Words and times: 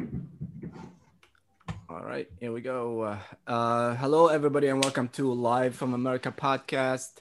All 0.00 2.04
right, 2.04 2.28
here 2.40 2.52
we 2.52 2.60
go. 2.60 3.02
Uh, 3.02 3.18
uh, 3.46 3.94
hello, 3.96 4.28
everybody, 4.28 4.68
and 4.68 4.82
welcome 4.82 5.08
to 5.08 5.32
Live 5.32 5.76
from 5.76 5.94
America 5.94 6.34
podcast. 6.36 7.18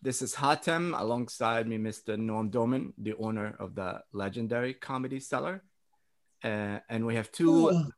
This 0.00 0.22
is 0.22 0.34
Hatem 0.34 0.98
alongside 0.98 1.66
me, 1.66 1.78
Mr. 1.78 2.16
Noam 2.16 2.50
Dworman, 2.50 2.92
the 2.98 3.14
owner 3.14 3.56
of 3.58 3.74
the 3.74 4.02
legendary 4.12 4.74
Comedy 4.74 5.18
Cellar. 5.18 5.62
Uh, 6.44 6.78
and 6.88 7.04
we 7.04 7.16
have 7.16 7.32
two 7.32 7.90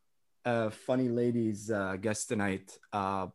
uh, 0.45 0.71
funny 0.71 1.09
ladies 1.09 1.71
uh, 1.71 1.97
guests 1.97 2.25
tonight. 2.25 2.79
Uh, 2.93 3.27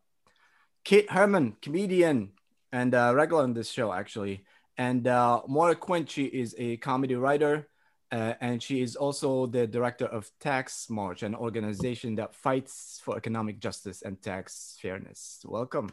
Kate 0.83 1.09
Herman, 1.09 1.55
comedian 1.61 2.31
and 2.71 2.95
uh, 2.95 3.13
regular 3.15 3.43
on 3.43 3.53
this 3.53 3.69
show, 3.69 3.93
actually. 3.93 4.45
And 4.77 5.07
uh, 5.07 5.41
Maura 5.47 5.75
Quinn, 5.75 6.07
she 6.07 6.25
is 6.25 6.55
a 6.57 6.77
comedy 6.77 7.15
writer. 7.15 7.67
Uh, 8.13 8.35
and 8.41 8.61
she 8.61 8.79
is 8.81 8.95
also 8.95 9.47
the 9.47 9.65
director 9.65 10.05
of 10.05 10.29
Tax 10.39 10.87
March, 10.87 11.23
an 11.23 11.33
organization 11.33 12.13
that 12.13 12.35
fights 12.35 13.01
for 13.03 13.17
economic 13.17 13.59
justice 13.59 14.03
and 14.03 14.21
tax 14.21 14.77
fairness. 14.79 15.43
Welcome. 15.49 15.89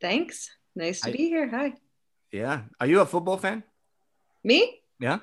Thanks. 0.00 0.48
Nice 0.74 1.02
to 1.02 1.10
I- 1.10 1.12
be 1.12 1.28
here. 1.28 1.48
Hi. 1.48 1.74
Yeah. 2.30 2.62
Are 2.80 2.86
you 2.86 3.00
a 3.00 3.04
football 3.06 3.36
fan? 3.36 3.62
Me? 4.42 4.80
Yeah. 4.98 5.18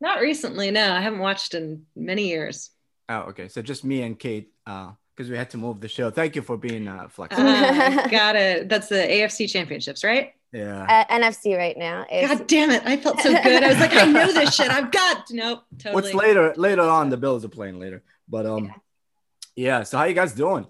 Not 0.00 0.20
recently. 0.20 0.70
No, 0.70 0.92
I 0.92 1.00
haven't 1.00 1.18
watched 1.18 1.54
in 1.54 1.86
many 1.96 2.28
years. 2.28 2.70
Oh, 3.08 3.22
okay. 3.30 3.48
So 3.48 3.62
just 3.62 3.82
me 3.82 4.02
and 4.02 4.16
Kate, 4.16 4.52
because 4.64 5.28
we 5.28 5.36
had 5.36 5.50
to 5.50 5.58
move 5.58 5.80
the 5.80 5.88
show. 5.88 6.08
Thank 6.08 6.36
you 6.36 6.42
for 6.42 6.56
being 6.56 6.86
uh, 6.86 7.08
flexible. 7.08 7.48
Uh, 7.48 8.06
got 8.10 8.36
it. 8.36 8.68
That's 8.68 8.88
the 8.88 9.02
AFC 9.02 9.50
championships, 9.50 10.04
right? 10.04 10.34
Yeah. 10.52 10.86
at 10.88 11.08
NFC 11.10 11.56
right 11.56 11.76
now. 11.76 12.06
It's, 12.10 12.28
God 12.28 12.46
damn 12.46 12.70
it. 12.70 12.82
I 12.84 12.96
felt 12.96 13.20
so 13.20 13.30
good. 13.30 13.62
I 13.62 13.68
was 13.68 13.78
like, 13.78 13.94
I 13.94 14.04
know 14.04 14.32
this 14.32 14.54
shit. 14.54 14.70
I've 14.70 14.90
got 14.90 15.24
nope. 15.30 15.62
Totally. 15.78 15.94
What's 15.94 16.14
later? 16.14 16.54
Later 16.56 16.82
on, 16.82 17.10
the 17.10 17.16
Bills 17.16 17.44
are 17.44 17.48
playing 17.48 17.78
later. 17.78 18.02
But 18.28 18.46
um, 18.46 18.72
yeah. 19.54 19.82
So 19.82 19.98
how 19.98 20.04
you 20.04 20.14
guys 20.14 20.32
doing? 20.32 20.66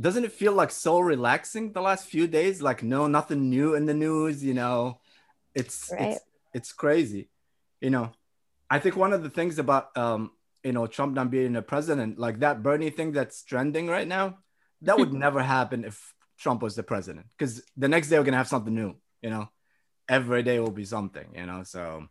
Doesn't 0.00 0.24
it 0.24 0.32
feel 0.32 0.52
like 0.52 0.70
so 0.70 1.00
relaxing 1.00 1.72
the 1.72 1.80
last 1.80 2.06
few 2.06 2.26
days? 2.26 2.62
Like 2.62 2.82
no, 2.82 3.06
nothing 3.06 3.50
new 3.50 3.74
in 3.74 3.86
the 3.86 3.94
news. 3.94 4.44
You 4.44 4.54
know, 4.54 5.00
it's 5.54 5.90
Right. 5.92 6.12
it's 6.12 6.20
it's 6.54 6.72
crazy. 6.72 7.28
You 7.80 7.90
know, 7.90 8.12
I 8.70 8.78
think 8.78 8.96
one 8.96 9.12
of 9.12 9.22
the 9.22 9.30
things 9.30 9.58
about 9.58 9.96
um, 9.96 10.30
you 10.62 10.72
know, 10.72 10.86
Trump 10.86 11.14
not 11.14 11.30
being 11.30 11.56
a 11.56 11.62
president, 11.62 12.18
like 12.18 12.40
that 12.40 12.62
Bernie 12.62 12.90
thing 12.90 13.12
that's 13.12 13.42
trending 13.42 13.88
right 13.88 14.06
now, 14.06 14.38
that 14.82 14.98
would 14.98 15.12
never 15.26 15.42
happen 15.42 15.84
if 15.84 16.14
Trump 16.38 16.62
was 16.62 16.74
the 16.74 16.82
president. 16.82 17.26
Because 17.36 17.62
the 17.76 17.88
next 17.88 18.08
day 18.08 18.18
we're 18.18 18.24
gonna 18.24 18.36
have 18.36 18.48
something 18.48 18.74
new. 18.74 18.94
You 19.22 19.30
know, 19.30 19.48
every 20.08 20.42
day 20.42 20.60
will 20.60 20.70
be 20.70 20.84
something. 20.84 21.26
You 21.34 21.46
know, 21.46 21.62
so. 21.64 22.08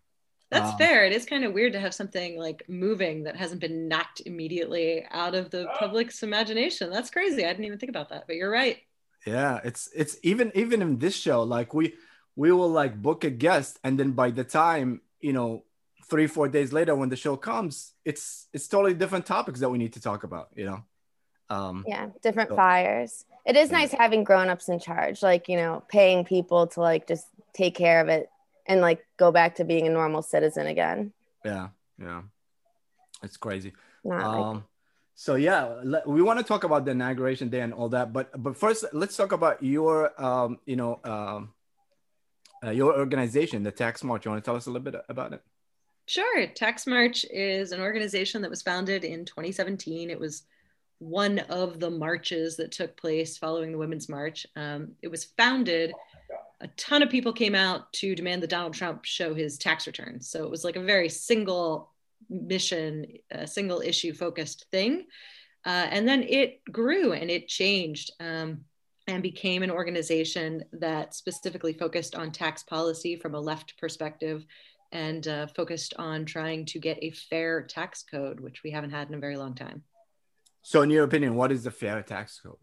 That's 0.49 0.71
um, 0.71 0.77
fair. 0.77 1.05
It 1.05 1.11
is 1.11 1.25
kind 1.25 1.43
of 1.43 1.51
weird 1.51 1.73
to 1.73 1.79
have 1.79 1.93
something 1.93 2.39
like 2.39 2.63
moving 2.69 3.23
that 3.23 3.35
hasn't 3.35 3.59
been 3.59 3.89
knocked 3.89 4.21
immediately 4.25 5.05
out 5.11 5.35
of 5.35 5.49
the 5.49 5.67
public's 5.77 6.23
imagination. 6.23 6.89
That's 6.89 7.09
crazy. 7.09 7.43
I 7.43 7.49
didn't 7.49 7.65
even 7.65 7.77
think 7.77 7.89
about 7.89 8.07
that, 8.09 8.27
but 8.27 8.37
you're 8.37 8.49
right. 8.49 8.77
yeah 9.25 9.59
it's 9.63 9.89
it's 9.95 10.17
even 10.23 10.51
even 10.55 10.81
in 10.81 10.97
this 10.99 11.15
show 11.15 11.43
like 11.43 11.73
we 11.73 11.93
we 12.35 12.51
will 12.51 12.69
like 12.69 13.01
book 13.01 13.23
a 13.23 13.29
guest 13.29 13.79
and 13.83 13.99
then 13.99 14.11
by 14.11 14.29
the 14.31 14.43
time 14.43 15.01
you 15.19 15.33
know 15.33 15.63
three 16.05 16.27
four 16.27 16.47
days 16.47 16.71
later 16.71 16.95
when 16.95 17.09
the 17.09 17.15
show 17.15 17.35
comes 17.35 17.93
it's 18.05 18.47
it's 18.53 18.67
totally 18.67 18.93
different 18.93 19.25
topics 19.25 19.59
that 19.59 19.69
we 19.69 19.77
need 19.77 19.93
to 19.93 20.01
talk 20.01 20.23
about 20.23 20.49
you 20.55 20.65
know 20.65 20.83
um 21.49 21.83
yeah, 21.87 22.07
different 22.21 22.49
So- 22.49 22.55
fires. 22.55 23.25
It 23.45 23.55
is 23.55 23.71
nice 23.71 23.93
having 23.93 24.25
grown-ups 24.25 24.67
in 24.67 24.77
charge, 24.77 25.23
like, 25.23 25.47
you 25.47 25.55
know, 25.55 25.81
paying 25.87 26.25
people 26.25 26.67
to 26.67 26.81
like 26.81 27.07
just 27.07 27.25
take 27.53 27.75
care 27.75 28.01
of 28.01 28.09
it 28.09 28.29
and 28.65 28.81
like 28.81 29.05
go 29.15 29.31
back 29.31 29.55
to 29.55 29.63
being 29.63 29.87
a 29.87 29.89
normal 29.89 30.21
citizen 30.21 30.67
again. 30.67 31.13
yeah 31.45 31.69
yeah 31.97 32.21
it's 33.23 33.37
crazy 33.37 33.71
Not 34.03 34.17
like 34.17 34.45
um 34.45 34.63
so 35.15 35.35
yeah 35.35 35.79
le- 35.83 36.03
we 36.05 36.21
want 36.21 36.37
to 36.39 36.45
talk 36.45 36.63
about 36.65 36.83
the 36.85 36.91
inauguration 36.91 37.47
day 37.49 37.61
and 37.61 37.73
all 37.73 37.89
that 37.89 38.11
but 38.13 38.29
but 38.43 38.55
first 38.57 38.83
let's 38.93 39.15
talk 39.17 39.31
about 39.31 39.63
your 39.63 39.95
um 40.21 40.59
you 40.65 40.75
know 40.75 40.99
um 41.05 41.53
uh, 42.63 42.69
your 42.69 42.91
organization 42.99 43.63
the 43.63 43.71
tax 43.71 44.03
march 44.03 44.25
you 44.25 44.31
want 44.31 44.43
to 44.43 44.47
tell 44.47 44.57
us 44.57 44.67
a 44.67 44.69
little 44.71 44.83
bit 44.91 45.01
about 45.09 45.31
it 45.33 45.41
Sure. 46.09 46.47
Tax 46.47 46.87
March 46.87 47.25
is 47.29 47.73
an 47.73 47.81
organization 47.81 48.41
that 48.41 48.49
was 48.49 48.61
founded 48.61 49.03
in 49.03 49.25
2017. 49.25 50.09
It 50.09 50.17
was 50.17 50.43
one 50.99 51.39
of 51.39 51.79
the 51.79 51.89
marches 51.89 52.57
that 52.57 52.71
took 52.71 52.97
place 52.97 53.37
following 53.37 53.71
the 53.71 53.77
Women's 53.77 54.09
March. 54.09 54.47
Um, 54.55 54.93
it 55.01 55.09
was 55.09 55.25
founded, 55.37 55.93
a 56.61 56.67
ton 56.69 57.03
of 57.03 57.09
people 57.09 57.33
came 57.33 57.55
out 57.55 57.91
to 57.93 58.15
demand 58.15 58.41
that 58.43 58.49
Donald 58.49 58.73
Trump 58.73 59.05
show 59.05 59.33
his 59.33 59.57
tax 59.57 59.85
returns. 59.85 60.29
So 60.29 60.43
it 60.43 60.49
was 60.49 60.63
like 60.63 60.75
a 60.75 60.81
very 60.83 61.09
single 61.09 61.91
mission, 62.29 63.05
a 63.29 63.45
single 63.45 63.81
issue 63.81 64.13
focused 64.13 64.65
thing. 64.71 65.05
Uh, 65.65 65.87
and 65.91 66.07
then 66.07 66.23
it 66.23 66.61
grew 66.71 67.13
and 67.13 67.29
it 67.29 67.47
changed. 67.47 68.11
Um, 68.19 68.65
and 69.07 69.23
became 69.23 69.63
an 69.63 69.71
organization 69.71 70.63
that 70.73 71.15
specifically 71.15 71.73
focused 71.73 72.13
on 72.13 72.29
tax 72.31 72.63
policy 72.63 73.15
from 73.15 73.35
a 73.35 73.39
left 73.39 73.77
perspective 73.77 74.45
and 74.91 75.27
uh, 75.27 75.47
focused 75.47 75.93
on 75.97 76.25
trying 76.25 76.65
to 76.65 76.79
get 76.79 76.97
a 77.01 77.11
fair 77.11 77.63
tax 77.63 78.03
code, 78.03 78.39
which 78.39 78.63
we 78.63 78.71
haven't 78.71 78.91
had 78.91 79.07
in 79.07 79.15
a 79.15 79.19
very 79.19 79.37
long 79.37 79.55
time. 79.55 79.81
So 80.67 80.81
in 80.81 80.89
your 80.89 81.05
opinion 81.05 81.35
what 81.35 81.53
is 81.53 81.63
the 81.63 81.71
fair 81.71 82.01
tax 82.03 82.41
code 82.43 82.57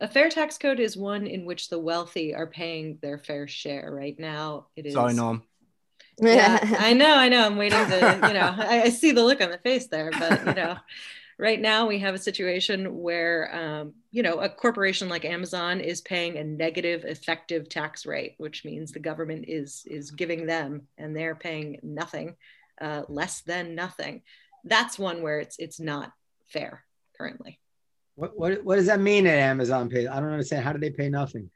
A 0.00 0.06
fair 0.06 0.28
tax 0.28 0.56
code 0.56 0.78
is 0.78 0.96
one 0.96 1.26
in 1.26 1.46
which 1.46 1.68
the 1.68 1.78
wealthy 1.78 2.32
are 2.32 2.46
paying 2.46 3.00
their 3.02 3.18
fair 3.18 3.48
share. 3.48 3.92
Right 3.92 4.16
now, 4.20 4.68
it 4.76 4.86
is. 4.86 4.94
sorry 4.94 5.14
Noam 5.14 5.42
Yeah, 6.20 6.60
I 6.78 6.92
know, 6.92 7.12
I 7.12 7.28
know. 7.28 7.44
I'm 7.44 7.56
waiting 7.56 7.84
to, 7.88 8.20
you 8.22 8.34
know, 8.34 8.54
I, 8.56 8.82
I 8.82 8.88
see 8.90 9.10
the 9.10 9.24
look 9.24 9.40
on 9.40 9.50
the 9.50 9.58
face 9.58 9.88
there, 9.88 10.12
but 10.12 10.46
you 10.46 10.54
know, 10.54 10.76
right 11.38 11.60
now 11.60 11.88
we 11.88 11.98
have 11.98 12.14
a 12.14 12.18
situation 12.18 13.00
where, 13.00 13.52
um, 13.52 13.94
you 14.12 14.22
know, 14.22 14.38
a 14.38 14.48
corporation 14.48 15.08
like 15.08 15.24
Amazon 15.24 15.80
is 15.80 16.00
paying 16.00 16.38
a 16.38 16.44
negative 16.44 17.04
effective 17.04 17.68
tax 17.68 18.06
rate, 18.06 18.36
which 18.38 18.64
means 18.64 18.92
the 18.92 19.00
government 19.00 19.46
is 19.48 19.82
is 19.86 20.12
giving 20.12 20.46
them, 20.46 20.82
and 20.96 21.16
they're 21.16 21.34
paying 21.34 21.80
nothing, 21.82 22.36
uh, 22.80 23.02
less 23.08 23.40
than 23.40 23.74
nothing. 23.74 24.22
That's 24.62 25.00
one 25.00 25.20
where 25.20 25.40
it's 25.40 25.56
it's 25.58 25.80
not 25.80 26.12
fair 26.46 26.84
currently. 27.18 27.58
What, 28.14 28.38
what, 28.38 28.64
what 28.64 28.76
does 28.76 28.86
that 28.86 29.00
mean 29.00 29.24
that 29.24 29.38
Amazon 29.38 29.88
pays? 29.88 30.08
I 30.08 30.20
don't 30.20 30.30
understand. 30.30 30.64
How 30.64 30.72
do 30.72 30.78
they 30.78 30.90
pay 30.90 31.08
nothing? 31.08 31.50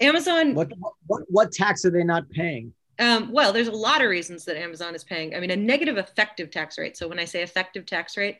Amazon 0.00 0.54
What, 0.54 0.72
what, 1.06 1.22
what 1.28 1.52
tax 1.52 1.84
are 1.84 1.90
they 1.90 2.04
not 2.04 2.28
paying? 2.30 2.72
Um, 3.00 3.30
well, 3.32 3.52
there's 3.52 3.68
a 3.68 3.72
lot 3.72 4.02
of 4.02 4.10
reasons 4.10 4.44
that 4.44 4.56
Amazon 4.56 4.94
is 4.94 5.04
paying. 5.04 5.34
I 5.34 5.40
mean, 5.40 5.50
a 5.50 5.56
negative 5.56 5.98
effective 5.98 6.50
tax 6.50 6.78
rate. 6.78 6.96
So 6.96 7.06
when 7.06 7.18
I 7.18 7.24
say 7.24 7.42
effective 7.42 7.86
tax 7.86 8.16
rate, 8.16 8.38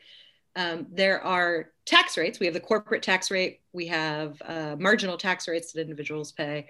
um, 0.57 0.87
there 0.91 1.23
are 1.23 1.71
tax 1.87 2.17
rates. 2.17 2.41
We 2.41 2.47
have 2.47 2.55
the 2.55 2.61
corporate 2.61 3.03
tax 3.03 3.31
rate. 3.31 3.61
We 3.73 3.87
have 3.87 4.41
uh, 4.45 4.77
marginal 4.79 5.17
tax 5.17 5.47
rates 5.47 5.73
that 5.73 5.81
individuals 5.81 6.33
pay. 6.33 6.69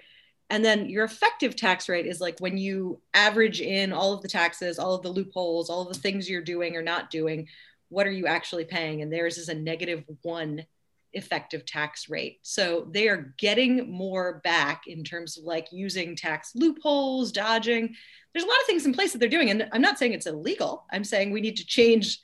And 0.51 0.65
then 0.65 0.89
your 0.89 1.05
effective 1.05 1.55
tax 1.55 1.89
rate 1.89 2.05
is 2.05 2.19
like 2.21 2.39
when 2.39 2.57
you 2.57 3.01
average 3.13 3.61
in 3.61 3.93
all 3.93 4.13
of 4.13 4.21
the 4.21 4.27
taxes, 4.27 4.79
all 4.79 4.95
of 4.95 5.01
the 5.01 5.09
loopholes, 5.09 5.69
all 5.69 5.87
of 5.87 5.93
the 5.93 5.99
things 5.99 6.29
you're 6.29 6.41
doing 6.41 6.75
or 6.75 6.81
not 6.81 7.09
doing, 7.09 7.47
what 7.89 8.07
are 8.07 8.11
you 8.11 8.27
actually 8.27 8.65
paying? 8.65 9.01
And 9.01 9.11
theirs 9.11 9.37
is 9.37 9.49
a 9.49 9.55
negative 9.55 10.03
one 10.21 10.65
effective 11.13 11.65
tax 11.65 12.09
rate. 12.09 12.39
So 12.43 12.87
they 12.91 13.07
are 13.07 13.33
getting 13.37 13.91
more 13.91 14.41
back 14.43 14.83
in 14.87 15.03
terms 15.03 15.37
of 15.37 15.43
like 15.43 15.67
using 15.71 16.15
tax 16.15 16.51
loopholes, 16.55 17.31
dodging. 17.31 17.95
There's 18.33 18.45
a 18.45 18.47
lot 18.47 18.59
of 18.61 18.67
things 18.67 18.85
in 18.85 18.93
place 18.93 19.11
that 19.11 19.17
they're 19.17 19.27
doing. 19.27 19.49
And 19.49 19.67
I'm 19.71 19.81
not 19.81 19.97
saying 19.97 20.13
it's 20.13 20.27
illegal. 20.27 20.85
I'm 20.91 21.03
saying 21.03 21.31
we 21.31 21.41
need 21.41 21.57
to 21.57 21.65
change 21.65 22.19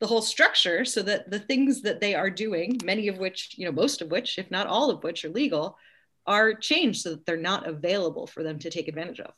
the 0.00 0.06
whole 0.08 0.22
structure 0.22 0.84
so 0.84 1.00
that 1.02 1.30
the 1.30 1.38
things 1.38 1.82
that 1.82 2.00
they 2.00 2.14
are 2.14 2.28
doing, 2.28 2.80
many 2.84 3.06
of 3.06 3.18
which, 3.18 3.54
you 3.56 3.64
know, 3.64 3.72
most 3.72 4.02
of 4.02 4.10
which, 4.10 4.38
if 4.38 4.50
not 4.50 4.66
all 4.66 4.90
of 4.90 5.04
which 5.04 5.24
are 5.24 5.30
legal, 5.30 5.78
are 6.26 6.54
changed 6.54 7.02
so 7.02 7.10
that 7.10 7.24
they're 7.26 7.36
not 7.36 7.68
available 7.68 8.26
for 8.26 8.42
them 8.42 8.58
to 8.58 8.70
take 8.70 8.88
advantage 8.88 9.20
of. 9.20 9.32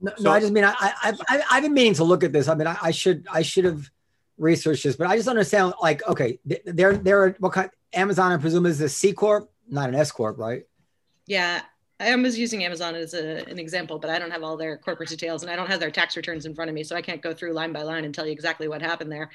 No, 0.00 0.12
So- 0.16 0.22
no 0.24 0.30
I 0.30 0.40
just 0.40 0.52
mean 0.52 0.64
I, 0.64 0.74
I, 0.78 1.12
I, 1.28 1.42
I've 1.50 1.62
been 1.64 1.74
meaning 1.74 1.94
to 1.94 2.04
look 2.04 2.22
at 2.22 2.32
this. 2.32 2.46
I 2.46 2.54
mean, 2.54 2.68
I, 2.68 2.78
I 2.80 2.90
should, 2.92 3.26
I 3.30 3.42
should 3.42 3.64
have 3.64 3.90
researched 4.40 4.84
this, 4.84 4.96
but 4.96 5.06
I 5.06 5.16
just 5.16 5.28
understand. 5.28 5.74
Like, 5.80 6.06
okay, 6.08 6.38
th- 6.48 6.62
they're, 6.64 6.96
they're 6.96 7.36
what 7.38 7.52
kind? 7.52 7.70
Amazon, 7.92 8.32
I 8.32 8.36
presume, 8.36 8.66
is 8.66 8.80
a 8.80 8.88
C 8.88 9.12
corp, 9.12 9.50
not 9.68 9.88
an 9.88 9.94
S 9.94 10.10
corp, 10.10 10.38
right? 10.38 10.64
Yeah, 11.26 11.62
I 12.00 12.16
was 12.16 12.38
using 12.38 12.64
Amazon 12.64 12.94
as 12.94 13.14
a, 13.14 13.44
an 13.48 13.58
example, 13.58 13.98
but 13.98 14.10
I 14.10 14.18
don't 14.18 14.30
have 14.30 14.42
all 14.42 14.56
their 14.56 14.78
corporate 14.78 15.10
details 15.10 15.42
and 15.42 15.52
I 15.52 15.56
don't 15.56 15.68
have 15.68 15.80
their 15.80 15.90
tax 15.90 16.16
returns 16.16 16.46
in 16.46 16.54
front 16.54 16.70
of 16.70 16.74
me, 16.74 16.82
so 16.82 16.96
I 16.96 17.02
can't 17.02 17.20
go 17.20 17.34
through 17.34 17.52
line 17.52 17.72
by 17.72 17.82
line 17.82 18.04
and 18.04 18.14
tell 18.14 18.24
you 18.24 18.32
exactly 18.32 18.68
what 18.68 18.80
happened 18.80 19.12
there. 19.12 19.30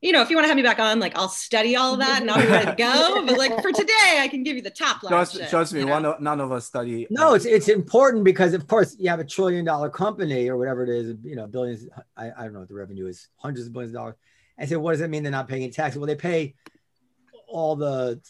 You 0.00 0.12
know, 0.12 0.22
if 0.22 0.30
you 0.30 0.36
want 0.36 0.44
to 0.44 0.48
have 0.48 0.56
me 0.56 0.62
back 0.62 0.78
on, 0.78 0.98
like 0.98 1.14
I'll 1.14 1.28
study 1.28 1.76
all 1.76 1.92
of 1.92 2.00
that 2.00 2.22
and 2.22 2.30
I'll 2.30 2.40
be 2.40 2.46
ready 2.46 2.64
to 2.64 2.74
go. 2.74 3.22
But 3.26 3.36
like 3.36 3.60
for 3.60 3.70
today, 3.70 4.18
I 4.18 4.28
can 4.28 4.42
give 4.42 4.56
you 4.56 4.62
the 4.62 4.70
top 4.70 5.02
line. 5.02 5.10
Trust, 5.10 5.34
shit, 5.34 5.50
trust 5.50 5.74
me, 5.74 5.84
one 5.84 6.06
of, 6.06 6.22
none 6.22 6.40
of 6.40 6.50
us 6.52 6.64
study. 6.64 7.06
No, 7.10 7.34
it's 7.34 7.44
it's 7.44 7.68
important 7.68 8.24
because 8.24 8.54
of 8.54 8.66
course 8.66 8.96
you 8.98 9.10
have 9.10 9.20
a 9.20 9.24
trillion 9.24 9.66
dollar 9.66 9.90
company 9.90 10.48
or 10.48 10.56
whatever 10.56 10.82
it 10.82 10.88
is, 10.88 11.16
you 11.22 11.36
know, 11.36 11.46
billions. 11.46 11.86
I, 12.16 12.30
I 12.30 12.44
don't 12.44 12.54
know 12.54 12.60
what 12.60 12.68
the 12.68 12.74
revenue 12.74 13.08
is, 13.08 13.28
hundreds 13.36 13.66
of 13.66 13.74
billions 13.74 13.90
of 13.90 14.00
dollars. 14.00 14.14
I 14.60 14.66
said, 14.66 14.78
what 14.78 14.92
does 14.92 15.00
that 15.00 15.10
mean? 15.10 15.22
They're 15.22 15.32
not 15.32 15.48
paying 15.48 15.62
any 15.62 15.72
tax? 15.72 15.96
Well, 15.96 16.06
they 16.06 16.14
pay 16.14 16.54
all 17.48 17.76
the 17.76 18.20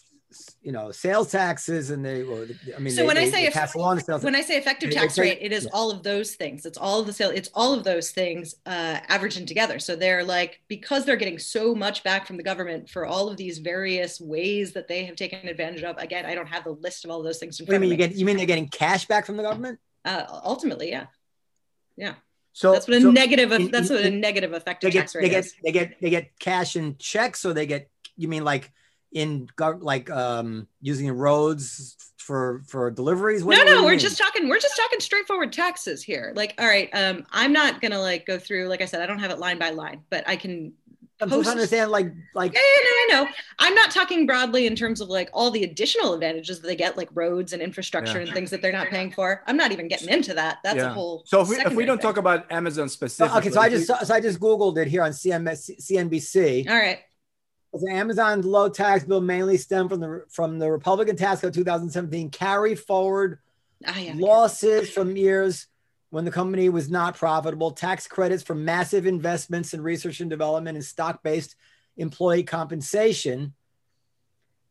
you 0.61 0.71
know 0.71 0.91
sales 0.91 1.29
taxes 1.29 1.89
and 1.89 2.05
they 2.05 2.23
or 2.23 2.47
I 2.73 2.79
mean 2.79 2.93
So 2.93 3.01
they, 3.01 3.07
when 3.07 3.17
I 3.17 3.29
say 3.29 3.43
they 3.43 3.51
pass 3.51 3.73
along 3.75 3.97
the 3.97 4.01
sales 4.01 4.23
when 4.23 4.33
I 4.33 4.39
say 4.39 4.57
effective 4.57 4.89
tax 4.91 5.19
rate, 5.19 5.39
it 5.41 5.51
is 5.51 5.65
yeah. 5.65 5.71
all 5.73 5.91
of 5.91 6.03
those 6.03 6.35
things. 6.35 6.65
It's 6.65 6.77
all 6.77 7.01
of 7.01 7.05
the 7.05 7.11
sale. 7.11 7.31
It's 7.31 7.49
all 7.53 7.73
of 7.73 7.83
those 7.83 8.11
things 8.11 8.55
uh, 8.65 8.99
averaging 9.09 9.45
together. 9.45 9.77
So 9.77 9.95
they're 9.97 10.23
like 10.23 10.61
because 10.69 11.03
they're 11.03 11.17
getting 11.17 11.37
so 11.37 11.75
much 11.75 12.01
back 12.05 12.25
from 12.25 12.37
the 12.37 12.43
government 12.43 12.89
for 12.89 13.05
all 13.05 13.29
of 13.29 13.35
these 13.35 13.57
various 13.57 14.21
ways 14.21 14.71
that 14.71 14.87
they 14.87 15.03
have 15.03 15.17
taken 15.17 15.49
advantage 15.49 15.83
of. 15.83 15.97
Again, 15.97 16.25
I 16.25 16.33
don't 16.33 16.47
have 16.47 16.63
the 16.63 16.71
list 16.71 17.03
of 17.03 17.11
all 17.11 17.21
those 17.21 17.37
things 17.37 17.59
in 17.59 17.65
What 17.65 17.71
do 17.71 17.73
you 17.75 17.79
mean 17.81 17.91
of 17.91 17.99
you 17.99 18.07
get 18.07 18.15
you 18.15 18.25
mean 18.25 18.37
they're 18.37 18.45
getting 18.45 18.69
cash 18.69 19.07
back 19.07 19.25
from 19.25 19.35
the 19.35 19.43
government? 19.43 19.79
uh, 20.05 20.23
ultimately, 20.45 20.89
yeah 20.89 21.07
yeah, 21.97 22.15
So 22.53 22.73
that's 22.73 22.87
what 22.87 22.97
a 22.97 23.01
so 23.01 23.11
negative. 23.11 23.51
in- 23.51 23.71
that's 23.71 23.89
in- 23.89 23.95
what 23.95 24.05
a 24.05 24.09
negative 24.11 24.51
They 24.51 24.57
effective 24.57 24.91
get 24.91 24.99
tax 25.01 25.13
they 25.13 25.19
rate 25.19 25.29
get 25.29 25.45
is. 25.45 25.55
they 25.63 25.71
get 25.71 26.01
they 26.01 26.09
get 26.09 26.39
cash 26.39 26.75
in 26.75 26.97
checks 26.97 27.45
or 27.45 27.53
they 27.53 27.65
get 27.65 27.89
you 28.17 28.27
mean 28.27 28.43
like 28.43 28.71
in 29.13 29.47
like 29.79 30.09
um 30.09 30.67
using 30.81 31.11
roads 31.11 31.97
for 32.17 32.61
for 32.67 32.91
deliveries? 32.91 33.43
What- 33.43 33.57
no, 33.57 33.63
no, 33.63 33.83
we're 33.83 33.91
mean? 33.91 33.99
just 33.99 34.17
talking. 34.17 34.47
We're 34.47 34.59
just 34.59 34.77
talking 34.77 34.99
straightforward 34.99 35.51
taxes 35.51 36.03
here. 36.03 36.33
Like, 36.35 36.53
all 36.59 36.67
right, 36.67 36.89
um, 36.93 37.25
I'm 37.31 37.51
not 37.51 37.81
gonna 37.81 37.99
like 37.99 38.25
go 38.25 38.37
through. 38.37 38.67
Like 38.67 38.81
I 38.81 38.85
said, 38.85 39.01
I 39.01 39.05
don't 39.05 39.19
have 39.19 39.31
it 39.31 39.39
line 39.39 39.57
by 39.57 39.71
line, 39.71 40.01
but 40.09 40.23
I 40.27 40.35
can 40.35 40.73
I'm 41.21 41.29
post- 41.29 41.43
trying 41.43 41.55
to 41.57 41.61
understand 41.61 41.91
like 41.91 42.11
like 42.33 42.53
Yeah, 42.53 42.59
yeah, 42.59 42.83
no, 42.83 43.19
I 43.19 43.23
know. 43.23 43.31
I'm 43.59 43.75
not 43.75 43.91
talking 43.91 44.25
broadly 44.25 44.65
in 44.67 44.75
terms 44.75 45.01
of 45.01 45.09
like 45.09 45.29
all 45.33 45.51
the 45.51 45.63
additional 45.63 46.13
advantages 46.13 46.59
that 46.61 46.67
they 46.67 46.75
get, 46.75 46.97
like 46.97 47.09
roads 47.13 47.53
and 47.53 47.61
infrastructure 47.61 48.19
Yeah. 48.19 48.25
and 48.25 48.33
things 48.33 48.49
that 48.49 48.61
they're 48.61 48.71
not 48.71 48.87
paying 48.87 49.11
for. 49.11 49.43
I'm 49.47 49.57
not 49.57 49.71
even 49.71 49.87
getting 49.87 50.09
into 50.09 50.33
that. 50.33 50.57
That's 50.63 50.79
a 50.81 50.89
whole. 50.89 51.23
So 51.25 51.43
So 51.43 51.51
if 51.53 51.57
we, 51.59 51.65
if 51.71 51.73
we 51.75 51.85
don't 51.85 52.01
talk 52.01 52.17
about 52.17 52.51
Amazon 52.51 52.89
So, 52.89 52.93
specifically, 52.93 53.37
okay, 53.39 53.49
so 53.51 53.59
I 53.61 53.69
just 53.69 53.87
so 53.87 54.13
I 54.13 54.19
just 54.19 54.39
googled 54.39 54.77
it 54.77 54.87
here 54.87 55.03
on 55.03 55.11
CMS, 55.11 55.69
CNBC. 55.79 56.69
all 56.69 56.75
right, 56.75 56.99
So 57.75 57.87
Amazon's 57.89 58.45
low 58.45 58.69
tax 58.69 59.03
bill 59.03 59.21
mainly 59.21 59.57
stemmed 59.57 59.89
from 59.89 59.99
the 59.99 60.25
from 60.29 60.59
the 60.59 60.71
Republican 60.71 61.15
tax 61.15 61.41
code 61.41 61.53
2017 61.53 62.29
carry 62.31 62.75
forward 62.75 63.39
ah, 63.85 63.97
yeah, 63.97 64.13
losses 64.15 64.89
from 64.89 65.15
years 65.15 65.67
when 66.11 66.25
the 66.25 66.31
company 66.31 66.69
was 66.69 66.89
not 66.89 67.15
profitable, 67.17 67.71
tax 67.71 68.05
credits 68.05 68.43
for 68.43 68.53
massive 68.53 69.05
investments 69.07 69.73
in 69.73 69.81
research 69.81 70.19
and 70.19 70.29
development 70.29 70.75
and 70.77 70.85
stock-based 70.85 71.55
employee 71.97 72.43
compensation. 72.43 73.53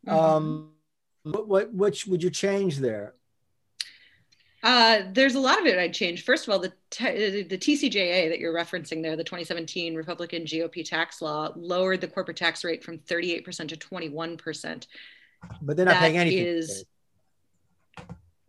Mhm. 0.07 0.13
Um, 0.13 0.73
what, 1.25 1.49
what 1.49 1.75
which 1.75 2.07
would 2.07 2.23
you 2.23 2.31
change 2.31 2.79
there? 2.79 3.15
Uh, 4.63 5.05
there's 5.13 5.35
a 5.35 5.41
lot 5.41 5.59
of 5.59 5.65
it 5.67 5.79
I'd 5.79 5.95
change. 5.95 6.23
First 6.25 6.47
of 6.47 6.53
all, 6.53 6.59
the 6.59 6.73
t- 6.91 7.43
the 7.43 7.57
TCJA 7.57 8.29
that 8.29 8.39
you're 8.39 8.53
referencing 8.55 9.03
there, 9.03 9.17
the 9.17 9.25
2017 9.25 9.95
Republican 9.95 10.45
GOP 10.45 10.85
tax 10.85 11.23
law, 11.23 11.51
lowered 11.57 12.03
the 12.03 12.09
corporate 12.09 12.37
tax 12.37 12.63
rate 12.65 12.85
from 12.85 12.99
38% 12.99 13.69
to 13.71 13.77
21%. 13.77 14.87
But 15.63 15.77
they're 15.79 15.87
not 15.87 15.93
That 15.93 16.01
paying 16.01 16.19
anything. 16.19 16.47
is- 16.47 16.85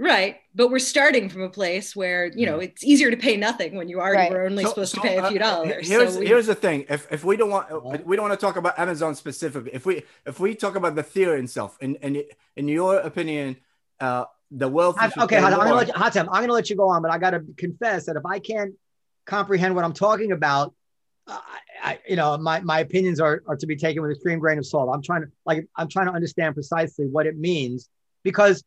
Right, 0.02 0.38
but 0.56 0.72
we're 0.72 0.80
starting 0.80 1.30
from 1.30 1.44
a 1.44 1.50
place 1.50 1.96
where 1.96 2.26
you 2.26 2.48
know 2.48 2.58
it's 2.58 2.84
easier 2.84 3.12
to 3.12 3.18
pay 3.18 3.38
nothing 3.38 3.76
when 3.76 3.88
you 3.88 4.00
already 4.00 4.18
Right. 4.18 4.32
were 4.32 4.46
only 4.48 4.64
So- 4.64 4.70
supposed 4.70 4.96
so, 4.96 5.02
to 5.02 5.08
pay 5.08 5.18
a 5.18 5.24
uh, 5.24 5.30
few 5.30 5.38
dollars. 5.38 5.88
Here's 5.88 6.14
So 6.16 6.20
we- 6.22 6.26
here's 6.26 6.48
the 6.48 6.56
thing. 6.56 6.86
If 6.90 7.02
if 7.12 7.24
we 7.24 7.38
don't 7.38 7.52
want 7.52 7.72
Uh-huh. 7.72 8.00
we 8.04 8.16
don't 8.16 8.28
want 8.28 8.40
to 8.40 8.44
talk 8.44 8.56
about 8.56 8.80
Amazon 8.80 9.14
specifically. 9.14 9.72
If 9.76 9.86
we 9.86 10.02
if 10.26 10.40
we 10.40 10.56
talk 10.56 10.76
about 10.76 10.96
the 10.96 11.04
theory 11.04 11.40
itself, 11.42 11.78
in 11.82 11.92
in 11.98 12.24
in 12.56 12.68
your 12.68 12.96
opinion, 12.98 13.58
uh, 14.00 14.26
the 14.50 14.68
wealth. 14.68 14.96
I- 15.00 15.12
okay, 15.26 15.38
I'm 15.38 15.52
gonna 15.54 15.76
let 15.76 15.88
you, 15.90 15.94
Hatem, 15.94 16.28
I'm 16.32 16.42
gonna 16.44 16.54
let 16.62 16.72
you 16.72 16.76
go 16.76 16.88
on, 16.90 17.04
but 17.04 17.12
I 17.12 17.20
gotta 17.20 17.42
confess 17.58 18.06
that 18.08 18.16
if 18.16 18.26
I 18.26 18.40
can't 18.40 18.74
comprehend 19.28 19.76
what 19.76 19.84
I'm 19.86 19.94
talking 19.94 20.32
about, 20.32 20.74
I, 21.28 21.40
I 21.84 22.00
you 22.10 22.16
know, 22.16 22.36
my, 22.40 22.60
my 22.62 22.80
opinions 22.80 23.20
are, 23.20 23.44
are 23.48 23.56
to 23.56 23.68
be 23.68 23.76
taken 23.76 24.02
with 24.02 24.10
a 24.10 24.16
extreme 24.16 24.40
grain 24.40 24.58
of 24.58 24.66
salt. 24.66 24.90
I'm 24.92 25.04
trying 25.04 25.22
to 25.26 25.28
like 25.46 25.68
I'm 25.76 25.88
trying 25.88 26.08
to 26.08 26.14
understand 26.14 26.56
precisely 26.56 27.06
what 27.06 27.28
it 27.28 27.38
means 27.38 27.88
because 28.24 28.64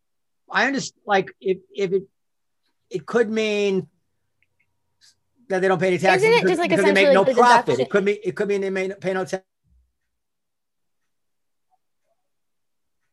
I 0.55 0.67
understand 0.69 1.03
like 1.05 1.35
if 1.41 1.59
if 1.75 1.93
it 1.93 2.05
it 2.89 3.05
could 3.07 3.29
mean 3.29 3.89
that 5.49 5.61
they 5.61 5.69
don't 5.69 5.81
pay 5.81 5.89
any 5.89 5.99
taxes 5.99 6.23
Isn't 6.23 6.33
it 6.33 6.43
because, 6.43 6.51
just 6.53 6.61
like 6.61 6.71
because 6.71 6.85
they 6.85 6.93
make 6.93 7.13
no 7.13 7.25
the 7.25 7.35
profit. 7.35 7.67
deduction- 7.67 7.87
It 7.87 7.91
could 7.91 8.05
be 8.05 8.13
it 8.29 8.33
could 8.37 8.49
mean 8.49 8.61
they 8.61 8.71
may 8.71 8.89
pay 8.95 9.13
no 9.13 9.25
tax. 9.25 9.45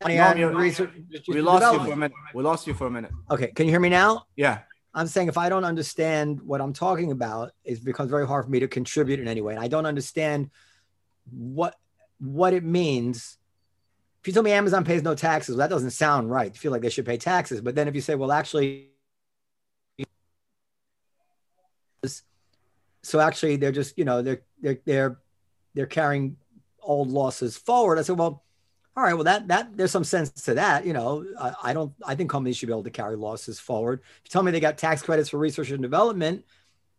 No, 0.08 0.24
on 0.24 0.38
you- 0.38 0.50
research- 0.58 0.92
We 1.28 1.42
lost 1.42 1.74
you 1.74 1.80
for 1.86 1.92
a 1.94 1.96
minute. 1.96 2.14
We 2.34 2.44
lost 2.44 2.68
you 2.68 2.74
for 2.74 2.88
a 2.88 2.92
minute. 2.92 3.12
Okay, 3.30 3.52
can 3.56 3.66
you 3.66 3.72
hear 3.72 3.80
me 3.80 3.90
now? 3.90 4.26
Yeah. 4.36 4.60
I'm 4.94 5.08
saying 5.08 5.28
if 5.30 5.38
I 5.38 5.48
don't 5.50 5.64
understand 5.64 6.42
what 6.42 6.60
I'm 6.60 6.74
talking 6.74 7.12
about, 7.12 7.52
it 7.64 7.84
becomes 7.84 8.10
very 8.10 8.28
hard 8.28 8.46
for 8.46 8.52
me 8.52 8.60
to 8.60 8.68
contribute 8.68 9.20
in 9.20 9.28
any 9.28 9.42
way. 9.42 9.54
And 9.56 9.64
I 9.64 9.68
don't 9.68 9.86
understand 9.86 10.50
what 11.32 11.76
what 12.20 12.54
it 12.54 12.64
means. 12.64 13.38
If 14.22 14.28
you 14.28 14.34
tell 14.34 14.44
me 14.44 14.52
Amazon 14.52 14.84
pays 14.84 15.02
no 15.02 15.16
taxes, 15.16 15.56
well, 15.56 15.68
that 15.68 15.74
doesn't 15.74 15.92
sound 15.92 16.30
right. 16.30 16.52
I 16.54 16.58
feel 16.58 16.72
like 16.72 16.84
they 16.84 16.90
should 16.90 17.08
pay 17.08 17.18
taxes. 17.18 17.60
But 17.60 17.74
then 17.74 17.88
if 17.88 17.96
you 17.96 18.02
say, 18.02 18.14
well, 18.14 18.32
actually, 18.32 18.90
so 23.02 23.20
actually 23.20 23.56
they're 23.56 23.72
just, 23.72 23.98
you 23.98 24.06
know, 24.06 24.22
they're 24.22 24.42
they're 24.62 24.80
they're 24.86 25.18
they're 25.74 25.86
carrying 25.88 26.38
old 26.82 27.10
losses 27.10 27.58
forward. 27.58 27.98
I 27.98 28.04
said, 28.04 28.20
well, 28.20 28.44
all 28.96 29.04
right, 29.04 29.14
well, 29.14 29.24
that 29.24 29.48
that 29.48 29.76
there's 29.76 29.92
some 29.92 30.04
sense 30.04 30.30
to 30.30 30.54
that. 30.54 30.86
You 30.86 30.94
know, 30.94 31.26
I, 31.40 31.54
I 31.64 31.74
don't 31.74 31.94
I 32.06 32.14
think 32.14 32.30
companies 32.30 32.58
should 32.58 32.68
be 32.68 32.74
able 32.74 32.84
to 32.84 32.92
carry 32.92 33.16
losses 33.16 33.60
forward. 33.60 34.02
If 34.02 34.22
you 34.26 34.30
tell 34.30 34.44
me 34.44 34.52
they 34.52 34.60
got 34.60 34.78
tax 34.78 35.02
credits 35.02 35.30
for 35.30 35.38
research 35.38 35.72
and 35.72 35.82
development, 35.82 36.46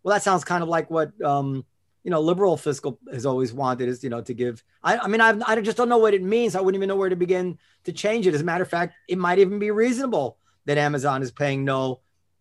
well, 0.03 0.15
that 0.15 0.25
sounds 0.25 0.43
kind 0.43 0.65
of 0.65 0.69
like 0.69 0.91
what 0.91 1.13
um, 1.23 1.65
you 2.05 2.11
know 2.11 2.21
liberal 2.21 2.57
fiscal 2.57 2.99
has 3.13 3.27
always 3.27 3.53
wanted 3.53 3.89
is 3.89 4.03
you 4.03 4.11
know 4.11 4.21
to 4.23 4.35
give. 4.35 4.63
I, 4.83 4.99
I 4.99 5.09
mean, 5.09 5.21
I've, 5.21 5.43
I 5.43 5.61
just 5.61 5.77
don't 5.77 5.89
know 5.89 5.99
what 5.99 6.15
it 6.15 6.23
means. 6.23 6.57
I 6.57 6.61
wouldn't 6.61 6.79
even 6.79 6.89
know 6.89 6.97
where 6.97 7.09
to 7.09 7.17
begin 7.17 7.59
to 7.85 7.93
change 7.93 8.27
it. 8.27 8.35
As 8.35 8.41
a 8.41 8.45
matter 8.45 8.63
of 8.63 8.71
fact, 8.71 8.95
it 9.09 9.19
might 9.19 9.39
even 9.39 9.59
be 9.59 9.71
reasonable 9.71 10.39
that 10.67 10.79
Amazon 10.79 11.23
is 11.23 11.31
paying 11.31 11.65
no 11.65 12.01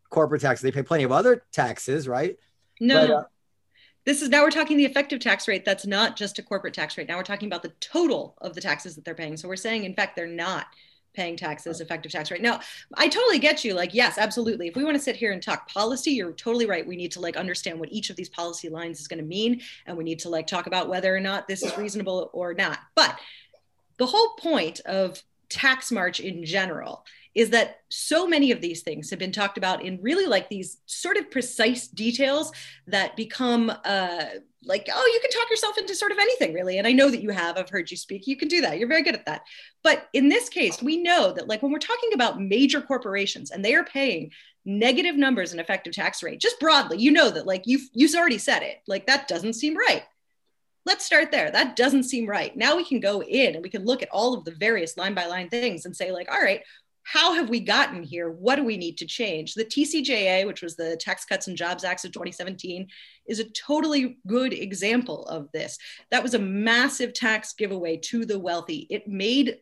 corporate 0.09 0.41
tax. 0.41 0.61
They 0.61 0.71
pay 0.71 0.83
plenty 0.83 1.03
of 1.03 1.11
other 1.11 1.43
taxes, 1.51 2.07
right? 2.07 2.37
no, 2.79 3.07
but, 3.07 3.13
uh, 3.13 3.23
this 4.05 4.21
is 4.23 4.29
now 4.29 4.43
we're 4.43 4.51
talking 4.51 4.77
the 4.77 4.85
effective 4.85 5.19
tax 5.19 5.47
rate. 5.47 5.63
That's 5.63 5.85
not 5.85 6.17
just 6.17 6.39
a 6.39 6.43
corporate 6.43 6.73
tax 6.73 6.97
rate. 6.97 7.07
Now 7.07 7.17
we're 7.17 7.23
talking 7.23 7.47
about 7.47 7.61
the 7.61 7.73
total 7.79 8.35
of 8.41 8.55
the 8.55 8.61
taxes 8.61 8.95
that 8.95 9.05
they're 9.05 9.13
paying. 9.13 9.37
So 9.37 9.47
we're 9.47 9.55
saying, 9.55 9.83
in 9.83 9.93
fact, 9.93 10.15
they're 10.15 10.27
not 10.27 10.65
paying 11.13 11.35
taxes, 11.35 11.81
effective 11.81 12.11
tax 12.11 12.31
rate. 12.31 12.41
Now, 12.41 12.59
I 12.95 13.07
totally 13.07 13.39
get 13.39 13.63
you. 13.63 13.73
Like, 13.73 13.93
yes, 13.93 14.17
absolutely. 14.17 14.67
If 14.67 14.75
we 14.75 14.83
want 14.83 14.95
to 14.95 15.03
sit 15.03 15.15
here 15.15 15.31
and 15.31 15.41
talk 15.41 15.67
policy, 15.67 16.11
you're 16.11 16.31
totally 16.31 16.65
right. 16.65 16.87
We 16.87 16.95
need 16.95 17.11
to 17.13 17.19
like 17.19 17.37
understand 17.37 17.79
what 17.79 17.91
each 17.91 18.09
of 18.09 18.15
these 18.15 18.29
policy 18.29 18.69
lines 18.69 18.99
is 18.99 19.07
going 19.07 19.19
to 19.19 19.25
mean, 19.25 19.61
and 19.85 19.97
we 19.97 20.03
need 20.03 20.19
to 20.19 20.29
like 20.29 20.47
talk 20.47 20.67
about 20.67 20.89
whether 20.89 21.15
or 21.15 21.19
not 21.19 21.47
this 21.47 21.63
is 21.63 21.77
reasonable 21.77 22.29
or 22.33 22.53
not. 22.53 22.79
But 22.95 23.19
the 23.97 24.05
whole 24.05 24.35
point 24.39 24.79
of 24.81 25.21
tax 25.49 25.91
march 25.91 26.19
in 26.19 26.45
general 26.45 27.05
is 27.33 27.51
that 27.51 27.77
so 27.89 28.27
many 28.27 28.51
of 28.51 28.61
these 28.61 28.81
things 28.81 29.09
have 29.09 29.19
been 29.19 29.31
talked 29.31 29.57
about 29.57 29.83
in 29.83 30.01
really 30.01 30.25
like 30.25 30.49
these 30.49 30.77
sort 30.85 31.17
of 31.17 31.31
precise 31.31 31.87
details 31.87 32.51
that 32.87 33.15
become 33.15 33.69
uh, 33.85 34.25
like, 34.63 34.87
oh, 34.93 35.11
you 35.13 35.19
can 35.21 35.31
talk 35.31 35.49
yourself 35.49 35.77
into 35.77 35.95
sort 35.95 36.11
of 36.11 36.19
anything, 36.19 36.53
really. 36.53 36.77
And 36.77 36.85
I 36.85 36.91
know 36.91 37.09
that 37.09 37.21
you 37.21 37.31
have. 37.31 37.57
I've 37.57 37.69
heard 37.69 37.89
you 37.89 37.97
speak. 37.97 38.27
You 38.27 38.37
can 38.37 38.47
do 38.47 38.61
that. 38.61 38.77
You're 38.77 38.87
very 38.87 39.01
good 39.01 39.15
at 39.15 39.25
that. 39.25 39.41
But 39.83 40.07
in 40.13 40.29
this 40.29 40.49
case, 40.49 40.81
we 40.81 41.01
know 41.01 41.31
that 41.33 41.47
like 41.47 41.63
when 41.63 41.71
we're 41.71 41.79
talking 41.79 42.13
about 42.13 42.39
major 42.39 42.81
corporations 42.81 43.51
and 43.51 43.65
they 43.65 43.75
are 43.75 43.83
paying 43.83 44.31
negative 44.63 45.15
numbers 45.15 45.53
in 45.53 45.59
effective 45.59 45.93
tax 45.93 46.21
rate, 46.21 46.39
just 46.39 46.59
broadly, 46.59 46.99
you 46.99 47.11
know 47.11 47.31
that 47.31 47.47
like 47.47 47.63
you've 47.65 47.89
you've 47.93 48.13
already 48.13 48.37
said 48.37 48.61
it. 48.61 48.81
Like 48.87 49.07
that 49.07 49.27
doesn't 49.27 49.53
seem 49.53 49.75
right. 49.75 50.03
Let's 50.85 51.05
start 51.05 51.31
there. 51.31 51.51
That 51.51 51.75
doesn't 51.75 52.03
seem 52.03 52.27
right. 52.27 52.55
Now 52.55 52.75
we 52.75 52.83
can 52.83 52.99
go 52.99 53.21
in 53.21 53.53
and 53.53 53.63
we 53.63 53.69
can 53.69 53.85
look 53.85 54.01
at 54.01 54.09
all 54.09 54.33
of 54.33 54.45
the 54.45 54.51
various 54.51 54.97
line 54.97 55.13
by 55.13 55.27
line 55.27 55.47
things 55.47 55.85
and 55.85 55.95
say, 55.95 56.11
like, 56.11 56.31
all 56.31 56.41
right, 56.41 56.61
how 57.11 57.33
have 57.33 57.49
we 57.49 57.59
gotten 57.59 58.03
here? 58.03 58.29
What 58.29 58.55
do 58.55 58.63
we 58.63 58.77
need 58.77 58.97
to 58.99 59.05
change? 59.05 59.53
The 59.53 59.65
TCJA, 59.65 60.47
which 60.47 60.61
was 60.61 60.77
the 60.77 60.95
Tax 60.95 61.25
Cuts 61.25 61.47
and 61.47 61.57
Jobs 61.57 61.83
Act 61.83 62.05
of 62.05 62.13
2017, 62.13 62.87
is 63.25 63.39
a 63.39 63.49
totally 63.49 64.17
good 64.27 64.53
example 64.53 65.25
of 65.25 65.51
this. 65.51 65.77
That 66.11 66.23
was 66.23 66.35
a 66.35 66.39
massive 66.39 67.13
tax 67.13 67.51
giveaway 67.51 67.97
to 67.97 68.23
the 68.23 68.39
wealthy. 68.39 68.87
It 68.89 69.09
made 69.09 69.57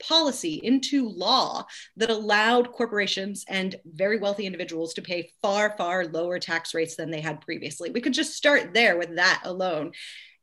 policy 0.00 0.60
into 0.62 1.08
law 1.08 1.66
that 1.96 2.10
allowed 2.10 2.70
corporations 2.70 3.44
and 3.48 3.74
very 3.84 4.20
wealthy 4.20 4.46
individuals 4.46 4.94
to 4.94 5.02
pay 5.02 5.32
far, 5.42 5.74
far 5.76 6.06
lower 6.06 6.38
tax 6.38 6.74
rates 6.74 6.94
than 6.94 7.10
they 7.10 7.20
had 7.20 7.40
previously. 7.40 7.90
We 7.90 8.00
could 8.00 8.14
just 8.14 8.34
start 8.34 8.72
there 8.72 8.96
with 8.96 9.16
that 9.16 9.40
alone. 9.42 9.94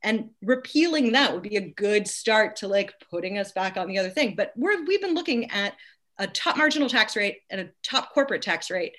And 0.02 0.30
repealing 0.42 1.12
that 1.12 1.32
would 1.32 1.42
be 1.42 1.56
a 1.56 1.70
good 1.70 2.06
start 2.06 2.56
to 2.56 2.68
like 2.68 2.92
putting 3.10 3.38
us 3.38 3.52
back 3.52 3.78
on 3.78 3.88
the 3.88 3.98
other 3.98 4.10
thing. 4.10 4.34
But 4.36 4.52
we're, 4.54 4.84
we've 4.84 5.00
been 5.00 5.14
looking 5.14 5.50
at 5.50 5.72
a 6.18 6.26
top 6.26 6.56
marginal 6.56 6.88
tax 6.88 7.16
rate 7.16 7.38
and 7.50 7.60
a 7.60 7.68
top 7.82 8.12
corporate 8.12 8.42
tax 8.42 8.70
rate 8.70 8.94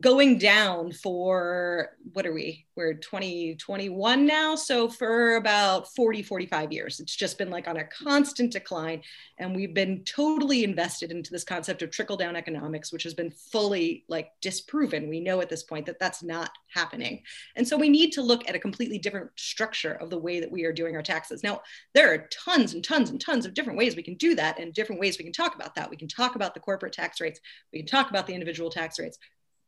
going 0.00 0.38
down 0.38 0.90
for 0.90 1.90
what 2.12 2.26
are 2.26 2.32
we? 2.32 2.66
We're 2.74 2.94
2021 2.94 4.26
now 4.26 4.56
so 4.56 4.88
for 4.88 5.36
about 5.36 5.94
40 5.94 6.22
45 6.22 6.72
years. 6.72 6.98
It's 6.98 7.14
just 7.14 7.38
been 7.38 7.50
like 7.50 7.68
on 7.68 7.76
a 7.76 7.84
constant 7.84 8.52
decline 8.52 9.02
and 9.38 9.54
we've 9.54 9.72
been 9.72 10.02
totally 10.04 10.64
invested 10.64 11.12
into 11.12 11.30
this 11.30 11.44
concept 11.44 11.82
of 11.82 11.90
trickle 11.90 12.16
down 12.16 12.34
economics 12.34 12.92
which 12.92 13.04
has 13.04 13.14
been 13.14 13.30
fully 13.30 14.04
like 14.08 14.32
disproven. 14.40 15.08
We 15.08 15.20
know 15.20 15.40
at 15.40 15.48
this 15.48 15.62
point 15.62 15.86
that 15.86 16.00
that's 16.00 16.24
not 16.24 16.50
happening. 16.66 17.22
And 17.54 17.66
so 17.66 17.76
we 17.76 17.88
need 17.88 18.10
to 18.12 18.22
look 18.22 18.48
at 18.48 18.56
a 18.56 18.60
completely 18.60 18.98
different 18.98 19.30
structure 19.36 19.94
of 19.94 20.10
the 20.10 20.18
way 20.18 20.40
that 20.40 20.50
we 20.50 20.64
are 20.64 20.72
doing 20.72 20.96
our 20.96 21.02
taxes. 21.02 21.44
Now 21.44 21.60
there 21.94 22.12
are 22.12 22.28
tons 22.32 22.74
and 22.74 22.82
tons 22.82 23.10
and 23.10 23.20
tons 23.20 23.46
of 23.46 23.54
different 23.54 23.78
ways 23.78 23.94
we 23.94 24.02
can 24.02 24.16
do 24.16 24.34
that 24.34 24.58
and 24.58 24.74
different 24.74 25.00
ways 25.00 25.18
we 25.18 25.24
can 25.24 25.32
talk 25.32 25.54
about 25.54 25.76
that. 25.76 25.88
We 25.88 25.96
can 25.96 26.08
talk 26.08 26.34
about 26.34 26.52
the 26.52 26.60
corporate 26.60 26.94
tax 26.94 27.20
rates. 27.20 27.38
We 27.72 27.78
can 27.78 27.86
talk 27.86 28.10
about 28.10 28.26
the 28.26 28.34
individual 28.34 28.70
tax 28.70 28.98
rates 28.98 29.18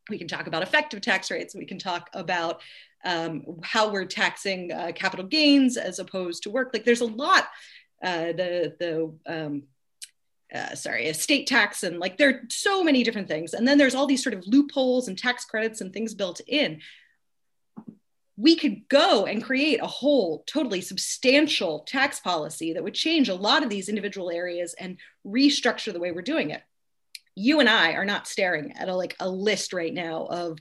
we 0.09 0.19
can 0.19 0.29
talk 0.29 0.47
about 0.47 0.63
effective 0.63 1.01
tax 1.01 1.31
rates. 1.31 1.55
We 1.55 1.65
can 1.65 1.79
talk 1.79 2.11
about 2.13 2.61
um, 3.05 3.45
how 3.63 3.91
we're 3.91 4.05
taxing 4.05 4.73
uh, 4.73 4.93
capital 4.95 5.27
gains 5.27 5.77
as 5.77 5.99
opposed 5.99 6.43
to 6.45 6.51
work. 6.51 6.71
Like 6.73 6.85
there's 6.85 7.01
a 7.01 7.07
lot. 7.07 7.49
Uh, 8.03 8.33
the 8.33 8.75
the 8.79 9.13
um, 9.27 9.63
uh, 10.55 10.75
sorry, 10.75 11.07
estate 11.07 11.47
tax 11.47 11.83
and 11.83 11.99
like 11.99 12.19
there 12.19 12.29
are 12.29 12.41
so 12.49 12.85
many 12.85 13.03
different 13.03 13.29
things. 13.29 13.55
And 13.55 13.67
then 13.67 13.79
there's 13.79 13.95
all 13.95 14.07
these 14.07 14.23
sort 14.23 14.35
of 14.35 14.47
loopholes 14.47 15.09
and 15.09 15.19
tax 15.19 15.45
credits 15.45 15.81
and 15.81 15.93
things 15.93 16.15
built 16.15 16.41
in. 16.47 16.81
We 18.37 18.55
could 18.55 18.89
go 18.89 19.25
and 19.25 19.43
create 19.43 19.81
a 19.83 19.87
whole 19.87 20.45
totally 20.47 20.83
substantial 20.83 21.81
tax 21.81 22.21
policy 22.21 22.75
that 22.75 22.85
would 22.85 22.95
change 22.95 23.29
a 23.29 23.35
lot 23.35 23.63
of 23.63 23.71
these 23.71 23.89
individual 23.89 24.31
areas 24.31 24.75
and 24.79 24.99
restructure 25.27 25.93
the 25.93 26.01
way 26.01 26.13
we're 26.13 26.23
doing 26.23 26.51
it 26.51 26.63
you 27.37 27.61
and 27.61 27.69
I 27.69 27.93
are 27.93 28.05
not 28.05 28.27
staring 28.27 28.73
at 28.73 28.89
a 28.89 28.97
like 28.97 29.15
a 29.21 29.29
list 29.29 29.73
right 29.73 29.95
now 29.95 30.25
of 30.25 30.59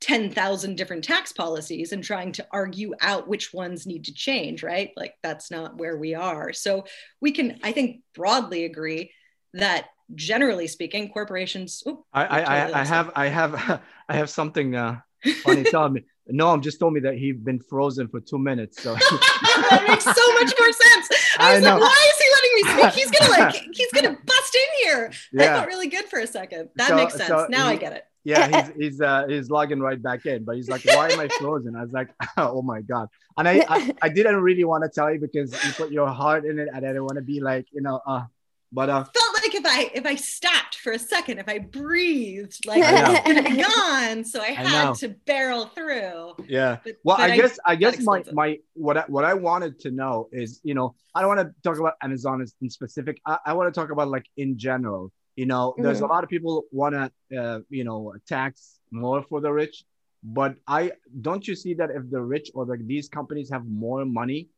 10,000 0.00 0.76
different 0.76 1.02
tax 1.02 1.32
policies 1.32 1.92
and 1.92 2.04
trying 2.04 2.30
to 2.32 2.46
argue 2.52 2.94
out 3.00 3.26
which 3.26 3.52
ones 3.54 3.86
need 3.86 4.04
to 4.04 4.14
change, 4.14 4.62
right? 4.62 4.90
Like 4.96 5.14
that's 5.22 5.50
not 5.50 5.76
where 5.78 5.96
we 5.96 6.14
are. 6.14 6.52
So 6.52 6.84
we 7.20 7.32
can, 7.32 7.58
I 7.62 7.72
think, 7.72 8.02
broadly 8.14 8.64
agree 8.64 9.12
that 9.54 9.86
generally 10.14 10.66
speaking, 10.66 11.08
corporations. 11.08 11.82
I, 12.12 12.24
I, 12.24 12.40
I, 12.40 12.80
I 12.80 12.84
have, 12.84 13.10
I 13.16 13.26
have, 13.28 13.80
I 14.08 14.16
have 14.16 14.28
something 14.28 14.76
uh, 14.76 15.00
funny. 15.42 15.64
Tell 15.64 15.88
me. 15.88 16.04
Noam 16.32 16.62
just 16.62 16.80
told 16.80 16.94
me 16.94 17.00
that 17.00 17.16
he's 17.16 17.36
been 17.36 17.60
frozen 17.60 18.08
for 18.08 18.20
two 18.20 18.38
minutes. 18.38 18.82
So 18.82 18.94
that 18.94 19.84
makes 19.86 20.04
so 20.04 20.32
much 20.34 20.52
more 20.58 20.72
sense. 20.72 21.08
I 21.38 21.56
was 21.56 21.64
I 21.64 21.72
like, 21.72 21.80
why 21.80 22.10
is 22.10 22.18
he 22.18 22.28
letting 22.34 22.54
me 22.54 22.90
speak? 22.90 23.04
He's 23.04 23.10
gonna 23.10 23.42
like 23.42 23.54
he's 23.72 23.92
gonna 23.92 24.18
bust 24.24 24.54
in 24.54 24.84
here. 24.84 25.12
Yeah. 25.32 25.38
That 25.38 25.56
felt 25.56 25.66
really 25.68 25.88
good 25.88 26.06
for 26.06 26.20
a 26.20 26.26
second. 26.26 26.70
That 26.76 26.88
so, 26.88 26.96
makes 26.96 27.14
sense. 27.14 27.28
So 27.28 27.46
now 27.50 27.68
he, 27.68 27.74
I 27.74 27.76
get 27.76 27.92
it. 27.92 28.04
Yeah, 28.24 28.48
he's 28.48 28.74
he's 28.74 29.00
uh 29.02 29.26
he's 29.28 29.50
logging 29.50 29.80
right 29.80 30.02
back 30.02 30.24
in, 30.24 30.44
but 30.44 30.56
he's 30.56 30.70
like, 30.70 30.82
why 30.86 31.10
am 31.10 31.20
I 31.20 31.28
frozen? 31.28 31.76
I 31.76 31.82
was 31.82 31.92
like, 31.92 32.08
oh 32.38 32.62
my 32.62 32.80
god. 32.80 33.08
And 33.36 33.46
I 33.46 33.64
I, 33.68 33.94
I 34.00 34.08
didn't 34.08 34.36
really 34.36 34.64
want 34.64 34.82
to 34.84 34.88
tell 34.88 35.12
you 35.12 35.20
because 35.20 35.52
you 35.64 35.72
put 35.72 35.90
your 35.92 36.08
heart 36.08 36.46
in 36.46 36.58
it, 36.58 36.68
and 36.72 36.78
I 36.78 36.88
didn't 36.88 37.04
want 37.04 37.16
to 37.16 37.22
be 37.22 37.40
like, 37.40 37.66
you 37.70 37.82
know, 37.82 38.00
uh 38.06 38.22
but 38.72 38.90
uh, 38.90 39.04
felt 39.04 39.34
like 39.34 39.54
if 39.54 39.64
I 39.64 39.90
if 39.94 40.04
I 40.04 40.16
stopped 40.16 40.76
for 40.76 40.92
a 40.92 40.98
second, 40.98 41.38
if 41.38 41.48
I 41.48 41.58
breathed, 41.58 42.66
like 42.66 42.82
I 42.82 43.22
gonna 43.24 43.42
be 43.42 43.62
gone. 43.62 44.24
So 44.24 44.40
I 44.40 44.48
had 44.48 44.88
I 44.88 44.92
to 44.94 45.08
barrel 45.26 45.66
through. 45.66 46.34
Yeah. 46.48 46.78
But, 46.84 46.96
well, 47.04 47.16
but 47.16 47.30
I, 47.30 47.34
I 47.34 47.36
guess 47.36 47.58
I 47.64 47.76
guess 47.76 48.00
my 48.00 48.24
my 48.32 48.58
what 48.74 48.96
I, 48.96 49.04
what 49.06 49.24
I 49.24 49.34
wanted 49.34 49.78
to 49.80 49.90
know 49.90 50.28
is 50.32 50.60
you 50.64 50.74
know 50.74 50.94
I 51.14 51.20
don't 51.20 51.36
want 51.36 51.48
to 51.48 51.54
talk 51.62 51.78
about 51.78 51.94
Amazon 52.02 52.44
in 52.60 52.68
specific. 52.70 53.20
I, 53.24 53.38
I 53.46 53.52
want 53.52 53.72
to 53.72 53.80
talk 53.80 53.90
about 53.90 54.08
like 54.08 54.26
in 54.36 54.58
general. 54.58 55.12
You 55.36 55.46
know, 55.46 55.74
there's 55.78 55.96
mm-hmm. 55.96 56.06
a 56.06 56.08
lot 56.08 56.24
of 56.24 56.30
people 56.30 56.64
want 56.70 56.94
to 56.94 57.38
uh, 57.40 57.60
you 57.70 57.84
know 57.84 58.14
tax 58.26 58.80
more 58.90 59.22
for 59.22 59.40
the 59.40 59.52
rich, 59.52 59.84
but 60.22 60.56
I 60.66 60.92
don't 61.20 61.46
you 61.46 61.54
see 61.54 61.74
that 61.74 61.90
if 61.90 62.10
the 62.10 62.20
rich 62.20 62.50
or 62.54 62.64
like 62.64 62.86
these 62.86 63.08
companies 63.08 63.50
have 63.50 63.66
more 63.66 64.04
money, 64.04 64.48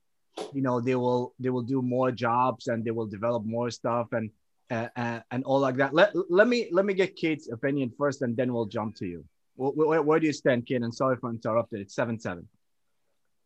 you 0.52 0.62
know 0.62 0.80
they 0.80 0.94
will 0.94 1.34
they 1.38 1.50
will 1.50 1.62
do 1.62 1.82
more 1.82 2.10
jobs 2.10 2.68
and 2.68 2.84
they 2.84 2.90
will 2.90 3.06
develop 3.06 3.44
more 3.44 3.70
stuff 3.70 4.08
and 4.12 4.30
uh, 4.70 5.20
and 5.30 5.44
all 5.44 5.60
like 5.60 5.76
that. 5.76 5.94
Let, 5.94 6.12
let 6.30 6.48
me 6.48 6.68
let 6.72 6.84
me 6.84 6.94
get 6.94 7.16
kate's 7.16 7.48
opinion 7.50 7.92
first 7.96 8.22
and 8.22 8.36
then 8.36 8.52
we'll 8.52 8.66
jump 8.66 8.96
to 8.96 9.06
you. 9.06 9.24
Where, 9.54 9.70
where, 9.70 10.02
where 10.02 10.20
do 10.20 10.26
you 10.26 10.32
stand 10.32 10.66
kate? 10.66 10.82
And 10.82 10.94
sorry 10.94 11.16
for 11.16 11.30
interrupting. 11.30 11.80
It's 11.80 11.94
7-7 11.94 12.44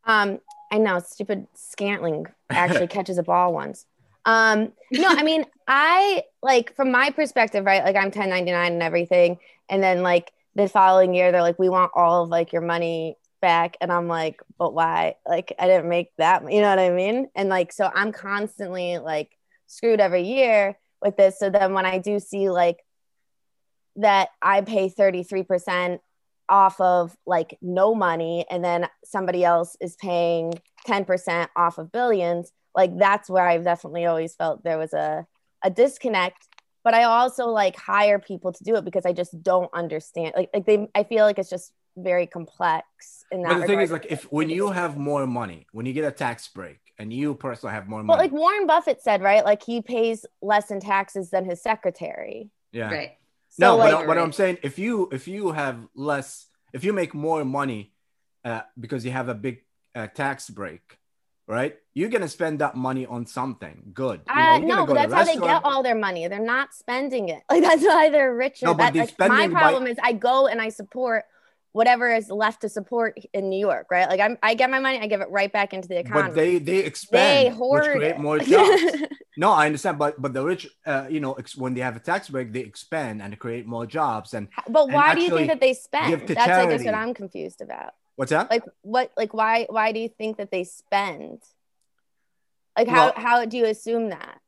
um 0.04 0.38
i 0.70 0.78
know 0.78 0.99
stupid 0.99 1.47
Scantling 1.54 2.26
actually 2.50 2.87
catches 2.87 3.18
a 3.18 3.23
ball 3.23 3.52
once. 3.52 3.87
Um 4.25 4.73
no 4.92 5.09
i 5.09 5.23
mean 5.23 5.44
i 5.66 6.23
like 6.42 6.75
from 6.76 6.90
my 6.90 7.11
perspective 7.11 7.64
right 7.64 7.85
like 7.85 7.97
i'm 7.97 8.04
1099 8.04 8.73
and 8.73 8.82
everything. 8.82 9.38
And 9.68 9.82
then 9.82 10.02
like 10.02 10.32
the 10.54 10.68
following 10.68 11.14
year 11.14 11.32
they're 11.32 11.42
like 11.42 11.59
we 11.59 11.68
want 11.68 11.92
all 11.94 12.25
of 12.25 12.28
like 12.28 12.52
your 12.52 12.62
money 12.62 13.16
back 13.40 13.76
and 13.80 13.92
i'm 13.92 14.09
like 14.09 14.40
but 14.59 14.75
why? 14.75 15.16
Like 15.26 15.54
i 15.59 15.66
didn't 15.66 15.88
make 15.88 16.11
that 16.18 16.50
you 16.52 16.61
know 16.61 16.70
what 16.70 16.78
i 16.78 16.90
mean? 16.90 17.28
And 17.35 17.49
like 17.49 17.73
so 17.73 17.90
i'm 17.94 18.12
constantly 18.12 18.99
like 18.99 19.30
screwed 19.66 20.00
every 20.00 20.23
year 20.23 20.78
with 21.00 21.16
this. 21.16 21.38
So 21.38 21.50
then 21.50 21.73
when 21.75 21.87
i 21.87 21.99
do 21.99 22.20
see 22.20 22.50
like 22.50 22.78
that 23.97 24.28
i 24.40 24.61
pay 24.61 24.88
33% 24.88 25.99
off 26.49 26.80
of 26.80 27.16
like 27.26 27.56
no 27.62 27.94
money 27.94 28.44
and 28.50 28.64
then 28.64 28.88
somebody 29.04 29.44
else 29.44 29.76
is 29.80 29.97
paying 29.97 30.52
10% 30.87 31.49
off 31.54 31.78
of 31.78 31.92
billions 31.92 32.50
like 32.75 32.97
that's 32.99 33.30
where 33.30 33.47
i've 33.47 33.64
definitely 33.64 34.04
always 34.06 34.35
felt 34.35 34.64
there 34.64 34.78
was 34.78 34.92
a, 34.92 35.26
a 35.62 35.70
disconnect. 35.70 36.49
But 36.82 36.94
i 36.94 37.04
also 37.04 37.47
like 37.49 37.76
hire 37.76 38.18
people 38.18 38.52
to 38.52 38.64
do 38.64 38.75
it 38.76 38.85
because 38.85 39.06
i 39.06 39.12
just 39.12 39.42
don't 39.42 39.70
understand 39.73 40.32
like 40.37 40.50
like 40.54 40.66
they 40.66 40.88
i 40.94 41.04
feel 41.04 41.25
like 41.25 41.38
it's 41.38 41.50
just 41.50 41.73
very 41.97 42.26
complex 42.26 43.25
in 43.30 43.42
that. 43.42 43.49
But 43.50 43.61
the 43.61 43.66
thing 43.66 43.80
is, 43.80 43.90
like, 43.90 44.06
if 44.11 44.25
when 44.32 44.50
you 44.50 44.70
have 44.70 44.97
more 44.97 45.26
money, 45.26 45.66
when 45.73 45.87
you 45.87 45.92
get 45.92 46.04
a 46.04 46.11
tax 46.12 46.49
break, 46.49 46.78
and 47.00 47.11
you 47.12 47.35
personally 47.35 47.75
have 47.75 47.88
more 47.88 48.02
money, 48.02 48.09
well, 48.09 48.18
like 48.18 48.32
Warren 48.32 48.66
Buffett 48.66 49.00
said, 49.00 49.23
right? 49.23 49.42
Like 49.42 49.62
he 49.62 49.80
pays 49.80 50.26
less 50.42 50.70
in 50.70 50.80
taxes 50.80 51.30
than 51.30 51.47
his 51.47 51.62
secretary. 51.62 52.50
Yeah. 52.73 52.92
Right. 52.92 53.12
So, 53.49 53.66
no, 53.66 53.76
like, 53.78 53.94
what, 53.94 54.06
what 54.06 54.18
I'm 54.18 54.32
saying, 54.32 54.59
if 54.62 54.78
you 54.78 55.09
if 55.11 55.26
you 55.26 55.52
have 55.52 55.88
less, 55.94 56.47
if 56.73 56.85
you 56.85 56.92
make 56.92 57.14
more 57.14 57.44
money, 57.44 57.92
uh, 58.44 58.61
because 58.78 59.04
you 59.04 59.11
have 59.11 59.28
a 59.28 59.35
big 59.35 59.64
uh, 59.94 60.06
tax 60.09 60.49
break, 60.50 60.99
right? 61.49 61.76
You're 61.94 62.11
gonna 62.11 62.28
spend 62.28 62.61
that 62.61 62.76
money 62.76 63.06
on 63.06 63.26
something 63.26 63.90
good. 63.92 64.20
You 64.28 64.37
know, 64.37 64.42
uh, 64.42 64.59
no, 64.59 64.87
but 64.87 64.94
that's 64.94 65.12
how 65.12 65.25
they 65.25 65.37
get 65.37 65.64
all 65.64 65.82
their 65.82 65.97
money. 65.97 66.28
They're 66.28 66.38
not 66.38 66.75
spending 66.75 67.30
it. 67.30 67.42
Like 67.50 67.62
that's 67.62 67.82
why 67.82 68.11
they're 68.11 68.35
richer. 68.35 68.66
No, 68.66 68.75
but 68.75 68.92
that, 68.92 69.18
like, 69.18 69.30
my 69.30 69.49
problem 69.49 69.85
by... 69.85 69.90
is 69.90 69.97
I 70.02 70.12
go 70.12 70.47
and 70.47 70.61
I 70.61 70.68
support 70.68 71.25
whatever 71.73 72.12
is 72.12 72.31
left 72.31 72.62
to 72.62 72.69
support 72.69 73.19
in 73.33 73.49
New 73.49 73.59
York, 73.59 73.87
right? 73.91 74.09
Like 74.09 74.21
I'm, 74.21 74.37
I 74.43 74.55
get 74.55 74.71
my 74.71 74.81
money, 74.81 74.99
I 74.99 75.07
give 75.07 75.21
it 75.21 75.31
right 75.31 75.53
back 75.53 75.73
into 75.73 75.89
the 75.89 75.99
economy. 75.99 76.29
But 76.29 76.35
they 76.35 76.59
they 76.59 76.79
expand, 76.79 77.47
they 77.47 77.55
hoard 77.55 77.83
which 77.83 77.97
create 77.97 78.11
it. 78.12 78.19
more 78.19 78.39
jobs. 78.39 78.83
no, 79.37 79.53
I 79.53 79.67
understand, 79.67 79.99
but 79.99 80.21
but 80.21 80.33
the 80.33 80.45
rich, 80.45 80.69
uh, 80.87 81.07
you 81.09 81.21
know, 81.21 81.35
ex- 81.35 81.57
when 81.57 81.75
they 81.75 81.81
have 81.81 81.97
a 81.97 82.00
tax 82.00 82.29
break, 82.29 82.53
they 82.53 82.61
expand 82.61 83.23
and 83.23 83.39
create 83.39 83.67
more 83.67 83.87
jobs. 83.87 84.35
And 84.35 84.49
but 84.69 84.91
why 84.91 85.15
do 85.15 85.23
you 85.23 85.31
think 85.31 85.49
that 85.49 85.61
they 85.61 85.75
spend? 85.75 86.27
That's 86.27 86.35
charity. 86.35 86.75
I 86.75 86.77
guess 86.77 86.85
what 86.85 86.95
I'm 86.95 87.15
confused 87.15 87.61
about. 87.61 87.95
What's 88.17 88.31
that? 88.31 88.50
Like 88.50 88.65
what? 88.83 89.12
Like 89.17 89.33
why? 89.33 89.67
Why 89.69 89.93
do 89.93 90.00
you 90.00 90.09
think 90.09 90.39
that 90.39 90.50
they 90.50 90.65
spend? 90.65 91.43
Like 92.77 92.89
how 92.89 93.07
well, 93.07 93.12
how 93.17 93.45
do 93.45 93.57
you 93.57 93.67
assume 93.67 94.11
that? 94.11 94.41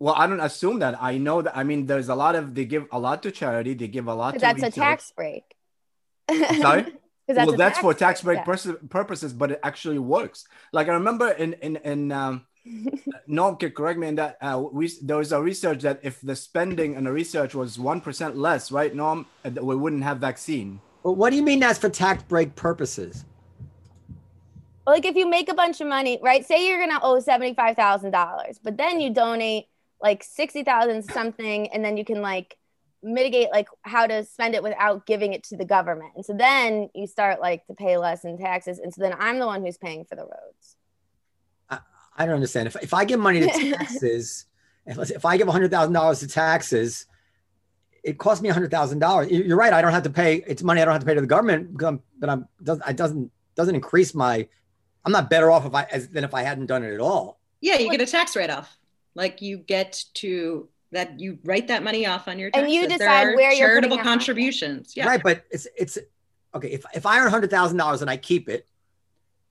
Well, 0.00 0.14
I 0.14 0.28
don't 0.28 0.40
assume 0.40 0.78
that. 0.78 1.02
I 1.02 1.18
know 1.18 1.42
that. 1.42 1.56
I 1.56 1.64
mean, 1.64 1.86
there's 1.86 2.08
a 2.08 2.14
lot 2.14 2.36
of 2.36 2.54
they 2.54 2.64
give 2.64 2.86
a 2.92 2.98
lot 2.98 3.22
to 3.24 3.32
charity. 3.32 3.74
They 3.74 3.88
give 3.88 4.06
a 4.06 4.14
lot. 4.14 4.34
to 4.34 4.40
That's 4.40 4.62
research. 4.62 4.76
a 4.76 4.80
tax 4.80 5.12
break. 5.16 5.57
Sorry. 6.60 6.86
That's 7.26 7.46
well, 7.46 7.56
that's 7.56 7.78
for 7.78 7.92
tax 7.92 8.22
break 8.22 8.38
yeah. 8.38 8.76
purposes, 8.88 9.34
but 9.34 9.52
it 9.52 9.60
actually 9.62 9.98
works. 9.98 10.46
Like 10.72 10.88
I 10.88 10.94
remember 10.94 11.30
in 11.30 11.52
in 11.54 11.76
in 11.76 12.10
um, 12.10 12.46
Noam 13.28 13.60
can 13.60 13.70
correct 13.72 13.98
me 13.98 14.08
in 14.08 14.14
that 14.14 14.38
uh, 14.40 14.62
we 14.72 14.90
there 15.02 15.18
was 15.18 15.32
a 15.32 15.42
research 15.42 15.82
that 15.82 16.00
if 16.02 16.22
the 16.22 16.34
spending 16.34 16.96
and 16.96 17.06
the 17.06 17.12
research 17.12 17.54
was 17.54 17.78
one 17.78 18.00
percent 18.00 18.36
less, 18.36 18.72
right, 18.72 18.94
Noam, 18.94 19.26
uh, 19.44 19.50
we 19.62 19.76
wouldn't 19.76 20.04
have 20.04 20.18
vaccine. 20.18 20.80
Well, 21.02 21.14
what 21.14 21.30
do 21.30 21.36
you 21.36 21.42
mean 21.42 21.60
that's 21.60 21.78
for 21.78 21.90
tax 21.90 22.22
break 22.22 22.56
purposes? 22.56 23.26
Well, 24.86 24.96
like 24.96 25.04
if 25.04 25.14
you 25.14 25.28
make 25.28 25.50
a 25.50 25.54
bunch 25.54 25.82
of 25.82 25.86
money, 25.86 26.18
right? 26.22 26.46
Say 26.46 26.66
you're 26.66 26.80
gonna 26.80 27.00
owe 27.02 27.20
seventy 27.20 27.52
five 27.52 27.76
thousand 27.76 28.12
dollars, 28.12 28.58
but 28.62 28.78
then 28.78 29.00
you 29.02 29.10
donate 29.12 29.66
like 30.00 30.24
sixty 30.24 30.64
thousand 30.64 31.02
something, 31.02 31.68
and 31.74 31.84
then 31.84 31.98
you 31.98 32.06
can 32.06 32.22
like 32.22 32.56
mitigate 33.02 33.50
like 33.50 33.68
how 33.82 34.06
to 34.06 34.24
spend 34.24 34.54
it 34.54 34.62
without 34.62 35.06
giving 35.06 35.32
it 35.32 35.44
to 35.44 35.56
the 35.56 35.64
government. 35.64 36.12
And 36.16 36.24
so 36.24 36.32
then 36.32 36.88
you 36.94 37.06
start 37.06 37.40
like 37.40 37.66
to 37.66 37.74
pay 37.74 37.96
less 37.96 38.24
in 38.24 38.38
taxes. 38.38 38.78
And 38.78 38.92
so 38.92 39.02
then 39.02 39.14
I'm 39.18 39.38
the 39.38 39.46
one 39.46 39.64
who's 39.64 39.78
paying 39.78 40.04
for 40.04 40.16
the 40.16 40.22
roads. 40.22 40.76
I, 41.70 41.78
I 42.16 42.26
don't 42.26 42.34
understand. 42.34 42.66
If, 42.66 42.76
if 42.82 42.94
I 42.94 43.04
give 43.04 43.20
money 43.20 43.40
to 43.40 43.46
taxes, 43.76 44.46
if, 44.86 44.98
if 45.10 45.24
I 45.24 45.36
give 45.36 45.46
$100,000 45.46 46.20
to 46.20 46.26
taxes, 46.26 47.06
it 48.02 48.18
costs 48.18 48.42
me 48.42 48.48
$100,000. 48.48 49.46
You're 49.46 49.56
right. 49.56 49.72
I 49.72 49.82
don't 49.82 49.92
have 49.92 50.04
to 50.04 50.10
pay. 50.10 50.42
It's 50.46 50.62
money 50.62 50.80
I 50.80 50.84
don't 50.84 50.92
have 50.92 51.02
to 51.02 51.06
pay 51.06 51.14
to 51.14 51.20
the 51.20 51.26
government, 51.26 51.76
but 51.76 52.30
I'm, 52.30 52.48
doesn't, 52.62 52.88
it 52.88 52.96
doesn't, 52.96 53.30
doesn't 53.54 53.74
increase 53.74 54.14
my, 54.14 54.48
I'm 55.04 55.12
not 55.12 55.30
better 55.30 55.50
off 55.50 55.66
if 55.66 55.74
I, 55.74 55.84
as, 55.84 56.08
than 56.08 56.24
if 56.24 56.34
I 56.34 56.42
hadn't 56.42 56.66
done 56.66 56.82
it 56.84 56.94
at 56.94 57.00
all. 57.00 57.38
Yeah. 57.60 57.76
You 57.76 57.90
get 57.90 58.00
a 58.00 58.06
tax 58.06 58.34
write 58.34 58.50
off. 58.50 58.76
Like 59.14 59.42
you 59.42 59.58
get 59.58 60.04
to 60.14 60.68
that 60.92 61.20
you 61.20 61.38
write 61.44 61.68
that 61.68 61.82
money 61.82 62.06
off 62.06 62.28
on 62.28 62.38
your 62.38 62.50
taxes. 62.50 62.64
And 62.64 62.72
taxes. 62.72 62.92
you 62.92 62.98
decide 62.98 63.36
where 63.36 63.52
you're 63.52 63.68
charitable 63.68 63.96
putting 63.96 64.04
that 64.04 64.10
contributions. 64.10 64.96
Yeah. 64.96 65.06
Right, 65.06 65.22
but 65.22 65.44
it's 65.50 65.66
it's 65.76 65.98
okay. 66.54 66.68
If 66.68 66.84
if 66.94 67.06
I 67.06 67.20
earn 67.20 67.30
hundred 67.30 67.50
thousand 67.50 67.76
dollars 67.76 68.00
and 68.00 68.10
I 68.10 68.16
keep 68.16 68.48
it, 68.48 68.66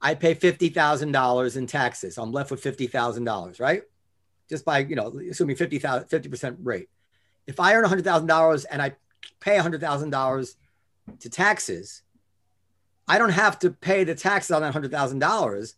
I 0.02 0.16
pay 0.16 0.34
fifty 0.34 0.70
thousand 0.70 1.12
dollars 1.12 1.58
in 1.58 1.68
taxes. 1.68 2.18
I'm 2.18 2.32
left 2.32 2.52
with 2.52 2.62
fifty 2.62 2.88
thousand 2.88 3.26
dollars, 3.26 3.60
right? 3.60 3.84
Just 4.50 4.66
by 4.66 4.80
you 4.80 4.96
know, 4.96 5.20
assuming 5.30 5.58
50 5.58 5.80
percent 5.80 6.58
rate. 6.64 6.90
If 7.46 7.60
I 7.60 7.76
earn 7.76 7.84
hundred 7.84 8.06
thousand 8.06 8.28
dollars 8.28 8.66
and 8.66 8.82
I 8.82 8.96
pay 9.40 9.58
hundred 9.58 9.82
thousand 9.82 10.10
dollars 10.10 10.56
to 11.20 11.30
taxes, 11.30 12.02
I 13.08 13.18
don't 13.18 13.30
have 13.30 13.60
to 13.60 13.72
pay 13.72 14.04
the 14.04 14.16
taxes 14.16 14.52
on 14.52 14.62
that 14.62 14.74
hundred 14.74 14.92
thousand 14.92 15.20
dollars, 15.20 15.76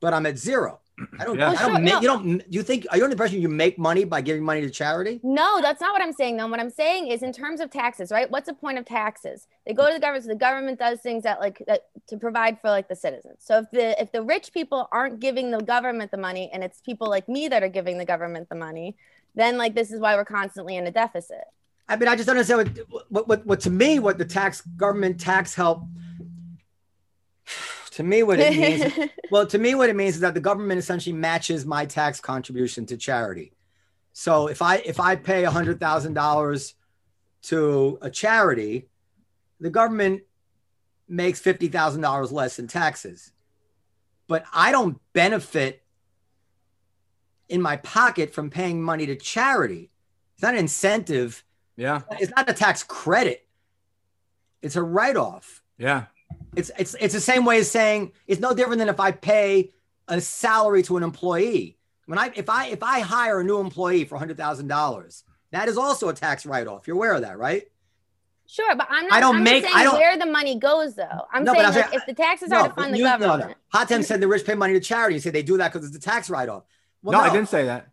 but 0.00 0.14
I'm 0.14 0.26
at 0.26 0.38
zero. 0.38 0.81
I 1.18 1.24
don't. 1.24 1.38
Yeah. 1.38 1.50
I 1.50 1.54
don't 1.54 1.58
sure, 1.58 1.78
make. 1.78 1.94
no. 1.94 2.00
You 2.00 2.06
don't. 2.06 2.42
You 2.52 2.62
think? 2.62 2.86
Are 2.90 2.96
you 2.96 3.04
under 3.04 3.14
the 3.14 3.22
impression 3.22 3.40
you 3.40 3.48
make 3.48 3.78
money 3.78 4.04
by 4.04 4.20
giving 4.20 4.44
money 4.44 4.60
to 4.60 4.70
charity? 4.70 5.20
No, 5.22 5.60
that's 5.60 5.80
not 5.80 5.92
what 5.92 6.02
I'm 6.02 6.12
saying. 6.12 6.36
Though 6.36 6.46
what 6.46 6.60
I'm 6.60 6.70
saying 6.70 7.08
is, 7.08 7.22
in 7.22 7.32
terms 7.32 7.60
of 7.60 7.70
taxes, 7.70 8.10
right? 8.10 8.30
What's 8.30 8.46
the 8.46 8.54
point 8.54 8.78
of 8.78 8.84
taxes? 8.84 9.48
They 9.66 9.72
go 9.72 9.86
to 9.88 9.94
the 9.94 10.00
government. 10.00 10.24
So 10.24 10.28
the 10.28 10.36
government 10.36 10.78
does 10.78 11.00
things 11.00 11.22
that 11.22 11.40
like 11.40 11.62
that 11.66 11.86
to 12.08 12.16
provide 12.16 12.60
for 12.60 12.68
like 12.68 12.88
the 12.88 12.96
citizens. 12.96 13.38
So 13.40 13.58
if 13.58 13.70
the 13.70 14.00
if 14.00 14.12
the 14.12 14.22
rich 14.22 14.52
people 14.52 14.88
aren't 14.92 15.20
giving 15.20 15.50
the 15.50 15.60
government 15.60 16.10
the 16.10 16.18
money, 16.18 16.50
and 16.52 16.62
it's 16.62 16.80
people 16.80 17.08
like 17.08 17.28
me 17.28 17.48
that 17.48 17.62
are 17.62 17.68
giving 17.68 17.98
the 17.98 18.04
government 18.04 18.48
the 18.48 18.56
money, 18.56 18.96
then 19.34 19.56
like 19.56 19.74
this 19.74 19.92
is 19.92 20.00
why 20.00 20.14
we're 20.14 20.24
constantly 20.24 20.76
in 20.76 20.86
a 20.86 20.90
deficit. 20.90 21.44
I 21.88 21.96
mean, 21.96 22.08
I 22.08 22.16
just 22.16 22.26
don't 22.26 22.36
understand 22.36 22.86
what, 22.88 23.04
what, 23.10 23.28
what, 23.28 23.46
what 23.46 23.60
to 23.60 23.70
me, 23.70 23.98
what 23.98 24.18
the 24.18 24.24
tax 24.24 24.60
government 24.76 25.20
tax 25.20 25.54
help. 25.54 25.84
To 27.92 28.02
me, 28.02 28.22
what 28.22 28.40
it 28.40 28.56
means, 28.56 29.10
well, 29.30 29.46
to 29.46 29.58
me, 29.58 29.74
what 29.74 29.90
it 29.90 29.96
means 29.96 30.14
is 30.16 30.20
that 30.22 30.34
the 30.34 30.40
government 30.40 30.78
essentially 30.78 31.14
matches 31.14 31.66
my 31.66 31.84
tax 31.86 32.20
contribution 32.20 32.86
to 32.86 32.96
charity. 32.96 33.52
So 34.14 34.46
if 34.48 34.62
I 34.62 34.76
if 34.76 34.98
I 35.00 35.16
pay 35.16 35.44
hundred 35.44 35.78
thousand 35.80 36.14
dollars 36.14 36.74
to 37.44 37.98
a 38.02 38.10
charity, 38.10 38.88
the 39.60 39.70
government 39.70 40.22
makes 41.08 41.40
fifty 41.40 41.68
thousand 41.68 42.00
dollars 42.00 42.32
less 42.32 42.58
in 42.58 42.66
taxes, 42.66 43.32
but 44.26 44.44
I 44.54 44.72
don't 44.72 44.98
benefit 45.12 45.82
in 47.48 47.60
my 47.60 47.76
pocket 47.76 48.32
from 48.32 48.48
paying 48.48 48.82
money 48.82 49.04
to 49.06 49.16
charity. 49.16 49.90
It's 50.34 50.42
not 50.42 50.54
an 50.54 50.60
incentive 50.60 51.44
Yeah. 51.76 52.00
it's 52.12 52.32
not 52.34 52.48
a 52.48 52.54
tax 52.54 52.82
credit. 52.82 53.46
It's 54.62 54.76
a 54.76 54.82
write-off. 54.82 55.62
Yeah. 55.76 56.06
It's 56.56 56.70
it's 56.78 56.94
it's 57.00 57.14
the 57.14 57.20
same 57.20 57.44
way 57.44 57.58
as 57.58 57.70
saying 57.70 58.12
it's 58.26 58.40
no 58.40 58.54
different 58.54 58.78
than 58.78 58.88
if 58.88 59.00
I 59.00 59.10
pay 59.12 59.70
a 60.08 60.20
salary 60.20 60.82
to 60.84 60.96
an 60.96 61.02
employee. 61.02 61.78
When 62.06 62.18
I 62.18 62.30
if 62.34 62.48
I 62.50 62.66
if 62.66 62.82
I 62.82 63.00
hire 63.00 63.40
a 63.40 63.44
new 63.44 63.58
employee 63.60 64.04
for 64.04 64.18
hundred 64.18 64.36
thousand 64.36 64.68
dollars, 64.68 65.24
that 65.50 65.68
is 65.68 65.76
also 65.78 66.08
a 66.08 66.14
tax 66.14 66.44
write-off. 66.44 66.86
You're 66.86 66.96
aware 66.96 67.14
of 67.14 67.22
that, 67.22 67.38
right? 67.38 67.64
Sure, 68.46 68.74
but 68.76 68.86
I'm 68.90 69.06
not. 69.06 69.12
I 69.16 69.20
don't 69.20 69.36
I'm 69.36 69.44
make- 69.44 69.62
Just 69.62 69.74
I 69.74 69.78
saying 69.78 69.90
don't- 69.92 70.00
where 70.00 70.18
the 70.18 70.26
money 70.26 70.58
goes, 70.58 70.94
though. 70.94 71.26
I'm 71.32 71.44
No, 71.44 71.52
but 71.54 71.60
saying 71.60 71.66
I'm 71.68 71.74
like, 71.74 71.84
saying- 71.90 72.00
if 72.00 72.06
the 72.06 72.22
taxes 72.22 72.52
are 72.52 72.68
to 72.68 72.74
fund 72.74 72.92
the 72.92 72.98
you- 72.98 73.04
no, 73.04 73.18
government. 73.18 73.56
no. 73.72 73.80
Hatem 73.80 74.04
said 74.08 74.20
the 74.20 74.28
rich 74.28 74.44
pay 74.44 74.54
money 74.54 74.74
to 74.74 74.80
charity. 74.80 75.14
You 75.14 75.20
say 75.20 75.30
they 75.30 75.42
do 75.42 75.56
that 75.58 75.72
because 75.72 75.86
it's 75.88 75.96
a 75.96 76.00
tax 76.00 76.28
write-off. 76.28 76.64
Well, 77.02 77.12
no, 77.18 77.24
I 77.24 77.32
didn't 77.32 77.48
say 77.48 77.64
that. 77.66 77.88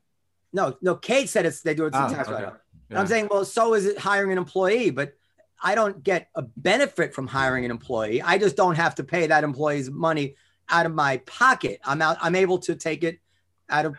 No, 0.51 0.75
no. 0.81 0.95
Kate 0.95 1.29
said 1.29 1.45
it's 1.45 1.61
they 1.61 1.75
do 1.75 1.85
it 1.85 1.93
as 1.93 2.01
Oh, 2.01 2.03
a 2.03 2.07
ah, 2.07 2.09
tax 2.09 2.27
okay. 2.27 2.35
write-off. 2.43 2.57
Yeah. 2.89 2.99
I'm 2.99 3.07
saying, 3.07 3.27
well, 3.31 3.45
so 3.45 3.73
is 3.75 3.85
it 3.85 3.99
hiring 3.99 4.31
an 4.31 4.37
employee, 4.37 4.89
but 4.89 5.13
I 5.61 5.75
don't 5.75 6.03
get 6.03 6.29
a 6.35 6.41
benefit 6.41 7.13
from 7.13 7.27
hiring 7.27 7.65
an 7.65 7.71
employee. 7.71 8.21
I 8.21 8.37
just 8.37 8.55
don't 8.55 8.75
have 8.75 8.95
to 8.95 9.03
pay 9.03 9.27
that 9.27 9.43
employee's 9.43 9.89
money 9.89 10.35
out 10.69 10.85
of 10.85 10.93
my 10.93 11.17
pocket. 11.25 11.79
I'm 11.83 12.01
out. 12.01 12.17
I'm 12.21 12.35
able 12.35 12.59
to 12.59 12.75
take 12.75 13.03
it 13.03 13.19
out 13.69 13.85
of 13.85 13.95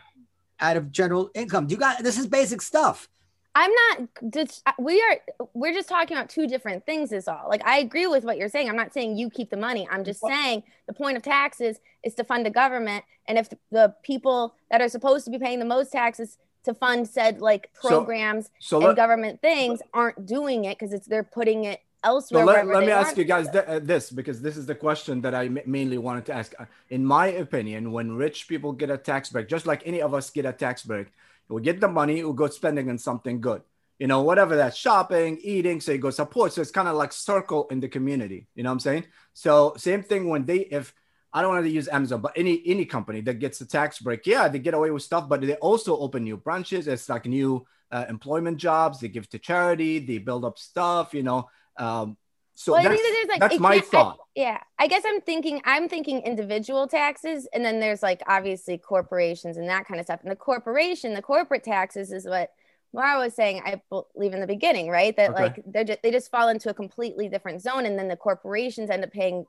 out 0.59 0.77
of 0.77 0.91
general 0.91 1.29
income. 1.33 1.67
Do 1.67 1.73
you 1.73 1.79
got 1.79 2.03
this 2.03 2.17
is 2.17 2.27
basic 2.27 2.61
stuff. 2.61 3.09
I'm 3.53 3.71
not. 3.71 4.07
Just, 4.33 4.61
uh, 4.65 4.71
we 4.79 5.01
are. 5.01 5.47
We're 5.53 5.73
just 5.73 5.89
talking 5.89 6.15
about 6.15 6.29
two 6.29 6.47
different 6.47 6.85
things. 6.85 7.11
Is 7.11 7.27
all. 7.27 7.47
Like 7.49 7.65
I 7.65 7.79
agree 7.79 8.07
with 8.07 8.23
what 8.23 8.37
you're 8.37 8.49
saying. 8.49 8.69
I'm 8.69 8.77
not 8.77 8.93
saying 8.93 9.17
you 9.17 9.29
keep 9.29 9.49
the 9.49 9.57
money. 9.57 9.87
I'm 9.91 10.05
just 10.05 10.21
saying 10.21 10.63
the 10.87 10.93
point 10.93 11.17
of 11.17 11.23
taxes 11.23 11.79
is 12.03 12.13
to 12.15 12.23
fund 12.23 12.45
the 12.45 12.49
government, 12.49 13.03
and 13.27 13.37
if 13.37 13.49
the 13.71 13.93
people 14.03 14.55
that 14.69 14.81
are 14.81 14.87
supposed 14.87 15.25
to 15.25 15.31
be 15.31 15.37
paying 15.37 15.59
the 15.59 15.65
most 15.65 15.91
taxes 15.91 16.37
to 16.63 16.73
fund 16.73 17.07
said 17.07 17.41
like 17.41 17.71
programs 17.73 18.49
So 18.59 18.77
and 18.77 18.87
let, 18.87 18.95
government 18.95 19.41
things 19.41 19.79
aren't 19.93 20.25
doing 20.25 20.65
it 20.65 20.77
because 20.77 20.93
it's 20.93 21.07
they're 21.07 21.23
putting 21.23 21.65
it 21.65 21.79
so 22.03 22.09
elsewhere. 22.09 22.45
let, 22.45 22.67
let 22.67 22.79
me 22.85 22.91
ask 22.91 23.17
you 23.17 23.23
guys 23.23 23.49
th- 23.49 23.65
uh, 23.65 23.79
this 23.79 24.09
because 24.09 24.41
this 24.41 24.57
is 24.57 24.65
the 24.65 24.75
question 24.75 25.21
that 25.21 25.35
I 25.35 25.49
mainly 25.49 25.97
wanted 25.97 26.25
to 26.27 26.33
ask. 26.33 26.53
Uh, 26.59 26.65
In 26.89 27.05
my 27.05 27.27
opinion, 27.27 27.91
when 27.91 28.13
rich 28.15 28.47
people 28.47 28.73
get 28.73 28.89
a 28.89 28.97
tax 28.97 29.29
break, 29.29 29.47
just 29.47 29.65
like 29.65 29.81
any 29.85 30.01
of 30.01 30.13
us 30.13 30.29
get 30.29 30.45
a 30.45 30.53
tax 30.53 30.83
break, 30.83 31.07
we 31.49 31.61
get 31.61 31.79
the 31.79 31.87
money, 31.87 32.23
we 32.23 32.33
go 32.33 32.47
spending 32.47 32.89
on 32.89 32.97
something 32.97 33.41
good. 33.41 33.61
You 33.99 34.07
know, 34.07 34.21
whatever 34.23 34.55
that's 34.55 34.77
shopping, 34.77 35.37
eating, 35.43 35.79
so 35.79 35.91
you 35.91 35.99
go 35.99 36.09
support. 36.09 36.53
So 36.53 36.61
it's 36.61 36.71
kind 36.71 36.87
of 36.87 36.95
like 36.95 37.13
circle 37.13 37.67
in 37.69 37.79
the 37.79 37.87
community. 37.87 38.47
You 38.55 38.63
know 38.63 38.69
what 38.69 38.73
I'm 38.75 38.79
saying? 38.79 39.05
So 39.33 39.73
same 39.77 40.01
thing 40.01 40.27
when 40.27 40.45
they 40.45 40.59
if 40.59 40.93
I 41.33 41.41
don't 41.41 41.51
want 41.53 41.63
to 41.65 41.71
use 41.71 41.87
Amazon, 41.87 42.21
but 42.21 42.33
any 42.35 42.61
any 42.65 42.85
company 42.85 43.21
that 43.21 43.39
gets 43.39 43.61
a 43.61 43.65
tax 43.65 43.99
break, 43.99 44.25
yeah, 44.27 44.47
they 44.49 44.59
get 44.59 44.73
away 44.73 44.91
with 44.91 45.03
stuff, 45.03 45.29
but 45.29 45.41
they 45.41 45.55
also 45.55 45.97
open 45.97 46.23
new 46.23 46.37
branches. 46.37 46.87
It's 46.87 47.07
like 47.07 47.25
new 47.25 47.65
uh, 47.91 48.05
employment 48.09 48.57
jobs. 48.57 48.99
They 48.99 49.07
give 49.07 49.29
to 49.29 49.39
charity. 49.39 49.99
They 49.99 50.17
build 50.17 50.43
up 50.43 50.59
stuff. 50.59 51.13
You 51.13 51.23
know, 51.23 51.49
um, 51.77 52.17
so 52.53 52.73
Well, 52.73 52.81
I 52.81 52.83
that's, 52.83 52.95
think 53.01 53.03
that 53.07 53.13
there's 53.13 53.29
like 53.29 53.49
that's 53.49 53.59
my 53.61 53.75
can't- 53.79 53.85
I- 53.85 53.89
thought. 53.89 54.17
yeah, 54.35 54.57
I 54.77 54.87
guess 54.87 55.03
I'm 55.05 55.21
thinking 55.21 55.61
I'm 55.63 55.87
thinking 55.87 56.21
individual 56.21 56.85
taxes, 56.87 57.47
and 57.53 57.63
then 57.63 57.79
there's 57.79 58.03
like 58.03 58.21
obviously 58.27 58.77
corporations 58.77 59.55
and 59.57 59.69
that 59.69 59.87
kind 59.87 59.99
of 60.01 60.05
stuff. 60.05 60.19
And 60.23 60.31
the 60.31 60.35
corporation, 60.35 61.13
the 61.13 61.21
corporate 61.21 61.63
taxes 61.63 62.11
is 62.11 62.25
what 62.25 62.51
Mara 62.93 63.19
was 63.19 63.33
saying. 63.35 63.61
I 63.65 63.81
believe 63.89 64.33
in 64.33 64.41
the 64.41 64.47
beginning, 64.47 64.89
right? 64.89 65.15
That 65.15 65.31
Okay. 65.31 65.43
like 65.43 65.63
they 65.65 65.85
just 65.85 66.01
they 66.03 66.11
just 66.11 66.29
fall 66.29 66.49
into 66.49 66.69
a 66.69 66.73
completely 66.73 67.29
different 67.29 67.61
zone, 67.61 67.85
and 67.85 67.97
then 67.97 68.09
the 68.09 68.17
corporations 68.17 68.89
end 68.89 69.05
up 69.05 69.11
paying. 69.13 69.45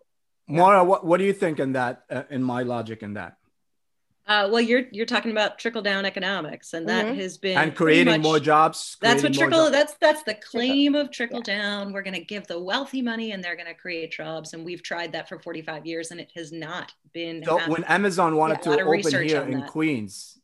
Mara, 0.48 0.84
what, 0.84 1.04
what 1.06 1.18
do 1.18 1.24
you 1.24 1.32
think 1.32 1.58
in 1.60 1.72
that? 1.72 2.02
Uh, 2.10 2.22
in 2.30 2.42
my 2.42 2.62
logic 2.62 3.02
in 3.02 3.14
that, 3.14 3.36
Uh, 4.26 4.48
well, 4.52 4.60
you're 4.60 4.84
you're 4.92 5.06
talking 5.06 5.32
about 5.32 5.58
trickle 5.58 5.82
down 5.82 6.04
economics, 6.04 6.74
and 6.74 6.88
that 6.88 7.06
Mhm. 7.06 7.16
has 7.16 7.38
been 7.38 7.58
and 7.58 7.74
creating 7.74 8.06
much- 8.14 8.22
more 8.22 8.38
jobs. 8.38 8.96
That's 9.00 9.22
what 9.22 9.34
trickle. 9.34 9.70
That's 9.70 9.94
that's 9.94 10.22
the 10.22 10.34
claim 10.34 10.94
of 10.94 11.10
trickle 11.10 11.42
down. 11.42 11.92
We're 11.92 12.02
going 12.02 12.14
to 12.14 12.24
give 12.24 12.46
the 12.46 12.60
wealthy 12.60 13.02
money, 13.02 13.32
and 13.32 13.42
they're 13.42 13.56
going 13.56 13.66
to 13.74 13.74
create 13.74 14.12
jobs. 14.12 14.54
And 14.54 14.64
we've 14.64 14.82
tried 14.82 15.12
that 15.12 15.28
for 15.28 15.38
45 15.40 15.86
years, 15.86 16.12
and 16.12 16.20
it 16.20 16.30
has 16.36 16.52
not 16.52 16.92
been. 17.12 17.42
So 17.44 17.58
happening. 17.58 17.72
when 17.72 17.84
Amazon 17.84 18.36
wanted 18.36 18.58
Yeah, 18.64 18.76
to 18.76 18.82
open 18.84 19.26
here 19.28 19.42
in 19.42 19.60
that. 19.60 19.68
Queens, 19.70 20.38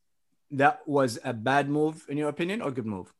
that 0.52 0.80
was 0.88 1.18
a 1.22 1.32
bad 1.32 1.68
move 1.68 2.04
in 2.08 2.16
your 2.18 2.28
opinion 2.30 2.62
or 2.62 2.70
good 2.72 2.86
move? 2.86 3.12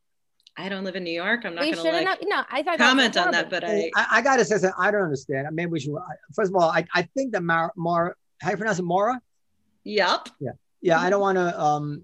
I 0.59 0.69
don't 0.69 0.83
live 0.83 0.97
in 0.97 1.05
New 1.05 1.13
York. 1.13 1.45
I'm 1.45 1.55
not 1.55 1.63
going 1.63 1.75
to 1.77 1.83
like 1.83 2.05
not. 2.05 2.19
No, 2.23 2.43
I 2.51 2.65
thought 2.65 2.79
that 2.79 2.89
comment 2.89 3.17
on 3.17 3.31
that, 3.31 3.49
but 3.49 3.63
I 3.63 3.91
I, 3.95 4.07
I 4.13 4.23
gotta 4.23 4.45
say 4.45 4.57
something. 4.57 4.73
I 4.77 4.91
don't 4.91 5.03
understand. 5.03 5.47
Maybe 5.53 5.71
we 5.71 5.79
should. 5.81 5.95
First 6.35 6.51
of 6.51 6.57
all, 6.57 6.69
I, 6.69 6.85
I 6.95 7.03
think 7.17 7.33
that 7.33 7.45
Mara, 7.45 7.71
Mara, 7.77 8.15
how 8.43 8.51
you 8.51 8.57
pronounce 8.57 8.81
it, 8.81 8.85
Mara? 8.85 9.21
yep. 10.41 10.53
Yeah, 10.81 11.01
I 11.01 11.11
don't 11.11 11.21
want 11.21 11.37
to. 11.37 11.61
Um, 11.61 12.03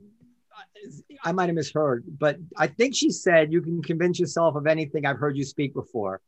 I 1.22 1.32
might 1.32 1.46
have 1.46 1.54
misheard, 1.54 2.04
but 2.18 2.38
I 2.56 2.68
think 2.68 2.94
she 2.94 3.10
said 3.10 3.52
you 3.52 3.60
can 3.60 3.82
convince 3.82 4.20
yourself 4.20 4.54
of 4.54 4.66
anything. 4.66 5.04
I've 5.04 5.18
heard 5.18 5.36
you 5.36 5.44
speak 5.44 5.74
before. 5.74 6.20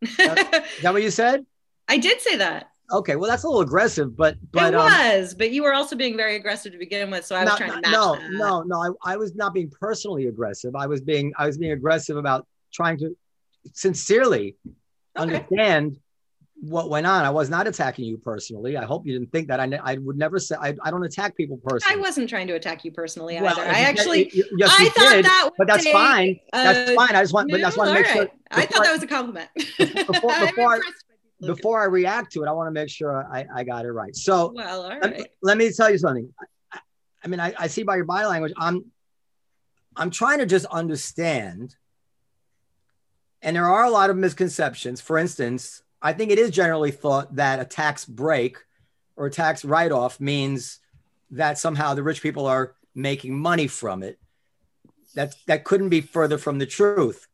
Is 0.00 0.16
that 0.16 0.92
what 0.92 1.02
you 1.02 1.10
said? 1.10 1.44
I 1.88 1.98
did 1.98 2.20
say 2.20 2.36
that. 2.36 2.70
Okay, 2.92 3.16
well 3.16 3.28
that's 3.28 3.42
a 3.42 3.48
little 3.48 3.62
aggressive, 3.62 4.16
but 4.16 4.36
but 4.52 4.72
it 4.72 4.76
um, 4.76 4.84
was, 4.90 5.34
but 5.34 5.50
you 5.50 5.62
were 5.64 5.74
also 5.74 5.96
being 5.96 6.16
very 6.16 6.36
aggressive 6.36 6.72
to 6.72 6.78
begin 6.78 7.10
with, 7.10 7.26
so 7.26 7.34
I 7.34 7.42
was 7.44 7.52
no, 7.52 7.56
trying 7.56 7.70
to 7.70 7.76
match 7.80 7.92
no, 7.92 8.14
that. 8.14 8.30
no, 8.30 8.62
no. 8.62 8.96
I, 9.04 9.14
I 9.14 9.16
was 9.16 9.34
not 9.34 9.52
being 9.54 9.70
personally 9.70 10.26
aggressive. 10.28 10.76
I 10.76 10.86
was 10.86 11.00
being 11.00 11.32
I 11.36 11.46
was 11.46 11.58
being 11.58 11.72
aggressive 11.72 12.16
about 12.16 12.46
trying 12.72 12.98
to 12.98 13.16
sincerely 13.72 14.56
Okay. 15.18 15.34
understand 15.34 15.98
what 16.60 16.88
went 16.88 17.06
on. 17.06 17.24
I 17.24 17.30
was 17.30 17.50
not 17.50 17.66
attacking 17.66 18.04
you 18.04 18.18
personally. 18.18 18.76
I 18.76 18.84
hope 18.84 19.06
you 19.06 19.12
didn't 19.18 19.32
think 19.32 19.48
that. 19.48 19.60
I, 19.60 19.66
ne- 19.66 19.78
I 19.82 19.96
would 19.96 20.16
never 20.16 20.38
say 20.38 20.56
I, 20.60 20.74
I 20.82 20.90
don't 20.90 21.04
attack 21.04 21.36
people 21.36 21.58
personally. 21.62 21.96
I 21.98 22.00
wasn't 22.00 22.28
trying 22.28 22.46
to 22.48 22.54
attack 22.54 22.84
you 22.84 22.92
personally 22.92 23.38
Well, 23.40 23.58
either. 23.58 23.68
I 23.68 23.80
you 23.80 23.86
actually, 23.86 24.30
y- 24.34 24.42
yes, 24.56 24.74
I 24.78 24.82
you 24.84 24.90
thought 24.90 25.10
did, 25.12 25.24
that, 25.24 25.50
but 25.58 25.66
that's 25.66 25.84
was 25.84 25.86
a, 25.86 25.92
fine. 25.92 26.40
That's 26.52 26.92
fine. 26.92 27.14
I 27.16 27.22
just 27.22 27.32
want, 27.34 27.50
but 27.50 27.60
I 27.60 27.62
just 27.64 27.76
want 27.76 27.88
to 27.88 27.94
no, 27.94 28.00
make 28.00 28.06
sure. 28.08 28.22
right. 28.22 28.30
I 28.52 28.66
thought 28.66 28.84
that 28.84 28.92
was 28.92 29.02
a 29.02 29.06
compliment. 29.06 29.48
before- 29.54 30.32
I'm 30.32 30.46
before 30.46 30.80
I- 31.40 31.44
impressed 31.44 31.46
by 31.46 31.46
you, 31.46 31.48
Luca. 31.48 31.56
before 31.56 31.80
I 31.80 31.84
react 31.84 32.32
to 32.32 32.42
it, 32.42 32.48
I 32.48 32.52
want 32.52 32.66
to 32.68 32.72
make 32.72 32.88
sure 32.88 33.26
I, 33.32 33.46
I 33.54 33.64
got 33.64 33.84
it 33.84 33.92
right. 33.92 34.14
So 34.16 34.52
Well, 34.54 34.82
all 34.82 34.88
let, 34.88 35.02
right. 35.02 35.26
let 35.42 35.56
me 35.58 35.70
tell 35.72 35.90
you 35.90 35.98
something. 35.98 36.32
I, 36.72 36.78
I 37.24 37.28
mean, 37.28 37.40
I, 37.40 37.54
I 37.58 37.66
see 37.66 37.82
by 37.82 37.96
your 37.96 38.04
body 38.04 38.26
language, 38.26 38.52
I'm 38.56 38.84
I'm 39.96 40.10
trying 40.10 40.38
to 40.40 40.46
just 40.46 40.66
understand. 40.66 41.74
And 43.42 43.56
there 43.56 43.66
are 43.66 43.84
a 43.84 43.90
lot 43.90 44.10
of 44.10 44.16
misconceptions. 44.16 45.00
For 45.00 45.18
instance, 45.18 45.82
I 46.02 46.12
think 46.12 46.30
it 46.30 46.38
is 46.38 46.50
generally 46.50 46.90
thought 46.90 47.36
that 47.36 47.60
a 47.60 47.64
tax 47.64 48.04
break 48.04 48.58
or 49.16 49.26
a 49.26 49.30
tax 49.30 49.64
write-off 49.64 50.20
means 50.20 50.80
that 51.30 51.58
somehow 51.58 51.94
the 51.94 52.02
rich 52.02 52.22
people 52.22 52.46
are 52.46 52.74
making 52.94 53.38
money 53.38 53.66
from 53.68 54.02
it. 54.02 54.18
That 55.14 55.34
that 55.46 55.64
couldn't 55.64 55.88
be 55.88 56.00
further 56.02 56.36
from 56.38 56.58
the 56.58 56.66
truth. 56.66 57.26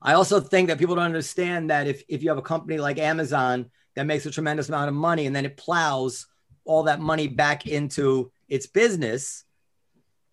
I 0.00 0.14
also 0.14 0.40
think 0.40 0.68
that 0.68 0.78
people 0.78 0.94
don't 0.94 1.04
understand 1.04 1.70
that 1.70 1.86
if, 1.86 2.02
if 2.08 2.22
you 2.22 2.28
have 2.28 2.38
a 2.38 2.42
company 2.42 2.78
like 2.78 2.98
Amazon 2.98 3.70
that 3.96 4.06
makes 4.06 4.26
a 4.26 4.30
tremendous 4.30 4.68
amount 4.68 4.88
of 4.88 4.94
money 4.94 5.26
and 5.26 5.34
then 5.34 5.44
it 5.44 5.56
plows 5.56 6.26
all 6.64 6.84
that 6.84 7.00
money 7.00 7.26
back 7.26 7.66
into 7.66 8.30
its 8.48 8.66
business, 8.66 9.44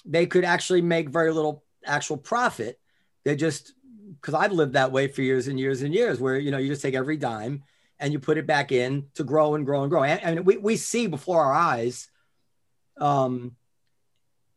they 0.06 0.28
could 0.28 0.46
actually 0.46 0.82
make 0.82 1.10
very 1.10 1.32
little 1.32 1.64
actual 1.86 2.18
profit. 2.18 2.80
They're 3.24 3.36
just 3.36 3.74
because 4.22 4.36
I've 4.36 4.52
lived 4.52 4.74
that 4.74 4.92
way 4.92 5.08
for 5.08 5.22
years 5.22 5.48
and 5.48 5.60
years 5.60 5.82
and 5.82 5.94
years, 5.94 6.20
where 6.20 6.38
you 6.38 6.52
know 6.52 6.58
you 6.58 6.70
just 6.70 6.82
take 6.82 6.94
every 6.94 7.18
dime 7.18 7.64
and 8.00 8.14
you 8.14 8.20
put 8.20 8.38
it 8.38 8.46
back 8.46 8.72
in 8.72 9.08
to 9.16 9.24
grow 9.24 9.56
and 9.56 9.66
grow 9.66 9.82
and 9.82 9.90
grow. 9.90 10.04
And, 10.04 10.22
and 10.22 10.46
we, 10.46 10.58
we 10.58 10.78
see 10.78 11.08
before 11.08 11.42
our 11.44 11.54
eyes 11.54 12.10
um, 13.00 13.56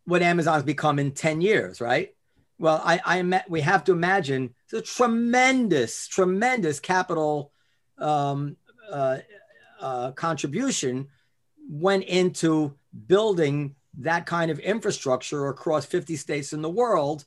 what 0.05 0.23
Amazon's 0.23 0.65
become 0.65 0.99
in 0.99 1.13
10 1.13 1.41
years, 1.41 1.81
right? 1.81 2.15
Well, 2.59 2.83
I, 2.85 3.01
I 3.05 3.43
we 3.49 3.61
have 3.61 3.85
to 3.85 3.93
imagine 3.93 4.55
the 4.71 4.83
tremendous, 4.83 6.09
tremendous 6.09 6.81
capital 6.81 7.53
um, 7.99 8.57
uh, 8.91 9.19
uh, 9.81 10.13
contribution 10.13 11.09
went 11.71 12.05
into 12.05 12.75
building 13.07 13.77
that 13.99 14.27
kind 14.27 14.51
of 14.51 14.59
infrastructure 14.59 15.49
across 15.49 15.85
50 15.85 16.17
states 16.17 16.53
in 16.53 16.63
the 16.63 16.71
world 16.71 17.25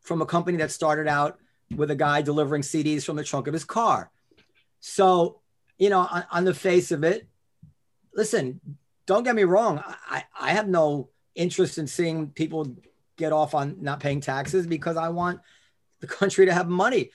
from 0.00 0.22
a 0.22 0.26
company 0.26 0.58
that 0.58 0.70
started 0.70 1.08
out 1.08 1.38
with 1.76 1.90
a 1.90 1.96
guy 1.96 2.22
delivering 2.22 2.62
CDs 2.62 3.04
from 3.04 3.16
the 3.16 3.24
trunk 3.24 3.46
of 3.46 3.54
his 3.54 3.64
car. 3.64 4.10
So, 4.80 5.40
you 5.78 5.90
know, 5.90 6.00
on, 6.00 6.24
on 6.30 6.44
the 6.44 6.54
face 6.54 6.92
of 6.92 7.04
it, 7.04 7.26
listen, 8.14 8.60
don't 9.06 9.24
get 9.24 9.34
me 9.34 9.44
wrong. 9.44 9.82
I, 10.08 10.24
I 10.38 10.52
have 10.52 10.68
no 10.68 11.08
interest 11.34 11.78
in 11.78 11.86
seeing 11.86 12.28
people 12.28 12.76
get 13.16 13.32
off 13.32 13.54
on 13.54 13.76
not 13.80 14.00
paying 14.00 14.20
taxes 14.20 14.66
because 14.66 14.96
I 14.96 15.08
want 15.08 15.40
the 16.00 16.06
country 16.06 16.46
to 16.46 16.52
have 16.52 16.68
money. 16.68 17.10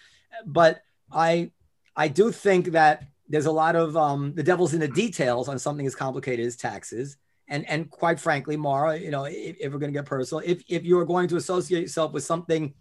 But 0.46 0.82
I 1.12 1.52
I 1.96 2.08
do 2.08 2.32
think 2.32 2.68
that 2.72 3.04
there's 3.28 3.46
a 3.46 3.52
lot 3.52 3.76
of 3.76 3.96
um, 3.96 4.34
the 4.34 4.44
devil's 4.44 4.74
in 4.74 4.80
the 4.80 4.88
details 4.88 5.48
on 5.48 5.60
something 5.60 5.86
as 5.86 5.96
complicated 5.96 6.46
as 6.46 6.56
taxes. 6.56 7.18
And 7.48 7.68
and 7.68 7.90
quite 7.90 8.20
frankly, 8.20 8.58
Mara, 8.58 8.98
you 8.98 9.12
know, 9.12 9.26
if, 9.26 9.58
if 9.60 9.72
we're 9.72 9.80
going 9.80 9.92
to 9.92 9.98
get 9.98 10.06
personal, 10.06 10.44
if 10.46 10.64
if 10.68 10.84
you're 10.84 11.06
going 11.06 11.28
to 11.30 11.36
associate 11.36 11.82
yourself 11.82 12.14
with 12.14 12.24
something 12.24 12.74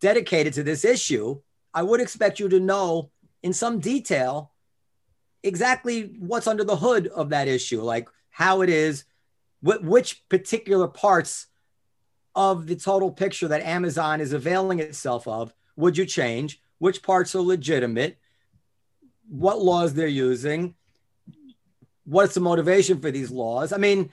dedicated 0.00 0.54
to 0.54 0.62
this 0.62 0.84
issue, 0.84 1.40
I 1.72 1.82
would 1.82 2.00
expect 2.00 2.40
you 2.40 2.48
to 2.48 2.60
know 2.60 3.10
in 3.42 3.52
some 3.52 3.78
detail 3.78 4.52
exactly 5.42 6.14
what's 6.18 6.46
under 6.46 6.64
the 6.64 6.76
hood 6.76 7.08
of 7.08 7.30
that 7.30 7.48
issue, 7.48 7.82
like 7.82 8.08
how 8.30 8.62
it 8.62 8.70
is, 8.70 9.04
wh- 9.60 9.82
which 9.82 10.26
particular 10.28 10.88
parts 10.88 11.46
of 12.34 12.66
the 12.66 12.76
total 12.76 13.10
picture 13.10 13.48
that 13.48 13.62
Amazon 13.62 14.20
is 14.20 14.32
availing 14.32 14.78
itself 14.80 15.26
of 15.28 15.54
would 15.76 15.96
you 15.96 16.06
change? 16.06 16.60
Which 16.78 17.02
parts 17.02 17.34
are 17.34 17.40
legitimate? 17.40 18.18
What 19.28 19.60
laws 19.60 19.94
they're 19.94 20.06
using? 20.06 20.74
What's 22.04 22.34
the 22.34 22.40
motivation 22.40 23.00
for 23.00 23.10
these 23.10 23.30
laws? 23.30 23.72
I 23.72 23.76
mean, 23.76 24.10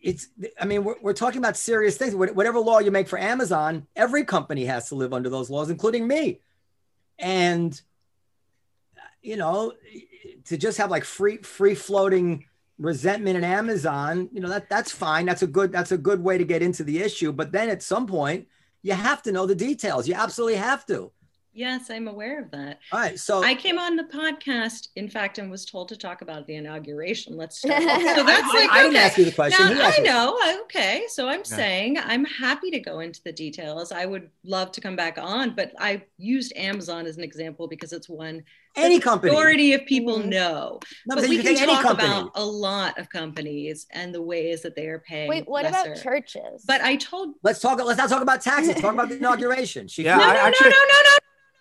it's 0.00 0.28
i 0.60 0.64
mean 0.64 0.84
we're, 0.84 0.94
we're 1.02 1.12
talking 1.12 1.38
about 1.38 1.56
serious 1.56 1.96
things 1.96 2.14
whatever 2.14 2.60
law 2.60 2.78
you 2.78 2.90
make 2.90 3.08
for 3.08 3.18
amazon 3.18 3.86
every 3.96 4.24
company 4.24 4.64
has 4.64 4.88
to 4.88 4.94
live 4.94 5.12
under 5.12 5.28
those 5.28 5.50
laws 5.50 5.70
including 5.70 6.06
me 6.06 6.40
and 7.18 7.82
you 9.22 9.36
know 9.36 9.72
to 10.44 10.56
just 10.56 10.78
have 10.78 10.90
like 10.90 11.04
free 11.04 11.38
free 11.38 11.74
floating 11.74 12.44
resentment 12.78 13.36
in 13.36 13.44
amazon 13.44 14.28
you 14.32 14.40
know 14.40 14.48
that 14.48 14.68
that's 14.68 14.92
fine 14.92 15.26
that's 15.26 15.42
a 15.42 15.46
good 15.46 15.72
that's 15.72 15.92
a 15.92 15.98
good 15.98 16.22
way 16.22 16.38
to 16.38 16.44
get 16.44 16.62
into 16.62 16.84
the 16.84 17.00
issue 17.00 17.32
but 17.32 17.52
then 17.52 17.68
at 17.68 17.82
some 17.82 18.06
point 18.06 18.46
you 18.82 18.92
have 18.92 19.22
to 19.22 19.32
know 19.32 19.46
the 19.46 19.54
details 19.54 20.06
you 20.06 20.14
absolutely 20.14 20.56
have 20.56 20.86
to 20.86 21.10
Yes, 21.58 21.90
I'm 21.90 22.06
aware 22.06 22.40
of 22.40 22.52
that. 22.52 22.78
All 22.92 23.00
right. 23.00 23.18
So 23.18 23.42
I 23.42 23.52
came 23.52 23.80
on 23.80 23.96
the 23.96 24.04
podcast, 24.04 24.90
in 24.94 25.08
fact, 25.08 25.38
and 25.38 25.50
was 25.50 25.64
told 25.64 25.88
to 25.88 25.96
talk 25.96 26.22
about 26.22 26.46
the 26.46 26.54
inauguration. 26.54 27.36
Let's 27.36 27.58
start. 27.58 27.82
so 27.82 27.88
that's 27.88 28.54
like 28.54 28.70
I, 28.70 28.78
I 28.78 28.82
didn't 28.84 28.96
ask 28.96 29.18
you 29.18 29.24
the 29.24 29.32
question. 29.32 29.76
Now, 29.76 29.90
I 29.92 29.98
know. 29.98 30.38
Okay. 30.62 31.06
So 31.08 31.26
I'm 31.26 31.40
yeah. 31.40 31.56
saying 31.56 31.98
I'm 31.98 32.24
happy 32.26 32.70
to 32.70 32.78
go 32.78 33.00
into 33.00 33.20
the 33.24 33.32
details. 33.32 33.90
I 33.90 34.06
would 34.06 34.30
love 34.44 34.70
to 34.70 34.80
come 34.80 34.94
back 34.94 35.18
on, 35.18 35.56
but 35.56 35.72
I 35.80 36.04
used 36.16 36.52
Amazon 36.54 37.06
as 37.06 37.16
an 37.16 37.24
example 37.24 37.66
because 37.66 37.92
it's 37.92 38.08
one 38.08 38.44
any 38.78 39.00
company. 39.00 39.32
majority 39.32 39.72
of 39.72 39.84
people 39.86 40.18
mm-hmm. 40.18 40.30
know. 40.30 40.80
No, 41.06 41.16
but, 41.16 41.22
but 41.22 41.28
we 41.28 41.42
can 41.42 41.56
talk 41.56 41.84
about 41.84 42.32
a 42.34 42.44
lot 42.44 42.98
of 42.98 43.08
companies 43.08 43.86
and 43.90 44.14
the 44.14 44.22
ways 44.22 44.62
that 44.62 44.74
they 44.74 44.86
are 44.86 44.98
paying. 45.00 45.28
Wait, 45.28 45.48
what 45.48 45.64
lesser. 45.64 45.92
about 45.92 46.02
churches? 46.02 46.64
But 46.66 46.80
I 46.80 46.96
told. 46.96 47.34
Let's 47.42 47.60
talk. 47.60 47.82
Let's 47.82 47.98
not 47.98 48.08
talk 48.08 48.22
about 48.22 48.40
taxes. 48.40 48.74
talk 48.76 48.94
about 48.94 49.08
the 49.08 49.16
inauguration. 49.16 49.88
She 49.88 50.04
yeah, 50.04 50.16
no, 50.16 50.26
no, 50.26 50.32
actually, 50.32 50.70
no, 50.70 50.76
no, 50.76 50.84
no, 51.02 51.18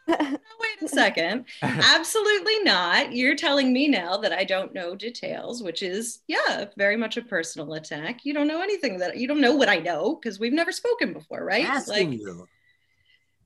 no 0.07 0.37
wait 0.59 0.81
a 0.81 0.87
second. 0.87 1.45
Absolutely 1.61 2.63
not. 2.63 3.13
You're 3.13 3.35
telling 3.35 3.73
me 3.73 3.87
now 3.87 4.17
that 4.17 4.31
I 4.31 4.43
don't 4.43 4.73
know 4.73 4.95
details, 4.95 5.61
which 5.61 5.83
is, 5.83 6.19
yeah, 6.27 6.65
very 6.77 6.97
much 6.97 7.17
a 7.17 7.21
personal 7.21 7.73
attack. 7.73 8.25
You 8.25 8.33
don't 8.33 8.47
know 8.47 8.61
anything 8.61 8.99
that 8.99 9.17
you 9.17 9.27
don't 9.27 9.41
know 9.41 9.55
what 9.55 9.69
I 9.69 9.77
know 9.77 10.15
because 10.15 10.39
we've 10.39 10.53
never 10.53 10.71
spoken 10.71 11.13
before, 11.13 11.43
right? 11.43 11.65
Asking 11.65 12.11
like, 12.11 12.19
you. 12.19 12.47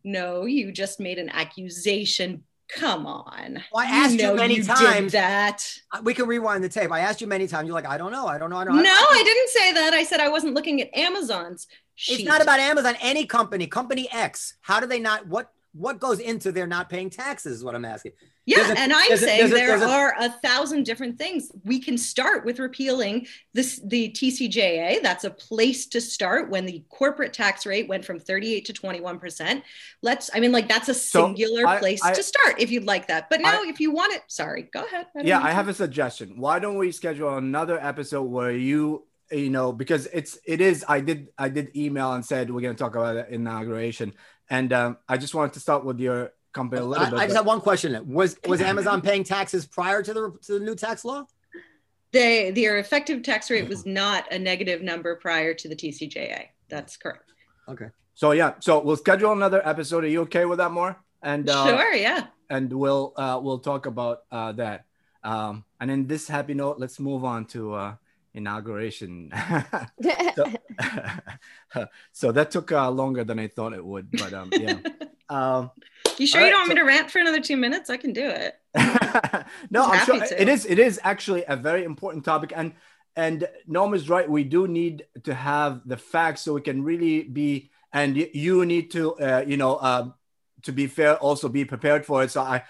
No, 0.04 0.46
you 0.46 0.72
just 0.72 1.00
made 1.00 1.20
an 1.20 1.30
accusation. 1.30 2.44
Come 2.76 3.06
on. 3.06 3.64
Well, 3.72 3.86
I 3.86 3.86
asked 3.86 4.14
you, 4.16 4.30
you 4.30 4.36
many 4.36 4.56
you 4.56 4.64
times 4.64 5.12
that. 5.12 5.66
We 6.04 6.14
can 6.14 6.28
rewind 6.28 6.64
the 6.64 6.70
tape. 6.70 6.92
I 6.92 7.00
asked 7.02 7.22
you 7.22 7.28
many 7.28 7.48
times. 7.48 7.68
You're 7.68 7.76
like, 7.76 7.88
I 7.88 7.98
don't 7.98 8.12
know. 8.12 8.28
I 8.28 8.38
don't 8.38 8.50
know. 8.50 8.58
I 8.58 8.64
don't 8.64 8.78
know. 8.78 8.82
No, 8.82 8.90
I 8.90 9.24
didn't 9.24 9.50
say 9.50 9.74
that. 9.74 9.94
I 9.94 10.04
said 10.04 10.20
I 10.20 10.30
wasn't 10.30 10.54
looking 10.54 10.82
at 10.82 10.90
Amazon's. 10.98 11.68
Sheet. 11.96 12.20
It's 12.20 12.24
not 12.24 12.42
about 12.42 12.60
Amazon. 12.60 12.96
Any 13.02 13.26
company, 13.26 13.68
company 13.68 14.08
X. 14.12 14.56
How 14.62 14.80
do 14.80 14.88
they 14.88 15.00
not? 15.00 15.28
What 15.28 15.52
what 15.74 16.00
goes 16.00 16.20
into 16.20 16.52
their 16.52 16.68
not 16.68 16.90
paying 16.90 17.10
taxes 17.10 17.58
is 17.58 17.64
what 17.64 17.76
I'm 17.76 17.86
asking. 17.86 18.12
Yeah, 18.46 18.72
a, 18.72 18.78
and 18.78 18.92
I'm 18.92 19.16
saying 19.18 19.46
a, 19.46 19.54
there 19.54 19.76
a, 19.76 19.88
are 19.88 20.16
a 20.20 20.30
thousand 20.30 20.84
different 20.84 21.18
things. 21.18 21.52
We 21.64 21.80
can 21.80 21.98
start 21.98 22.44
with 22.44 22.60
repealing 22.60 23.28
this 23.54 23.80
the 23.86 24.10
TCJA. 24.10 25.02
That's 25.02 25.24
a 25.24 25.30
place 25.30 25.86
to 25.88 26.02
start 26.02 26.50
when 26.50 26.66
the 26.66 26.84
corporate 26.90 27.34
tax 27.34 27.66
rate 27.66 27.88
went 27.88 28.04
from 28.04 28.20
38 28.20 28.66
to 28.66 28.74
21 28.74 29.20
percent. 29.20 29.64
Let's, 30.02 30.30
I 30.34 30.40
mean, 30.40 30.52
like 30.52 30.68
that's 30.68 30.90
a 30.90 30.94
singular 30.94 31.62
so 31.62 31.68
I, 31.68 31.80
place 31.80 32.04
I, 32.04 32.14
to 32.14 32.24
start 32.24 32.60
if 32.60 32.72
you'd 32.72 32.86
like 32.86 33.08
that. 33.08 33.30
But 33.30 33.42
now, 33.42 33.64
I, 33.64 33.68
if 33.68 33.80
you 33.80 33.92
want 33.92 34.14
it, 34.14 34.24
sorry, 34.28 34.64
go 34.64 34.84
ahead. 34.84 35.08
yeah, 35.24 35.40
I 35.40 35.52
have 35.52 35.68
a 35.68 35.74
suggestion. 35.74 36.34
Why 36.38 36.60
don't 36.60 36.78
we 36.78 36.92
schedule 36.92 37.38
another 37.38 37.80
episode 37.80 38.24
where 38.24 38.52
you 38.52 39.06
you 39.32 39.50
know 39.50 39.72
because 39.72 40.08
it's 40.08 40.38
it 40.46 40.60
is 40.60 40.84
i 40.90 41.00
did 41.00 41.30
i 41.38 41.48
did 41.48 41.74
email 41.76 42.12
and 42.12 42.26
said 42.26 42.52
we're 42.52 42.60
going 42.60 42.76
to 42.76 42.84
talk 42.84 42.96
about 42.96 43.30
inauguration 43.30 44.14
and 44.52 44.74
um, 44.74 44.98
I 45.08 45.18
just 45.18 45.34
wanted 45.34 45.54
to 45.54 45.62
start 45.62 45.86
with 45.86 46.00
your 46.00 46.34
company 46.54 46.82
a 46.82 46.86
little 46.86 47.06
I, 47.06 47.10
bit. 47.10 47.20
I 47.20 47.26
just 47.26 47.38
have 47.38 47.46
one 47.46 47.62
question. 47.62 47.98
Was 48.14 48.38
was 48.48 48.62
Amazon 48.62 49.02
paying 49.02 49.24
taxes 49.24 49.66
prior 49.66 50.04
to 50.04 50.14
the 50.14 50.38
to 50.44 50.60
the 50.60 50.60
new 50.60 50.76
tax 50.76 51.04
law? 51.06 51.26
They 52.12 52.52
their 52.52 52.78
effective 52.78 53.24
tax 53.24 53.50
rate 53.50 53.70
was 53.70 53.86
not 53.86 54.32
a 54.32 54.38
negative 54.38 54.82
number 54.82 55.16
prior 55.16 55.54
to 55.54 55.70
the 55.70 55.76
TCJA. 55.76 56.48
That's 56.68 56.98
correct. 56.98 57.32
Okay. 57.70 57.88
So 58.14 58.32
yeah, 58.32 58.56
so 58.60 58.80
we'll 58.80 58.98
schedule 58.98 59.32
another 59.32 59.66
episode. 59.66 60.04
Are 60.04 60.08
you 60.08 60.22
okay 60.24 60.44
with 60.44 60.58
that, 60.58 60.72
more? 60.72 61.02
And 61.24 61.50
uh, 61.50 61.66
sure, 61.66 61.94
yeah. 61.94 62.28
And 62.50 62.72
we'll 62.74 63.14
uh, 63.16 63.40
we'll 63.42 63.60
talk 63.60 63.86
about 63.86 64.24
uh, 64.32 64.52
that. 64.54 64.84
Um, 65.24 65.64
and 65.80 65.90
in 65.90 66.08
this 66.08 66.28
happy 66.28 66.56
note, 66.56 66.78
let's 66.78 67.00
move 67.00 67.24
on 67.24 67.46
to 67.46 67.74
uh, 67.74 67.96
inauguration. 68.34 69.32
so, 70.36 70.46
so, 72.12 72.32
that 72.32 72.52
took 72.52 72.72
uh, 72.72 72.90
longer 72.90 73.24
than 73.24 73.40
I 73.40 73.48
thought 73.48 73.74
it 73.74 73.86
would, 73.86 74.12
but 74.12 74.34
um, 74.34 74.50
yeah. 74.54 74.78
Um, 75.30 75.72
you 76.18 76.28
sure 76.28 76.42
you 76.42 76.48
right, 76.48 76.52
don't 76.52 76.60
want 76.62 76.68
so, 76.68 76.76
me 76.76 76.82
to 76.82 76.86
rant 76.86 77.12
for 77.12 77.20
another 77.20 77.40
two 77.40 77.58
minutes? 77.58 77.90
I 77.90 77.98
can 77.98 78.14
do 78.14 78.28
it. 78.28 78.56
no, 79.70 79.86
I'm, 79.86 79.92
I'm 79.92 80.06
sure 80.06 80.20
to. 80.20 80.42
it 80.42 80.50
is. 80.50 80.66
It 80.66 80.80
is 80.80 81.00
actually 81.04 81.46
a 81.48 81.56
very 81.56 81.84
important 81.84 82.26
topic, 82.26 82.52
and 82.56 82.74
and 83.16 83.48
Noam 83.70 83.96
is 83.96 84.10
right. 84.10 84.30
We 84.30 84.44
do 84.44 84.68
need 84.68 85.06
to 85.24 85.34
have 85.34 85.82
the 85.86 85.98
facts 85.98 86.42
so 86.42 86.54
we 86.54 86.62
can 86.62 86.84
really 86.84 87.24
be. 87.24 87.72
And 87.94 88.16
you 88.16 88.66
need 88.66 88.92
to, 88.92 89.16
uh, 89.16 89.44
you 89.46 89.58
know, 89.58 89.76
uh, 89.76 90.12
to 90.64 90.72
be 90.72 90.88
fair, 90.88 91.18
also 91.18 91.50
be 91.50 91.66
prepared 91.66 92.06
for 92.06 92.24
it. 92.24 92.32
So 92.32 92.42
I, 92.42 92.64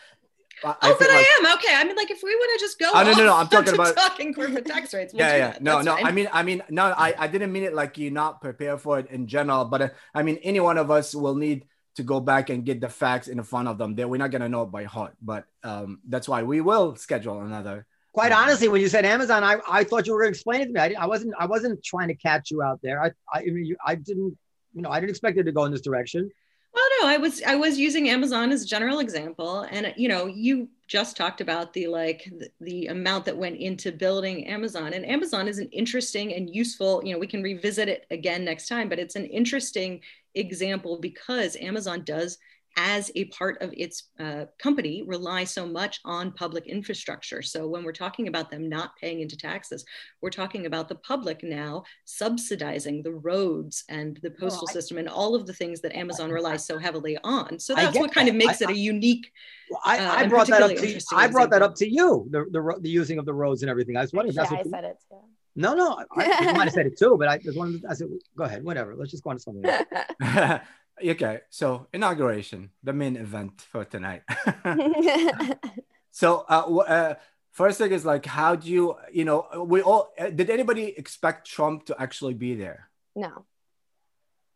I 0.64 0.76
oh, 0.84 0.96
but 1.00 1.08
like, 1.10 1.18
I 1.18 1.40
am 1.40 1.58
okay. 1.58 1.74
I 1.74 1.84
mean, 1.84 1.96
like 1.96 2.12
if 2.12 2.22
we 2.24 2.36
want 2.36 2.60
to 2.60 2.64
just 2.64 2.80
go. 2.80 2.92
Oh, 2.94 3.04
no, 3.04 3.14
no, 3.14 3.26
no. 3.26 3.36
I'm 3.36 3.48
talking 3.48 3.74
about 3.74 3.96
talking 3.96 4.34
corporate 4.34 4.66
tax 4.66 4.94
rates. 4.94 5.14
We'll 5.14 5.26
yeah, 5.26 5.36
yeah. 5.36 5.58
No, 5.60 5.76
That's 5.76 5.86
no. 5.86 5.96
Fine. 5.96 6.06
I 6.06 6.12
mean, 6.12 6.30
I 6.32 6.44
mean, 6.44 6.64
no. 6.70 6.84
I, 6.86 7.14
I 7.18 7.28
didn't 7.28 7.52
mean 7.52 7.64
it 7.64 7.74
like 7.74 7.98
you're 7.98 8.12
not 8.12 8.42
prepared 8.42 8.82
for 8.82 9.00
it 9.00 9.10
in 9.10 9.28
general, 9.28 9.66
but 9.66 9.82
uh, 9.82 9.90
I 10.14 10.24
mean, 10.24 10.38
any 10.44 10.60
one 10.60 10.78
of 10.78 10.92
us 10.92 11.16
will 11.16 11.36
need 11.36 11.66
to 11.96 12.04
go 12.04 12.20
back 12.20 12.50
and 12.50 12.64
get 12.64 12.80
the 12.80 12.90
facts 12.90 13.28
in 13.28 13.42
front 13.44 13.68
of 13.68 13.78
them. 13.78 13.96
That 13.96 14.10
we're 14.10 14.18
not 14.18 14.32
gonna 14.32 14.50
know 14.50 14.64
it 14.64 14.72
by 14.72 14.84
heart, 14.84 15.16
but 15.22 15.46
um, 15.64 16.00
that's 16.08 16.30
why 16.30 16.44
we 16.44 16.62
will 16.62 16.96
schedule 16.96 17.42
another. 17.42 17.86
Quite 18.14 18.32
um, 18.32 18.44
honestly, 18.44 18.68
when 18.68 18.82
you 18.82 18.90
said 18.90 19.06
Amazon, 19.06 19.44
I, 19.44 19.58
I 19.70 19.84
thought 19.84 20.06
you 20.06 20.14
were 20.14 20.20
going 20.20 20.34
to 20.34 20.38
explain 20.38 20.62
it 20.62 20.66
to 20.66 20.72
me. 20.74 20.80
I, 20.80 21.04
I 21.04 21.06
wasn't 21.06 21.34
I 21.40 21.46
wasn't 21.46 21.84
trying 21.84 22.10
to 22.10 22.16
catch 22.16 22.52
you 22.52 22.62
out 22.62 22.80
there. 22.84 23.02
I 23.02 23.12
I, 23.34 23.44
mean 23.44 23.76
I 23.86 23.96
didn't 23.96 24.38
you 24.74 24.82
know 24.82 24.90
I 24.90 25.00
didn't 25.00 25.12
expect 25.12 25.38
it 25.38 25.44
to 25.44 25.52
go 25.52 25.66
in 25.66 25.72
this 25.72 25.82
direction. 25.82 26.30
Well, 26.74 26.84
no, 27.02 27.08
I 27.10 27.18
was 27.18 27.42
I 27.44 27.56
was 27.56 27.78
using 27.78 28.10
Amazon 28.10 28.52
as 28.52 28.64
a 28.64 28.68
general 28.68 29.00
example, 29.00 29.62
and 29.70 29.94
you 29.98 30.08
know, 30.08 30.28
you 30.28 30.70
just 30.88 31.18
talked 31.18 31.42
about 31.42 31.74
the 31.74 31.88
like 31.88 32.24
the, 32.38 32.50
the, 32.62 32.88
amount 32.88 33.26
that 33.26 33.36
went 33.38 33.58
into 33.58 33.92
building 33.92 34.48
Amazon, 34.48 34.94
and 34.94 35.06
Amazon 35.06 35.50
is 35.50 35.60
an 35.60 35.68
interesting 35.72 36.34
and 36.34 36.54
useful. 36.54 37.02
You 37.04 37.14
know, 37.14 37.20
we 37.20 37.28
can 37.28 37.44
revisit 37.44 37.90
it 37.90 38.06
again 38.10 38.46
next 38.46 38.68
time, 38.68 38.88
but 38.88 39.00
it's 39.00 39.18
an 39.18 39.26
interesting 39.26 40.00
example 40.36 40.98
because 40.98 41.58
Amazon 41.58 42.04
does 42.06 42.38
as 42.78 43.12
a 43.16 43.26
part 43.26 43.62
of 43.62 43.74
its 43.76 44.10
uh, 44.20 44.46
company 44.58 45.04
rely 45.06 45.44
so 45.44 45.66
much 45.66 46.00
on 46.06 46.32
public 46.32 46.68
infrastructure. 46.68 47.42
So 47.42 47.68
when 47.68 47.84
we're 47.84 47.92
talking 47.92 48.28
about 48.28 48.50
them 48.50 48.70
not 48.70 48.96
paying 49.00 49.22
into 49.22 49.36
taxes, 49.36 49.84
we're 50.22 50.30
talking 50.30 50.66
about 50.66 50.88
the 50.88 50.96
public 50.96 51.44
now 51.44 51.84
subsidizing 52.06 53.04
the 53.04 53.14
roads 53.14 53.84
and 53.90 54.20
the 54.24 54.32
postal 54.32 54.68
I, 54.70 54.74
system 54.74 54.98
and 54.98 55.10
all 55.10 55.36
of 55.36 55.46
the 55.46 55.54
things 55.54 55.82
that 55.82 55.96
Amazon 55.96 56.32
relies 56.32 56.66
so 56.66 56.78
heavily 56.78 57.18
on. 57.24 57.60
So 57.60 57.76
that's 57.76 57.98
what 57.98 58.14
kind 58.14 58.28
that. 58.28 58.34
of 58.34 58.38
makes 58.38 58.62
I, 58.62 58.66
it 58.66 58.72
a 58.72 58.78
unique. 58.78 59.32
Well, 59.70 59.82
I, 59.84 60.00
uh, 60.00 60.16
I 60.16 60.28
brought 60.28 60.48
that 60.48 60.62
up 60.62 60.76
to 60.76 60.88
you. 60.88 61.00
I 61.14 61.28
brought 61.28 61.50
that 61.52 61.62
up 61.62 61.76
to 61.76 61.90
you. 61.90 62.28
The, 62.30 62.46
the, 62.52 62.80
the 62.82 62.90
using 62.90 63.20
of 63.20 63.26
the 63.26 63.34
roads 63.34 63.64
and 63.64 63.70
everything. 63.70 63.98
I 63.98 64.02
was 64.02 64.14
wondering. 64.14 64.36
Yeah, 64.36 64.44
I 64.44 64.64
said 64.64 64.84
it 64.86 64.98
too. 65.10 65.18
No, 65.54 65.74
no, 65.74 66.02
I, 66.16 66.54
might 66.54 66.64
have 66.64 66.74
said 66.74 66.86
it 66.86 66.98
too, 66.98 67.18
but 67.20 67.28
I 67.28 67.38
just 67.38 67.58
wanted. 67.58 67.84
I 67.86 67.94
said, 67.94 68.08
go 68.38 68.46
ahead, 68.46 68.64
whatever. 68.64 68.96
Let's 68.96 69.12
just 69.12 69.24
go 69.24 69.32
on 69.32 69.36
to 69.36 69.42
something 69.42 69.66
else. 69.66 70.62
okay, 71.04 71.42
so 71.50 71.88
inauguration, 71.94 72.72
the 72.84 72.94
main 72.94 73.16
event 73.16 73.62
for 73.62 73.86
tonight. 73.86 74.24
so, 76.12 76.46
uh, 76.50 76.78
uh, 76.78 77.16
first 77.52 77.78
thing 77.78 77.92
is 77.92 78.06
like, 78.06 78.26
how 78.26 78.56
do 78.56 78.70
you, 78.70 78.96
you 79.12 79.26
know, 79.26 79.66
we 79.68 79.82
all 79.82 80.14
uh, 80.20 80.30
did 80.30 80.50
anybody 80.50 80.94
expect 80.98 81.48
Trump 81.48 81.86
to 81.86 82.02
actually 82.02 82.34
be 82.34 82.56
there? 82.56 82.90
No. 83.16 83.46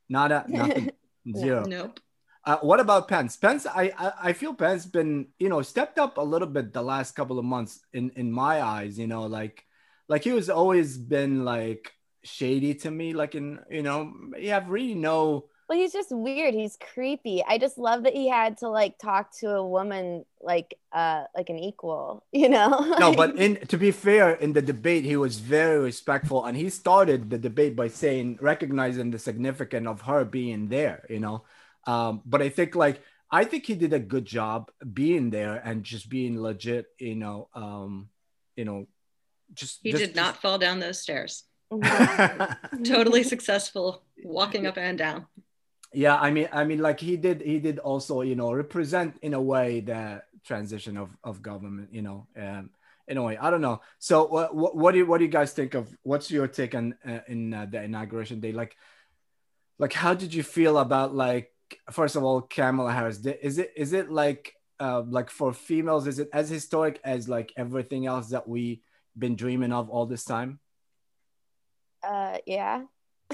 Not 0.09 0.31
a 0.31 0.45
nothing. 0.47 0.91
Zero. 1.35 1.65
Nope. 1.65 1.99
Uh, 2.45 2.57
what 2.57 2.79
about 2.79 3.07
Pence? 3.07 3.35
Pence, 3.37 3.65
I, 3.65 3.91
I 3.97 4.29
I 4.29 4.33
feel 4.33 4.53
Pence 4.53 4.85
been 4.85 5.27
you 5.39 5.49
know 5.49 5.63
stepped 5.63 5.97
up 5.97 6.17
a 6.17 6.21
little 6.21 6.47
bit 6.47 6.73
the 6.73 6.83
last 6.83 7.15
couple 7.15 7.39
of 7.39 7.45
months 7.45 7.79
in 7.93 8.11
in 8.15 8.31
my 8.31 8.61
eyes. 8.61 8.99
You 8.99 9.07
know, 9.07 9.23
like 9.23 9.65
like 10.07 10.23
he 10.23 10.31
was 10.31 10.49
always 10.49 10.97
been 10.97 11.43
like 11.43 11.91
shady 12.23 12.75
to 12.75 12.91
me. 12.91 13.13
Like 13.13 13.33
in 13.33 13.59
you 13.71 13.81
know, 13.81 14.13
you 14.37 14.51
have 14.51 14.69
really 14.69 14.93
no 14.93 15.49
well, 15.67 15.79
he's 15.79 15.93
just 15.93 16.11
weird. 16.11 16.53
He's 16.53 16.77
creepy. 16.77 17.43
I 17.47 17.57
just 17.57 17.77
love 17.77 18.03
that 18.03 18.13
he 18.13 18.29
had 18.29 18.59
to 18.59 18.69
like 18.69 18.99
talk 18.99 19.35
to 19.39 19.49
a 19.49 19.65
woman 19.65 20.23
like 20.39 20.77
uh 20.91 21.23
like 21.35 21.49
an 21.49 21.57
equal, 21.57 22.23
you 22.31 22.49
know? 22.49 22.95
no, 22.99 23.13
but 23.13 23.35
in 23.37 23.55
to 23.67 23.77
be 23.77 23.91
fair, 23.91 24.33
in 24.33 24.53
the 24.53 24.61
debate, 24.61 25.05
he 25.05 25.17
was 25.17 25.39
very 25.39 25.79
respectful 25.79 26.45
and 26.45 26.55
he 26.55 26.69
started 26.69 27.29
the 27.29 27.37
debate 27.37 27.75
by 27.75 27.87
saying 27.87 28.37
recognizing 28.41 29.09
the 29.09 29.19
significance 29.19 29.87
of 29.87 30.01
her 30.01 30.23
being 30.23 30.67
there, 30.67 31.05
you 31.09 31.19
know. 31.19 31.43
Um, 31.87 32.21
but 32.25 32.41
I 32.41 32.49
think 32.49 32.75
like 32.75 33.01
I 33.31 33.43
think 33.43 33.65
he 33.65 33.73
did 33.73 33.93
a 33.93 33.99
good 33.99 34.25
job 34.25 34.69
being 34.93 35.31
there 35.31 35.55
and 35.55 35.83
just 35.83 36.09
being 36.09 36.39
legit, 36.39 36.85
you 36.99 37.15
know, 37.15 37.49
um, 37.55 38.09
you 38.55 38.65
know, 38.65 38.85
just 39.55 39.79
he 39.81 39.91
just, 39.91 40.03
did 40.03 40.15
not 40.15 40.41
fall 40.41 40.59
down 40.59 40.79
those 40.79 41.01
stairs. 41.01 41.43
Mm-hmm. 41.73 42.83
totally 42.83 43.23
successful 43.23 44.03
walking 44.23 44.67
up 44.67 44.77
and 44.77 44.99
down 44.99 45.25
yeah 45.95 46.17
i 46.19 46.29
mean 46.29 46.47
i 46.51 46.63
mean 46.63 46.79
like 46.79 46.99
he 46.99 47.17
did 47.17 47.41
he 47.41 47.59
did 47.59 47.79
also 47.79 48.21
you 48.21 48.35
know 48.35 48.51
represent 48.51 49.17
in 49.21 49.33
a 49.33 49.41
way 49.41 49.79
the 49.79 50.21
transition 50.45 50.97
of 50.97 51.17
of 51.23 51.41
government 51.41 51.89
you 51.91 52.01
know 52.01 52.27
um 52.37 52.69
in 53.07 53.17
a 53.17 53.23
way 53.23 53.37
i 53.37 53.49
don't 53.49 53.61
know. 53.61 53.81
So 53.99 54.25
what 54.25 54.55
what, 54.55 54.75
what 54.75 54.91
do 54.91 54.99
you 54.99 55.05
what 55.05 55.19
do 55.19 55.25
you 55.25 55.31
guys 55.31 55.53
think 55.53 55.73
of 55.75 55.95
what's 56.03 56.31
your 56.31 56.47
take 56.47 56.75
on 56.75 56.95
uh, 57.05 57.19
in 57.27 57.53
uh, 57.53 57.65
the 57.69 57.83
inauguration 57.83 58.39
day? 58.39 58.51
Like 58.51 58.75
like 59.77 59.93
how 59.93 60.13
did 60.13 60.33
you 60.33 60.43
feel 60.43 60.77
about 60.77 61.13
like 61.13 61.51
first 61.91 62.15
of 62.15 62.23
all 62.23 62.41
kamala 62.41 62.93
harris 62.93 63.25
is 63.25 63.57
it 63.57 63.71
is 63.75 63.93
it 63.93 64.11
like 64.11 64.53
uh 64.79 65.01
like 65.01 65.29
for 65.29 65.51
females 65.51 66.05
is 66.07 66.19
it 66.19 66.29
as 66.31 66.47
historic 66.47 66.99
as 67.03 67.27
like 67.27 67.51
everything 67.57 68.05
else 68.05 68.29
that 68.29 68.47
we 68.47 68.81
been 69.17 69.35
dreaming 69.35 69.71
of 69.71 69.89
all 69.89 70.05
this 70.05 70.23
time? 70.23 70.59
Uh 72.03 72.37
yeah 72.45 72.83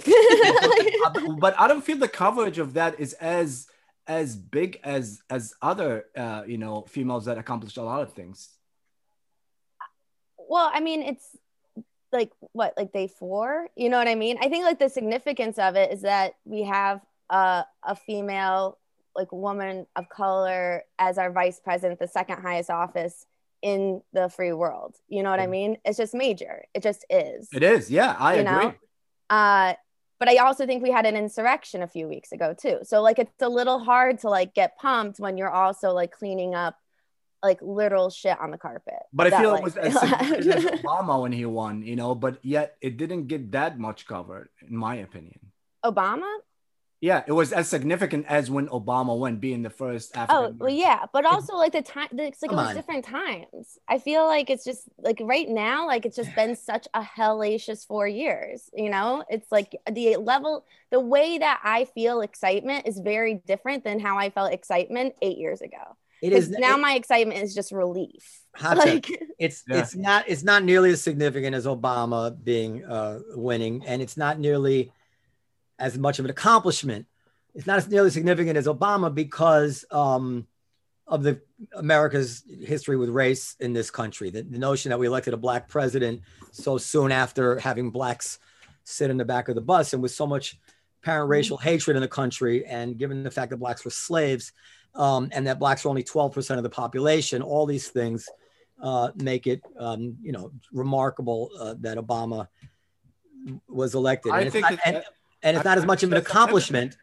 but 1.39 1.59
I 1.59 1.67
don't 1.67 1.83
feel 1.83 1.97
the 1.97 2.07
coverage 2.07 2.57
of 2.57 2.73
that 2.73 2.99
is 2.99 3.13
as 3.13 3.67
as 4.07 4.35
big 4.35 4.79
as 4.83 5.21
as 5.29 5.53
other 5.61 6.05
uh, 6.15 6.43
you 6.45 6.57
know 6.57 6.83
females 6.87 7.25
that 7.25 7.37
accomplished 7.37 7.77
a 7.77 7.83
lot 7.83 8.01
of 8.01 8.13
things. 8.13 8.49
Well, 10.37 10.69
I 10.73 10.79
mean, 10.81 11.01
it's 11.01 11.25
like 12.11 12.31
what 12.51 12.73
like 12.77 12.91
day 12.91 13.07
four. 13.07 13.69
You 13.75 13.89
know 13.89 13.97
what 13.97 14.07
I 14.07 14.15
mean? 14.15 14.37
I 14.41 14.49
think 14.49 14.65
like 14.65 14.79
the 14.79 14.89
significance 14.89 15.57
of 15.57 15.75
it 15.75 15.91
is 15.91 16.01
that 16.01 16.33
we 16.45 16.63
have 16.63 17.01
a, 17.29 17.65
a 17.83 17.95
female 17.95 18.77
like 19.15 19.31
woman 19.31 19.85
of 19.95 20.09
color 20.09 20.83
as 20.99 21.17
our 21.17 21.31
vice 21.31 21.59
president, 21.59 21.99
the 21.99 22.07
second 22.07 22.41
highest 22.41 22.69
office 22.69 23.25
in 23.61 24.01
the 24.13 24.29
free 24.29 24.53
world. 24.53 24.95
You 25.07 25.23
know 25.23 25.29
what 25.29 25.39
I 25.39 25.47
mean? 25.47 25.77
It's 25.85 25.97
just 25.97 26.13
major. 26.13 26.65
It 26.73 26.83
just 26.83 27.05
is. 27.09 27.49
It 27.53 27.63
is. 27.63 27.91
Yeah, 27.91 28.15
I 28.17 28.35
you 28.35 28.41
agree. 28.41 28.63
Know? 28.63 28.73
Uh, 29.29 29.73
but 30.21 30.29
I 30.29 30.35
also 30.35 30.67
think 30.67 30.83
we 30.83 30.91
had 30.91 31.07
an 31.07 31.15
insurrection 31.15 31.81
a 31.81 31.87
few 31.87 32.07
weeks 32.07 32.31
ago 32.31 32.53
too. 32.53 32.77
So 32.83 33.01
like 33.01 33.17
it's 33.17 33.41
a 33.41 33.49
little 33.49 33.79
hard 33.79 34.19
to 34.19 34.29
like 34.29 34.53
get 34.53 34.77
pumped 34.77 35.19
when 35.19 35.35
you're 35.35 35.49
also 35.49 35.93
like 35.93 36.11
cleaning 36.11 36.53
up 36.53 36.77
like 37.41 37.57
literal 37.59 38.11
shit 38.11 38.39
on 38.39 38.51
the 38.51 38.57
carpet. 38.59 39.01
But 39.11 39.33
I 39.33 39.41
feel 39.41 39.49
like, 39.49 39.61
it 39.61 39.63
was 39.63 39.77
as 39.77 39.95
Obama 39.95 41.19
when 41.19 41.31
he 41.31 41.47
won, 41.47 41.81
you 41.81 41.95
know, 41.95 42.13
but 42.13 42.37
yet 42.45 42.77
it 42.81 42.97
didn't 42.97 43.29
get 43.29 43.51
that 43.53 43.79
much 43.79 44.05
covered, 44.05 44.49
in 44.69 44.77
my 44.77 44.97
opinion. 44.97 45.39
Obama? 45.83 46.31
Yeah, 47.01 47.23
it 47.25 47.31
was 47.31 47.51
as 47.51 47.67
significant 47.67 48.27
as 48.29 48.51
when 48.51 48.67
Obama 48.67 49.17
went, 49.17 49.41
being 49.41 49.63
the 49.63 49.71
first 49.71 50.15
African. 50.15 50.53
Oh, 50.53 50.55
well, 50.55 50.69
yeah, 50.69 51.05
but 51.11 51.25
also 51.25 51.55
like 51.55 51.71
the 51.71 51.81
time, 51.81 52.09
it's 52.11 52.43
like 52.43 52.51
Come 52.51 52.59
it 52.59 52.61
was 52.61 52.69
on. 52.69 52.75
different 52.75 53.05
times. 53.05 53.79
I 53.87 53.97
feel 53.97 54.27
like 54.27 54.51
it's 54.51 54.63
just 54.63 54.83
like 54.99 55.17
right 55.19 55.49
now, 55.49 55.87
like 55.87 56.05
it's 56.05 56.15
just 56.15 56.33
been 56.35 56.55
such 56.55 56.87
a 56.93 57.01
hellacious 57.01 57.87
four 57.87 58.07
years. 58.07 58.69
You 58.71 58.91
know, 58.91 59.23
it's 59.29 59.51
like 59.51 59.75
the 59.91 60.17
level, 60.17 60.63
the 60.91 60.99
way 60.99 61.39
that 61.39 61.59
I 61.63 61.85
feel 61.85 62.21
excitement 62.21 62.87
is 62.87 62.99
very 62.99 63.41
different 63.47 63.83
than 63.83 63.99
how 63.99 64.19
I 64.19 64.29
felt 64.29 64.53
excitement 64.53 65.15
eight 65.23 65.39
years 65.39 65.61
ago. 65.61 65.97
It 66.21 66.33
is 66.33 66.51
now 66.51 66.75
it, 66.75 66.81
my 66.81 66.93
excitement 66.93 67.41
is 67.41 67.55
just 67.55 67.71
relief. 67.71 68.41
Like 68.63 69.09
it's 69.39 69.63
yeah. 69.67 69.79
it's 69.79 69.95
not 69.95 70.25
it's 70.27 70.43
not 70.43 70.63
nearly 70.63 70.91
as 70.91 71.01
significant 71.01 71.55
as 71.55 71.65
Obama 71.65 72.37
being 72.43 72.85
uh 72.85 73.21
winning, 73.33 73.83
and 73.87 74.03
it's 74.03 74.17
not 74.17 74.37
nearly 74.37 74.91
as 75.81 75.97
much 75.97 76.19
of 76.19 76.25
an 76.25 76.31
accomplishment. 76.31 77.07
It's 77.53 77.67
not 77.67 77.77
as 77.77 77.89
nearly 77.89 78.11
significant 78.11 78.55
as 78.55 78.67
Obama 78.67 79.13
because 79.13 79.83
um, 79.91 80.47
of 81.07 81.23
the 81.23 81.41
America's 81.73 82.43
history 82.63 82.95
with 82.95 83.09
race 83.09 83.55
in 83.59 83.73
this 83.73 83.91
country. 83.91 84.29
The, 84.29 84.43
the, 84.43 84.59
notion 84.59 84.89
that 84.89 84.99
we 84.99 85.07
elected 85.07 85.33
a 85.33 85.37
black 85.37 85.67
president 85.67 86.21
so 86.51 86.77
soon 86.77 87.11
after 87.11 87.59
having 87.59 87.89
blacks 87.89 88.39
sit 88.85 89.09
in 89.09 89.17
the 89.17 89.25
back 89.25 89.49
of 89.49 89.55
the 89.55 89.61
bus, 89.61 89.93
and 89.93 90.01
with 90.01 90.11
so 90.11 90.25
much 90.25 90.57
apparent 91.01 91.25
mm-hmm. 91.25 91.31
racial 91.31 91.57
hatred 91.57 91.97
in 91.97 92.01
the 92.01 92.07
country, 92.07 92.65
and 92.65 92.97
given 92.97 93.23
the 93.23 93.31
fact 93.31 93.49
that 93.49 93.57
blacks 93.57 93.83
were 93.83 93.91
slaves, 93.91 94.53
um, 94.95 95.29
and 95.33 95.47
that 95.47 95.59
blacks 95.59 95.83
were 95.83 95.89
only 95.89 96.03
12% 96.03 96.57
of 96.57 96.63
the 96.63 96.69
population, 96.69 97.41
all 97.41 97.65
these 97.65 97.89
things 97.89 98.29
uh, 98.81 99.09
make 99.15 99.47
it, 99.47 99.61
um, 99.77 100.15
you 100.21 100.31
know, 100.31 100.51
remarkable 100.71 101.49
uh, 101.59 101.75
that 101.79 101.97
Obama 101.97 102.47
was 103.67 103.95
elected. 103.95 104.31
I 104.31 104.49
think 104.49 104.69
not, 104.69 104.79
and, 104.85 105.03
and 105.43 105.57
it's 105.57 105.65
not 105.65 105.77
as 105.77 105.85
much 105.85 106.03
of 106.03 106.11
an 106.11 106.17
accomplishment. 106.17 106.97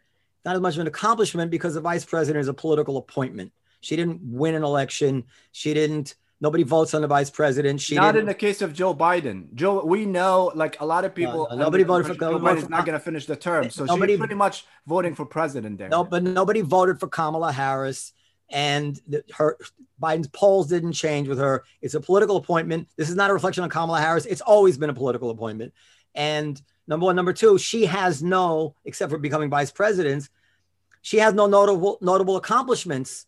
Not 0.45 0.55
as 0.55 0.61
much 0.61 0.75
of 0.75 0.81
an 0.81 0.87
accomplishment 0.87 1.51
because 1.51 1.73
the 1.73 1.81
vice 1.81 2.05
president 2.05 2.41
is 2.41 2.47
a 2.47 2.53
political 2.53 2.97
appointment. 2.97 3.51
She 3.81 3.95
didn't 3.95 4.21
win 4.23 4.55
an 4.55 4.63
election. 4.63 5.25
She 5.51 5.73
didn't. 5.73 6.15
Nobody 6.41 6.63
votes 6.63 6.93
on 6.93 7.01
the 7.01 7.07
vice 7.07 7.29
president. 7.29 7.81
She 7.81 7.95
not 7.95 8.15
in 8.15 8.25
the 8.25 8.33
case 8.33 8.61
of 8.61 8.73
Joe 8.73 8.95
Biden. 8.95 9.53
Joe, 9.53 9.83
we 9.83 10.05
know 10.05 10.51
like 10.55 10.79
a 10.79 10.85
lot 10.85 11.03
of 11.03 11.13
people. 11.13 11.47
No, 11.49 11.55
no, 11.55 11.61
uh, 11.61 11.65
nobody 11.65 11.83
voted 11.83 12.07
for 12.07 12.13
Joe 12.13 12.39
Biden's 12.39 12.69
not 12.69 12.85
going 12.85 12.97
to 12.97 13.03
finish 13.03 13.25
the 13.25 13.35
term, 13.35 13.69
so 13.69 13.83
nobody, 13.83 14.13
she's 14.13 14.19
pretty 14.19 14.35
much 14.35 14.65
voting 14.87 15.15
for 15.15 15.25
president 15.25 15.77
there. 15.77 15.89
No, 15.89 16.05
but 16.05 16.23
nobody 16.23 16.61
voted 16.61 17.01
for 17.01 17.07
Kamala 17.07 17.51
Harris, 17.51 18.13
and 18.49 18.97
the, 19.05 19.21
her 19.35 19.57
Biden's 20.01 20.29
polls 20.29 20.67
didn't 20.67 20.93
change 20.93 21.27
with 21.27 21.39
her. 21.39 21.65
It's 21.81 21.93
a 21.93 21.99
political 21.99 22.37
appointment. 22.37 22.87
This 22.95 23.09
is 23.09 23.17
not 23.17 23.29
a 23.29 23.33
reflection 23.33 23.65
on 23.65 23.69
Kamala 23.69 23.99
Harris. 23.99 24.25
It's 24.25 24.41
always 24.41 24.77
been 24.77 24.89
a 24.89 24.93
political 24.93 25.31
appointment, 25.31 25.73
and 26.15 26.61
Number 26.89 27.05
one. 27.05 27.15
Number 27.15 27.31
two, 27.31 27.57
she 27.57 27.85
has 27.85 28.21
no, 28.21 28.75
except 28.83 29.11
for 29.11 29.17
becoming 29.17 29.49
vice 29.49 29.71
president, 29.71 30.27
she 31.01 31.17
has 31.19 31.33
no 31.33 31.47
notable 31.47 31.97
notable 32.01 32.35
accomplishments. 32.35 33.27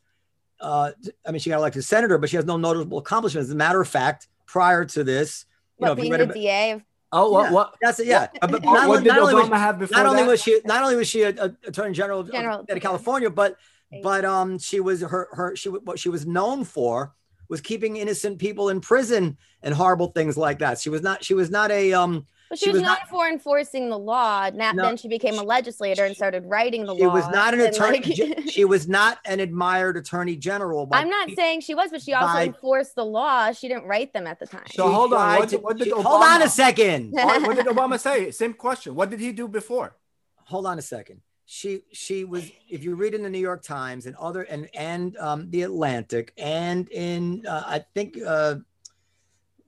Uh, 0.59 0.91
I 1.25 1.31
mean, 1.31 1.39
she 1.39 1.49
got 1.49 1.57
elected 1.57 1.85
senator, 1.85 2.17
but 2.17 2.29
she 2.29 2.35
has 2.35 2.45
no 2.45 2.57
notable 2.57 2.97
accomplishments. 2.97 3.47
As 3.47 3.53
a 3.53 3.57
matter 3.57 3.79
of 3.79 3.87
fact, 3.87 4.27
prior 4.45 4.83
to 4.85 5.03
this, 5.03 5.45
you 5.77 5.87
what, 5.87 5.87
know, 5.87 5.95
being 5.95 6.11
the 6.11 6.23
about, 6.23 6.33
DA 6.33 6.71
of 6.71 6.83
Oh, 7.13 7.29
what? 7.31 7.43
Yeah, 7.43 7.51
what? 7.51 7.75
That's 7.81 7.99
it. 7.99 8.07
Yeah. 8.07 8.27
What, 8.39 8.51
but 8.51 8.63
not, 8.63 8.87
what 8.87 9.03
did 9.03 9.09
not 9.09 9.19
Obama 9.19 9.33
only 9.33 9.49
was, 9.49 9.59
have 9.59 9.79
before 9.79 9.97
Not 9.97 10.05
only 10.05 10.23
that? 10.23 10.29
was 10.29 10.41
she, 10.41 10.61
not 10.63 10.83
only 10.83 10.95
was 10.95 11.07
she 11.07 11.23
a, 11.23 11.29
a 11.29 11.55
attorney 11.67 11.93
general, 11.93 12.23
general 12.23 12.61
of, 12.61 12.69
of 12.69 12.81
California, 12.81 13.29
but 13.29 13.57
but 14.01 14.23
um, 14.23 14.57
she 14.57 14.79
was 14.79 15.01
her 15.01 15.27
her 15.33 15.55
she 15.55 15.69
what 15.69 15.99
she 15.99 16.07
was 16.07 16.25
known 16.25 16.63
for 16.63 17.13
was 17.49 17.59
keeping 17.59 17.97
innocent 17.97 18.39
people 18.39 18.69
in 18.69 18.79
prison 18.79 19.37
and 19.61 19.75
horrible 19.75 20.07
things 20.07 20.37
like 20.37 20.59
that. 20.59 20.79
She 20.79 20.89
was 20.89 21.01
not 21.01 21.23
she 21.23 21.33
was 21.33 21.49
not 21.49 21.69
a 21.69 21.91
um 21.91 22.25
but 22.51 22.59
she, 22.59 22.65
she 22.65 22.71
was, 22.71 22.81
was, 22.81 22.85
not 22.85 23.07
for 23.07 23.29
enforcing 23.29 23.87
the 23.87 23.97
law. 23.97 24.49
Now, 24.53 24.73
no, 24.73 24.83
then 24.83 24.97
she 24.97 25.07
became 25.07 25.39
a 25.39 25.41
legislator 25.41 26.03
and 26.03 26.13
started 26.13 26.43
writing 26.45 26.85
the 26.85 26.93
she 26.93 27.05
law. 27.05 27.17
She 27.17 27.23
was 27.23 27.33
not 27.33 27.53
an 27.53 27.61
attorney. 27.61 28.01
Like, 28.01 28.49
she 28.49 28.65
was 28.65 28.89
not 28.89 29.19
an 29.23 29.39
admired 29.39 29.95
attorney 29.95 30.35
general. 30.35 30.89
I'm 30.91 31.09
not 31.09 31.29
saying 31.31 31.61
she 31.61 31.73
was, 31.75 31.91
but 31.91 32.01
she 32.01 32.13
also 32.13 32.33
by, 32.33 32.43
enforced 32.47 32.95
the 32.95 33.05
law. 33.05 33.53
She 33.53 33.69
didn't 33.69 33.85
write 33.85 34.11
them 34.11 34.27
at 34.27 34.37
the 34.37 34.47
time. 34.47 34.65
So 34.71 34.91
hold 34.91 35.13
on. 35.13 35.39
What, 35.39 35.47
to, 35.47 35.59
what 35.59 35.77
did 35.77 35.87
Obama, 35.93 36.03
hold 36.03 36.23
on 36.23 36.41
a 36.41 36.49
second. 36.49 37.11
what, 37.11 37.41
what 37.47 37.55
did 37.55 37.67
Obama 37.67 37.97
say? 37.97 38.31
Same 38.31 38.53
question. 38.53 38.95
What 38.95 39.09
did 39.09 39.21
he 39.21 39.31
do 39.31 39.47
before? 39.47 39.95
Hold 40.43 40.65
on 40.65 40.77
a 40.77 40.81
second. 40.81 41.21
she 41.45 41.83
she 41.93 42.25
was 42.25 42.51
if 42.69 42.83
you 42.83 42.95
read 42.95 43.13
in 43.13 43.23
the 43.23 43.29
new 43.29 43.39
york 43.39 43.63
times 43.63 44.07
and 44.07 44.15
other 44.17 44.43
and 44.43 44.67
and 44.73 45.15
um, 45.17 45.49
the 45.51 45.61
atlantic 45.61 46.33
and 46.37 46.89
in 46.89 47.45
uh, 47.47 47.63
i 47.65 47.79
think 47.95 48.17
uh, 48.25 48.55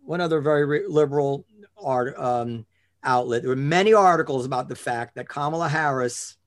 one 0.04 0.20
other 0.20 0.42
very 0.42 0.66
re- 0.66 0.88
liberal 0.88 1.46
art 1.78 2.18
um, 2.18 2.66
outlet 3.04 3.42
there 3.42 3.50
were 3.50 3.56
many 3.56 3.94
articles 3.94 4.46
about 4.46 4.70
the 4.70 4.76
fact 4.76 5.16
that 5.16 5.28
kamala 5.28 5.68
harris 5.68 6.38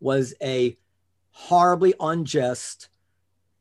was 0.00 0.34
a 0.42 0.76
horribly 1.30 1.94
unjust 2.00 2.88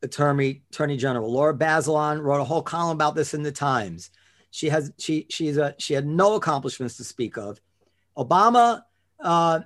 attorney 0.01 0.61
attorney 0.71 0.97
general 0.97 1.31
lara 1.31 1.53
bazelon 1.53 2.21
wrote 2.21 2.41
a 2.41 2.45
whole 2.45 2.61
column 2.61 2.95
about 2.95 3.15
this 3.15 3.33
in 3.33 3.43
the 3.43 3.51
times 3.51 4.09
she 4.51 4.69
has 4.69 4.91
she 4.97 5.25
she's 5.29 5.57
a 5.57 5.75
she 5.77 5.93
had 5.93 6.05
no 6.05 6.35
accomplishments 6.35 6.97
to 6.97 7.03
speak 7.03 7.37
of 7.37 7.59
obama 8.17 8.81
uh, 9.19 9.59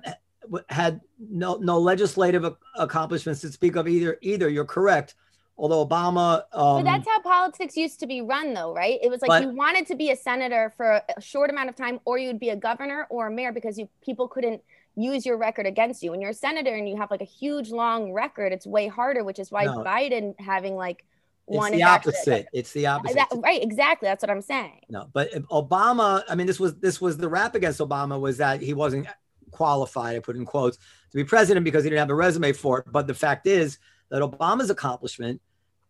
had 0.68 1.00
no 1.18 1.56
no 1.56 1.78
legislative 1.78 2.44
accomplishments 2.76 3.40
to 3.42 3.52
speak 3.52 3.76
of 3.76 3.88
either. 3.88 4.18
Either 4.22 4.48
you're 4.48 4.64
correct. 4.64 5.14
Although 5.58 5.86
Obama, 5.86 6.44
um, 6.52 6.82
but 6.82 6.84
that's 6.84 7.06
how 7.06 7.20
politics 7.20 7.76
used 7.76 8.00
to 8.00 8.06
be 8.06 8.22
run, 8.22 8.54
though, 8.54 8.74
right? 8.74 8.98
It 9.02 9.10
was 9.10 9.20
like 9.20 9.28
but, 9.28 9.42
you 9.42 9.50
wanted 9.50 9.86
to 9.88 9.94
be 9.94 10.10
a 10.10 10.16
senator 10.16 10.72
for 10.76 11.02
a 11.16 11.20
short 11.20 11.50
amount 11.50 11.68
of 11.68 11.76
time, 11.76 12.00
or 12.04 12.18
you'd 12.18 12.40
be 12.40 12.48
a 12.48 12.56
governor 12.56 13.06
or 13.10 13.26
a 13.26 13.30
mayor 13.30 13.52
because 13.52 13.78
you 13.78 13.88
people 14.02 14.28
couldn't 14.28 14.62
use 14.96 15.24
your 15.26 15.36
record 15.36 15.66
against 15.66 16.02
you. 16.02 16.10
When 16.10 16.20
you're 16.20 16.30
a 16.30 16.34
senator 16.34 16.74
and 16.74 16.88
you 16.88 16.96
have 16.96 17.10
like 17.10 17.20
a 17.20 17.26
huge 17.26 17.70
long 17.70 18.12
record, 18.12 18.52
it's 18.52 18.66
way 18.66 18.88
harder, 18.88 19.24
which 19.24 19.38
is 19.38 19.50
why 19.50 19.64
no. 19.64 19.84
Biden 19.84 20.34
having 20.40 20.74
like 20.74 21.04
one. 21.44 21.74
It's 21.74 21.80
the 21.80 21.84
opposite. 21.84 22.46
It's 22.52 22.72
the 22.72 22.86
opposite. 22.86 23.16
That, 23.16 23.28
right, 23.42 23.62
exactly. 23.62 24.08
That's 24.08 24.22
what 24.22 24.30
I'm 24.30 24.42
saying. 24.42 24.80
No, 24.88 25.08
but 25.12 25.30
Obama. 25.50 26.24
I 26.28 26.34
mean, 26.34 26.46
this 26.46 26.58
was 26.58 26.76
this 26.76 27.00
was 27.00 27.18
the 27.18 27.28
rap 27.28 27.54
against 27.54 27.78
Obama 27.78 28.18
was 28.18 28.38
that 28.38 28.62
he 28.62 28.74
wasn't 28.74 29.06
qualified, 29.50 30.16
I 30.16 30.20
put 30.20 30.36
in 30.36 30.46
quotes, 30.46 30.78
to 30.78 31.16
be 31.16 31.24
president 31.24 31.64
because 31.64 31.84
he 31.84 31.90
didn't 31.90 32.00
have 32.00 32.10
a 32.10 32.14
resume 32.14 32.52
for 32.52 32.80
it. 32.80 32.86
But 32.90 33.06
the 33.06 33.14
fact 33.14 33.46
is 33.46 33.78
that 34.12 34.20
Obama's 34.20 34.68
accomplishment 34.68 35.40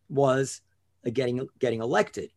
was 0.08 0.62
uh, 1.04 1.10
getting 1.10 1.46
getting 1.58 1.82
elected. 1.82 2.30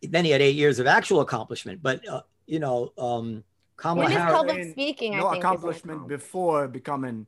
Then 0.00 0.24
he 0.24 0.30
had 0.30 0.40
eight 0.40 0.54
years 0.54 0.78
of 0.78 0.86
actual 0.86 1.20
accomplishment. 1.20 1.82
But 1.82 2.08
uh, 2.08 2.22
you 2.46 2.60
know, 2.60 2.92
um, 2.96 3.42
Kamala 3.76 4.08
Harris, 4.08 4.32
public 4.32 4.70
speaking, 4.70 5.16
no 5.18 5.34
accomplishment 5.34 6.06
before 6.06 6.68
becoming 6.68 7.26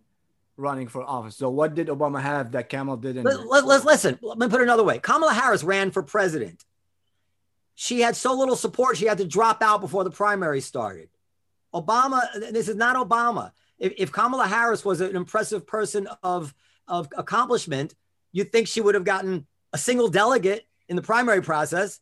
running 0.57 0.87
for 0.87 1.03
office. 1.03 1.37
So 1.37 1.51
what 1.51 1.75
did 1.75 1.89
Obama 1.89 2.23
have 2.23 2.53
that 2.53 2.69
Kamala 2.69 3.01
didn't? 3.01 3.25
Let, 3.25 3.47
let, 3.49 3.67
let's 3.67 3.85
listen. 3.85 4.19
Let 4.23 4.39
me 4.39 4.49
put 4.49 4.61
it 4.61 4.65
another 4.65 4.85
way. 4.85 5.01
Kamala 5.01 5.35
Harris 5.35 5.65
ran 5.65 5.91
for 5.91 6.03
president. 6.03 6.65
She 7.75 8.01
had 8.01 8.15
so 8.15 8.35
little 8.35 8.57
support, 8.57 8.97
she 8.97 9.07
had 9.07 9.19
to 9.19 9.25
drop 9.25 9.63
out 9.63 9.81
before 9.81 10.05
the 10.05 10.11
primary 10.11 10.61
started. 10.61 11.09
Obama, 11.75 12.23
this 12.53 12.69
is 12.69 12.77
not 12.77 12.97
Obama. 12.97 13.53
If, 13.79 13.93
if 13.99 14.13
Kamala 14.13 14.49
Harris 14.49 14.85
was 14.85 15.01
an 15.01 15.15
impressive 15.15 15.65
person 15.67 16.09
of, 16.23 16.55
of 16.89 17.09
accomplishment, 17.17 17.95
you'd 18.33 18.53
think 18.53 18.69
she 18.69 18.81
would 18.81 18.95
have 18.95 19.05
gotten 19.05 19.47
a 19.73 19.79
single 19.79 20.09
delegate 20.09 20.67
in 20.89 20.97
the 20.97 21.03
primary 21.03 21.43
process. 21.43 22.01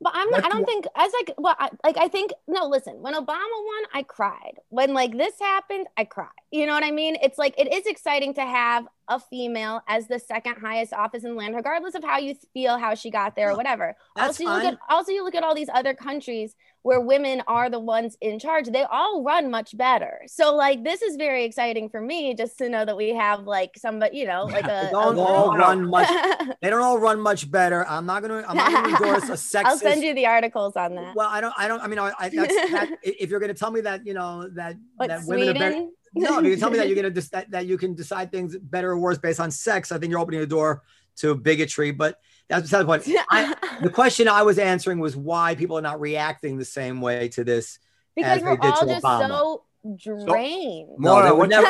But 0.00 0.12
I'm 0.14 0.28
not, 0.30 0.44
I 0.44 0.48
don't 0.48 0.66
think 0.66 0.86
as 0.94 1.10
like 1.14 1.34
well 1.38 1.56
I, 1.58 1.70
like 1.82 1.96
I 1.96 2.08
think 2.08 2.30
no 2.46 2.66
listen 2.66 3.00
when 3.00 3.14
Obama 3.14 3.26
won 3.28 3.84
I 3.94 4.02
cried 4.02 4.58
when 4.68 4.92
like 4.92 5.16
this 5.16 5.32
happened 5.40 5.86
I 5.96 6.04
cried 6.04 6.28
you 6.50 6.66
know 6.66 6.72
what 6.74 6.84
I 6.84 6.90
mean 6.90 7.16
it's 7.22 7.38
like 7.38 7.54
it 7.58 7.72
is 7.72 7.86
exciting 7.86 8.34
to 8.34 8.42
have 8.42 8.86
a 9.08 9.20
female 9.20 9.82
as 9.88 10.08
the 10.08 10.18
second 10.18 10.56
highest 10.56 10.92
office 10.92 11.24
in 11.24 11.30
the 11.30 11.36
land 11.36 11.54
regardless 11.54 11.94
of 11.94 12.02
how 12.02 12.18
you 12.18 12.34
feel 12.54 12.78
how 12.78 12.94
she 12.94 13.10
got 13.10 13.36
there 13.36 13.50
or 13.50 13.56
whatever 13.56 13.96
also 14.16 14.44
you 14.44 14.50
look 14.50 14.64
at 14.64 14.78
also 14.88 15.12
you 15.12 15.24
look 15.24 15.34
at 15.34 15.42
all 15.42 15.54
these 15.54 15.70
other 15.72 15.94
countries 15.94 16.54
where 16.86 17.00
women 17.00 17.42
are 17.48 17.68
the 17.68 17.80
ones 17.80 18.16
in 18.20 18.38
charge, 18.38 18.68
they 18.68 18.84
all 18.84 19.24
run 19.24 19.50
much 19.50 19.76
better. 19.76 20.20
So 20.28 20.54
like 20.54 20.84
this 20.84 21.02
is 21.02 21.16
very 21.16 21.44
exciting 21.44 21.88
for 21.88 22.00
me 22.00 22.32
just 22.32 22.56
to 22.58 22.68
know 22.68 22.84
that 22.84 22.96
we 22.96 23.12
have 23.12 23.42
like 23.42 23.72
somebody, 23.76 24.18
you 24.18 24.26
know, 24.28 24.44
like 24.44 24.66
a, 24.66 24.82
they 24.84 24.90
don't 24.92 25.18
a 25.18 25.20
all 25.20 25.56
run 25.56 25.90
much. 25.90 26.08
they 26.62 26.70
don't 26.70 26.80
all 26.80 27.00
run 27.00 27.18
much 27.18 27.50
better. 27.50 27.84
I'm 27.88 28.06
not 28.06 28.22
gonna. 28.22 28.44
I'm 28.46 28.56
not 28.56 28.70
gonna 28.70 28.88
endorse 28.90 29.24
a 29.24 29.32
sexist. 29.32 29.64
I'll 29.64 29.78
send 29.78 30.04
you 30.04 30.14
the 30.14 30.26
articles 30.26 30.76
on 30.76 30.94
that. 30.94 31.16
Well, 31.16 31.28
I 31.28 31.40
don't. 31.40 31.54
I 31.58 31.66
don't. 31.66 31.80
I 31.80 31.88
mean, 31.88 31.98
I, 31.98 32.12
that's, 32.28 32.54
that, 32.54 32.98
if 33.02 33.30
you're 33.30 33.40
gonna 33.40 33.52
tell 33.52 33.72
me 33.72 33.80
that, 33.80 34.06
you 34.06 34.14
know, 34.14 34.48
that 34.54 34.76
what, 34.94 35.08
that 35.08 35.24
Sweden? 35.24 35.54
women 35.54 35.56
are 35.56 35.70
better. 35.70 35.86
No, 36.14 36.38
if 36.38 36.44
you 36.44 36.50
can 36.52 36.60
tell 36.60 36.70
me 36.70 36.78
that 36.78 36.88
you're 36.88 36.96
gonna 37.02 37.10
dis- 37.10 37.28
that, 37.30 37.50
that 37.50 37.66
you 37.66 37.78
can 37.78 37.94
decide 37.94 38.30
things 38.30 38.56
better 38.56 38.92
or 38.92 38.98
worse 38.98 39.18
based 39.18 39.40
on 39.40 39.50
sex, 39.50 39.92
I 39.92 39.98
think 39.98 40.10
you're 40.10 40.20
opening 40.20 40.40
the 40.40 40.46
door 40.46 40.82
to 41.16 41.34
bigotry. 41.34 41.90
But 41.90 42.20
that's 42.48 42.62
beside 42.62 42.82
the 42.82 42.86
point. 42.86 43.08
I, 43.30 43.54
the 43.82 43.90
question 43.90 44.28
I 44.28 44.42
was 44.42 44.58
answering 44.58 44.98
was 44.98 45.16
why 45.16 45.54
people 45.54 45.78
are 45.78 45.82
not 45.82 46.00
reacting 46.00 46.58
the 46.58 46.64
same 46.64 47.00
way 47.00 47.28
to 47.30 47.44
this 47.44 47.78
because 48.14 48.42
we're 48.42 48.58
all 48.60 48.86
just 48.86 49.04
Obama. 49.04 49.28
so 49.28 49.62
drained. 49.94 50.88
So, 50.88 50.96
no, 50.98 51.34
would 51.34 51.50
never 51.50 51.66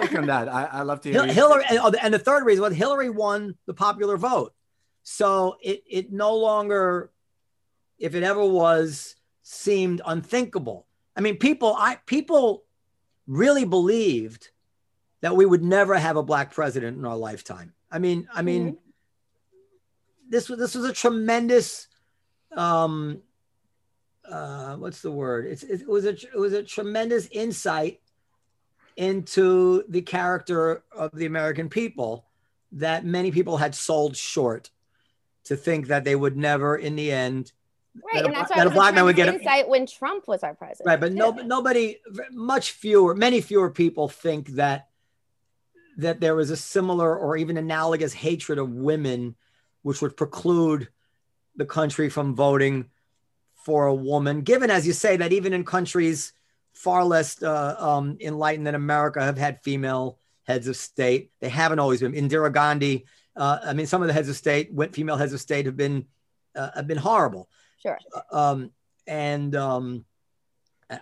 take 0.00 0.14
on 0.16 0.26
that. 0.26 0.48
I, 0.48 0.64
I 0.64 0.82
love 0.82 1.00
to 1.02 1.10
hear 1.10 1.26
Hillary, 1.26 1.64
and, 1.68 1.78
oh, 1.78 1.92
and 2.00 2.12
the 2.12 2.18
third 2.18 2.44
reason 2.44 2.62
was 2.62 2.74
Hillary 2.74 3.10
won 3.10 3.56
the 3.66 3.74
popular 3.74 4.16
vote, 4.16 4.54
so 5.02 5.56
it 5.62 5.82
it 5.88 6.12
no 6.12 6.34
longer, 6.36 7.10
if 7.98 8.14
it 8.14 8.22
ever 8.22 8.44
was, 8.44 9.16
seemed 9.42 10.00
unthinkable. 10.04 10.86
I 11.16 11.20
mean, 11.20 11.36
people, 11.36 11.74
I 11.76 11.98
people 12.06 12.64
really 13.30 13.64
believed 13.64 14.50
that 15.22 15.36
we 15.36 15.46
would 15.46 15.62
never 15.62 15.94
have 15.94 16.16
a 16.16 16.22
black 16.22 16.52
president 16.52 16.98
in 16.98 17.04
our 17.06 17.16
lifetime. 17.16 17.72
I 17.90 17.98
mean, 17.98 18.28
I 18.34 18.42
mean. 18.42 18.62
Mm-hmm 18.66 18.90
this 20.30 20.48
was 20.48 20.58
this 20.58 20.74
was 20.74 20.86
a 20.86 20.92
tremendous 20.92 21.88
um 22.56 23.20
uh 24.30 24.76
what's 24.76 25.02
the 25.02 25.10
word 25.10 25.44
it's 25.44 25.62
it 25.64 25.86
was 25.86 26.06
a 26.06 26.10
it 26.10 26.36
was 26.36 26.54
a 26.54 26.62
tremendous 26.62 27.28
insight 27.32 28.00
into 28.96 29.82
the 29.88 30.00
character 30.00 30.82
of 30.92 31.10
the 31.12 31.26
american 31.26 31.68
people 31.68 32.24
that 32.72 33.04
many 33.04 33.30
people 33.30 33.56
had 33.56 33.74
sold 33.74 34.16
short 34.16 34.70
to 35.44 35.56
think 35.56 35.88
that 35.88 36.04
they 36.04 36.14
would 36.14 36.36
never 36.36 36.76
in 36.76 36.96
the 36.96 37.10
end 37.10 37.52
right 38.12 38.24
and 38.24 38.34
that's 38.34 38.50
why 38.54 38.62
a 38.62 38.70
black 38.70 38.94
man 38.94 39.04
would 39.04 39.16
get 39.16 39.28
insight 39.28 39.68
when 39.68 39.84
trump 39.86 40.28
was 40.28 40.42
our 40.42 40.54
president 40.54 40.86
right 40.86 41.00
but 41.00 41.12
no 41.12 41.30
nobody 41.30 41.96
much 42.30 42.72
fewer 42.72 43.14
many 43.14 43.40
fewer 43.40 43.70
people 43.70 44.08
think 44.08 44.48
that 44.50 44.88
that 45.96 46.20
there 46.20 46.36
was 46.36 46.50
a 46.50 46.56
similar 46.56 47.16
or 47.16 47.36
even 47.36 47.56
analogous 47.56 48.12
hatred 48.12 48.58
of 48.58 48.70
women 48.70 49.34
which 49.82 50.00
would 50.00 50.16
preclude 50.16 50.88
the 51.56 51.66
country 51.66 52.08
from 52.08 52.34
voting 52.34 52.86
for 53.64 53.86
a 53.86 53.94
woman, 53.94 54.40
given, 54.40 54.70
as 54.70 54.86
you 54.86 54.92
say, 54.92 55.16
that 55.16 55.32
even 55.32 55.52
in 55.52 55.64
countries 55.64 56.32
far 56.72 57.04
less 57.04 57.42
uh, 57.42 57.76
um, 57.78 58.16
enlightened 58.20 58.66
than 58.66 58.74
America 58.74 59.22
have 59.22 59.36
had 59.36 59.62
female 59.62 60.18
heads 60.44 60.66
of 60.66 60.76
state. 60.76 61.30
They 61.40 61.48
haven't 61.48 61.78
always 61.78 62.00
been. 62.00 62.12
Indira 62.12 62.52
Gandhi, 62.52 63.04
uh, 63.36 63.58
I 63.64 63.74
mean, 63.74 63.86
some 63.86 64.02
of 64.02 64.08
the 64.08 64.14
heads 64.14 64.28
of 64.28 64.36
state, 64.36 64.70
female 64.92 65.16
heads 65.16 65.32
of 65.32 65.40
state, 65.40 65.66
have 65.66 65.76
been 65.76 66.06
uh, 66.56 66.70
have 66.74 66.86
been 66.86 66.98
horrible. 66.98 67.48
Sure. 67.82 67.98
Um, 68.30 68.70
and 69.06 69.54
um, 69.56 70.04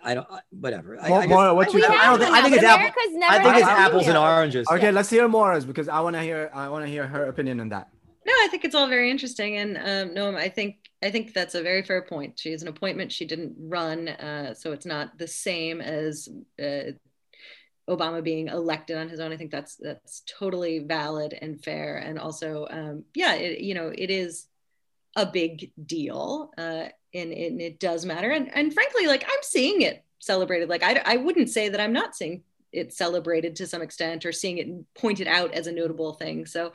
I 0.03 0.15
don't, 0.15 0.27
whatever. 0.51 0.95
More, 0.97 1.19
I, 1.19 1.23
I, 1.23 1.27
more, 1.27 1.55
what 1.55 1.73
you, 1.73 1.85
I, 1.85 2.07
don't 2.07 2.19
think, 2.19 2.31
I 2.31 2.43
think 2.43 2.55
it's 2.57 2.65
apple, 2.65 3.03
I 3.25 3.43
think 3.43 3.57
it's 3.57 3.67
apples 3.67 4.07
and 4.07 4.17
oranges. 4.17 4.69
Okay, 4.71 4.85
yeah. 4.85 4.91
let's 4.91 5.09
hear 5.09 5.27
Maura's 5.29 5.65
because 5.65 5.89
I 5.89 6.01
want 6.01 6.17
to 6.17 6.23
hear 6.23 6.51
I 6.53 6.69
want 6.69 6.85
to 6.85 6.91
hear 6.91 7.07
her 7.07 7.27
opinion 7.27 7.61
on 7.61 7.71
that. 7.71 7.89
No, 8.27 8.33
I 8.33 8.49
think 8.51 8.65
it's 8.65 8.75
all 8.75 8.89
very 8.89 9.11
interesting, 9.11 9.57
and 9.57 9.79
um, 9.79 10.15
no, 10.15 10.37
I 10.37 10.51
think 10.51 10.77
I 11.03 11.11
think 11.11 11.33
that's 11.33 11.55
a 11.55 11.63
very 11.63 11.83
fair 11.83 12.03
point. 12.03 12.39
She 12.39 12.51
is 12.51 12.61
an 12.61 12.69
appointment; 12.69 13.13
she 13.13 13.25
didn't 13.25 13.55
run, 13.59 14.09
uh, 14.09 14.53
so 14.53 14.73
it's 14.73 14.85
not 14.85 15.17
the 15.17 15.27
same 15.29 15.81
as 15.81 16.29
uh, 16.61 16.93
Obama 17.89 18.23
being 18.23 18.49
elected 18.49 18.99
on 18.99 19.09
his 19.09 19.21
own. 19.21 19.33
I 19.33 19.39
think 19.39 19.51
that's 19.51 19.77
that's 19.77 20.23
totally 20.39 20.81
valid 20.81 21.39
and 21.41 21.63
fair, 21.65 21.97
and 21.97 22.19
also, 22.19 22.67
um, 22.71 23.05
yeah, 23.15 23.35
it, 23.35 23.61
you 23.61 23.73
know, 23.73 23.91
it 23.97 24.11
is 24.11 24.47
a 25.19 25.27
big 25.27 25.73
deal, 25.85 26.53
uh, 26.57 26.87
and, 27.13 27.33
and 27.33 27.61
it 27.61 27.81
does 27.81 28.07
matter. 28.07 28.31
And 28.31 28.55
and 28.55 28.73
frankly, 28.73 29.07
like 29.07 29.25
I'm 29.25 29.43
seeing 29.43 29.83
it 29.83 30.05
celebrated. 30.21 30.69
Like 30.69 30.83
I 30.83 31.03
I 31.05 31.17
wouldn't 31.17 31.51
say 31.51 31.69
that 31.69 31.81
I'm 31.81 31.93
not 31.93 32.17
seeing 32.17 32.43
it 32.73 32.93
celebrated 32.93 33.57
to 33.57 33.67
some 33.67 33.83
extent 33.83 34.25
or 34.25 34.33
seeing 34.33 34.59
it 34.59 34.69
pointed 34.95 35.27
out 35.27 35.53
as 35.53 35.67
a 35.67 35.73
notable 35.73 36.15
thing. 36.15 36.47
So 36.47 36.73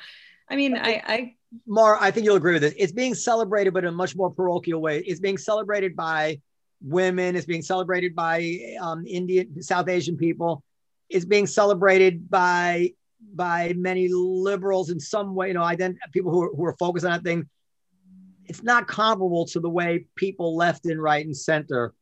I 0.50 0.56
mean, 0.56 0.76
I, 0.76 1.02
I 1.06 1.36
Mar, 1.66 1.98
I 2.02 2.12
think 2.12 2.26
you'll 2.26 2.36
agree 2.36 2.54
with 2.54 2.64
this. 2.64 2.74
It's 2.78 2.92
being 2.92 3.16
celebrated, 3.16 3.74
but 3.74 3.84
in 3.84 3.90
a 3.90 3.94
much 3.94 4.16
more 4.16 4.30
parochial 4.30 4.82
way. 4.82 5.00
It's 5.00 5.20
being 5.20 5.38
celebrated 5.38 5.96
by 5.96 6.42
women. 6.82 7.36
It's 7.36 7.46
being 7.46 7.62
celebrated 7.62 8.14
by 8.14 8.76
um, 8.82 9.06
Indian, 9.08 9.62
South 9.62 9.88
Asian 9.88 10.18
people. 10.18 10.64
It's 11.10 11.26
being 11.26 11.48
celebrated 11.48 12.30
by 12.30 12.94
by 13.34 13.74
many 13.78 14.10
liberals 14.12 14.90
in 14.90 15.00
some 15.00 15.34
way. 15.34 15.48
You 15.50 15.54
know, 15.54 15.62
ident- 15.62 15.98
people 16.12 16.32
who 16.32 16.42
are, 16.44 16.50
who 16.50 16.66
are 16.66 16.76
focused 16.78 17.06
on 17.06 17.12
that 17.12 17.24
thing. 17.24 17.48
It's 18.46 18.64
not 18.64 18.88
comparable 18.88 19.46
to 19.48 19.60
the 19.60 19.70
way 19.70 20.06
people 20.16 20.56
left 20.56 20.86
and 20.86 21.02
right 21.02 21.26
and 21.26 21.36
center, 21.36 21.94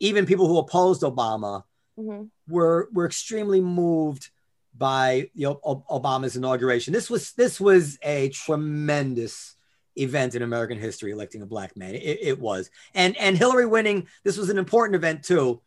even 0.00 0.26
people 0.26 0.48
who 0.48 0.58
opposed 0.58 1.02
Obama, 1.02 1.62
mm-hmm. 1.98 2.24
were 2.48 2.88
were 2.92 3.06
extremely 3.06 3.60
moved 3.60 4.30
by 4.76 5.30
you 5.34 5.48
know, 5.48 5.84
Obama's 5.90 6.36
inauguration. 6.36 6.92
This 6.92 7.10
was 7.10 7.32
this 7.32 7.60
was 7.60 7.98
a 8.02 8.28
tremendous 8.30 9.56
event 9.96 10.34
in 10.34 10.42
American 10.42 10.78
history, 10.78 11.10
electing 11.10 11.42
a 11.42 11.46
black 11.46 11.76
man. 11.76 11.94
It, 11.94 12.18
it, 12.22 12.40
was, 12.40 12.70
and 12.94 13.16
and 13.16 13.36
Hillary 13.36 13.66
winning. 13.66 14.06
This 14.24 14.36
was 14.36 14.48
an 14.48 14.58
important 14.58 14.96
event 14.96 15.24
too. 15.24 15.60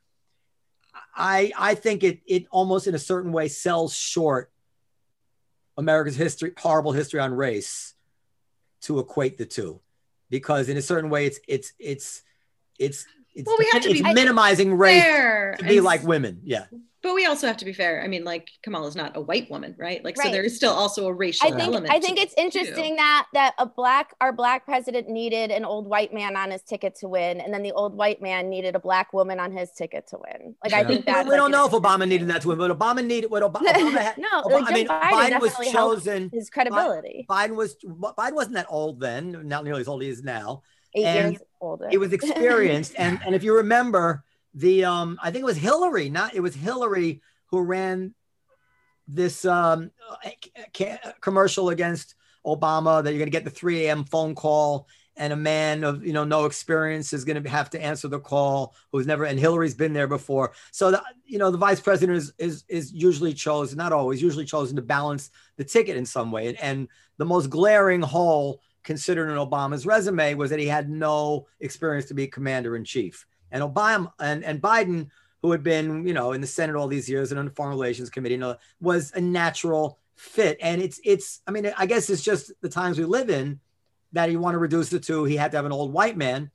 I 1.15 1.51
I 1.57 1.75
think 1.75 2.03
it 2.03 2.21
it 2.25 2.45
almost 2.49 2.87
in 2.87 2.95
a 2.95 2.99
certain 2.99 3.31
way 3.31 3.49
sells 3.49 3.93
short 3.93 4.51
America's 5.77 6.15
history, 6.15 6.53
horrible 6.57 6.93
history 6.93 7.19
on 7.19 7.33
race, 7.33 7.93
to 8.81 8.99
equate 8.99 9.37
the 9.37 9.45
two, 9.45 9.81
because 10.31 10.69
in 10.69 10.77
a 10.77 10.81
certain 10.81 11.11
way 11.11 11.27
it's 11.27 11.39
it's 11.47 11.73
it's 11.77 12.23
it's 12.79 13.05
it's, 13.35 13.47
Well, 13.47 13.57
we 13.59 13.69
have 13.71 13.83
to 13.83 13.91
it's 13.91 14.01
be 14.01 14.13
minimizing 14.13 14.73
race 14.73 15.03
to 15.03 15.63
be 15.63 15.79
like 15.79 16.03
women. 16.03 16.41
Yeah, 16.43 16.65
but 17.03 17.15
we 17.15 17.25
also 17.25 17.47
have 17.47 17.57
to 17.57 17.65
be 17.65 17.73
fair. 17.73 18.03
I 18.03 18.07
mean, 18.07 18.23
like 18.23 18.47
Kamala's 18.63 18.95
not 18.95 19.17
a 19.17 19.21
white 19.21 19.49
woman, 19.49 19.75
right? 19.77 20.03
Like, 20.03 20.15
so 20.21 20.29
there 20.29 20.43
is 20.43 20.55
still 20.55 20.71
also 20.73 21.07
a 21.07 21.13
racial 21.13 21.47
I 21.47 21.51
think 21.51 21.73
element. 21.73 21.91
I 21.93 21.99
think 21.99 22.19
it's 22.19 22.33
interesting 22.37 22.95
that 22.97 23.27
that 23.33 23.53
a 23.57 23.65
black 23.65 24.13
our 24.21 24.31
black 24.31 24.65
president 24.65 25.09
needed 25.09 25.51
an 25.51 25.65
old 25.65 25.87
white 25.87 26.13
man 26.13 26.35
on 26.35 26.51
his 26.51 26.61
ticket 26.61 26.95
to 26.99 27.07
win, 27.07 27.41
and 27.41 27.53
then 27.53 27.63
the 27.63 27.71
old 27.71 27.95
white 27.95 28.21
man 28.21 28.49
needed 28.49 28.75
a 28.75 28.79
black 28.79 29.13
woman 29.13 29.39
on 29.39 29.51
his 29.51 29.71
ticket 29.71 30.07
to 30.07 30.17
win. 30.17 30.55
Like 30.63 30.73
I 30.73 30.81
Yeah. 30.81 30.87
think 30.87 31.05
we 31.05 31.11
that's 31.13 31.27
don't 31.29 31.39
like 31.39 31.51
know 31.51 31.65
if 31.65 31.71
Obama 31.71 32.07
needed 32.07 32.27
that 32.29 32.41
to 32.43 32.49
win, 32.49 32.57
but 32.57 32.77
Obama 32.77 33.03
needed 33.05 33.31
what 33.31 33.43
Obama, 33.43 33.67
Obama 33.73 33.91
had. 33.97 34.17
no, 34.17 34.27
Obama- 34.43 34.51
like 34.51 34.63
I 34.67 34.73
mean, 34.73 34.87
Biden, 34.87 35.11
Biden 35.31 35.41
was 35.41 35.55
chosen. 35.71 36.29
his 36.33 36.49
credibility. 36.49 37.25
Biden 37.29 37.55
was 37.55 37.75
Biden 37.83 38.33
wasn't 38.33 38.55
that 38.55 38.67
old 38.69 38.99
then, 38.99 39.47
not 39.47 39.63
nearly 39.63 39.81
as 39.81 39.87
old 39.87 40.01
as 40.01 40.05
he 40.05 40.11
is 40.11 40.23
now. 40.23 40.61
Eight 40.93 41.05
and 41.05 41.31
years 41.33 41.41
older. 41.61 41.87
He 41.89 41.97
was 41.97 42.11
experienced, 42.19 42.93
and 42.97 43.19
and 43.25 43.33
if 43.33 43.43
you 43.43 43.55
remember 43.55 44.23
the 44.53 44.85
um, 44.85 45.19
I 45.21 45.31
think 45.31 45.43
it 45.43 45.45
was 45.45 45.57
Hillary, 45.57 46.09
not 46.09 46.35
it 46.35 46.41
was 46.41 46.55
Hillary 46.55 47.21
who 47.47 47.61
ran 47.61 48.13
this 49.07 49.45
um 49.45 49.91
commercial 51.21 51.69
against 51.69 52.15
Obama 52.45 53.03
that 53.03 53.11
you're 53.11 53.19
going 53.19 53.27
to 53.27 53.31
get 53.31 53.43
the 53.43 53.49
3 53.49 53.85
a.m. 53.85 54.03
phone 54.03 54.35
call 54.35 54.87
and 55.17 55.33
a 55.33 55.35
man 55.35 55.83
of 55.83 56.05
you 56.05 56.13
know 56.13 56.23
no 56.23 56.45
experience 56.45 57.13
is 57.13 57.25
going 57.25 57.41
to 57.41 57.49
have 57.49 57.69
to 57.69 57.81
answer 57.81 58.07
the 58.07 58.19
call 58.19 58.75
who's 58.91 59.05
never 59.05 59.25
and 59.25 59.39
Hillary's 59.39 59.75
been 59.75 59.93
there 59.93 60.07
before. 60.07 60.53
So 60.71 60.91
the, 60.91 61.03
you 61.25 61.37
know 61.37 61.51
the 61.51 61.57
vice 61.57 61.79
president 61.79 62.17
is 62.17 62.33
is 62.37 62.63
is 62.67 62.93
usually 62.93 63.33
chosen, 63.33 63.77
not 63.77 63.93
always, 63.93 64.21
usually 64.21 64.45
chosen 64.45 64.75
to 64.77 64.81
balance 64.81 65.29
the 65.57 65.63
ticket 65.63 65.97
in 65.97 66.05
some 66.05 66.31
way. 66.31 66.47
And, 66.47 66.59
and 66.61 66.87
the 67.17 67.25
most 67.25 67.49
glaring 67.49 68.01
hole 68.01 68.61
considered 68.83 69.29
in 69.29 69.37
Obama's 69.37 69.85
resume 69.85 70.33
was 70.33 70.49
that 70.49 70.59
he 70.59 70.67
had 70.67 70.89
no 70.89 71.47
experience 71.59 72.05
to 72.07 72.13
be 72.13 72.27
commander 72.27 72.75
in 72.75 72.83
chief. 72.83 73.27
And 73.51 73.63
Obama 73.63 74.11
and, 74.19 74.43
and 74.43 74.61
Biden, 74.61 75.09
who 75.41 75.51
had 75.51 75.63
been, 75.63 76.07
you 76.07 76.13
know, 76.13 76.31
in 76.33 76.41
the 76.41 76.47
Senate 76.47 76.75
all 76.75 76.87
these 76.87 77.09
years 77.09 77.31
and 77.31 77.39
on 77.39 77.45
the 77.45 77.51
Foreign 77.51 77.71
Relations 77.71 78.09
Committee, 78.09 78.35
you 78.35 78.39
know, 78.39 78.55
was 78.79 79.11
a 79.13 79.21
natural 79.21 79.97
fit. 80.15 80.57
And 80.61 80.81
it's 80.81 80.99
it's, 81.03 81.41
I 81.47 81.51
mean, 81.51 81.71
I 81.77 81.85
guess 81.85 82.09
it's 82.09 82.21
just 82.23 82.51
the 82.61 82.69
times 82.69 82.97
we 82.99 83.05
live 83.05 83.29
in 83.29 83.59
that 84.13 84.29
you 84.31 84.39
want 84.39 84.55
to 84.55 84.59
reduce 84.59 84.93
it 84.93 85.03
to 85.03 85.23
he 85.25 85.35
had 85.37 85.51
to 85.51 85.57
have 85.57 85.65
an 85.65 85.71
old 85.71 85.93
white 85.93 86.17
man. 86.17 86.51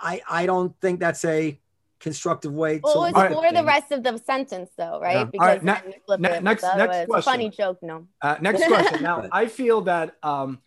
I 0.00 0.20
I 0.28 0.46
don't 0.46 0.78
think 0.80 1.00
that's 1.00 1.24
a 1.24 1.58
constructive 2.00 2.52
way 2.52 2.76
to 2.78 2.80
well, 2.84 2.92
it 2.92 2.96
All 2.96 3.02
was 3.04 3.12
right. 3.14 3.32
for 3.32 3.52
the 3.52 3.64
rest 3.64 3.92
of 3.92 4.02
the 4.02 4.18
sentence, 4.18 4.70
though, 4.76 5.00
right? 5.00 5.16
Yeah. 5.18 5.24
Because 5.24 5.46
right, 5.48 5.64
ne- 5.64 5.72
then 5.72 5.82
you 5.86 5.92
flip 6.04 6.20
ne- 6.20 6.36
it, 6.36 6.42
next- 6.42 6.62
next 6.62 6.96
it's 6.96 7.04
a 7.04 7.06
question. 7.06 7.32
funny 7.32 7.50
joke. 7.50 7.78
No, 7.82 8.06
Uh, 8.20 8.36
next 8.40 8.66
question. 8.66 9.02
Now, 9.02 9.26
I 9.32 9.46
feel 9.46 9.82
that 9.82 10.16
um, 10.22 10.60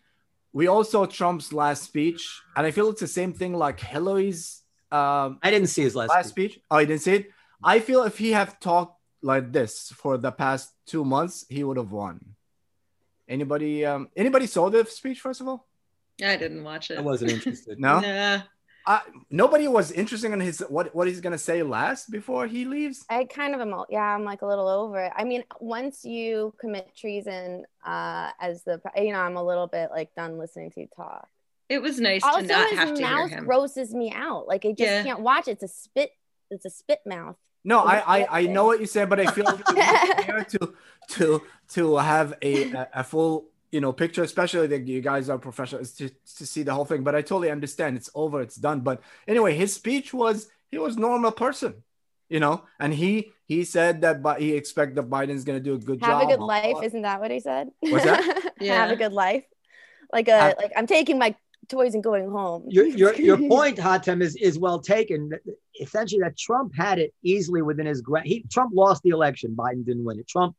we 0.52 0.66
all 0.66 0.82
saw 0.84 1.06
Trump's 1.06 1.52
last 1.52 1.84
speech, 1.84 2.40
and 2.56 2.66
I 2.66 2.70
feel 2.72 2.88
it's 2.88 3.00
the 3.00 3.06
same 3.06 3.32
thing 3.34 3.54
like 3.54 3.78
Hillary's 3.78 4.62
um, 4.90 5.38
I 5.42 5.50
didn't 5.50 5.68
see 5.68 5.82
his 5.82 5.94
last, 5.94 6.10
last 6.10 6.28
speech. 6.30 6.52
speech. 6.52 6.64
Oh, 6.70 6.78
you 6.78 6.86
didn't 6.86 7.02
see 7.02 7.14
it? 7.14 7.30
I 7.62 7.80
feel 7.80 8.04
if 8.04 8.18
he 8.18 8.32
have 8.32 8.60
talked 8.60 9.00
like 9.22 9.52
this 9.52 9.92
for 9.96 10.16
the 10.16 10.32
past 10.32 10.72
two 10.86 11.04
months, 11.04 11.44
he 11.48 11.64
would 11.64 11.76
have 11.76 11.90
won. 11.90 12.34
Anybody? 13.28 13.84
Um, 13.84 14.08
anybody 14.16 14.46
saw 14.46 14.70
the 14.70 14.84
speech? 14.86 15.20
First 15.20 15.40
of 15.40 15.48
all, 15.48 15.66
I 16.24 16.36
didn't 16.36 16.64
watch 16.64 16.90
it. 16.90 16.98
I 16.98 17.02
wasn't 17.02 17.32
interested. 17.32 17.78
no. 17.78 18.00
Nah. 18.00 18.42
I, 18.86 19.02
nobody 19.28 19.68
was 19.68 19.92
interested 19.92 20.32
in 20.32 20.40
his 20.40 20.60
what 20.60 20.94
what 20.94 21.06
he's 21.06 21.20
gonna 21.20 21.36
say 21.36 21.62
last 21.62 22.10
before 22.10 22.46
he 22.46 22.64
leaves. 22.64 23.04
I 23.10 23.24
kind 23.24 23.54
of 23.54 23.60
am. 23.60 23.84
Yeah, 23.90 24.00
I'm 24.00 24.24
like 24.24 24.40
a 24.40 24.46
little 24.46 24.66
over 24.66 25.04
it. 25.04 25.12
I 25.14 25.24
mean, 25.24 25.44
once 25.60 26.06
you 26.06 26.54
commit 26.58 26.96
treason, 26.96 27.66
uh, 27.84 28.30
as 28.40 28.62
the 28.62 28.80
you 28.96 29.12
know, 29.12 29.20
I'm 29.20 29.36
a 29.36 29.44
little 29.44 29.66
bit 29.66 29.90
like 29.90 30.14
done 30.14 30.38
listening 30.38 30.70
to 30.70 30.80
you 30.80 30.88
talk. 30.96 31.28
It 31.68 31.82
was 31.82 32.00
nice 32.00 32.22
Also, 32.24 32.42
to 32.42 32.46
not 32.46 32.70
have 32.70 32.90
his 32.90 32.98
to 32.98 33.06
hear 33.06 33.10
mouth 33.16 33.30
him. 33.30 33.44
grosses 33.44 33.94
me 33.94 34.12
out. 34.14 34.46
Like 34.48 34.64
I 34.64 34.72
just 34.72 34.80
Yeah. 34.80 35.02
can't 35.02 35.20
watch. 35.20 35.48
It's 35.48 35.62
a 35.62 35.68
spit. 35.68 36.10
It's 36.50 36.64
a 36.64 36.70
spit 36.70 37.00
mouth. 37.06 37.36
No, 37.64 37.84
Well, 37.84 38.02
I, 38.06 38.20
I 38.22 38.40
I 38.40 38.46
know 38.46 38.64
what 38.66 38.80
you 38.80 38.86
said, 38.86 39.08
but 39.10 39.20
I 39.20 39.26
feel 39.26 39.44
like 39.76 40.48
to 40.48 40.74
to 41.10 41.42
to 41.70 41.96
have 41.96 42.34
a 42.42 42.72
a, 42.72 42.88
a 42.94 43.04
full 43.04 43.50
you 43.70 43.80
know 43.80 43.92
picture, 43.92 44.22
especially 44.22 44.68
that 44.68 44.86
you 44.86 45.00
guys 45.00 45.28
are 45.28 45.38
professionals 45.38 45.92
to 45.94 46.08
to 46.36 46.46
see 46.46 46.62
the 46.62 46.72
whole 46.72 46.84
thing. 46.86 47.02
But 47.02 47.14
I 47.14 47.22
totally 47.22 47.50
understand. 47.50 47.96
It's 47.96 48.10
over. 48.14 48.40
It's 48.40 48.56
done. 48.56 48.80
But 48.80 49.02
anyway, 49.26 49.54
his 49.54 49.74
speech 49.74 50.14
was 50.14 50.48
he 50.70 50.78
was 50.78 50.96
normal 50.96 51.32
person, 51.32 51.82
you 52.28 52.40
know, 52.40 52.64
and 52.78 52.94
he 52.94 53.32
he 53.46 53.64
said 53.64 54.00
that 54.02 54.22
but 54.22 54.40
he 54.40 54.54
expect 54.54 54.94
that 54.94 55.10
Biden's 55.10 55.44
gonna 55.44 55.60
do 55.60 55.74
a 55.74 55.78
good 55.78 56.00
Have 56.00 56.10
job. 56.10 56.20
Have 56.20 56.30
a 56.30 56.32
good 56.36 56.40
life. 56.44 56.76
Isn't 56.82 57.02
that 57.02 57.20
what 57.20 57.30
he 57.30 57.40
said? 57.40 57.68
What's 57.80 58.04
that? 58.04 58.52
Yeah. 58.60 58.74
Have 58.82 58.90
a 58.90 58.96
good 58.96 59.12
life. 59.12 59.44
Like 60.12 60.28
a 60.28 60.32
Uh, 60.38 60.54
like 60.58 60.72
I'm 60.76 60.86
taking 60.86 61.18
my 61.18 61.34
toys 61.68 61.94
and 61.94 62.02
going 62.02 62.30
home. 62.30 62.64
your 62.68 62.86
your 63.02 63.14
your 63.14 63.38
point, 63.38 63.78
Hatem, 63.78 64.22
is 64.22 64.36
is 64.36 64.58
well 64.58 64.80
taken. 64.80 65.30
Essentially, 65.80 66.20
that 66.22 66.36
Trump 66.36 66.72
had 66.76 66.98
it 66.98 67.14
easily 67.22 67.62
within 67.62 67.86
his 67.86 68.00
gra- 68.00 68.22
he 68.24 68.44
Trump 68.50 68.72
lost 68.74 69.02
the 69.02 69.10
election. 69.10 69.54
Biden 69.54 69.84
didn't 69.84 70.04
win 70.04 70.18
it. 70.18 70.28
Trump 70.28 70.56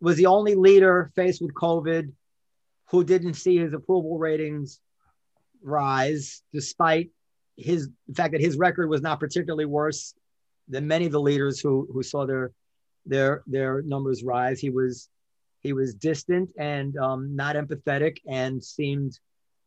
was 0.00 0.16
the 0.16 0.26
only 0.26 0.54
leader 0.54 1.10
faced 1.14 1.40
with 1.40 1.54
COVID 1.54 2.12
who 2.90 3.04
didn't 3.04 3.34
see 3.34 3.56
his 3.56 3.72
approval 3.72 4.18
ratings 4.18 4.80
rise, 5.62 6.42
despite 6.52 7.10
his 7.56 7.88
the 8.08 8.14
fact 8.14 8.32
that 8.32 8.40
his 8.40 8.56
record 8.56 8.88
was 8.88 9.00
not 9.00 9.20
particularly 9.20 9.64
worse 9.64 10.14
than 10.68 10.86
many 10.86 11.06
of 11.06 11.12
the 11.12 11.20
leaders 11.20 11.60
who 11.60 11.88
who 11.92 12.02
saw 12.02 12.26
their 12.26 12.52
their 13.06 13.42
their 13.46 13.82
numbers 13.82 14.22
rise. 14.22 14.60
He 14.60 14.70
was 14.70 15.08
he 15.60 15.72
was 15.72 15.94
distant 15.94 16.52
and 16.58 16.96
um, 16.98 17.34
not 17.34 17.56
empathetic 17.56 18.18
and 18.28 18.62
seemed 18.62 19.18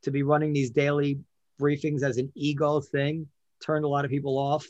to 0.03 0.11
be 0.11 0.23
running 0.23 0.53
these 0.53 0.71
daily 0.71 1.19
briefings 1.59 2.03
as 2.03 2.17
an 2.17 2.31
ego 2.35 2.79
thing 2.79 3.27
turned 3.61 3.85
a 3.85 3.87
lot 3.87 4.05
of 4.05 4.11
people 4.11 4.37
off. 4.37 4.65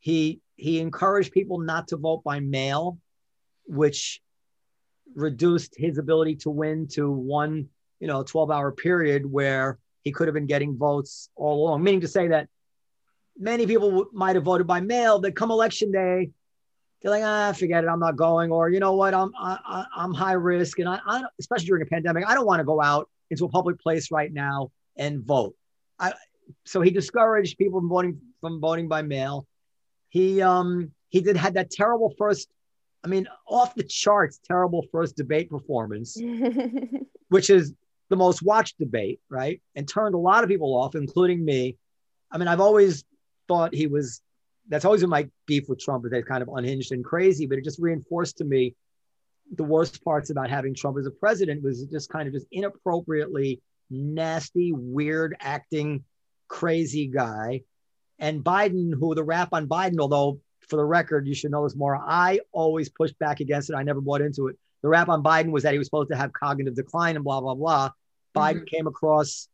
He 0.00 0.40
he 0.56 0.80
encouraged 0.80 1.32
people 1.32 1.58
not 1.58 1.88
to 1.88 1.96
vote 1.96 2.22
by 2.24 2.40
mail 2.40 2.98
which 3.66 4.20
reduced 5.14 5.74
his 5.76 5.98
ability 5.98 6.36
to 6.36 6.50
win 6.50 6.86
to 6.88 7.10
one 7.10 7.68
you 8.00 8.06
know 8.06 8.22
12 8.22 8.50
hour 8.50 8.72
period 8.72 9.24
where 9.24 9.78
he 10.02 10.12
could 10.12 10.28
have 10.28 10.34
been 10.34 10.46
getting 10.46 10.76
votes 10.76 11.30
all 11.34 11.64
along. 11.64 11.82
Meaning 11.82 12.02
to 12.02 12.08
say 12.08 12.28
that 12.28 12.48
many 13.38 13.66
people 13.66 13.88
w- 13.90 14.10
might 14.12 14.36
have 14.36 14.44
voted 14.44 14.66
by 14.66 14.80
mail 14.80 15.18
that 15.20 15.34
come 15.34 15.50
election 15.50 15.90
day 15.90 16.30
they're 17.02 17.10
like 17.10 17.24
ah 17.24 17.52
forget 17.52 17.84
it 17.84 17.88
i'm 17.88 17.98
not 17.98 18.16
going 18.16 18.52
or 18.52 18.70
you 18.70 18.80
know 18.80 18.94
what 18.94 19.12
i'm 19.12 19.32
I, 19.36 19.58
I, 19.66 19.84
i'm 19.96 20.14
high 20.14 20.32
risk 20.32 20.78
and 20.78 20.88
I, 20.88 21.00
I 21.06 21.22
especially 21.38 21.66
during 21.66 21.82
a 21.82 21.86
pandemic 21.86 22.24
i 22.28 22.34
don't 22.34 22.46
want 22.46 22.60
to 22.60 22.64
go 22.64 22.80
out 22.80 23.08
into 23.30 23.44
a 23.44 23.48
public 23.48 23.80
place 23.80 24.10
right 24.10 24.32
now 24.32 24.70
and 24.96 25.24
vote 25.24 25.54
I, 25.98 26.12
so 26.64 26.80
he 26.80 26.90
discouraged 26.90 27.58
people 27.58 27.80
from 27.80 27.88
voting 27.88 28.20
from 28.40 28.60
voting 28.60 28.88
by 28.88 29.02
mail 29.02 29.46
he 30.08 30.42
um 30.42 30.92
he 31.08 31.20
did 31.20 31.36
had 31.36 31.54
that 31.54 31.70
terrible 31.70 32.12
first 32.18 32.48
i 33.02 33.08
mean 33.08 33.26
off 33.48 33.74
the 33.74 33.84
charts 33.84 34.40
terrible 34.46 34.84
first 34.92 35.16
debate 35.16 35.50
performance 35.50 36.16
which 37.28 37.50
is 37.50 37.74
the 38.10 38.16
most 38.16 38.42
watched 38.42 38.78
debate, 38.78 39.20
right? 39.28 39.60
And 39.74 39.88
turned 39.88 40.14
a 40.14 40.18
lot 40.18 40.44
of 40.44 40.50
people 40.50 40.76
off, 40.76 40.94
including 40.94 41.44
me. 41.44 41.76
I 42.30 42.38
mean, 42.38 42.48
I've 42.48 42.60
always 42.60 43.04
thought 43.48 43.74
he 43.74 43.86
was, 43.86 44.20
that's 44.68 44.84
always 44.84 45.00
been 45.00 45.10
my 45.10 45.28
beef 45.46 45.68
with 45.68 45.80
Trump, 45.80 46.04
is 46.04 46.10
that 46.10 46.18
he's 46.18 46.24
kind 46.24 46.42
of 46.42 46.48
unhinged 46.48 46.92
and 46.92 47.04
crazy, 47.04 47.46
but 47.46 47.58
it 47.58 47.64
just 47.64 47.80
reinforced 47.80 48.38
to 48.38 48.44
me 48.44 48.74
the 49.56 49.64
worst 49.64 50.02
parts 50.04 50.30
about 50.30 50.50
having 50.50 50.74
Trump 50.74 50.98
as 50.98 51.06
a 51.06 51.10
president 51.10 51.62
was 51.62 51.84
just 51.84 52.08
kind 52.08 52.26
of 52.26 52.34
just 52.34 52.46
inappropriately 52.52 53.60
nasty, 53.90 54.72
weird 54.72 55.36
acting, 55.40 56.04
crazy 56.48 57.06
guy. 57.06 57.62
And 58.18 58.44
Biden, 58.44 58.92
who 58.92 59.14
the 59.14 59.24
rap 59.24 59.48
on 59.52 59.68
Biden, 59.68 59.98
although 60.00 60.40
for 60.68 60.76
the 60.76 60.84
record, 60.84 61.26
you 61.26 61.34
should 61.34 61.50
know 61.50 61.64
this 61.64 61.76
more, 61.76 61.96
I 61.96 62.40
always 62.52 62.88
pushed 62.88 63.18
back 63.18 63.40
against 63.40 63.70
it. 63.70 63.76
I 63.76 63.82
never 63.82 64.00
bought 64.00 64.20
into 64.20 64.48
it 64.48 64.56
the 64.84 64.90
rap 64.90 65.08
on 65.08 65.22
Biden 65.22 65.50
was 65.50 65.62
that 65.62 65.72
he 65.72 65.78
was 65.78 65.86
supposed 65.86 66.10
to 66.10 66.16
have 66.16 66.34
cognitive 66.34 66.74
decline 66.74 67.16
and 67.16 67.24
blah 67.24 67.40
blah 67.40 67.54
blah. 67.54 67.90
Biden 68.36 68.66
came 68.66 68.86
across 68.86 69.48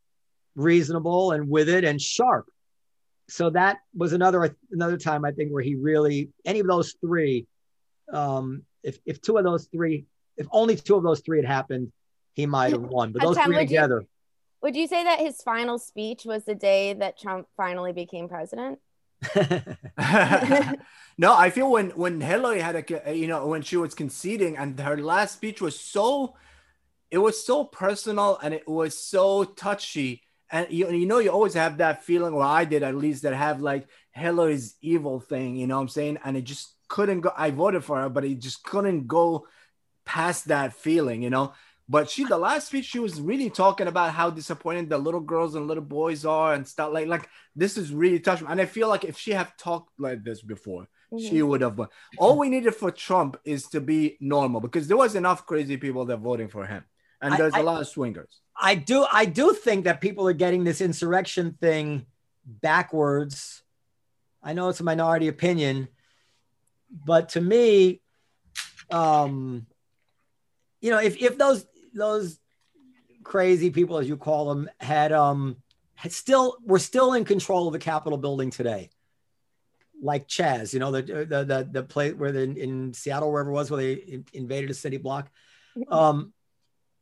reasonable 0.56 1.30
and 1.30 1.48
with 1.48 1.68
it 1.68 1.84
and 1.84 2.02
sharp. 2.02 2.46
So 3.28 3.50
that 3.50 3.76
was 3.94 4.12
another 4.12 4.56
another 4.72 4.96
time 4.96 5.24
I 5.24 5.30
think 5.30 5.52
where 5.52 5.62
he 5.62 5.76
really 5.76 6.30
any 6.44 6.58
of 6.58 6.66
those 6.66 6.96
three, 7.00 7.46
um, 8.12 8.64
if 8.82 8.98
if 9.06 9.20
two 9.20 9.36
of 9.36 9.44
those 9.44 9.66
three, 9.66 10.06
if 10.36 10.46
only 10.52 10.76
two 10.76 10.96
of 10.96 11.02
those 11.02 11.20
three 11.20 11.38
had 11.38 11.46
happened, 11.46 11.92
he 12.34 12.46
might 12.46 12.72
have 12.72 12.82
won. 12.82 13.12
But 13.12 13.22
those 13.26 13.36
Tom, 13.36 13.46
three 13.46 13.56
would 13.56 13.62
you- 13.70 13.76
together, 13.76 14.06
Would 14.62 14.76
you 14.76 14.86
say 14.86 15.04
that 15.04 15.18
his 15.20 15.42
final 15.42 15.78
speech 15.78 16.24
was 16.24 16.44
the 16.44 16.54
day 16.54 16.92
that 16.94 17.18
Trump 17.18 17.46
finally 17.56 17.92
became 17.92 18.28
president? 18.28 18.78
no, 21.18 21.34
I 21.36 21.50
feel 21.50 21.70
when 21.70 21.90
when 21.90 22.20
Hillary 22.20 22.60
had 22.60 22.76
a 22.76 23.14
you 23.14 23.26
know 23.26 23.46
when 23.46 23.62
she 23.62 23.76
was 23.76 23.94
conceding 23.94 24.56
and 24.56 24.78
her 24.80 24.96
last 24.96 25.34
speech 25.34 25.60
was 25.60 25.78
so 25.78 26.36
it 27.10 27.18
was 27.18 27.44
so 27.44 27.64
personal 27.64 28.38
and 28.42 28.54
it 28.54 28.66
was 28.66 28.96
so 28.96 29.44
touchy 29.44 30.22
and 30.50 30.66
you, 30.70 30.90
you 30.90 31.06
know 31.06 31.18
you 31.18 31.30
always 31.30 31.54
have 31.54 31.78
that 31.78 32.02
feeling 32.04 32.32
or 32.32 32.42
I 32.42 32.64
did 32.64 32.82
at 32.82 32.94
least 32.94 33.22
that 33.24 33.34
have 33.34 33.60
like 33.60 33.88
Hillary's 34.12 34.76
evil 34.80 35.20
thing 35.20 35.56
you 35.56 35.66
know 35.66 35.76
what 35.76 35.82
I'm 35.82 35.88
saying 35.88 36.18
and 36.24 36.36
it 36.36 36.42
just 36.44 36.74
couldn't 36.90 37.22
go. 37.22 37.32
I 37.34 37.50
voted 37.50 37.82
for 37.84 37.98
her, 38.02 38.10
but 38.10 38.24
he 38.24 38.34
just 38.34 38.62
couldn't 38.62 39.06
go 39.06 39.46
past 40.04 40.48
that 40.48 40.74
feeling, 40.74 41.22
you 41.22 41.30
know. 41.30 41.54
But 41.88 42.10
she, 42.10 42.24
the 42.24 42.38
last 42.38 42.68
speech, 42.68 42.84
she 42.84 42.98
was 42.98 43.20
really 43.20 43.50
talking 43.50 43.88
about 43.88 44.12
how 44.12 44.30
disappointed 44.30 44.90
the 44.90 44.98
little 44.98 45.20
girls 45.20 45.54
and 45.54 45.66
little 45.66 45.82
boys 45.82 46.24
are 46.24 46.52
and 46.54 46.68
stuff 46.68 46.92
like 46.92 47.08
like 47.08 47.28
this 47.56 47.78
is 47.78 47.92
really 47.92 48.20
touching. 48.20 48.46
And 48.46 48.60
I 48.60 48.66
feel 48.66 48.88
like 48.88 49.04
if 49.04 49.18
she 49.18 49.32
had 49.32 49.48
talked 49.58 49.98
like 49.98 50.22
this 50.22 50.42
before, 50.42 50.82
mm-hmm. 51.12 51.18
she 51.18 51.42
would 51.42 51.62
have 51.62 51.78
won. 51.78 51.88
All 52.18 52.38
we 52.38 52.48
needed 52.48 52.74
for 52.74 52.90
Trump 52.90 53.38
is 53.44 53.66
to 53.68 53.80
be 53.80 54.18
normal 54.20 54.60
because 54.60 54.86
there 54.86 54.96
was 54.96 55.14
enough 55.14 55.46
crazy 55.46 55.76
people 55.78 56.04
that 56.06 56.18
voting 56.18 56.48
for 56.48 56.66
him, 56.66 56.84
and 57.22 57.34
there's 57.36 57.54
I, 57.54 57.58
I, 57.58 57.60
a 57.60 57.64
lot 57.64 57.80
of 57.80 57.88
swingers. 57.88 58.40
I 58.60 58.74
do, 58.74 59.06
I 59.10 59.24
do 59.24 59.54
think 59.54 59.84
that 59.84 60.00
people 60.00 60.28
are 60.28 60.34
getting 60.34 60.64
this 60.64 60.80
insurrection 60.80 61.56
thing 61.60 62.06
backwards. 62.44 63.62
I 64.42 64.52
know 64.52 64.68
it's 64.68 64.80
a 64.80 64.84
minority 64.84 65.28
opinion, 65.28 65.88
but 66.90 67.30
to 67.30 67.40
me, 67.40 68.00
um, 68.90 69.66
you 70.80 70.90
know, 70.90 70.98
if 70.98 71.20
if 71.20 71.38
those 71.38 71.66
those 71.94 72.38
crazy 73.22 73.70
people, 73.70 73.98
as 73.98 74.08
you 74.08 74.16
call 74.16 74.48
them, 74.48 74.70
had 74.80 75.12
um 75.12 75.56
had 75.94 76.12
still 76.12 76.56
were 76.64 76.78
still 76.78 77.12
in 77.12 77.24
control 77.24 77.66
of 77.66 77.72
the 77.72 77.78
Capitol 77.78 78.18
building 78.18 78.50
today. 78.50 78.90
Like 80.02 80.26
Chaz, 80.28 80.72
you 80.72 80.80
know, 80.80 80.90
the 80.90 81.02
the 81.02 81.44
the, 81.44 81.68
the 81.70 81.82
place 81.82 82.14
where 82.14 82.32
they 82.32 82.44
in 82.44 82.94
Seattle, 82.94 83.30
wherever 83.30 83.50
it 83.50 83.54
was, 83.54 83.70
where 83.70 83.82
they 83.82 84.22
invaded 84.32 84.70
a 84.70 84.74
city 84.74 84.96
block. 84.96 85.30
Mm-hmm. 85.76 85.92
Um, 85.92 86.32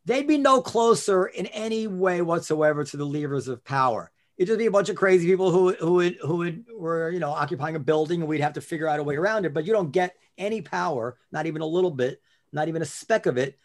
they'd 0.04 0.26
be 0.26 0.38
no 0.38 0.60
closer 0.60 1.26
in 1.26 1.46
any 1.46 1.86
way 1.86 2.22
whatsoever 2.22 2.84
to 2.84 2.96
the 2.96 3.06
levers 3.06 3.46
of 3.46 3.64
power. 3.64 4.10
It'd 4.38 4.46
just 4.46 4.58
be 4.58 4.66
a 4.66 4.70
bunch 4.70 4.88
of 4.88 4.96
crazy 4.96 5.26
people 5.26 5.50
who 5.50 5.72
who 5.74 5.92
would, 5.94 6.16
who 6.22 6.36
would, 6.36 6.64
were 6.74 7.10
you 7.10 7.18
know 7.18 7.30
occupying 7.30 7.74
a 7.74 7.80
building, 7.80 8.20
and 8.20 8.28
we'd 8.28 8.40
have 8.40 8.52
to 8.54 8.60
figure 8.60 8.88
out 8.88 9.00
a 9.00 9.02
way 9.02 9.16
around 9.16 9.44
it. 9.44 9.52
But 9.52 9.66
you 9.66 9.72
don't 9.72 9.90
get 9.90 10.14
any 10.38 10.62
power, 10.62 11.18
not 11.32 11.46
even 11.46 11.60
a 11.60 11.66
little 11.66 11.90
bit, 11.90 12.22
not 12.52 12.68
even 12.68 12.80
a 12.80 12.86
speck 12.86 13.26
of 13.26 13.36
it, 13.36 13.58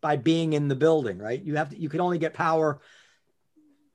by 0.00 0.16
being 0.16 0.54
in 0.54 0.68
the 0.68 0.74
building, 0.74 1.18
right? 1.18 1.42
You 1.42 1.56
have 1.56 1.70
to, 1.70 1.80
you 1.80 1.90
can 1.90 2.00
only 2.00 2.18
get 2.18 2.32
power 2.32 2.80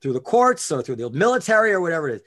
through 0.00 0.12
the 0.12 0.20
courts 0.20 0.70
or 0.70 0.82
through 0.82 0.96
the 0.96 1.10
military 1.10 1.72
or 1.72 1.80
whatever 1.80 2.08
it 2.08 2.16
is. 2.16 2.22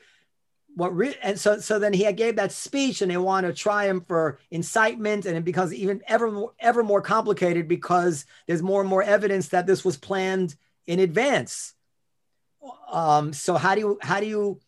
What 0.76 0.96
re- 0.96 1.18
and 1.24 1.40
so 1.40 1.60
so 1.60 1.80
then 1.80 1.94
he 1.94 2.12
gave 2.12 2.36
that 2.36 2.52
speech 2.52 3.02
and 3.02 3.10
they 3.10 3.18
want 3.18 3.48
to 3.48 3.54
try 3.54 3.86
him 3.86 4.02
for 4.02 4.40
incitement 4.52 5.26
and 5.26 5.38
it 5.38 5.46
becomes 5.46 5.74
even 5.74 6.02
ever 6.08 6.30
more, 6.30 6.52
ever 6.60 6.84
more 6.84 7.02
complicated 7.02 7.68
because 7.68 8.26
there's 8.48 8.62
more 8.62 8.82
and 8.82 8.90
more 8.90 9.02
evidence 9.02 9.50
that 9.50 9.66
this 9.66 9.86
was 9.86 9.96
planned 9.96 10.56
in 10.86 11.00
advance. 11.00 11.74
Um, 12.91 13.34
so 13.34 13.55
how 13.55 13.76
do 13.76 13.82
you 13.82 13.99
how 14.01 14.20
do 14.20 14.26
you 14.26 14.60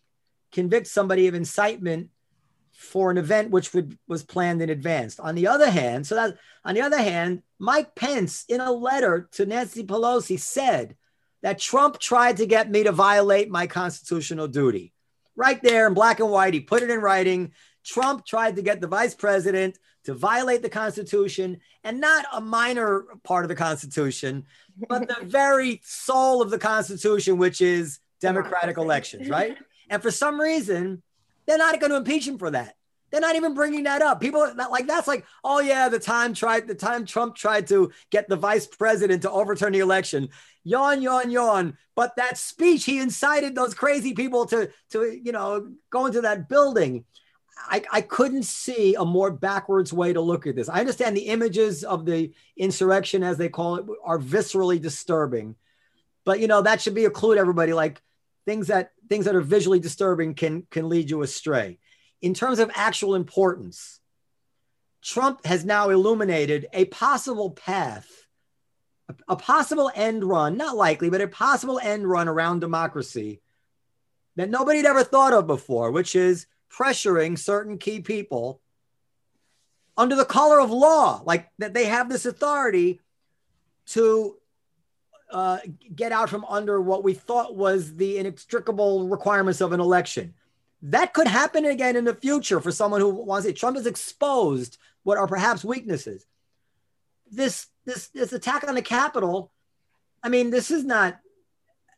convict 0.51 0.87
somebody 0.87 1.27
of 1.27 1.35
incitement 1.35 2.09
for 2.79 3.11
an 3.11 3.17
event 3.17 3.51
which 3.51 3.73
would, 3.73 3.97
was 4.07 4.23
planned 4.23 4.61
in 4.61 4.69
advance. 4.69 5.19
On 5.19 5.35
the 5.35 5.47
other 5.47 5.69
hand, 5.69 6.07
so 6.07 6.15
that 6.15 6.37
on 6.63 6.75
the 6.75 6.81
other 6.81 6.97
hand, 6.97 7.43
Mike 7.59 7.93
Pence 7.93 8.45
in 8.47 8.61
a 8.61 8.71
letter 8.71 9.27
to 9.33 9.45
Nancy 9.45 9.83
Pelosi 9.83 10.39
said 10.39 10.95
that 11.41 11.59
Trump 11.59 11.99
tried 11.99 12.37
to 12.37 12.45
get 12.45 12.71
me 12.71 12.83
to 12.83 12.93
violate 12.93 13.49
my 13.49 13.67
constitutional 13.67 14.47
duty. 14.47 14.93
Right 15.35 15.61
there 15.61 15.87
in 15.87 15.93
black 15.93 16.21
and 16.21 16.31
white, 16.31 16.53
he 16.53 16.61
put 16.61 16.81
it 16.81 16.89
in 16.89 17.01
writing. 17.01 17.51
Trump 17.83 18.25
tried 18.25 18.55
to 18.55 18.61
get 18.61 18.79
the 18.79 18.87
vice 18.87 19.13
president 19.13 19.77
to 20.09 20.15
violate 20.15 20.61
the 20.61 20.69
Constitution 20.69 21.59
and 21.83 22.01
not 22.01 22.25
a 22.33 22.41
minor 22.41 23.05
part 23.23 23.45
of 23.45 23.49
the 23.49 23.55
Constitution, 23.55 24.45
but 24.87 25.07
the 25.07 25.17
very 25.25 25.81
soul 25.83 26.41
of 26.41 26.49
the 26.49 26.57
Constitution, 26.59 27.37
which 27.37 27.61
is 27.61 27.99
democratic 28.19 28.77
elections, 28.77 29.29
right? 29.29 29.57
And 29.91 30.03
for 30.03 30.11
some 30.11 30.39
reason, 30.39 31.01
they're 31.47 31.57
not 31.57 31.79
going 31.79 31.89
to 31.89 31.97
impeach 31.97 32.27
him 32.27 32.37
for 32.37 32.51
that. 32.51 32.75
They're 33.09 33.21
not 33.21 33.35
even 33.35 33.55
bringing 33.55 33.85
that 33.85 34.03
up. 34.03 34.21
People 34.21 34.53
not 34.53 34.69
like 34.69 34.85
that's 34.85 35.07
like, 35.07 35.25
oh 35.43 35.59
yeah, 35.61 35.89
the 35.89 35.97
time 35.97 36.35
tried 36.35 36.67
the 36.67 36.75
time 36.75 37.07
Trump 37.07 37.35
tried 37.35 37.65
to 37.69 37.91
get 38.11 38.29
the 38.29 38.35
vice 38.35 38.67
president 38.67 39.23
to 39.23 39.31
overturn 39.31 39.73
the 39.73 39.79
election. 39.79 40.29
Yawn, 40.63 41.01
yawn, 41.01 41.31
yawn. 41.31 41.75
But 41.95 42.17
that 42.17 42.37
speech, 42.37 42.85
he 42.85 42.99
incited 42.99 43.55
those 43.55 43.73
crazy 43.73 44.13
people 44.13 44.45
to 44.47 44.69
to 44.91 45.19
you 45.23 45.31
know 45.31 45.71
go 45.89 46.05
into 46.05 46.21
that 46.21 46.47
building. 46.49 47.05
I, 47.67 47.83
I 47.91 48.01
couldn't 48.01 48.43
see 48.43 48.95
a 48.95 49.05
more 49.05 49.31
backwards 49.31 49.91
way 49.91 50.13
to 50.13 50.21
look 50.21 50.47
at 50.47 50.55
this. 50.55 50.69
I 50.69 50.79
understand 50.79 51.15
the 51.15 51.27
images 51.27 51.83
of 51.83 52.05
the 52.05 52.31
insurrection, 52.57 53.23
as 53.23 53.37
they 53.37 53.49
call 53.49 53.75
it, 53.75 53.85
are 54.03 54.19
viscerally 54.19 54.81
disturbing. 54.81 55.55
But 56.25 56.39
you 56.39 56.47
know, 56.47 56.61
that 56.61 56.81
should 56.81 56.95
be 56.95 57.05
a 57.05 57.09
clue 57.09 57.35
to 57.35 57.41
everybody. 57.41 57.73
Like 57.73 58.01
things 58.45 58.67
that 58.67 58.91
things 59.07 59.25
that 59.25 59.35
are 59.35 59.41
visually 59.41 59.79
disturbing 59.79 60.33
can 60.35 60.63
can 60.69 60.89
lead 60.89 61.09
you 61.09 61.21
astray. 61.21 61.79
In 62.21 62.33
terms 62.33 62.59
of 62.59 62.71
actual 62.75 63.15
importance, 63.15 63.99
Trump 65.01 65.45
has 65.45 65.65
now 65.65 65.89
illuminated 65.89 66.67
a 66.73 66.85
possible 66.85 67.51
path, 67.51 68.07
a, 69.07 69.15
a 69.29 69.35
possible 69.35 69.91
end 69.95 70.23
run, 70.23 70.57
not 70.57 70.75
likely, 70.75 71.09
but 71.09 71.21
a 71.21 71.27
possible 71.27 71.79
end 71.81 72.09
run 72.09 72.27
around 72.27 72.59
democracy 72.59 73.41
that 74.35 74.49
nobody 74.49 74.77
had 74.77 74.85
ever 74.85 75.03
thought 75.03 75.33
of 75.33 75.47
before, 75.47 75.91
which 75.91 76.15
is 76.15 76.47
pressuring 76.69 77.37
certain 77.37 77.77
key 77.77 78.01
people 78.01 78.61
under 79.97 80.15
the 80.15 80.25
color 80.25 80.61
of 80.61 80.71
law, 80.71 81.21
like 81.25 81.49
that 81.57 81.73
they 81.73 81.85
have 81.85 82.09
this 82.09 82.25
authority 82.25 83.01
to 83.87 84.37
uh, 85.31 85.57
get 85.93 86.11
out 86.11 86.29
from 86.29 86.45
under 86.45 86.79
what 86.79 87.03
we 87.03 87.13
thought 87.13 87.55
was 87.55 87.95
the 87.95 88.17
inextricable 88.17 89.07
requirements 89.07 89.61
of 89.61 89.73
an 89.73 89.79
election. 89.79 90.33
That 90.81 91.13
could 91.13 91.27
happen 91.27 91.65
again 91.65 91.95
in 91.95 92.05
the 92.05 92.15
future 92.15 92.61
for 92.61 92.71
someone 92.71 93.01
who 93.01 93.09
wants 93.09 93.45
it. 93.45 93.57
Trump 93.57 93.75
has 93.75 93.85
exposed 93.85 94.77
what 95.03 95.17
are 95.17 95.27
perhaps 95.27 95.65
weaknesses. 95.65 96.25
This 97.29 97.67
this 97.85 98.07
this 98.07 98.33
attack 98.33 98.67
on 98.67 98.75
the 98.75 98.81
Capitol. 98.81 99.51
I 100.23 100.29
mean, 100.29 100.49
this 100.49 100.71
is 100.71 100.85
not 100.85 101.19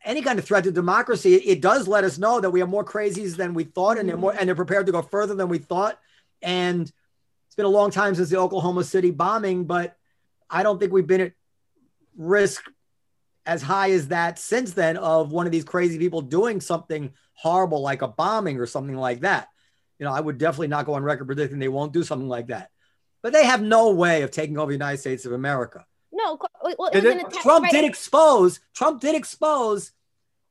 any 0.04 0.22
kind 0.22 0.38
of 0.38 0.44
threat 0.44 0.64
to 0.64 0.72
democracy. 0.72 1.34
It, 1.34 1.46
it 1.46 1.60
does 1.60 1.86
let 1.88 2.04
us 2.04 2.18
know 2.18 2.40
that 2.40 2.50
we 2.50 2.60
have 2.60 2.68
more 2.68 2.84
crazies 2.84 3.36
than 3.36 3.54
we 3.54 3.64
thought, 3.64 3.98
and 3.98 4.08
they're 4.08 4.16
more 4.16 4.34
and 4.38 4.48
they're 4.48 4.54
prepared 4.54 4.86
to 4.86 4.92
go 4.92 5.02
further 5.02 5.34
than 5.34 5.48
we 5.48 5.58
thought. 5.58 5.98
And 6.42 6.82
it's 6.82 7.56
been 7.56 7.66
a 7.66 7.68
long 7.68 7.90
time 7.90 8.14
since 8.14 8.30
the 8.30 8.38
Oklahoma 8.38 8.84
City 8.84 9.10
bombing, 9.10 9.64
but 9.64 9.96
I 10.48 10.62
don't 10.62 10.78
think 10.78 10.92
we've 10.92 11.06
been 11.06 11.20
at 11.20 11.32
risk 12.16 12.62
as 13.44 13.62
high 13.62 13.90
as 13.90 14.08
that 14.08 14.38
since 14.38 14.72
then 14.72 14.96
of 14.96 15.32
one 15.32 15.46
of 15.46 15.52
these 15.52 15.64
crazy 15.64 15.98
people 15.98 16.20
doing 16.20 16.60
something 16.60 17.12
horrible 17.34 17.80
like 17.80 18.02
a 18.02 18.08
bombing 18.08 18.58
or 18.58 18.66
something 18.66 18.96
like 18.96 19.20
that. 19.20 19.48
You 19.98 20.06
know, 20.06 20.12
I 20.12 20.20
would 20.20 20.38
definitely 20.38 20.68
not 20.68 20.86
go 20.86 20.94
on 20.94 21.02
record 21.02 21.26
predicting 21.26 21.58
they 21.58 21.68
won't 21.68 21.92
do 21.92 22.02
something 22.02 22.28
like 22.28 22.48
that. 22.48 22.70
But 23.22 23.32
they 23.32 23.44
have 23.44 23.62
no 23.62 23.90
way 23.90 24.22
of 24.22 24.30
taking 24.30 24.58
over 24.58 24.70
the 24.70 24.74
United 24.74 24.98
States 24.98 25.24
of 25.26 25.32
America. 25.32 25.86
No, 26.12 26.38
well, 26.78 26.90
Trump 27.42 27.70
did 27.70 27.84
expose. 27.84 28.60
Trump 28.74 29.00
did 29.00 29.14
expose. 29.14 29.92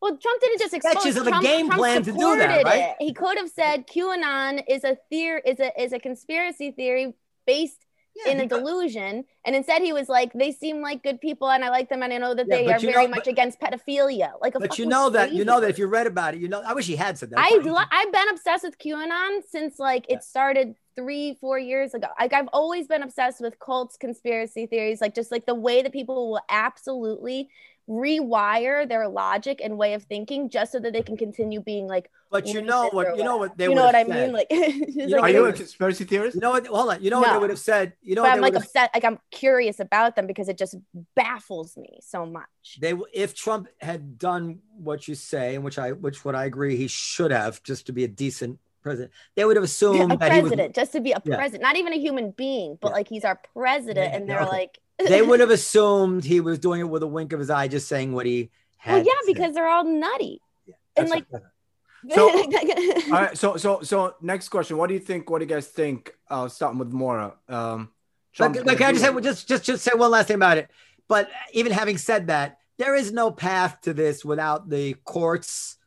Well, 0.01 0.17
Trump 0.17 0.41
didn't 0.41 0.59
just 0.59 0.73
expose. 0.73 0.93
Sketches 0.93 1.17
of 1.17 1.27
Trump, 1.27 1.43
a 1.43 1.47
game 1.47 1.67
Trump 1.67 1.79
plan 1.79 2.03
to 2.03 2.11
do 2.11 2.37
that, 2.37 2.65
right? 2.65 2.79
It. 2.79 2.95
He 2.99 3.13
could 3.13 3.37
have 3.37 3.49
said 3.49 3.85
QAnon 3.87 4.63
is 4.67 4.83
a 4.83 4.97
theory, 5.09 5.41
is 5.45 5.59
a 5.59 5.79
is 5.79 5.93
a 5.93 5.99
conspiracy 5.99 6.71
theory 6.71 7.13
based 7.45 7.85
yeah, 8.15 8.31
in 8.31 8.41
a 8.41 8.47
delusion. 8.47 9.25
And 9.45 9.55
instead, 9.55 9.83
he 9.83 9.93
was 9.93 10.09
like, 10.09 10.33
"They 10.33 10.51
seem 10.51 10.81
like 10.81 11.03
good 11.03 11.21
people, 11.21 11.51
and 11.51 11.63
I 11.63 11.69
like 11.69 11.89
them, 11.89 12.01
and 12.01 12.11
I 12.11 12.17
know 12.17 12.33
that 12.33 12.47
yeah, 12.49 12.57
they 12.57 12.73
are 12.73 12.79
very 12.79 13.05
know, 13.05 13.11
much 13.11 13.25
but, 13.25 13.27
against 13.27 13.59
pedophilia." 13.59 14.31
Like, 14.41 14.53
but 14.53 14.79
you 14.79 14.87
know 14.87 15.11
that 15.11 15.33
you 15.33 15.45
know 15.45 15.59
that 15.61 15.69
if 15.69 15.77
you 15.77 15.85
read 15.85 16.07
about 16.07 16.33
it, 16.33 16.41
you 16.41 16.47
know. 16.47 16.63
I 16.65 16.73
wish 16.73 16.87
he 16.87 16.95
had 16.95 17.19
said 17.19 17.29
that. 17.29 17.39
I 17.39 17.87
I've 17.91 18.11
been 18.11 18.29
obsessed 18.29 18.63
with 18.63 18.79
QAnon 18.79 19.41
since 19.47 19.77
like 19.77 20.07
yeah. 20.09 20.17
it 20.17 20.23
started 20.23 20.75
three 20.95 21.37
four 21.39 21.57
years 21.57 21.93
ago. 21.93 22.07
Like 22.19 22.33
I've 22.33 22.49
always 22.53 22.87
been 22.87 23.03
obsessed 23.03 23.41
with 23.41 23.59
cults, 23.59 23.97
conspiracy 23.97 24.65
theories, 24.65 25.01
like 25.01 25.15
just 25.15 25.31
like 25.31 25.45
the 25.45 25.55
way 25.55 25.81
that 25.81 25.91
people 25.91 26.31
will 26.31 26.41
absolutely 26.49 27.49
rewire 27.89 28.87
their 28.87 29.07
logic 29.07 29.59
and 29.61 29.77
way 29.77 29.93
of 29.93 30.03
thinking 30.03 30.49
just 30.49 30.71
so 30.71 30.79
that 30.79 30.93
they 30.93 31.01
can 31.01 31.17
continue 31.17 31.59
being 31.59 31.87
like 31.87 32.09
but 32.29 32.47
you 32.47 32.61
know 32.61 32.87
what 32.91 33.17
you 33.17 33.23
know 33.23 33.37
what 33.37 33.57
they 33.57 33.65
you 33.65 33.73
know 33.73 33.83
what 33.83 33.95
I 33.95 34.05
said. 34.05 34.15
mean 34.15 34.31
like 34.31 34.47
you 34.51 35.07
know, 35.07 35.19
are 35.19 35.29
you 35.29 35.45
a 35.45 35.51
conspiracy 35.51 36.05
theorist 36.05 36.35
you 36.35 36.41
know 36.41 36.51
what 36.51 36.65
hold 36.67 36.89
on 36.89 37.03
you 37.03 37.09
know 37.09 37.19
no. 37.19 37.27
what 37.27 37.33
they 37.33 37.39
would 37.39 37.49
have 37.49 37.59
said 37.59 37.93
you 38.01 38.15
know 38.15 38.21
but 38.21 38.31
I'm 38.31 38.39
like 38.39 38.55
upset 38.55 38.91
like 38.93 39.03
I'm 39.03 39.19
curious 39.31 39.79
about 39.79 40.15
them 40.15 40.27
because 40.27 40.47
it 40.47 40.57
just 40.57 40.75
baffles 41.15 41.75
me 41.75 41.99
so 42.01 42.25
much 42.25 42.79
they 42.79 42.93
if 43.13 43.33
Trump 43.35 43.67
had 43.81 44.17
done 44.17 44.59
what 44.77 45.07
you 45.07 45.15
say 45.15 45.55
and 45.55 45.63
which 45.63 45.79
I 45.79 45.91
which 45.91 46.23
what 46.23 46.35
I 46.35 46.45
agree 46.45 46.77
he 46.77 46.87
should 46.87 47.31
have 47.31 47.61
just 47.63 47.87
to 47.87 47.93
be 47.93 48.03
a 48.03 48.07
decent 48.07 48.59
president 48.81 49.11
they 49.35 49.45
would 49.45 49.55
have 49.55 49.63
assumed 49.63 50.09
yeah, 50.09 50.15
a 50.15 50.17
president 50.17 50.69
was, 50.69 50.75
just 50.75 50.91
to 50.91 50.99
be 50.99 51.11
a 51.11 51.21
yeah. 51.23 51.35
president 51.35 51.61
not 51.61 51.77
even 51.77 51.93
a 51.93 51.99
human 51.99 52.31
being 52.31 52.77
but 52.81 52.89
yeah. 52.89 52.95
like 52.95 53.07
he's 53.07 53.23
our 53.23 53.39
president 53.53 54.13
and 54.13 54.29
they're 54.29 54.41
okay. 54.41 54.49
like 54.49 54.79
they 55.07 55.21
would 55.21 55.39
have 55.39 55.49
assumed 55.49 56.23
he 56.23 56.39
was 56.39 56.59
doing 56.59 56.81
it 56.81 56.89
with 56.89 57.03
a 57.03 57.07
wink 57.07 57.33
of 57.33 57.39
his 57.39 57.49
eye, 57.49 57.67
just 57.67 57.87
saying 57.87 58.13
what 58.13 58.25
he 58.25 58.49
had. 58.77 58.93
Well, 58.93 59.05
yeah, 59.05 59.33
because 59.33 59.53
they're 59.53 59.67
all 59.67 59.83
nutty. 59.83 60.41
Yeah, 60.65 60.75
and 60.97 61.09
like 61.09 61.25
so, 62.09 62.29
all 62.29 63.11
right. 63.11 63.37
So, 63.37 63.57
so, 63.57 63.81
so, 63.81 64.15
next 64.21 64.49
question. 64.49 64.77
What 64.77 64.87
do 64.87 64.93
you 64.93 64.99
think? 64.99 65.29
What 65.29 65.39
do 65.39 65.45
you 65.45 65.49
guys 65.49 65.67
think? 65.67 66.13
Uh, 66.29 66.47
starting 66.47 66.79
with 66.79 66.91
Mora. 66.91 67.33
Um, 67.47 67.89
Trump, 68.33 68.57
but 68.63 68.77
can 68.77 68.87
I 68.87 68.91
just 68.93 69.03
say, 69.03 69.21
just, 69.21 69.47
just, 69.47 69.63
just 69.65 69.83
say 69.83 69.91
one 69.93 70.11
last 70.11 70.27
thing 70.27 70.35
about 70.35 70.57
it? 70.57 70.69
But 71.07 71.29
even 71.51 71.73
having 71.73 71.97
said 71.97 72.27
that, 72.27 72.59
there 72.77 72.95
is 72.95 73.11
no 73.11 73.29
path 73.29 73.81
to 73.81 73.93
this 73.93 74.23
without 74.23 74.69
the 74.69 74.93
courts 75.03 75.77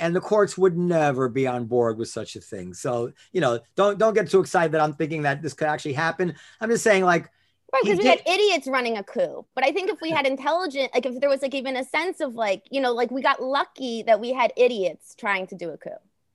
and 0.00 0.16
the 0.16 0.20
courts 0.20 0.58
would 0.58 0.76
never 0.76 1.28
be 1.28 1.46
on 1.46 1.66
board 1.66 1.98
with 1.98 2.08
such 2.08 2.34
a 2.36 2.40
thing. 2.40 2.74
So 2.74 3.12
you 3.32 3.40
know, 3.40 3.60
don't 3.76 3.98
don't 3.98 4.14
get 4.14 4.30
too 4.30 4.40
excited 4.40 4.72
that 4.72 4.80
I'm 4.80 4.94
thinking 4.94 5.22
that 5.22 5.42
this 5.42 5.52
could 5.54 5.68
actually 5.68 5.92
happen. 5.94 6.34
I'm 6.60 6.70
just 6.70 6.82
saying 6.84 7.04
like. 7.04 7.30
Right, 7.72 7.82
because 7.84 7.98
we 7.98 8.02
did- 8.02 8.18
had 8.18 8.28
idiots 8.34 8.66
running 8.66 8.98
a 8.98 9.04
coup. 9.04 9.46
But 9.54 9.64
I 9.64 9.70
think 9.70 9.90
if 9.90 10.00
we 10.00 10.10
had 10.10 10.26
intelligent, 10.26 10.90
like 10.92 11.06
if 11.06 11.20
there 11.20 11.30
was 11.30 11.40
like 11.40 11.54
even 11.54 11.76
a 11.76 11.84
sense 11.84 12.18
of 12.20 12.34
like, 12.34 12.64
you 12.68 12.80
know, 12.80 12.92
like 12.92 13.12
we 13.12 13.22
got 13.22 13.40
lucky 13.40 14.02
that 14.08 14.18
we 14.18 14.32
had 14.32 14.52
idiots 14.56 15.14
trying 15.14 15.46
to 15.46 15.54
do 15.54 15.70
a 15.70 15.78
coup. 15.78 15.90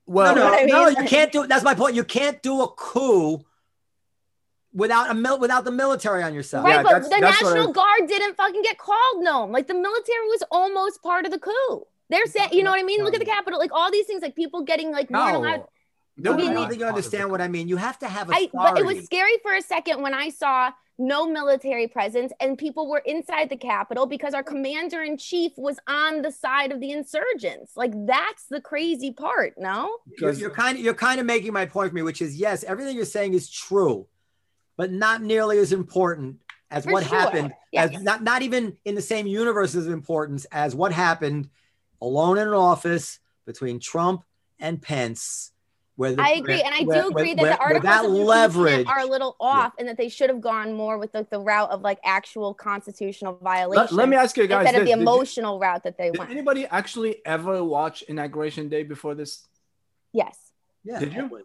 Well, 0.06 0.34
no, 0.34 0.48
no, 0.48 0.54
I 0.54 0.62
no, 0.64 0.88
you 0.88 1.04
can't 1.06 1.30
do. 1.30 1.46
That's 1.46 1.62
my 1.62 1.74
point. 1.74 1.94
You 1.94 2.04
can't 2.04 2.40
do 2.42 2.62
a 2.62 2.68
coup 2.68 3.44
without 4.72 5.10
a 5.10 5.14
mil- 5.14 5.38
without 5.38 5.64
the 5.64 5.70
military 5.72 6.22
on 6.22 6.32
your 6.32 6.42
side. 6.42 6.64
Right, 6.64 6.76
Yeah, 6.76 6.82
but 6.82 6.88
that's- 6.90 7.08
the 7.10 7.20
that's 7.20 7.42
National 7.42 7.68
I- 7.68 7.72
Guard 7.72 8.08
didn't 8.08 8.34
fucking 8.36 8.62
get 8.62 8.78
called, 8.78 9.22
no. 9.22 9.44
Like 9.44 9.66
the 9.66 9.74
military 9.74 10.26
was 10.28 10.42
almost 10.50 11.02
part 11.02 11.26
of 11.26 11.32
the 11.32 11.38
coup. 11.38 11.86
They're 12.08 12.26
saying, 12.26 12.50
you 12.52 12.62
know 12.62 12.70
what 12.70 12.80
I 12.80 12.84
mean? 12.84 13.02
Look 13.02 13.14
at 13.14 13.20
the 13.20 13.26
Capitol, 13.26 13.58
like 13.58 13.72
all 13.72 13.90
these 13.90 14.06
things, 14.06 14.22
like 14.22 14.36
people 14.36 14.62
getting 14.62 14.92
like 14.92 15.10
weren't 15.10 15.36
allowed. 15.36 15.56
no. 15.60 15.68
No, 16.18 16.32
I 16.32 16.36
don't 16.54 16.68
think 16.68 16.80
you 16.80 16.86
understand 16.86 17.30
what 17.30 17.42
I 17.42 17.48
mean. 17.48 17.68
You 17.68 17.76
have 17.76 17.98
to 17.98 18.08
have 18.08 18.30
I, 18.32 18.48
but 18.52 18.78
it 18.78 18.86
was 18.86 19.04
scary 19.04 19.36
for 19.42 19.54
a 19.54 19.60
second 19.60 20.00
when 20.02 20.14
I 20.14 20.30
saw 20.30 20.70
no 20.98 21.26
military 21.26 21.88
presence 21.88 22.32
and 22.40 22.56
people 22.56 22.88
were 22.88 23.02
inside 23.04 23.50
the 23.50 23.56
Capitol 23.56 24.06
because 24.06 24.32
our 24.32 24.42
commander 24.42 25.02
in 25.02 25.18
chief 25.18 25.52
was 25.56 25.78
on 25.86 26.22
the 26.22 26.32
side 26.32 26.72
of 26.72 26.80
the 26.80 26.90
insurgents. 26.90 27.72
Like 27.76 27.92
that's 28.06 28.46
the 28.46 28.60
crazy 28.62 29.12
part, 29.12 29.54
no? 29.58 29.98
you're, 30.18 30.32
you're 30.32 30.50
kind 30.50 30.78
of 30.78 30.84
you're 30.84 30.94
kind 30.94 31.20
of 31.20 31.26
making 31.26 31.52
my 31.52 31.66
point 31.66 31.90
for 31.90 31.94
me, 31.94 32.02
which 32.02 32.22
is 32.22 32.36
yes, 32.36 32.64
everything 32.64 32.96
you're 32.96 33.04
saying 33.04 33.34
is 33.34 33.50
true, 33.50 34.06
but 34.78 34.90
not 34.90 35.22
nearly 35.22 35.58
as 35.58 35.72
important 35.72 36.38
as 36.70 36.84
For 36.84 36.92
what 36.92 37.04
sure. 37.04 37.18
happened. 37.18 37.52
Yes. 37.72 37.94
As 37.94 38.02
not 38.02 38.22
not 38.22 38.40
even 38.40 38.78
in 38.86 38.94
the 38.94 39.02
same 39.02 39.26
universe 39.26 39.74
as 39.74 39.86
importance 39.86 40.46
as 40.50 40.74
what 40.74 40.92
happened 40.92 41.50
alone 42.00 42.38
in 42.38 42.48
an 42.48 42.54
office 42.54 43.18
between 43.46 43.80
Trump 43.80 44.22
and 44.58 44.80
Pence. 44.80 45.52
Where 45.96 46.12
the, 46.14 46.20
I 46.22 46.32
agree, 46.32 46.60
and 46.60 46.74
I 46.74 46.82
where- 46.84 47.02
do 47.02 47.08
agree 47.08 47.34
where- 47.34 47.36
that 47.36 47.58
where- 47.60 47.80
the 47.80 47.80
where 47.86 47.94
articles 47.94 48.02
that 48.02 48.08
leverage 48.10 48.86
are 48.86 48.98
a 49.00 49.06
little 49.06 49.34
off, 49.40 49.72
and 49.78 49.88
that 49.88 49.96
they 49.96 50.10
should 50.10 50.28
have 50.28 50.42
gone 50.42 50.74
more 50.74 50.98
with 50.98 51.12
the, 51.12 51.26
the 51.30 51.40
route 51.40 51.70
of 51.70 51.80
like 51.80 51.98
actual 52.04 52.52
constitutional 52.52 53.32
Let, 53.32 53.42
violation 53.42 53.96
let 53.96 54.08
me 54.10 54.16
ask 54.16 54.36
you 54.36 54.46
guys 54.46 54.66
instead 54.66 54.82
of 54.82 54.86
the 54.86 54.92
Did 54.92 54.96
you- 54.98 55.02
emotional 55.02 55.58
route 55.58 55.84
that 55.84 55.96
they 55.96 56.10
Did 56.10 56.18
went. 56.18 56.30
anybody 56.30 56.66
actually 56.66 57.24
ever 57.24 57.64
watch 57.64 58.02
Inauguration 58.02 58.68
Day 58.68 58.82
before 58.82 59.14
this? 59.14 59.46
Yes, 60.12 60.36
Yeah, 60.84 60.98
Did 61.00 61.14
you? 61.14 61.22
always. 61.22 61.44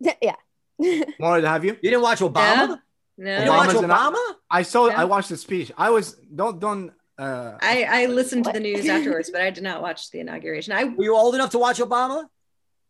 yeah. 0.20 0.34
More 1.20 1.40
have 1.40 1.64
you? 1.64 1.74
You 1.80 1.90
didn't 1.90 2.02
watch 2.02 2.18
Obama? 2.18 2.68
No. 2.68 2.78
You 3.18 3.24
didn't 3.24 3.48
watch 3.50 3.68
Obama's 3.70 3.82
an- 3.82 3.90
Obama? 3.90 4.34
I 4.50 4.62
saw. 4.62 4.88
Yeah. 4.88 5.00
I 5.00 5.04
watched 5.04 5.28
the 5.28 5.36
speech. 5.36 5.70
I 5.78 5.90
was 5.90 6.14
don't 6.14 6.58
don't. 6.58 6.90
Uh, 7.22 7.56
I, 7.62 7.84
I 7.88 8.06
listened 8.06 8.46
to 8.46 8.52
the 8.52 8.58
news 8.58 8.88
afterwards, 8.88 9.30
but 9.30 9.40
I 9.40 9.50
did 9.50 9.62
not 9.62 9.80
watch 9.80 10.10
the 10.10 10.18
inauguration. 10.18 10.72
I 10.72 10.84
Were 10.84 11.04
you 11.04 11.16
old 11.16 11.36
enough 11.36 11.50
to 11.50 11.58
watch 11.58 11.78
Obama? 11.78 12.24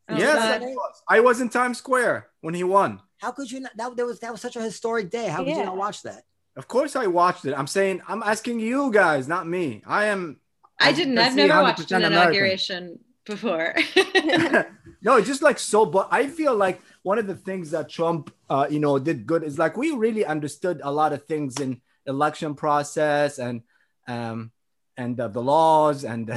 oh, 0.08 0.16
yes, 0.16 0.38
I 0.38 0.58
was. 0.58 1.02
I 1.06 1.20
was 1.20 1.40
in 1.42 1.50
Times 1.50 1.76
Square 1.76 2.28
when 2.40 2.54
he 2.54 2.64
won. 2.64 3.00
How 3.18 3.30
could 3.30 3.50
you 3.50 3.60
not? 3.60 3.72
That, 3.76 3.94
that 3.94 4.06
was 4.06 4.20
that 4.20 4.32
was 4.32 4.40
such 4.40 4.56
a 4.56 4.62
historic 4.62 5.10
day. 5.10 5.28
How 5.28 5.44
could 5.44 5.54
you 5.54 5.64
not 5.64 5.76
watch 5.76 6.02
that? 6.04 6.22
Of 6.56 6.66
course, 6.66 6.96
I 6.96 7.08
watched 7.08 7.44
it. 7.44 7.52
I'm 7.52 7.66
saying 7.66 8.00
I'm 8.08 8.22
asking 8.22 8.60
you 8.60 8.90
guys, 8.90 9.28
not 9.28 9.46
me. 9.46 9.82
I 9.86 10.06
am. 10.06 10.40
I 10.80 10.90
as 10.90 10.98
you 10.98 11.04
didn't. 11.04 11.18
I've 11.18 11.34
never 11.34 11.62
watched 11.62 11.90
100% 11.90 11.96
an 11.96 12.04
American. 12.04 12.12
inauguration 12.12 12.98
before. 13.26 13.74
no, 15.02 15.16
it's 15.16 15.28
just 15.28 15.42
like 15.42 15.58
so. 15.58 15.84
But 15.84 16.08
I 16.10 16.26
feel 16.26 16.56
like 16.56 16.80
one 17.02 17.18
of 17.18 17.26
the 17.26 17.36
things 17.36 17.70
that 17.72 17.90
Trump, 17.90 18.34
uh, 18.48 18.66
you 18.70 18.80
know, 18.80 18.98
did 18.98 19.26
good 19.26 19.42
is 19.42 19.58
like 19.58 19.76
we 19.76 19.90
really 19.90 20.24
understood 20.24 20.80
a 20.82 20.90
lot 20.90 21.12
of 21.12 21.26
things 21.26 21.60
in 21.60 21.82
election 22.06 22.54
process 22.54 23.38
and 23.38 23.62
um 24.08 24.50
and 24.96 25.18
uh, 25.18 25.28
the 25.28 25.42
laws 25.42 26.04
and 26.04 26.30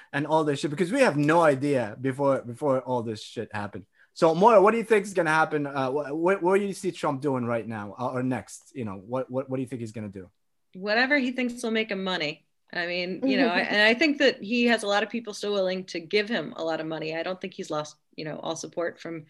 and 0.12 0.26
all 0.26 0.44
this 0.44 0.60
shit 0.60 0.70
because 0.70 0.92
we 0.92 1.00
have 1.00 1.16
no 1.16 1.40
idea 1.40 1.96
before 2.00 2.42
before 2.42 2.80
all 2.80 3.02
this 3.02 3.22
shit 3.22 3.48
happened. 3.52 3.84
So, 4.16 4.32
Moira, 4.32 4.62
what 4.62 4.70
do 4.70 4.78
you 4.78 4.84
think 4.84 5.04
is 5.04 5.12
going 5.12 5.26
to 5.26 5.32
happen? 5.32 5.66
Uh, 5.66 5.90
what, 5.90 6.16
what, 6.16 6.40
what 6.40 6.60
do 6.60 6.64
you 6.64 6.72
see 6.72 6.92
Trump 6.92 7.20
doing 7.20 7.44
right 7.44 7.66
now 7.66 7.96
uh, 7.98 8.10
or 8.10 8.22
next? 8.22 8.70
You 8.72 8.84
know, 8.84 8.94
what, 8.94 9.28
what, 9.28 9.50
what 9.50 9.56
do 9.56 9.62
you 9.62 9.66
think 9.66 9.80
he's 9.80 9.90
going 9.90 10.10
to 10.10 10.18
do? 10.20 10.30
Whatever 10.74 11.18
he 11.18 11.32
thinks 11.32 11.60
will 11.64 11.72
make 11.72 11.90
him 11.90 12.04
money. 12.04 12.44
I 12.72 12.86
mean, 12.86 13.22
you 13.26 13.36
know, 13.36 13.48
and 13.48 13.82
I 13.82 13.92
think 13.94 14.18
that 14.18 14.40
he 14.40 14.66
has 14.66 14.84
a 14.84 14.86
lot 14.86 15.02
of 15.02 15.10
people 15.10 15.34
still 15.34 15.52
willing 15.52 15.82
to 15.86 15.98
give 15.98 16.28
him 16.28 16.54
a 16.56 16.62
lot 16.62 16.80
of 16.80 16.86
money. 16.86 17.16
I 17.16 17.24
don't 17.24 17.40
think 17.40 17.54
he's 17.54 17.70
lost, 17.70 17.96
you 18.14 18.24
know, 18.24 18.38
all 18.38 18.54
support 18.54 19.00
from 19.00 19.24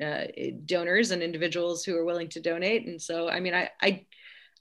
uh, 0.00 0.24
donors 0.66 1.10
and 1.10 1.22
individuals 1.22 1.82
who 1.82 1.96
are 1.96 2.04
willing 2.04 2.28
to 2.28 2.40
donate. 2.40 2.86
And 2.86 3.00
so, 3.00 3.30
I 3.30 3.40
mean, 3.40 3.54
I, 3.54 3.70
I, 3.80 4.04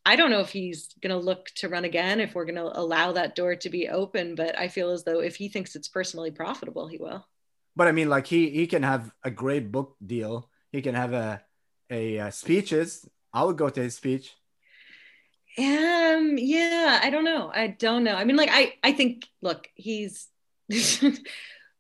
I 0.06 0.16
don't 0.16 0.32
know 0.32 0.40
if 0.40 0.50
he's 0.50 0.90
going 1.02 1.18
to 1.18 1.24
look 1.24 1.48
to 1.56 1.70
run 1.70 1.86
again, 1.86 2.20
if 2.20 2.34
we're 2.34 2.46
going 2.46 2.56
to 2.56 2.80
allow 2.80 3.12
that 3.12 3.36
door 3.36 3.56
to 3.56 3.70
be 3.70 3.90
open, 3.90 4.36
but 4.36 4.58
I 4.58 4.68
feel 4.68 4.92
as 4.92 5.04
though 5.04 5.20
if 5.20 5.36
he 5.36 5.50
thinks 5.50 5.76
it's 5.76 5.88
personally 5.88 6.32
profitable, 6.32 6.88
he 6.88 6.98
will. 6.98 7.26
But 7.76 7.88
I 7.88 7.92
mean, 7.92 8.10
like 8.10 8.28
he 8.28 8.50
he 8.50 8.68
can 8.68 8.84
have 8.84 9.12
a 9.24 9.32
great 9.32 9.72
book 9.72 9.96
deal. 10.06 10.50
He 10.72 10.82
can 10.82 10.96
have 10.96 11.14
a 11.14 11.42
a 11.90 12.20
uh, 12.20 12.30
speeches. 12.32 13.08
I 13.34 13.44
would 13.44 13.58
go 13.58 13.70
to 13.70 13.82
his 13.82 13.96
speech. 13.96 14.34
Um, 15.58 16.38
yeah, 16.38 17.00
I 17.02 17.10
don't 17.10 17.24
know. 17.24 17.52
I 17.54 17.68
don't 17.68 18.04
know. 18.04 18.16
I 18.16 18.24
mean, 18.24 18.38
like, 18.38 18.50
I, 18.52 18.76
I 18.84 18.94
think, 18.94 19.28
look, 19.42 19.68
he's, 19.76 20.28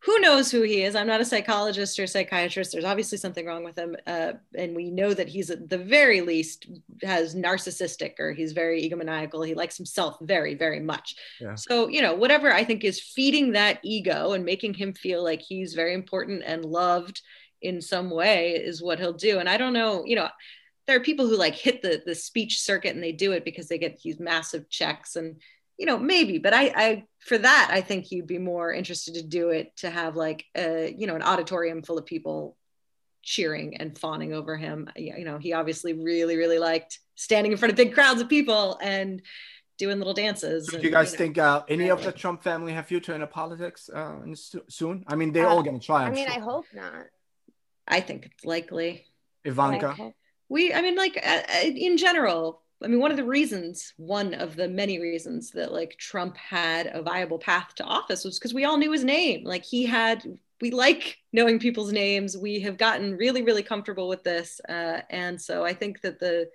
who 0.09 0.19
knows 0.21 0.49
who 0.49 0.63
he 0.63 0.81
is? 0.81 0.95
I'm 0.95 1.05
not 1.05 1.21
a 1.21 1.25
psychologist 1.25 1.99
or 1.99 2.07
psychiatrist. 2.07 2.71
There's 2.71 2.83
obviously 2.83 3.19
something 3.19 3.45
wrong 3.45 3.63
with 3.63 3.77
him. 3.77 3.95
Uh, 4.07 4.33
and 4.55 4.75
we 4.75 4.89
know 4.89 5.13
that 5.13 5.29
he's 5.29 5.51
at 5.51 5.69
the 5.69 5.77
very 5.77 6.21
least 6.21 6.65
has 7.03 7.35
narcissistic 7.35 8.19
or 8.19 8.33
he's 8.33 8.53
very 8.53 8.81
egomaniacal. 8.81 9.45
He 9.45 9.53
likes 9.53 9.77
himself 9.77 10.17
very, 10.21 10.55
very 10.55 10.79
much. 10.79 11.15
Yeah. 11.39 11.53
So, 11.53 11.89
you 11.89 12.01
know, 12.01 12.15
whatever 12.15 12.51
I 12.51 12.63
think 12.63 12.83
is 12.83 12.99
feeding 12.99 13.51
that 13.51 13.81
ego 13.83 14.31
and 14.31 14.43
making 14.43 14.73
him 14.73 14.93
feel 14.93 15.23
like 15.23 15.41
he's 15.41 15.75
very 15.75 15.93
important 15.93 16.41
and 16.43 16.65
loved 16.65 17.21
in 17.61 17.79
some 17.79 18.09
way 18.09 18.53
is 18.53 18.81
what 18.81 18.97
he'll 18.97 19.13
do. 19.13 19.37
And 19.37 19.47
I 19.47 19.57
don't 19.57 19.73
know, 19.73 20.05
you 20.05 20.15
know, 20.15 20.29
there 20.87 20.97
are 20.97 21.01
people 21.01 21.27
who 21.27 21.37
like 21.37 21.53
hit 21.53 21.83
the 21.83 22.01
the 22.03 22.15
speech 22.15 22.61
circuit 22.61 22.95
and 22.95 23.03
they 23.03 23.11
do 23.11 23.33
it 23.33 23.45
because 23.45 23.67
they 23.67 23.77
get 23.77 23.99
these 24.01 24.19
massive 24.19 24.67
checks 24.71 25.15
and 25.17 25.35
you 25.79 25.85
know 25.85 25.97
maybe 25.97 26.37
but 26.37 26.53
i 26.53 26.63
i 26.85 27.03
for 27.19 27.37
that 27.37 27.69
i 27.71 27.81
think 27.81 28.11
you'd 28.11 28.27
be 28.27 28.37
more 28.37 28.71
interested 28.73 29.13
to 29.15 29.23
do 29.23 29.49
it 29.49 29.67
to 29.77 29.89
have 29.89 30.15
like 30.25 30.45
a 30.55 30.93
you 30.99 31.07
know 31.07 31.15
an 31.15 31.23
auditorium 31.23 31.81
full 31.81 31.97
of 31.97 32.05
people 32.05 32.55
cheering 33.23 33.77
and 33.77 33.97
fawning 33.97 34.33
over 34.33 34.55
him 34.57 34.89
you 34.95 35.25
know 35.25 35.37
he 35.37 35.53
obviously 35.53 35.93
really 35.93 36.35
really 36.37 36.59
liked 36.59 36.99
standing 37.15 37.51
in 37.51 37.57
front 37.57 37.71
of 37.71 37.77
big 37.77 37.93
crowds 37.93 38.21
of 38.21 38.27
people 38.29 38.77
and 38.81 39.21
doing 39.77 39.97
little 39.97 40.13
dances 40.13 40.67
Do 40.67 40.75
and, 40.75 40.83
you 40.83 40.91
guys 40.91 41.11
know. 41.13 41.17
think 41.17 41.37
uh, 41.37 41.63
any 41.69 41.89
of 41.89 42.03
the 42.03 42.11
Trump 42.11 42.43
family 42.43 42.73
have 42.73 42.85
future 42.85 43.13
in 43.15 43.25
politics 43.27 43.89
uh, 43.89 44.17
soon? 44.67 45.05
I 45.07 45.15
mean, 45.15 45.31
they're 45.31 45.47
all 45.47 45.59
Uh, 45.59 45.67
gonna 45.67 45.79
try. 45.79 46.03
I 46.03 46.07
I'm 46.07 46.13
mean, 46.13 46.27
sure. 46.27 46.35
I 46.35 46.39
hope 46.51 46.65
not. 46.73 47.05
i 47.87 47.99
think 48.07 48.19
it's 48.25 48.43
likely 48.55 48.89
Ivanka. 49.45 49.95
I 49.97 50.13
we 50.49 50.61
i 50.73 50.81
mean 50.81 50.95
like 51.03 51.15
uh, 51.31 51.41
uh, 51.55 51.67
in 51.89 51.95
general 51.97 52.61
i 52.83 52.87
mean 52.87 52.99
one 52.99 53.11
of 53.11 53.17
the 53.17 53.23
reasons 53.23 53.93
one 53.97 54.33
of 54.33 54.55
the 54.55 54.67
many 54.67 54.99
reasons 54.99 55.51
that 55.51 55.71
like 55.71 55.95
trump 55.97 56.37
had 56.37 56.87
a 56.87 57.01
viable 57.01 57.39
path 57.39 57.73
to 57.75 57.83
office 57.83 58.23
was 58.23 58.37
because 58.39 58.53
we 58.53 58.65
all 58.65 58.77
knew 58.77 58.91
his 58.91 59.03
name. 59.03 59.43
Like 59.43 59.63
he 59.65 59.85
had 59.85 60.23
we 60.61 60.71
like 60.71 61.17
knowing 61.31 61.57
people's 61.57 61.93
names. 61.93 62.37
We 62.37 62.59
have 62.61 62.77
gotten 62.77 63.15
really 63.15 63.43
really 63.43 63.63
comfortable 63.63 64.07
with 64.09 64.23
this 64.23 64.59
uh, 64.67 65.01
and 65.09 65.39
so 65.41 65.63
i 65.65 65.73
think 65.73 66.01
that 66.01 66.19
the 66.19 66.49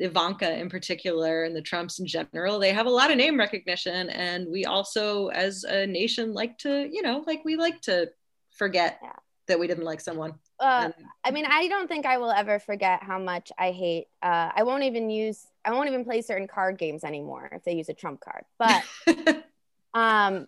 ivanka 0.00 0.56
in 0.58 0.68
particular 0.70 1.42
and 1.44 1.56
the 1.56 1.60
trumps 1.62 1.98
in 1.98 2.06
general 2.06 2.60
they 2.60 2.72
have 2.72 2.86
a 2.86 2.90
lot 2.90 3.10
of 3.10 3.16
name 3.16 3.36
recognition 3.36 4.08
and 4.10 4.46
we 4.48 4.64
also 4.64 5.26
as 5.28 5.64
a 5.64 5.86
nation 5.86 6.32
like 6.32 6.56
to 6.58 6.88
you 6.92 7.02
know 7.02 7.24
like 7.26 7.44
we 7.44 7.56
like 7.56 7.80
to 7.80 8.08
forget 8.52 9.00
Yeah. 9.02 9.12
that 9.48 9.58
we 9.58 9.66
didn't 9.66 9.84
like 9.84 10.00
someone 10.00 10.34
Uh, 10.60 10.90
I 11.24 11.30
mean, 11.30 11.46
I 11.46 11.68
don't 11.68 11.86
think 11.88 12.04
I 12.06 12.18
will 12.18 12.30
ever 12.32 12.58
forget 12.58 13.02
how 13.02 13.18
much 13.18 13.52
I 13.58 13.70
hate. 13.70 14.06
Uh, 14.22 14.50
I 14.54 14.62
won't 14.64 14.82
even 14.84 15.08
use. 15.10 15.46
I 15.64 15.72
won't 15.72 15.88
even 15.88 16.04
play 16.04 16.20
certain 16.22 16.48
card 16.48 16.78
games 16.78 17.04
anymore 17.04 17.48
if 17.52 17.64
they 17.64 17.72
use 17.74 17.88
a 17.88 17.94
trump 17.94 18.20
card. 18.20 18.44
But 18.58 18.82
um, 19.94 20.46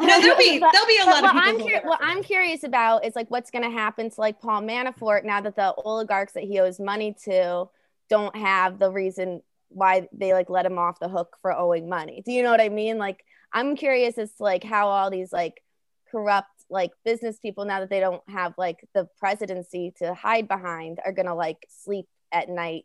No, 0.00 0.20
there'll 0.20 0.38
be 0.38 0.58
But- 0.58 0.72
there'll 0.72 0.86
be 0.86 0.98
a 1.02 1.06
lot 1.06 1.24
of 1.24 1.34
what 1.34 1.44
people. 1.44 1.66
I'm 1.66 1.80
cur- 1.80 1.88
what 1.88 1.98
I'm 2.02 2.22
curious 2.22 2.64
about 2.64 3.04
is 3.04 3.14
like 3.16 3.30
what's 3.30 3.50
going 3.50 3.64
to 3.64 3.70
happen 3.70 4.10
to 4.10 4.20
like 4.20 4.40
Paul 4.40 4.62
Manafort 4.62 5.24
now 5.24 5.40
that 5.40 5.56
the 5.56 5.72
oligarchs 5.74 6.32
that 6.34 6.44
he 6.44 6.60
owes 6.60 6.78
money 6.80 7.14
to 7.24 7.68
don't 8.08 8.34
have 8.36 8.78
the 8.78 8.90
reason 8.90 9.42
why 9.68 10.08
they 10.12 10.32
like 10.32 10.50
let 10.50 10.66
him 10.66 10.78
off 10.78 10.98
the 10.98 11.08
hook 11.08 11.36
for 11.42 11.52
owing 11.52 11.88
money. 11.88 12.22
Do 12.24 12.32
you 12.32 12.42
know 12.42 12.50
what 12.50 12.60
I 12.60 12.68
mean? 12.68 12.98
Like 12.98 13.24
I'm 13.52 13.76
curious 13.76 14.18
as 14.18 14.32
to 14.34 14.42
like 14.42 14.64
how 14.64 14.88
all 14.88 15.10
these 15.10 15.32
like 15.32 15.62
corrupt 16.10 16.59
like 16.70 16.92
business 17.04 17.38
people 17.38 17.64
now 17.64 17.80
that 17.80 17.90
they 17.90 18.00
don't 18.00 18.22
have 18.28 18.54
like 18.56 18.86
the 18.94 19.08
presidency 19.18 19.92
to 19.98 20.14
hide 20.14 20.48
behind 20.48 21.00
are 21.04 21.12
going 21.12 21.26
to 21.26 21.34
like 21.34 21.58
sleep 21.68 22.06
at 22.32 22.48
night 22.48 22.84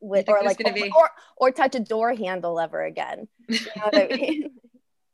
with 0.00 0.28
or 0.28 0.42
like 0.42 0.58
gonna 0.58 0.74
be- 0.74 0.92
or, 0.94 1.10
or 1.36 1.50
touch 1.50 1.74
a 1.74 1.80
door 1.80 2.14
handle 2.14 2.60
ever 2.60 2.84
again. 2.84 3.26
You 3.48 3.58
know 3.76 3.90
what 3.90 3.96
I 3.96 4.16
mean? 4.16 4.50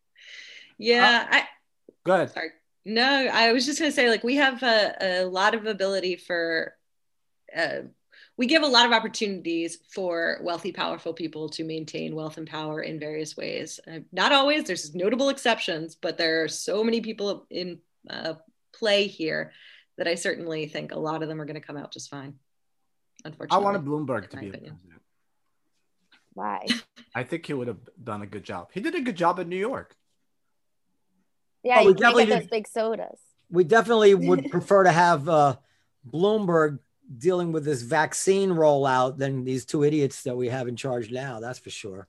yeah, 0.78 1.26
I 1.31 1.45
Go 2.05 2.14
ahead. 2.14 2.31
sorry. 2.31 2.51
No, 2.85 3.05
I 3.05 3.53
was 3.53 3.66
just 3.66 3.78
gonna 3.78 3.93
say 3.93 4.09
like 4.09 4.24
we 4.24 4.37
have 4.37 4.62
a, 4.62 5.22
a 5.22 5.24
lot 5.24 5.55
of 5.55 5.66
ability 5.66 6.16
for. 6.16 6.74
Uh, 7.57 7.83
we 8.41 8.47
give 8.47 8.62
a 8.62 8.66
lot 8.66 8.86
of 8.86 8.93
opportunities 8.93 9.76
for 9.91 10.38
wealthy, 10.43 10.72
powerful 10.72 11.12
people 11.12 11.51
to 11.51 11.62
maintain 11.62 12.14
wealth 12.14 12.38
and 12.38 12.49
power 12.49 12.80
in 12.80 12.99
various 12.99 13.36
ways. 13.36 13.78
Uh, 13.86 13.99
not 14.12 14.32
always, 14.32 14.64
there's 14.64 14.95
notable 14.95 15.28
exceptions, 15.28 15.95
but 15.95 16.16
there 16.16 16.43
are 16.43 16.49
so 16.49 16.82
many 16.82 17.03
people 17.03 17.45
in 17.51 17.80
uh, 18.09 18.32
play 18.72 19.09
here 19.09 19.53
that 19.99 20.09
I 20.09 20.14
certainly 20.14 20.68
think 20.68 20.91
a 20.91 20.99
lot 20.99 21.22
of 21.22 21.28
them 21.28 21.38
are 21.38 21.45
going 21.45 21.61
to 21.61 21.66
come 21.66 21.76
out 21.76 21.93
just 21.93 22.09
fine. 22.09 22.36
Unfortunately, 23.26 23.62
I 23.62 23.62
wanted 23.62 23.84
Bloomberg 23.84 24.30
to 24.30 24.38
be 24.38 24.49
opinion. 24.49 24.78
president. 24.78 25.03
Why? 26.32 26.66
I 27.14 27.24
think 27.24 27.45
he 27.45 27.53
would 27.53 27.68
have 27.68 27.91
done 28.03 28.22
a 28.22 28.26
good 28.26 28.45
job. 28.45 28.70
He 28.72 28.80
did 28.80 28.95
a 28.95 29.03
good 29.03 29.16
job 29.16 29.38
in 29.38 29.51
New 29.51 29.57
York. 29.57 29.95
Yeah, 31.62 31.80
Oh, 31.80 31.82
we 31.84 31.88
you 31.88 31.95
can't 31.95 31.99
definitely 31.99 32.24
get 32.24 32.38
those 32.41 32.49
big 32.49 32.68
sodas. 32.68 33.20
we 33.51 33.64
definitely 33.64 34.14
would 34.14 34.45
prefer 34.51 34.84
to 34.84 34.93
have 34.93 35.28
uh, 35.28 35.57
Bloomberg 36.11 36.78
dealing 37.19 37.53
with 37.53 37.65
this 37.65 37.83
vaccine 37.83 38.51
rollout 38.51 39.19
than 39.19 39.45
these 39.45 39.65
two 39.65 39.85
idiots 39.85 40.23
that 40.23 40.37
we 40.37 40.49
have 40.49 40.69
in 40.69 40.77
charge 40.77 41.11
now. 41.11 41.41
That's 41.41 41.59
for 41.59 41.71
sure. 41.71 42.07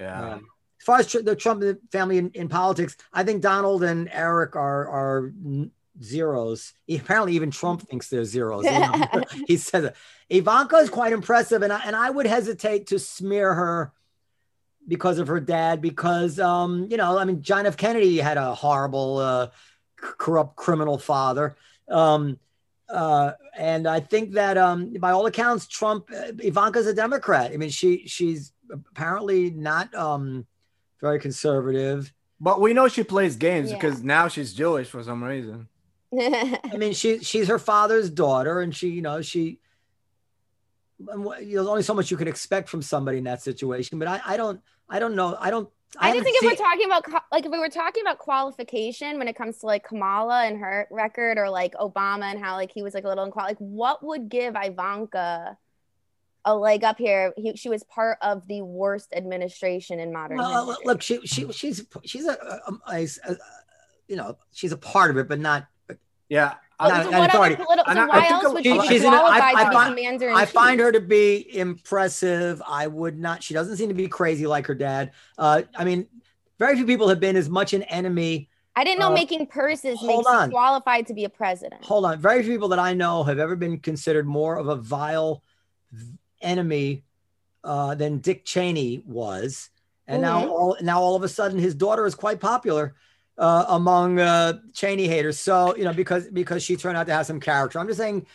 Yeah. 0.00 0.34
Um, 0.34 0.48
as 0.80 0.84
far 0.84 0.98
as 0.98 1.06
tr- 1.06 1.20
the 1.20 1.36
Trump 1.36 1.62
family 1.90 2.18
in, 2.18 2.30
in 2.34 2.48
politics, 2.48 2.96
I 3.12 3.24
think 3.24 3.42
Donald 3.42 3.82
and 3.82 4.08
Eric 4.12 4.56
are 4.56 4.88
are 4.88 5.32
n- 5.44 5.70
zeros. 6.02 6.74
Apparently, 6.88 7.34
even 7.34 7.50
Trump 7.50 7.82
thinks 7.88 8.08
they're 8.08 8.24
zeros. 8.24 8.64
You 8.64 8.78
know? 8.78 9.22
he 9.46 9.56
says 9.56 9.84
it. 9.84 9.96
Ivanka 10.28 10.76
is 10.76 10.90
quite 10.90 11.12
impressive, 11.12 11.62
and 11.62 11.72
I, 11.72 11.80
and 11.84 11.96
I 11.96 12.10
would 12.10 12.26
hesitate 12.26 12.88
to 12.88 12.98
smear 12.98 13.54
her 13.54 13.92
because 14.86 15.18
of 15.18 15.28
her 15.28 15.40
dad. 15.40 15.80
Because 15.80 16.38
um, 16.38 16.88
you 16.90 16.96
know, 16.96 17.18
I 17.18 17.24
mean, 17.24 17.42
John 17.42 17.66
F. 17.66 17.76
Kennedy 17.76 18.18
had 18.18 18.36
a 18.36 18.54
horrible, 18.54 19.18
uh, 19.18 19.46
c- 20.00 20.12
corrupt 20.18 20.56
criminal 20.56 20.98
father. 20.98 21.56
Um, 21.88 22.38
uh, 22.88 23.32
and 23.56 23.86
I 23.86 24.00
think 24.00 24.32
that 24.32 24.56
um, 24.58 24.92
by 25.00 25.10
all 25.12 25.26
accounts, 25.26 25.66
Trump, 25.66 26.08
uh, 26.14 26.32
Ivanka's 26.38 26.86
a 26.86 26.94
Democrat. 26.94 27.52
I 27.52 27.56
mean, 27.56 27.70
she 27.70 28.06
she's 28.06 28.52
apparently 28.70 29.50
not 29.50 29.94
um, 29.94 30.46
very 31.00 31.18
conservative. 31.18 32.12
But 32.38 32.60
we 32.60 32.74
know 32.74 32.86
she 32.88 33.02
plays 33.02 33.36
games 33.36 33.70
Yeah. 33.70 33.76
because 33.78 34.02
now 34.02 34.28
she's 34.28 34.52
Jewish 34.52 34.88
for 34.88 35.02
some 35.02 35.24
reason. 35.24 35.68
I 36.12 36.76
mean, 36.76 36.92
she 36.92 37.20
she's 37.20 37.48
her 37.48 37.58
father's 37.58 38.10
daughter, 38.10 38.60
and 38.60 38.74
she, 38.74 38.88
you 38.90 39.02
know, 39.02 39.22
she. 39.22 39.58
you 40.98 41.06
know, 41.06 41.34
There's 41.38 41.66
only 41.66 41.82
so 41.82 41.94
much 41.94 42.10
you 42.10 42.16
can 42.16 42.28
expect 42.28 42.68
from 42.68 42.82
somebody 42.82 43.18
in 43.18 43.24
that 43.24 43.42
situation, 43.42 43.98
but 43.98 44.08
I, 44.08 44.20
I 44.24 44.36
don't, 44.36 44.60
I 44.88 44.98
don't 44.98 45.14
know, 45.16 45.36
I 45.40 45.50
don't. 45.50 45.68
I 45.98 46.08
just 46.12 46.18
haven't 46.18 46.24
think 46.24 46.36
if 46.42 46.50
we're 46.60 46.64
talking 46.64 46.86
about 46.86 47.22
like 47.32 47.46
if 47.46 47.52
we 47.52 47.58
were 47.58 47.68
talking 47.68 48.02
about 48.02 48.18
qualification 48.18 49.18
when 49.18 49.28
it 49.28 49.36
comes 49.36 49.58
to 49.58 49.66
like 49.66 49.84
Kamala 49.84 50.44
and 50.44 50.58
her 50.58 50.86
record 50.90 51.38
or 51.38 51.48
like 51.48 51.74
Obama 51.74 52.24
and 52.24 52.38
how 52.38 52.56
like 52.56 52.70
he 52.72 52.82
was 52.82 52.92
like 52.94 53.04
a 53.04 53.08
little 53.08 53.24
unqual 53.24 53.44
like 53.44 53.58
what 53.58 54.04
would 54.04 54.28
give 54.28 54.54
Ivanka 54.56 55.56
a 56.44 56.54
leg 56.54 56.84
up 56.84 56.98
here? 56.98 57.32
He, 57.36 57.56
she 57.56 57.68
was 57.68 57.82
part 57.84 58.18
of 58.20 58.46
the 58.46 58.62
worst 58.62 59.12
administration 59.14 59.98
in 59.98 60.12
modern 60.12 60.36
Well, 60.38 60.66
history. 60.68 60.84
look, 60.86 61.02
she 61.02 61.20
she 61.26 61.50
she's 61.52 61.84
she's 62.04 62.26
a, 62.26 62.32
a, 62.32 62.72
a, 62.92 63.04
a- 63.28 63.36
you 64.08 64.16
know 64.16 64.36
she's 64.52 64.72
a 64.72 64.76
part 64.76 65.10
of 65.10 65.16
it, 65.18 65.28
but 65.28 65.38
not. 65.40 65.66
Yeah. 66.28 66.54
Oh, 66.78 66.88
not 66.88 67.04
so 67.04 67.10
an 67.12 67.30
authority. 67.30 67.56
political? 67.56 67.92
So 67.94 68.00
I- 68.00 68.02
I 68.02 68.06
why 68.06 68.28
else 68.28 68.52
would 68.52 68.64
she- 68.64 68.80
she's 68.88 69.02
in 69.04 69.12
a- 69.12 69.16
I- 69.16 69.20
qualified 69.20 69.42
I 69.56 69.64
to 69.64 69.70
be 69.70 69.74
find- 70.06 70.36
I 70.36 70.44
find 70.44 70.80
her 70.80 70.92
to 70.92 71.00
be 71.00 71.56
impressive. 71.58 72.60
I 72.66 72.86
would 72.86 73.18
not. 73.18 73.42
She 73.42 73.54
doesn't 73.54 73.76
seem 73.78 73.88
to 73.88 73.94
be 73.94 74.08
crazy 74.08 74.46
like 74.46 74.66
her 74.66 74.74
dad. 74.74 75.12
Uh, 75.38 75.62
I 75.74 75.84
mean, 75.84 76.06
very 76.58 76.76
few 76.76 76.84
people 76.84 77.08
have 77.08 77.20
been 77.20 77.36
as 77.36 77.48
much 77.48 77.72
an 77.72 77.82
enemy. 77.84 78.50
I 78.78 78.84
didn't 78.84 78.98
know 79.00 79.06
uh, 79.08 79.14
making 79.14 79.46
purses 79.46 80.02
makes 80.02 80.26
you 80.28 80.34
on. 80.34 80.50
qualified 80.50 81.06
to 81.06 81.14
be 81.14 81.24
a 81.24 81.30
president. 81.30 81.82
Hold 81.86 82.04
on, 82.04 82.18
very 82.18 82.42
few 82.42 82.52
people 82.52 82.68
that 82.68 82.78
I 82.78 82.92
know 82.92 83.24
have 83.24 83.38
ever 83.38 83.56
been 83.56 83.78
considered 83.78 84.26
more 84.26 84.56
of 84.56 84.68
a 84.68 84.76
vile 84.76 85.42
enemy 86.42 87.02
uh, 87.64 87.94
than 87.94 88.18
Dick 88.18 88.44
Cheney 88.44 89.02
was, 89.06 89.70
and 90.06 90.22
now 90.22 90.44
Mhm. 90.44 90.50
all 90.50 90.76
now 90.82 91.00
all 91.00 91.16
of 91.16 91.22
a 91.24 91.28
sudden 91.28 91.58
his 91.58 91.74
daughter 91.74 92.06
is 92.06 92.14
quite 92.14 92.38
popular 92.38 92.94
uh, 93.38 93.64
among 93.68 94.18
uh, 94.18 94.54
Cheney 94.72 95.08
haters. 95.08 95.38
So 95.38 95.76
you 95.76 95.84
know 95.84 95.92
because 95.92 96.28
because 96.28 96.62
she 96.62 96.76
turned 96.76 96.96
out 96.96 97.06
to 97.06 97.12
have 97.12 97.26
some 97.26 97.40
character. 97.40 97.78
I'm 97.78 97.86
just 97.86 97.98
saying, 97.98 98.26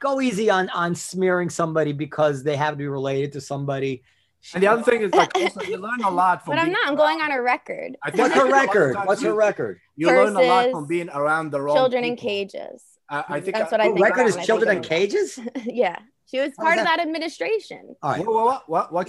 go 0.00 0.20
easy 0.20 0.50
on 0.50 0.68
on 0.70 0.94
smearing 0.94 1.50
somebody 1.50 1.92
because 1.92 2.42
they 2.42 2.56
have 2.56 2.72
to 2.72 2.76
be 2.76 2.88
related 2.88 3.32
to 3.32 3.40
somebody. 3.40 4.02
And 4.54 4.62
the 4.62 4.68
other 4.68 4.82
thing 4.82 5.02
is 5.02 5.12
like 5.12 5.34
also 5.36 5.62
you 5.62 5.78
learn 5.78 6.00
a 6.02 6.10
lot 6.10 6.44
from 6.44 6.54
But 6.54 6.62
I'm 6.62 6.70
not. 6.72 6.86
I'm 6.88 6.94
going 6.94 7.20
on 7.20 7.32
a 7.32 7.42
record. 7.42 7.96
I 8.02 8.10
think 8.10 8.22
What's 8.22 8.34
her 8.36 8.46
a 8.46 8.50
lot 8.50 8.68
of 8.68 8.74
record? 8.74 8.96
What's 9.04 9.22
her 9.22 9.34
record? 9.34 9.80
You 9.96 10.06
learn 10.06 10.36
a 10.36 10.42
lot 10.42 10.70
from 10.70 10.86
being 10.86 11.08
around 11.10 11.50
the 11.50 11.60
wrong 11.60 11.76
Children 11.76 12.04
in 12.04 12.16
cages. 12.16 12.82
I, 13.10 13.24
I 13.28 13.40
think 13.40 13.56
That's 13.56 13.72
I, 13.72 13.76
what 13.76 13.80
I 13.80 13.84
think 13.86 14.00
record 14.00 14.26
is 14.28 14.36
I 14.36 14.44
children 14.44 14.76
in 14.76 14.82
think 14.82 14.86
of 14.86 14.90
her. 14.92 14.98
cages. 14.98 15.40
yeah, 15.66 15.98
she 16.30 16.38
was 16.38 16.52
part 16.52 16.78
of 16.78 16.84
that- 16.84 16.98
that 16.98 17.06
administration. 17.06 17.96
All 18.02 18.12
right. 18.12 18.24
What, 18.24 18.68
what, 18.68 18.92
what, 18.92 19.08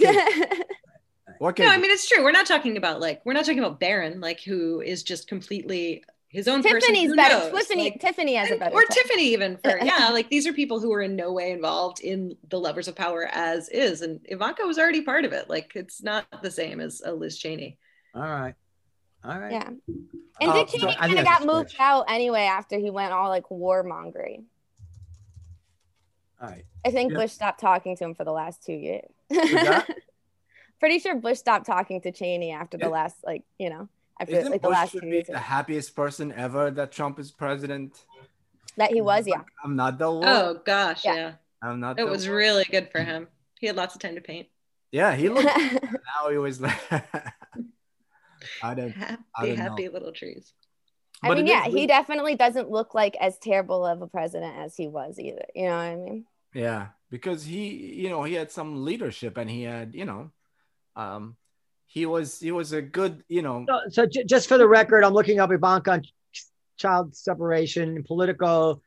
case? 1.40 1.44
what 1.46 1.56
case? 1.56 1.66
No, 1.66 1.72
I 1.72 1.78
mean 1.78 1.90
it's 1.90 2.08
true. 2.08 2.22
We're 2.22 2.32
not 2.32 2.46
talking 2.46 2.76
about 2.76 3.00
like 3.00 3.20
we're 3.24 3.32
not 3.32 3.44
talking 3.44 3.58
about 3.60 3.80
Barron, 3.80 4.20
like 4.20 4.40
who 4.42 4.80
is 4.80 5.02
just 5.02 5.26
completely 5.28 6.04
his 6.28 6.46
own. 6.46 6.62
Tiffany's 6.62 7.10
Who 7.10 7.16
better. 7.16 7.50
Tiffany, 7.50 7.90
Like, 7.90 8.00
Tiffany 8.00 8.34
has 8.36 8.50
a 8.52 8.56
better. 8.56 8.72
or 8.74 8.82
tip. 8.82 8.90
Tiffany 9.04 9.24
even 9.32 9.56
for 9.56 9.76
yeah, 9.82 10.10
like 10.12 10.30
these 10.30 10.46
are 10.46 10.52
people 10.52 10.78
who 10.78 10.92
are 10.92 11.02
in 11.02 11.16
no 11.16 11.32
way 11.32 11.50
involved 11.50 11.98
in 12.00 12.36
the 12.50 12.60
levers 12.60 12.86
of 12.86 12.94
power 12.94 13.28
as 13.32 13.68
is, 13.70 14.02
and 14.02 14.20
Ivanka 14.26 14.64
was 14.64 14.78
already 14.78 15.02
part 15.02 15.24
of 15.24 15.32
it. 15.32 15.50
Like 15.50 15.72
it's 15.74 16.02
not 16.02 16.26
the 16.42 16.50
same 16.50 16.78
as 16.80 17.02
a 17.04 17.12
Liz 17.12 17.36
Cheney. 17.38 17.78
All 18.14 18.22
right. 18.22 18.54
All 19.24 19.38
right. 19.38 19.52
Yeah, 19.52 19.68
and 20.40 20.50
Uh, 20.50 20.52
Dick 20.54 20.68
Cheney 20.68 20.92
I 20.98 21.06
kind 21.08 21.18
of 21.18 21.24
got 21.24 21.44
moved 21.44 21.70
stretch. 21.70 21.80
out 21.84 22.04
anyway 22.08 22.42
after 22.42 22.78
he 22.78 22.90
went 22.90 23.12
all 23.12 23.28
like 23.28 23.48
warmongering. 23.50 24.44
All 26.40 26.48
right. 26.48 26.64
I 26.86 26.90
think 26.90 27.12
Yeah. 27.12 27.18
Bush 27.18 27.32
stopped 27.32 27.60
talking 27.60 27.96
to 27.96 28.04
him 28.04 28.14
for 28.14 28.24
the 28.24 28.32
last 28.32 28.62
two 28.64 28.72
years. 28.72 29.10
that? 30.80 30.86
Pretty 30.86 30.98
sure 30.98 31.14
Bush 31.16 31.38
stopped 31.38 31.66
talking 31.66 32.00
to 32.02 32.12
Cheney 32.12 32.52
after 32.52 32.78
the 32.78 32.88
last 32.88 33.16
like 33.24 33.44
you 33.58 33.70
know 33.70 33.88
after 34.20 34.36
Isn't 34.36 34.52
like 34.52 34.62
the 34.62 34.68
Bush 34.68 34.72
last 34.74 34.90
should 34.92 35.02
two 35.02 35.10
be 35.10 35.16
years 35.16 35.26
the 35.28 35.38
happiest 35.38 35.94
person 35.96 36.32
ever 36.32 36.70
that 36.72 36.92
Trump 36.92 37.18
is 37.18 37.30
president? 37.30 38.04
that 38.76 38.90
he 38.92 39.00
was. 39.00 39.26
Yeah, 39.26 39.42
I'm 39.64 39.76
not 39.76 39.98
the 39.98 40.10
one. 40.10 40.24
Oh 40.26 40.54
gosh, 40.64 41.04
Yeah. 41.04 41.14
yeah, 41.14 41.32
I'm 41.62 41.80
not. 41.80 41.96
The 41.96 42.02
It 42.02 42.04
the 42.06 42.10
was 42.10 42.26
one. 42.26 42.36
really 42.36 42.64
good 42.70 42.90
for 42.90 43.02
him. 43.02 43.28
He 43.60 43.66
had 43.66 43.76
lots 43.76 43.94
of 43.94 44.00
time 44.00 44.14
to 44.14 44.20
paint. 44.20 44.48
Yeah, 44.92 45.14
he 45.14 45.28
looked. 45.28 45.46
now 45.82 46.30
he 46.30 46.38
was 46.38 46.60
like. 46.60 46.78
I 48.62 48.74
don't. 48.74 48.96
I 49.36 49.46
Happy, 49.46 49.46
don't 49.46 49.62
know. 49.62 49.62
happy 49.62 49.88
little 49.88 50.12
trees. 50.12 50.52
I 51.22 51.28
but 51.28 51.36
mean, 51.36 51.46
it 51.46 51.50
is 51.50 51.50
yeah, 51.50 51.68
he 51.68 51.86
definitely 51.86 52.34
doesn't 52.36 52.70
look 52.70 52.94
like 52.94 53.16
as 53.20 53.38
terrible 53.38 53.84
of 53.86 54.02
a 54.02 54.06
president 54.06 54.56
as 54.56 54.76
he 54.76 54.88
was 54.88 55.18
either. 55.18 55.44
You 55.54 55.64
know 55.66 55.76
what 55.76 55.82
I 55.84 55.96
mean? 55.96 56.26
Yeah, 56.54 56.88
because 57.10 57.44
he, 57.44 57.68
you 58.02 58.08
know, 58.08 58.24
he 58.24 58.34
had 58.34 58.50
some 58.50 58.84
leadership, 58.84 59.36
and 59.36 59.48
he 59.50 59.62
had, 59.62 59.94
you 59.94 60.04
know, 60.04 60.32
um, 61.00 61.36
he 61.86 62.06
was 62.06 62.38
he 62.38 62.52
was 62.52 62.72
a 62.72 62.82
good, 62.82 63.24
you 63.28 63.42
know, 63.42 63.64
So, 63.68 63.80
so 63.90 64.06
j- 64.06 64.24
just 64.24 64.48
for 64.48 64.58
the 64.58 64.68
record, 64.68 65.02
I'm 65.04 65.12
looking 65.12 65.40
up 65.40 65.50
Ivanka 65.50 65.92
on 65.92 66.02
child 66.76 67.14
separation 67.16 67.96
in 67.96 68.04
Politico. 68.04 68.80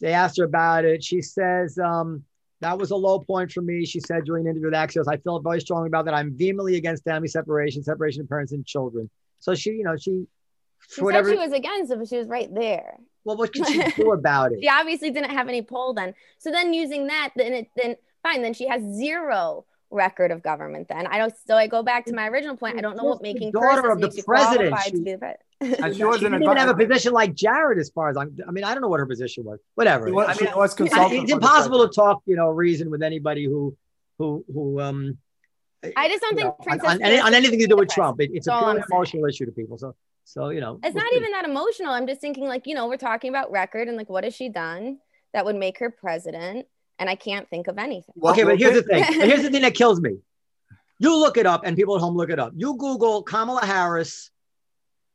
They 0.00 0.12
asked 0.12 0.38
her 0.38 0.44
about 0.44 0.84
it. 0.84 1.02
She 1.02 1.20
says, 1.20 1.78
um, 1.78 2.22
that 2.60 2.78
was 2.78 2.90
a 2.90 2.96
low 2.96 3.18
point 3.20 3.52
for 3.52 3.60
me. 3.60 3.84
She 3.84 4.00
said 4.00 4.24
during 4.24 4.46
an 4.46 4.50
interview 4.52 4.68
with 4.70 4.74
Axios, 4.74 5.04
I 5.12 5.16
felt 5.18 5.42
very 5.42 5.60
strongly 5.60 5.88
about 5.88 6.04
that. 6.06 6.14
I'm 6.14 6.36
vehemently 6.36 6.76
against 6.76 7.04
family 7.04 7.28
separation, 7.28 7.82
separation 7.82 8.22
of 8.22 8.28
parents 8.28 8.52
and 8.52 8.64
children. 8.64 9.10
So 9.40 9.54
she, 9.54 9.70
you 9.70 9.84
know, 9.84 9.96
she, 9.96 10.26
She 10.88 10.96
for 11.00 11.04
whatever, 11.06 11.28
said 11.28 11.34
she 11.34 11.38
was 11.48 11.52
against 11.52 11.92
it, 11.92 11.98
but 11.98 12.08
she 12.08 12.16
was 12.16 12.28
right 12.28 12.52
there. 12.54 12.98
well, 13.24 13.36
what 13.36 13.52
could 13.52 13.66
she 13.66 13.82
do 13.96 14.12
about 14.12 14.52
it? 14.52 14.60
She 14.62 14.68
obviously 14.68 15.10
didn't 15.10 15.30
have 15.30 15.48
any 15.48 15.62
poll 15.62 15.94
then. 15.94 16.14
So 16.38 16.50
then 16.50 16.72
using 16.72 17.08
that, 17.08 17.30
then 17.36 17.52
it 17.52 17.70
then 17.76 17.96
fine. 18.22 18.42
Then 18.42 18.54
she 18.54 18.66
has 18.68 18.82
zero 18.82 19.64
record 19.90 20.30
of 20.30 20.42
government. 20.42 20.88
Then 20.88 21.06
I 21.06 21.18
don't. 21.18 21.32
So 21.46 21.56
I 21.56 21.66
go 21.66 21.82
back 21.82 22.06
to 22.06 22.14
my 22.14 22.28
original 22.28 22.56
point. 22.56 22.76
I 22.78 22.80
don't 22.80 22.96
know 22.96 23.04
what 23.04 23.18
She's 23.24 23.32
the 23.32 23.34
making 23.34 23.50
daughter 23.52 23.90
of 23.90 24.00
the 24.00 24.22
president. 24.24 24.74
She- 24.84 24.90
to 24.92 24.98
be 25.02 25.12
the 25.12 25.18
president. 25.60 25.80
and 25.84 25.92
she 25.94 25.98
She 25.98 26.04
was 26.04 26.22
an 26.22 26.32
didn't 26.32 26.44
even 26.44 26.56
have 26.56 26.68
a 26.68 26.74
position 26.74 27.12
like 27.12 27.34
Jared, 27.34 27.78
as 27.78 27.90
far 27.90 28.08
as 28.10 28.16
I'm. 28.16 28.36
I 28.46 28.50
mean, 28.50 28.64
I 28.64 28.72
don't 28.74 28.82
know 28.82 28.88
what 28.88 29.00
her 29.00 29.06
position 29.06 29.44
was. 29.44 29.58
Whatever. 29.74 30.12
Was, 30.12 30.38
I 30.40 30.44
mean, 30.44 30.54
was 30.56 30.74
consultant. 30.74 31.22
it's 31.24 31.32
impossible 31.32 31.86
to 31.88 31.92
talk, 31.92 32.22
you 32.26 32.36
know, 32.36 32.48
reason 32.50 32.90
with 32.90 33.02
anybody 33.02 33.44
who, 33.44 33.76
who, 34.18 34.44
who, 34.52 34.80
um, 34.80 35.18
I 35.96 36.08
just 36.08 36.22
don't 36.22 36.34
think 36.34 36.46
know, 36.46 36.56
on, 36.58 36.64
Princess 36.64 36.88
on, 36.90 37.02
any- 37.02 37.18
on 37.18 37.34
anything 37.34 37.58
to 37.60 37.66
do 37.66 37.76
with 37.76 37.88
Trump. 37.88 38.20
It, 38.20 38.30
it's 38.34 38.46
a 38.46 38.50
That's 38.50 38.62
all 38.62 38.72
purely 38.74 38.82
emotional 38.92 39.24
issue 39.26 39.46
to 39.46 39.52
people. 39.52 39.78
So, 39.78 39.94
so 40.24 40.50
you 40.50 40.60
know, 40.60 40.78
It's 40.82 40.94
we'll 40.94 41.02
not 41.04 41.10
see. 41.12 41.16
even 41.18 41.32
that 41.32 41.44
emotional. 41.44 41.92
I'm 41.92 42.06
just 42.06 42.20
thinking 42.20 42.46
like 42.46 42.66
you 42.66 42.74
know 42.74 42.86
we're 42.88 42.96
talking 42.96 43.30
about 43.30 43.50
record 43.50 43.88
and 43.88 43.96
like 43.96 44.08
what 44.08 44.24
has 44.24 44.34
she 44.34 44.48
done 44.48 44.98
that 45.32 45.44
would 45.44 45.56
make 45.56 45.78
her 45.78 45.90
president? 45.90 46.66
And 46.98 47.08
I 47.08 47.14
can't 47.14 47.48
think 47.48 47.68
of 47.68 47.78
anything. 47.78 48.14
Well, 48.16 48.32
okay, 48.32 48.44
but 48.44 48.58
here's 48.58 48.74
the 48.74 48.82
thing. 48.82 49.04
Here's 49.04 49.42
the 49.42 49.50
thing 49.50 49.62
that 49.62 49.74
kills 49.82 50.00
me. 50.00 50.16
You 50.98 51.16
look 51.16 51.36
it 51.36 51.46
up, 51.46 51.62
and 51.64 51.76
people 51.76 51.94
at 51.94 52.00
home 52.00 52.16
look 52.16 52.30
it 52.30 52.40
up. 52.40 52.52
You 52.56 52.76
Google 52.76 53.22
Kamala 53.22 53.64
Harris, 53.64 54.30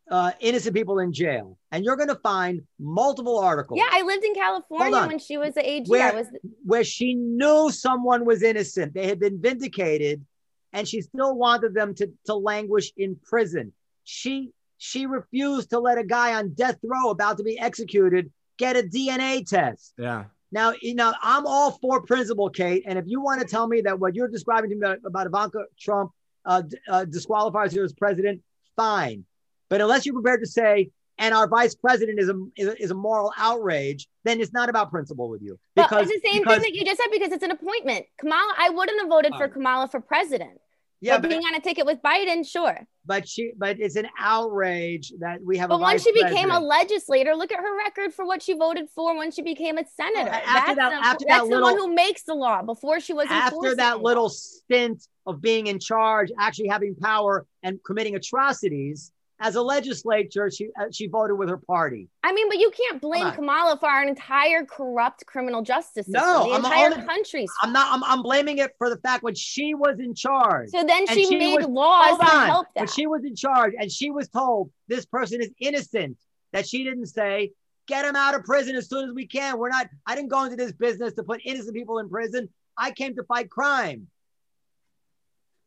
uh, 0.09 0.31
innocent 0.39 0.73
people 0.75 0.99
in 0.99 1.11
jail, 1.11 1.57
and 1.71 1.83
you're 1.83 1.97
going 1.97 2.07
to 2.09 2.15
find 2.23 2.61
multiple 2.79 3.37
articles. 3.39 3.79
Yeah, 3.79 3.89
I 3.91 4.01
lived 4.03 4.23
in 4.23 4.33
California 4.33 5.07
when 5.07 5.19
she 5.19 5.37
was 5.37 5.53
the 5.55 5.69
AG. 5.69 5.89
Where- 5.89 6.11
I 6.11 6.15
was 6.15 6.27
where 6.63 6.83
she 6.85 7.15
knew 7.15 7.69
someone 7.71 8.23
was 8.25 8.43
innocent. 8.43 8.93
They 8.93 9.07
had 9.07 9.19
been 9.19 9.41
vindicated, 9.41 10.25
and 10.71 10.87
she 10.87 11.01
still 11.01 11.35
wanted 11.35 11.73
them 11.73 11.95
to, 11.95 12.09
to 12.27 12.35
languish 12.35 12.93
in 12.95 13.17
prison. 13.21 13.73
She 14.05 14.51
she 14.77 15.05
refused 15.05 15.69
to 15.71 15.79
let 15.79 15.97
a 15.97 16.03
guy 16.05 16.33
on 16.35 16.53
death 16.53 16.77
row 16.83 17.09
about 17.09 17.37
to 17.39 17.43
be 17.43 17.59
executed 17.59 18.31
get 18.57 18.77
a 18.77 18.83
DNA 18.83 19.45
test. 19.45 19.93
Yeah, 19.97 20.25
Now, 20.53 20.73
you 20.81 20.93
know, 20.93 21.11
I'm 21.21 21.47
all 21.47 21.71
for 21.71 22.01
principle, 22.03 22.47
Kate. 22.47 22.83
And 22.85 22.99
if 22.99 23.05
you 23.07 23.19
want 23.19 23.41
to 23.41 23.47
tell 23.47 23.67
me 23.67 23.81
that 23.81 23.99
what 23.99 24.13
you're 24.13 24.27
describing 24.27 24.69
to 24.69 24.75
me 24.75 24.85
about, 24.85 24.99
about 25.03 25.25
Ivanka 25.27 25.65
Trump 25.79 26.11
uh, 26.45 26.61
uh, 26.87 27.05
disqualifies 27.05 27.73
her 27.75 27.83
as 27.83 27.91
president, 27.91 28.41
fine. 28.75 29.25
But 29.69 29.81
unless 29.81 30.05
you're 30.05 30.13
prepared 30.13 30.41
to 30.41 30.47
say, 30.47 30.91
and 31.17 31.33
our 31.33 31.47
vice 31.47 31.73
president 31.73 32.19
is 32.19 32.29
a, 32.29 32.35
is 32.55 32.67
a, 32.67 32.83
is 32.83 32.91
a 32.91 32.95
moral 32.95 33.33
outrage, 33.35 34.07
then 34.25 34.39
it's 34.41 34.53
not 34.53 34.69
about 34.69 34.91
principle 34.91 35.27
with 35.27 35.41
you. 35.41 35.57
But 35.73 35.91
it's 35.91 36.11
the 36.11 36.21
same 36.23 36.43
because- 36.43 36.61
thing 36.61 36.71
that 36.71 36.77
you 36.77 36.85
just 36.85 37.01
said 37.01 37.09
because 37.11 37.31
it's 37.31 37.43
an 37.43 37.51
appointment. 37.51 38.05
Kamala, 38.19 38.53
I 38.57 38.69
wouldn't 38.69 38.99
have 39.01 39.09
voted 39.09 39.33
for 39.35 39.47
Kamala 39.47 39.87
for 39.87 40.01
president. 40.01 40.59
Yeah, 41.03 41.17
but 41.17 41.23
but, 41.23 41.29
being 41.29 41.43
on 41.43 41.55
a 41.55 41.59
ticket 41.59 41.85
with 41.85 42.01
Biden, 42.01 42.47
sure. 42.47 42.87
but 43.05 43.27
she, 43.27 43.51
but 43.57 43.79
it's 43.79 43.95
an 43.95 44.07
outrage 44.17 45.11
that 45.19 45.43
we 45.43 45.57
have. 45.57 45.69
But 45.69 45.81
once 45.81 46.03
she 46.03 46.11
became 46.13 46.49
a 46.49 46.59
legislator, 46.59 47.35
look 47.35 47.51
at 47.51 47.59
her 47.59 47.77
record 47.77 48.13
for 48.13 48.25
what 48.25 48.41
she 48.41 48.53
voted 48.53 48.89
for 48.89 49.17
when 49.17 49.31
she 49.31 49.41
became 49.41 49.77
a 49.77 49.85
senator. 49.85 50.31
Well, 50.31 50.41
after 50.45 50.75
that's 50.75 50.77
that- 50.77 50.89
the, 50.89 51.07
after 51.07 51.25
that's 51.27 51.49
that 51.49 51.55
the 51.55 51.61
one 51.61 51.77
who 51.77 51.93
makes 51.93 52.23
the 52.23 52.33
law 52.33 52.61
before 52.61 52.99
she 52.99 53.13
was 53.13 53.27
after 53.29 53.75
that 53.75 54.01
little 54.01 54.29
stint 54.29 55.07
of 55.25 55.41
being 55.41 55.67
in 55.67 55.79
charge, 55.79 56.31
actually 56.39 56.69
having 56.69 56.95
power 56.95 57.45
and 57.63 57.79
committing 57.83 58.15
atrocities 58.15 59.11
as 59.43 59.55
a 59.55 59.61
legislature, 59.61 60.49
she 60.49 60.69
uh, 60.79 60.85
she 60.91 61.07
voted 61.07 61.37
with 61.37 61.49
her 61.49 61.57
party. 61.57 62.07
I 62.23 62.31
mean, 62.31 62.47
but 62.49 62.57
you 62.57 62.71
can't 62.71 63.01
blame. 63.01 63.29
Kamala 63.33 63.77
for 63.77 63.89
our 63.89 64.07
entire 64.07 64.63
corrupt 64.65 65.25
criminal 65.25 65.61
justice 65.61 66.05
system. 66.05 66.13
No, 66.13 66.45
the 66.47 66.55
I'm 66.55 66.65
entire 66.65 66.91
only- 66.93 67.05
country's. 67.05 67.51
I'm 67.61 67.73
not. 67.73 67.91
I'm, 67.93 68.03
I'm 68.05 68.23
blaming 68.23 68.59
it 68.59 68.71
for 68.77 68.89
the 68.89 68.97
fact 68.97 69.21
when 69.21 69.35
she 69.35 69.75
was 69.75 69.99
in 69.99 70.15
charge. 70.15 70.69
So 70.69 70.83
then 70.85 71.05
she, 71.07 71.25
she 71.27 71.37
made 71.37 71.57
was- 71.57 71.67
laws 71.67 72.17
to 72.19 72.25
on. 72.25 72.45
help 72.47 72.67
When 72.73 72.87
she 72.87 73.05
was 73.05 73.23
in 73.25 73.35
charge 73.35 73.73
and 73.77 73.91
she 73.91 74.09
was 74.09 74.29
told 74.29 74.71
this 74.87 75.05
person 75.05 75.41
is 75.41 75.51
innocent, 75.59 76.17
that 76.53 76.65
she 76.67 76.85
didn't 76.85 77.07
say, 77.07 77.51
get 77.85 78.05
him 78.05 78.15
out 78.15 78.35
of 78.35 78.45
prison 78.45 78.77
as 78.77 78.87
soon 78.87 79.09
as 79.09 79.13
we 79.13 79.27
can. 79.27 79.57
We're 79.57 79.69
not, 79.69 79.87
I 80.07 80.15
didn't 80.15 80.29
go 80.29 80.45
into 80.45 80.55
this 80.55 80.71
business 80.71 81.13
to 81.15 81.23
put 81.23 81.41
innocent 81.43 81.75
people 81.75 81.99
in 81.99 82.09
prison. 82.09 82.47
I 82.77 82.91
came 82.91 83.13
to 83.17 83.23
fight 83.25 83.49
crime. 83.49 84.07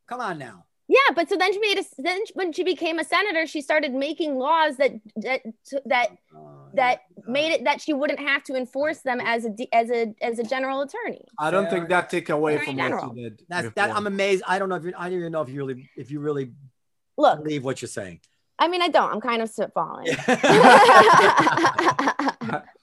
Come 0.09 0.21
on 0.21 0.39
now. 0.39 0.65
Yeah, 1.07 1.15
but 1.15 1.29
so 1.29 1.37
then 1.37 1.53
she 1.53 1.59
made 1.61 1.79
a 1.79 1.85
then 1.99 2.21
when 2.35 2.53
she 2.53 2.65
became 2.65 2.99
a 2.99 3.05
senator, 3.05 3.47
she 3.47 3.61
started 3.61 3.95
making 3.95 4.37
laws 4.37 4.77
that 4.77 4.93
that 5.17 5.43
that 5.85 6.17
oh, 6.35 6.69
that 6.75 7.03
uh, 7.17 7.31
made 7.31 7.53
it 7.53 7.65
that 7.65 7.81
she 7.81 7.93
wouldn't 7.93 8.21
have 8.21 8.43
to 8.45 8.55
enforce 8.55 9.01
them 9.01 9.21
as 9.21 9.45
a 9.45 9.51
D- 9.51 9.69
as 9.73 9.91
a 9.91 10.15
as 10.21 10.39
a 10.39 10.45
general 10.45 10.81
attorney. 10.83 11.25
I 11.39 11.51
don't 11.51 11.71
think 11.71 11.89
that 11.89 12.11
take 12.11 12.29
away 12.29 12.55
Attorney 12.57 12.67
from 12.67 12.77
what 12.77 12.83
General. 12.83 13.17
you 13.17 13.23
did. 13.31 13.43
That's 13.49 13.67
before. 13.69 13.87
that. 13.87 13.97
I'm 13.97 14.07
amazed. 14.07 14.43
I 14.47 14.59
don't 14.59 14.69
know 14.69 14.77
if 14.77 14.85
you, 14.85 14.93
I 14.97 15.09
don't 15.09 15.19
even 15.19 15.33
know 15.33 15.43
if 15.43 15.49
you 15.49 15.65
really, 15.65 15.89
if 15.97 16.11
you 16.11 16.21
really 16.21 16.53
Look, 17.17 17.43
believe 17.43 17.65
what 17.65 17.83
you're 17.83 17.89
saying. 17.89 18.21
I 18.59 18.69
mean, 18.69 18.83
I 18.83 18.89
don't. 18.89 19.13
I'm 19.13 19.21
kind 19.21 19.43
of 19.43 19.51
spitballing. 19.51 20.07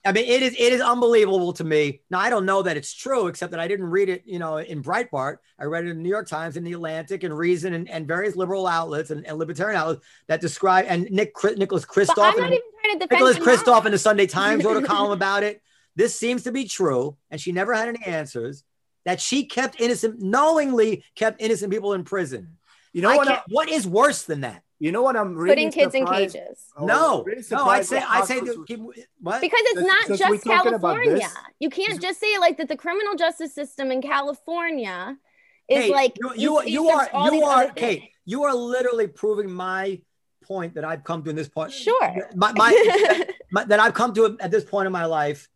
I 0.06 0.12
mean, 0.12 0.24
it 0.24 0.42
is 0.42 0.54
it 0.54 0.72
is 0.72 0.80
unbelievable 0.80 1.52
to 1.54 1.64
me. 1.64 2.00
Now 2.10 2.18
I 2.18 2.30
don't 2.30 2.44
know 2.44 2.62
that 2.62 2.76
it's 2.76 2.92
true, 2.92 3.26
except 3.26 3.52
that 3.52 3.60
I 3.60 3.68
didn't 3.68 3.86
read 3.86 4.08
it, 4.08 4.22
you 4.26 4.38
know, 4.38 4.58
in 4.58 4.82
Breitbart. 4.82 5.38
I 5.58 5.64
read 5.64 5.84
it 5.84 5.90
in 5.90 5.96
the 5.98 6.02
New 6.02 6.08
York 6.08 6.28
Times 6.28 6.56
in 6.56 6.64
the 6.64 6.72
Atlantic 6.72 7.22
and 7.22 7.36
Reason 7.36 7.74
and, 7.74 7.88
and 7.88 8.06
various 8.06 8.36
liberal 8.36 8.66
outlets 8.66 9.10
and, 9.10 9.26
and 9.26 9.38
libertarian 9.38 9.80
outlets 9.80 10.04
that 10.26 10.40
describe 10.40 10.86
and 10.88 11.10
Nick 11.10 11.32
Nicholas 11.56 11.84
Kristof 11.84 12.34
I'm 12.34 12.42
and 12.42 12.54
even 12.54 12.60
trying 12.82 12.98
to 12.98 13.06
defend 13.06 13.24
Nicholas. 13.24 13.38
Kristof 13.38 13.86
in 13.86 13.92
the 13.92 13.98
Sunday 13.98 14.26
Times 14.26 14.64
wrote 14.64 14.82
a 14.82 14.86
column 14.86 15.12
about 15.12 15.42
it. 15.42 15.62
This 15.96 16.18
seems 16.18 16.42
to 16.42 16.52
be 16.52 16.64
true, 16.64 17.16
and 17.30 17.40
she 17.40 17.52
never 17.52 17.72
had 17.72 17.88
any 17.88 18.04
answers. 18.04 18.64
That 19.04 19.20
she 19.20 19.44
kept 19.44 19.80
innocent, 19.82 20.20
knowingly 20.20 21.04
kept 21.14 21.42
innocent 21.42 21.70
people 21.70 21.92
in 21.92 22.04
prison. 22.04 22.56
You 22.94 23.02
know 23.02 23.10
I 23.10 23.16
what? 23.16 23.44
what 23.48 23.68
is 23.68 23.86
worse 23.86 24.22
than 24.22 24.40
that? 24.40 24.63
You 24.80 24.90
know 24.92 25.02
what? 25.02 25.16
I'm 25.16 25.34
really 25.34 25.54
putting 25.54 25.70
kids 25.70 25.94
in 25.94 26.04
cages 26.06 26.66
Oh, 26.76 26.84
no, 26.86 27.22
really 27.24 27.42
no. 27.50 27.64
I 27.64 27.80
say, 27.82 27.98
I 28.06 28.24
say, 28.24 28.40
that- 28.40 28.64
keep- 28.66 28.80
what? 29.20 29.40
because 29.40 29.60
it's 29.62 29.74
Since- 29.78 29.86
not 29.86 30.06
since 30.06 30.18
just 30.18 30.30
we're 30.30 30.38
talking 30.56 30.74
about 30.74 30.96
California. 30.96 31.28
you 31.60 31.70
can't 31.70 32.00
just 32.00 32.18
say 32.20 32.38
like 32.38 32.56
that. 32.58 32.68
The 32.68 32.76
criminal 32.76 33.14
justice 33.14 33.54
system 33.54 33.90
in 33.92 34.02
California 34.02 35.16
is 35.68 35.84
Kate, 35.84 35.92
like 35.92 36.12
you, 36.18 36.32
you, 36.36 36.60
East- 36.60 36.68
you 36.70 36.84
Eastern- 36.90 37.08
are 37.14 37.34
you 37.34 37.44
are 37.44 37.54
other 37.64 37.72
things. 37.72 38.00
Kate. 38.00 38.10
You 38.26 38.44
are 38.44 38.54
literally 38.54 39.06
proving 39.06 39.50
my 39.50 40.00
point 40.42 40.74
that 40.74 40.84
I've 40.84 41.04
come 41.04 41.22
to 41.24 41.30
in 41.30 41.36
this 41.36 41.48
point. 41.48 41.72
Sure. 41.72 42.28
My, 42.34 42.52
my, 42.52 43.24
my 43.52 43.64
that 43.64 43.80
I've 43.80 43.94
come 43.94 44.12
to 44.14 44.36
at 44.40 44.50
this 44.50 44.64
point 44.64 44.86
in 44.86 44.92
my 44.92 45.04
life, 45.06 45.48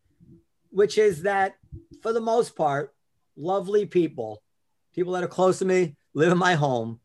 which 0.70 0.96
is 0.98 1.22
that 1.22 1.54
for 2.02 2.12
the 2.12 2.20
most 2.20 2.54
part, 2.56 2.94
lovely 3.36 3.84
people, 3.86 4.42
people 4.94 5.12
that 5.14 5.22
are 5.24 5.28
close 5.28 5.58
to 5.60 5.64
me, 5.64 5.96
live 6.14 6.30
in 6.32 6.38
my 6.38 6.54
home. 6.54 7.00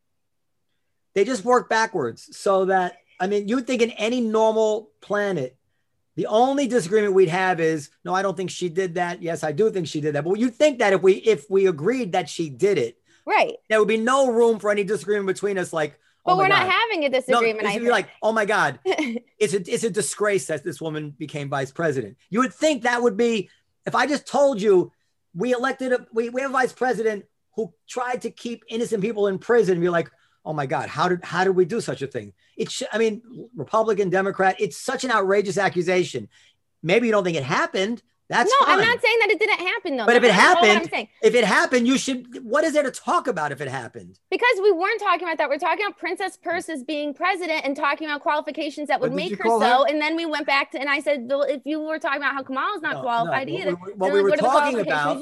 They 1.16 1.24
just 1.26 1.46
work 1.46 1.70
backwards 1.70 2.36
so 2.38 2.66
that 2.66 2.98
I 3.20 3.28
mean, 3.28 3.48
you 3.48 3.56
would 3.56 3.68
think 3.68 3.82
in 3.82 3.92
any 3.92 4.20
normal 4.22 4.90
planet, 5.00 5.56
the 6.16 6.28
only 6.28 6.68
disagreement 6.68 7.14
we'd 7.14 7.30
have 7.30 7.60
is 7.60 7.90
no, 8.04 8.14
I 8.14 8.22
don't 8.22 8.36
think 8.36 8.50
she 8.52 8.70
did 8.70 8.96
that. 8.96 9.22
Yes, 9.22 9.44
I 9.44 9.52
do 9.52 9.72
think 9.72 9.88
she 9.88 10.02
did 10.02 10.16
that. 10.16 10.24
But 10.26 10.40
you'd 10.40 10.56
think 10.56 10.80
that 10.80 10.94
if 10.94 11.02
we 11.02 11.14
if 11.14 11.50
we 11.50 11.68
agreed 11.68 12.12
that 12.14 12.30
she 12.30 12.50
did 12.50 12.78
it, 12.78 12.98
right. 13.26 13.54
there 13.70 13.80
would 13.80 13.88
be 13.88 13.98
no 13.98 14.32
room 14.32 14.60
for 14.60 14.72
any 14.72 14.84
disagreement 14.84 15.28
between 15.28 15.58
us. 15.58 15.72
Like, 15.72 15.94
oh 15.94 15.98
But 16.26 16.34
oh 16.34 16.38
we're 16.38 16.48
not 16.50 16.68
God. 16.68 16.72
having 16.72 17.06
a 17.06 17.10
No, 17.10 17.20
disagreement. 17.20 17.62
it's 17.62 17.70
I 17.70 17.74
gonna 17.74 17.86
be 17.86 17.92
like, 17.92 18.10
oh 18.22 18.32
my 18.32 18.46
God, 18.46 18.80
it's 18.86 19.54
a 19.54 19.72
it's 19.72 19.84
a 19.84 19.90
disgrace 19.90 20.48
that 20.48 20.64
this 20.64 20.82
woman 20.82 21.12
became 21.12 21.50
vice 21.50 21.72
president. 21.72 22.18
You 22.30 22.40
would 22.40 22.54
think 22.54 22.84
that 22.84 23.02
would 23.02 23.18
be 23.18 23.50
if 23.86 23.96
I 23.96 24.06
just 24.08 24.28
told 24.28 24.62
you 24.62 24.92
we 25.36 25.54
elected 25.54 25.94
a 25.94 26.06
we, 26.14 26.30
we 26.30 26.42
have 26.42 26.52
a 26.52 26.54
vice 26.54 26.74
president 26.74 27.26
who 27.56 27.72
tried 27.88 28.22
to 28.24 28.32
keep 28.32 28.64
innocent 28.68 29.02
people 29.02 29.28
in 29.28 29.38
prison. 29.40 29.82
You're 29.82 29.92
like, 29.92 30.10
oh 30.46 30.54
my 30.54 30.66
God, 30.66 30.90
how 30.90 31.08
did 31.10 31.24
how 31.24 31.44
did 31.44 31.52
we 31.52 31.66
do 31.66 31.82
such 31.82 32.02
a 32.02 32.08
thing? 32.08 32.34
It's 32.58 32.82
I 32.92 32.98
mean, 32.98 33.22
Republican, 33.56 34.10
Democrat, 34.10 34.56
it's 34.60 34.78
such 34.78 35.04
an 35.04 35.12
outrageous 35.12 35.58
accusation. 35.58 36.30
Maybe 36.82 37.08
you 37.08 37.12
don't 37.14 37.24
think 37.24 37.38
it 37.38 37.44
happened. 37.44 38.02
That's 38.30 38.50
no, 38.62 38.68
I'm 38.68 38.80
not 38.80 39.02
saying 39.02 39.18
that 39.20 39.30
it 39.32 39.40
didn't 39.40 39.60
happen 39.60 39.98
though. 39.98 40.06
But 40.06 40.16
if 40.16 40.24
it 40.24 40.32
happened- 40.32 40.90
If 41.22 41.36
it 41.36 41.44
happened, 41.44 41.88
you 41.88 41.98
should. 41.98 42.44
What 42.44 42.64
is 42.64 42.72
there 42.74 42.82
to 42.84 42.90
talk 42.90 43.28
about 43.28 43.52
if 43.52 43.60
it 43.62 43.68
happened? 43.68 44.18
Because 44.32 44.60
we 44.62 44.72
weren't 44.72 45.00
talking 45.02 45.28
about 45.28 45.38
that. 45.40 45.50
We're 45.50 45.58
talking 45.60 45.86
about 45.86 45.98
Princess 46.00 46.38
Purses 46.38 46.84
being 46.84 47.14
president 47.14 47.66
and 47.66 47.76
talking 47.76 48.08
about 48.08 48.22
qualifications 48.22 48.88
that 48.88 49.02
would 49.02 49.12
What 49.12 49.16
make 49.18 49.38
her 49.38 49.44
so. 49.46 49.60
her? 49.60 49.86
And 49.90 50.02
then 50.02 50.16
we 50.16 50.26
went 50.26 50.48
back 50.48 50.72
to, 50.72 50.80
and 50.80 50.90
I 50.90 51.00
said, 51.02 51.26
well, 51.30 51.44
if 51.44 51.62
you 51.66 51.82
were 51.82 52.00
talking 52.00 52.22
about 52.22 52.34
how 52.34 52.44
Kamala's 52.44 52.82
not 52.82 52.94
No, 52.96 53.02
qualified 53.02 53.50
no, 53.50 53.54
either, 53.56 53.72
what 53.76 53.86
we- 53.88 53.94
what 53.94 54.08
then 54.08 54.14
we 54.14 54.22
were 54.22 54.30
what 54.30 54.40
are 54.40 54.42
the 54.42 54.48
talking 54.48 54.80
about- 54.80 55.22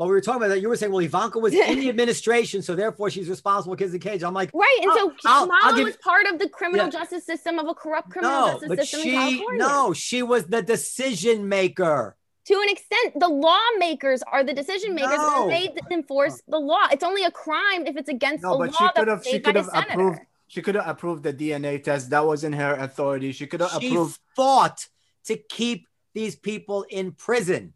Well, 0.00 0.08
we 0.08 0.14
were 0.14 0.22
talking 0.22 0.38
about 0.40 0.48
that. 0.48 0.62
You 0.62 0.70
were 0.70 0.76
saying, 0.76 0.92
well, 0.92 1.04
Ivanka 1.04 1.38
was 1.38 1.52
in 1.52 1.78
the 1.78 1.88
administration, 1.94 2.62
so 2.62 2.74
therefore 2.74 3.10
she's 3.10 3.28
responsible 3.28 3.74
for 3.74 3.76
kids 3.76 3.92
in 3.92 4.00
cage. 4.00 4.22
I'm 4.22 4.32
like, 4.32 4.50
Right. 4.54 4.78
And 4.80 4.90
so 4.94 5.12
I'll- 5.26 5.42
Kamala 5.46 5.60
I'll 5.62 5.76
give 5.76 5.84
was 5.84 5.98
part 5.98 6.24
of 6.26 6.38
the 6.38 6.48
criminal 6.48 6.86
Yeah. 6.86 6.90
justice 6.90 7.26
system 7.26 7.58
of 7.58 7.68
a 7.68 7.74
corrupt 7.74 8.08
criminal 8.08 8.34
no, 8.46 8.52
justice 8.52 8.68
but 8.70 8.78
system 8.78 9.00
in 9.00 9.04
she, 9.04 9.12
California. 9.12 9.58
no, 9.62 9.92
she 9.92 10.22
was 10.22 10.46
the 10.46 10.62
decision 10.62 11.50
maker. 11.50 12.16
To 12.46 12.54
an 12.54 12.70
extent, 12.70 13.20
the 13.20 13.28
lawmakers 13.28 14.22
are 14.32 14.42
the 14.42 14.54
decision 14.54 14.94
makers 14.94 15.18
No. 15.18 15.50
and 15.50 15.52
they 15.52 15.74
enforce 15.94 16.40
the 16.48 16.58
law. 16.58 16.86
It's 16.90 17.04
only 17.04 17.24
a 17.24 17.30
crime 17.30 17.86
if 17.86 17.98
it's 17.98 18.08
against 18.08 18.42
No, 18.42 18.54
a 18.54 18.58
but 18.58 18.70
law 18.70 18.76
she 18.78 18.84
that 18.84 18.94
could 18.94 19.08
have. 19.08 19.22
She 19.22 19.38
could 19.40 19.56
have 19.56 19.68
approved. 19.74 20.18
She 20.48 20.62
could 20.62 20.74
have 20.76 20.88
approved 20.88 21.24
the 21.24 21.34
DNA 21.34 21.84
test. 21.84 22.08
That 22.08 22.26
was 22.26 22.42
in 22.42 22.54
her 22.54 22.72
authority. 22.72 23.32
She 23.32 23.46
could 23.46 23.60
have 23.60 23.72
She 23.82 23.88
approved. 23.90 24.18
fought 24.34 24.88
to 25.26 25.36
keep 25.36 25.86
these 26.14 26.36
people 26.36 26.86
in 26.88 27.12
prison. 27.12 27.74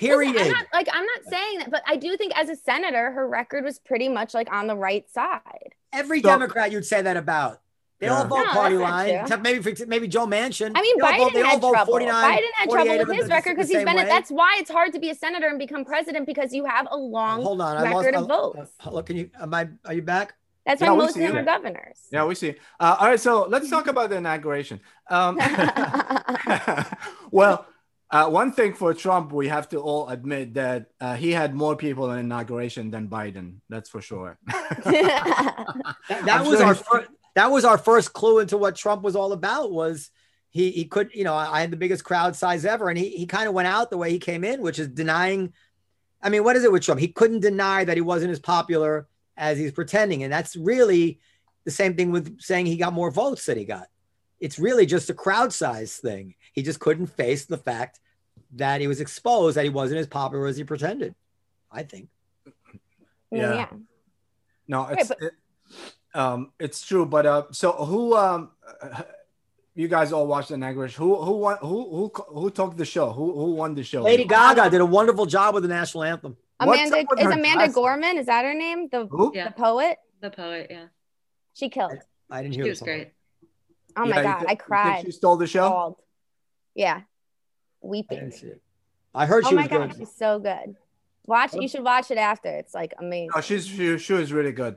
Listen, 0.00 0.08
Period. 0.08 0.36
I'm 0.36 0.48
not 0.52 0.66
like 0.72 0.88
I'm 0.92 1.04
not 1.06 1.20
saying 1.30 1.58
that, 1.60 1.70
but 1.70 1.82
I 1.86 1.96
do 1.96 2.16
think 2.16 2.36
as 2.36 2.48
a 2.48 2.56
senator, 2.56 3.12
her 3.12 3.28
record 3.28 3.64
was 3.64 3.78
pretty 3.78 4.08
much 4.08 4.34
like 4.34 4.52
on 4.52 4.66
the 4.66 4.76
right 4.76 5.08
side. 5.10 5.74
Every 5.92 6.20
So- 6.20 6.28
Democrat 6.28 6.72
you'd 6.72 6.84
say 6.86 7.02
that 7.02 7.16
about. 7.16 7.60
They 8.00 8.08
all 8.08 8.24
vote 8.26 8.38
No, 8.44 8.44
party 8.52 8.76
line, 8.76 9.08
except 9.10 9.42
maybe 9.42 9.62
for, 9.62 9.86
maybe 9.86 10.08
Joe 10.08 10.26
Manchin. 10.26 10.72
I 10.74 10.82
mean, 10.82 10.98
They 10.98 11.02
all 11.06 11.12
Biden 11.12 11.18
vote- 11.18 11.32
they 11.32 11.42
had 11.42 11.60
trouble. 11.60 11.84
49, 11.92 12.38
Biden 12.38 12.42
had 12.54 12.68
trouble 12.68 12.98
with 12.98 13.08
his 13.12 13.26
the- 13.28 13.30
record 13.32 13.54
because 13.56 13.70
he's 13.70 13.84
been. 13.84 13.96
way. 13.96 14.04
That's 14.04 14.30
why 14.30 14.56
it's 14.58 14.70
hard 14.70 14.92
to 14.94 14.98
be 14.98 15.10
a 15.10 15.14
senator 15.14 15.46
and 15.46 15.58
become 15.60 15.84
president 15.84 16.26
because 16.26 16.52
you 16.52 16.64
have 16.64 16.88
a 16.90 16.96
long 16.96 17.42
Hold 17.42 17.60
on, 17.62 17.76
I 17.76 17.82
lost. 17.92 18.04
record 18.06 18.14
of 18.16 18.24
I- 18.24 18.26
votes. 18.26 18.72
Hello, 18.80 19.02
can 19.04 19.16
you? 19.16 19.30
Am 19.40 19.54
I? 19.54 19.68
Are 19.86 19.94
you 19.94 20.02
back? 20.02 20.34
That's 20.66 20.80
Yeah, 20.82 20.88
why 20.90 20.96
we 20.96 21.02
most 21.04 21.16
of 21.16 21.22
them 21.22 21.34
you. 21.34 21.40
are 21.40 21.44
governors. 21.44 21.98
Yeah, 22.10 22.24
we 22.26 22.34
see. 22.34 22.56
Uh, 22.80 22.96
all 22.98 23.06
right, 23.08 23.20
so 23.20 23.46
let's 23.48 23.70
talk 23.70 23.86
about 23.94 24.10
the 24.10 24.16
inauguration. 24.16 24.80
Um, 25.08 25.36
well, 27.30 27.66
uh, 28.10 28.28
one 28.28 28.52
thing 28.52 28.74
for 28.74 28.94
Trump, 28.94 29.32
we 29.32 29.48
have 29.48 29.68
to 29.70 29.78
all 29.78 30.08
admit 30.08 30.54
that 30.54 30.86
uh, 31.00 31.14
he 31.14 31.32
had 31.32 31.54
more 31.54 31.74
people 31.74 32.10
in 32.12 32.18
inauguration 32.18 32.90
than 32.90 33.08
Biden. 33.08 33.56
That's 33.68 33.88
for 33.88 34.00
sure. 34.00 34.38
That, 34.84 36.26
that 36.26 36.46
was 36.46 36.58
sure 36.58 36.66
our 36.66 36.74
first, 36.74 37.08
that 37.34 37.50
was 37.50 37.64
our 37.64 37.78
first 37.78 38.12
clue 38.12 38.40
into 38.40 38.58
what 38.58 38.76
Trump 38.76 39.02
was 39.02 39.16
all 39.16 39.32
about. 39.32 39.72
Was 39.72 40.10
he 40.50 40.70
he 40.70 40.84
could 40.84 41.10
you 41.14 41.24
know 41.24 41.34
I 41.34 41.60
had 41.62 41.70
the 41.70 41.78
biggest 41.78 42.04
crowd 42.04 42.36
size 42.36 42.66
ever, 42.66 42.90
and 42.90 42.98
he 42.98 43.08
he 43.08 43.24
kind 43.24 43.48
of 43.48 43.54
went 43.54 43.68
out 43.68 43.90
the 43.90 43.96
way 43.96 44.10
he 44.10 44.18
came 44.18 44.44
in, 44.44 44.60
which 44.60 44.78
is 44.78 44.88
denying. 44.88 45.54
I 46.22 46.28
mean, 46.28 46.44
what 46.44 46.56
is 46.56 46.64
it 46.64 46.72
with 46.72 46.82
Trump? 46.82 47.00
He 47.00 47.08
couldn't 47.08 47.40
deny 47.40 47.84
that 47.84 47.96
he 47.96 48.02
wasn't 48.02 48.32
as 48.32 48.38
popular 48.38 49.08
as 49.36 49.58
he's 49.58 49.72
pretending, 49.72 50.22
and 50.22 50.32
that's 50.32 50.56
really 50.56 51.20
the 51.64 51.70
same 51.70 51.94
thing 51.96 52.12
with 52.12 52.40
saying 52.40 52.66
he 52.66 52.76
got 52.76 52.92
more 52.92 53.10
votes 53.10 53.46
than 53.46 53.56
he 53.56 53.64
got. 53.64 53.88
It's 54.44 54.58
really 54.58 54.84
just 54.84 55.08
a 55.10 55.14
crowd 55.14 55.52
size 55.52 55.96
thing. 55.96 56.34
He 56.52 56.62
just 56.62 56.78
couldn't 56.78 57.06
face 57.06 57.46
the 57.46 57.56
fact 57.56 57.98
that 58.56 58.80
he 58.82 58.86
was 58.86 59.00
exposed 59.00 59.56
that 59.56 59.64
he 59.64 59.70
wasn't 59.70 60.00
as 60.00 60.06
popular 60.06 60.46
as 60.46 60.56
he 60.58 60.64
pretended. 60.64 61.14
I 61.72 61.82
think. 61.82 62.08
Yeah. 63.30 63.54
yeah. 63.54 63.66
No, 64.68 64.84
Right, 64.86 64.98
it's 64.98 65.08
but- 65.08 65.18
it- 65.22 65.32
um, 66.14 66.52
it's 66.60 66.84
true. 66.86 67.06
But 67.06 67.26
uh, 67.26 67.42
so 67.52 67.72
who? 67.72 68.14
Um, 68.14 68.50
you 69.74 69.88
guys 69.88 70.12
all 70.12 70.26
watched 70.26 70.50
the 70.50 70.56
Nagrish. 70.56 70.92
Who 70.92 71.16
who 71.16 71.32
won? 71.38 71.56
Who 71.62 71.88
who 71.96 72.12
who 72.40 72.50
took 72.50 72.76
the 72.76 72.84
show? 72.84 73.10
Who 73.12 73.32
who 73.32 73.52
won 73.54 73.74
the 73.74 73.82
show? 73.82 74.02
Lady 74.02 74.24
Gaga 74.24 74.70
did 74.70 74.80
a 74.80 74.86
wonderful 74.86 75.26
job 75.26 75.54
with 75.54 75.64
the 75.64 75.68
national 75.70 76.04
anthem. 76.04 76.36
Amanda 76.60 76.98
is 76.98 77.06
Amanda 77.18 77.40
glasses? 77.54 77.74
Gorman. 77.74 78.18
Is 78.18 78.26
that 78.26 78.44
her 78.44 78.54
name? 78.54 78.88
The 78.92 79.06
Who? 79.06 79.32
Yeah. 79.34 79.48
the 79.48 79.54
poet. 79.54 79.96
The 80.20 80.30
poet, 80.30 80.68
yeah. 80.70 80.86
She 81.54 81.68
killed. 81.68 81.94
I 82.30 82.42
didn't 82.42 82.54
She 82.54 82.60
hear 82.60 82.68
was 82.70 82.78
the 82.78 82.84
great. 82.84 83.08
Oh 83.96 84.04
Yeah, 84.04 84.10
my 84.10 84.16
you 84.16 84.22
god, 84.22 84.40
thi- 84.40 84.46
I 84.48 84.54
cried. 84.54 85.04
She 85.04 85.12
stole 85.12 85.36
the 85.36 85.46
show. 85.46 85.68
Bawled. 85.68 85.96
Yeah, 86.74 87.02
I 87.02 87.04
weeping. 87.80 88.18
didn't 88.18 88.32
see 88.34 88.48
it. 88.48 88.60
I 89.14 89.26
heard 89.26 89.44
Oh 89.44 89.50
she 89.50 89.54
my 89.54 89.62
was 89.62 89.70
god, 89.70 89.90
good. 89.90 89.98
she's 89.98 90.14
so 90.14 90.38
good. 90.38 90.76
Watch. 91.26 91.54
You 91.54 91.68
should 91.68 91.84
watch 91.84 92.10
it 92.10 92.18
after. 92.18 92.48
It's 92.50 92.74
like 92.74 92.92
amazing. 92.98 93.30
No, 93.34 93.40
she's 93.40 93.66
she, 93.66 93.96
she 93.98 94.12
was 94.12 94.32
really 94.32 94.52
good. 94.52 94.76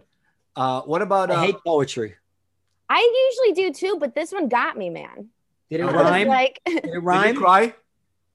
Uh, 0.55 0.81
what 0.81 1.01
about? 1.01 1.31
I 1.31 1.35
Uh, 1.35 1.41
hate 1.41 1.55
poetry. 1.65 2.15
I 2.89 3.27
usually 3.45 3.65
do 3.65 3.73
too, 3.73 3.97
but 3.99 4.15
this 4.15 4.31
one 4.31 4.47
got 4.47 4.77
me, 4.77 4.89
man. 4.89 5.29
Did 5.69 5.81
it 5.81 5.83
It 5.83 5.91
rhyme? 5.91 6.27
like 6.27 6.61
Did 6.65 6.85
it 6.85 6.99
rhyme? 6.99 7.23
did 7.27 7.33
you 7.35 7.41
cry? 7.41 7.73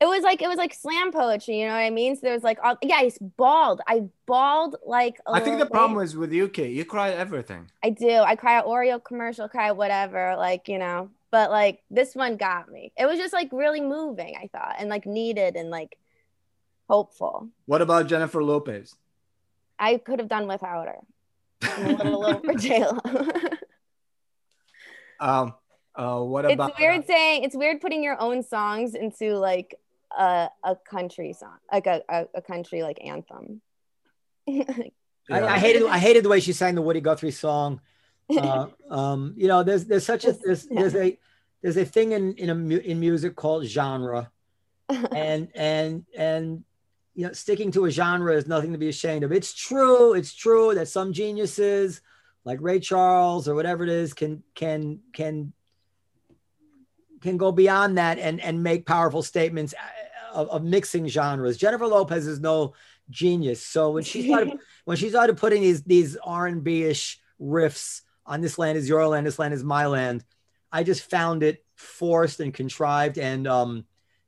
It 0.02 0.08
was 0.08 0.24
like 0.24 0.42
it 0.42 0.48
was 0.48 0.58
like 0.58 0.74
slam 0.74 1.12
poetry. 1.12 1.60
You 1.60 1.66
know 1.66 1.74
what 1.74 1.80
I 1.80 1.90
mean? 1.90 2.16
So 2.16 2.22
there 2.22 2.32
was 2.34 2.42
like, 2.42 2.58
all, 2.62 2.76
yeah, 2.82 2.96
I 2.96 3.12
bawled. 3.36 3.80
I 3.86 4.02
bawled 4.26 4.74
like. 4.84 5.20
I 5.26 5.38
I 5.38 5.40
think 5.40 5.60
the 5.60 5.66
problem 5.66 6.02
is 6.02 6.16
with 6.16 6.32
you, 6.32 6.48
Kate. 6.48 6.74
You 6.74 6.84
cry 6.84 7.10
at 7.10 7.18
everything. 7.18 7.70
I 7.84 7.90
do. 7.90 8.10
I 8.10 8.34
cry 8.34 8.58
at 8.58 8.64
Oreo 8.66 9.02
commercial, 9.02 9.48
cry 9.48 9.68
at 9.68 9.76
whatever, 9.76 10.34
like, 10.36 10.68
you 10.68 10.78
know, 10.78 11.10
but 11.30 11.52
like 11.52 11.82
this 11.88 12.16
one 12.16 12.36
got 12.36 12.68
me. 12.68 12.92
It 12.98 13.06
was 13.06 13.18
just 13.18 13.32
like 13.32 13.50
really 13.52 13.80
moving, 13.80 14.34
I 14.36 14.48
thought, 14.48 14.74
and 14.78 14.90
like 14.90 15.06
needed 15.06 15.54
and 15.54 15.70
like 15.70 15.96
hopeful. 16.88 17.48
What 17.66 17.80
about 17.80 18.08
Jennifer 18.08 18.42
Lopez? 18.42 18.96
I 19.78 19.98
could 19.98 20.18
have 20.18 20.28
done 20.28 20.48
without 20.48 20.88
her. 20.88 20.98
I'm 21.62 21.86
a 21.86 21.96
little, 21.96 22.20
little 22.20 22.40
for 22.40 22.54
J-Lo. 22.54 22.98
Um, 25.20 25.54
uh, 25.94 26.18
what 26.18 26.50
about 26.50 26.70
it's 26.70 26.80
weird 26.80 27.06
saying, 27.06 27.44
it's 27.44 27.54
weird 27.54 27.80
putting 27.80 28.02
your 28.02 28.20
own 28.20 28.42
songs 28.42 28.96
into 28.96 29.36
like 29.36 29.76
a, 30.18 30.50
a 30.64 30.76
country 30.76 31.32
song, 31.32 31.56
like 31.72 31.86
a, 31.86 32.02
a, 32.08 32.26
a 32.34 32.42
country 32.42 32.82
like 32.82 32.98
anthem. 33.04 33.60
I, 34.48 34.92
I 35.30 35.58
hated 35.58 35.84
I 35.84 35.98
hated 35.98 36.24
the 36.24 36.28
way 36.28 36.40
she 36.40 36.52
sang 36.52 36.74
the 36.74 36.82
Woody 36.82 37.00
Guthrie 37.00 37.30
song. 37.30 37.80
Uh, 38.34 38.68
um, 38.88 39.34
you 39.36 39.46
know, 39.46 39.62
there's 39.62 39.84
there's 39.84 40.06
such 40.06 40.24
a 40.24 40.32
there's 40.32 40.64
there's 40.66 40.94
a 40.94 41.18
there's 41.60 41.76
a 41.76 41.84
thing 41.84 42.12
in 42.12 42.32
in 42.34 42.48
a 42.48 42.54
mu- 42.54 42.78
in 42.78 42.98
music 42.98 43.36
called 43.36 43.66
genre, 43.66 44.30
and 44.88 45.48
and 45.54 46.06
and 46.16 46.64
you 47.14 47.26
know, 47.26 47.32
sticking 47.32 47.70
to 47.72 47.84
a 47.84 47.90
genre 47.90 48.34
is 48.34 48.46
nothing 48.46 48.72
to 48.72 48.78
be 48.78 48.88
ashamed 48.88 49.22
of. 49.22 49.32
It's 49.32 49.52
true. 49.52 50.14
It's 50.14 50.32
true 50.32 50.74
that 50.74 50.88
some 50.88 51.12
geniuses 51.12 52.00
like 52.44 52.58
Ray 52.62 52.80
Charles 52.80 53.48
or 53.48 53.54
whatever 53.54 53.84
it 53.84 53.90
is 53.90 54.14
can 54.14 54.42
can 54.54 55.00
can 55.12 55.52
can 57.22 57.36
go 57.36 57.52
beyond 57.52 57.98
that 57.98 58.18
and 58.18 58.40
and 58.40 58.62
make 58.62 58.86
powerful 58.86 59.22
statements 59.22 59.74
uh, 59.74 60.34
of, 60.34 60.48
of 60.50 60.64
mixing 60.64 61.06
genres. 61.06 61.56
Jennifer 61.56 61.86
Lopez 61.86 62.26
is 62.26 62.40
no 62.40 62.74
genius. 63.10 63.64
So 63.64 63.90
when 63.90 64.04
she 64.04 64.28
started 64.28 64.58
when 64.84 64.96
she 64.96 65.08
started 65.08 65.36
putting 65.36 65.62
these 65.62 65.82
these 65.82 66.16
R 66.16 66.46
and 66.46 66.62
B 66.62 66.82
ish 66.82 67.20
riffs 67.40 68.02
on 68.26 68.40
"This 68.40 68.58
Land 68.58 68.76
Is 68.76 68.88
Your 68.88 69.06
Land," 69.06 69.26
"This 69.26 69.38
Land 69.38 69.54
Is 69.54 69.64
My 69.64 69.86
Land," 69.86 70.24
I 70.70 70.82
just 70.82 71.08
found 71.08 71.42
it 71.42 71.64
forced 71.76 72.40
and 72.40 72.52
contrived, 72.52 73.18
and 73.18 73.46
um, 73.46 73.84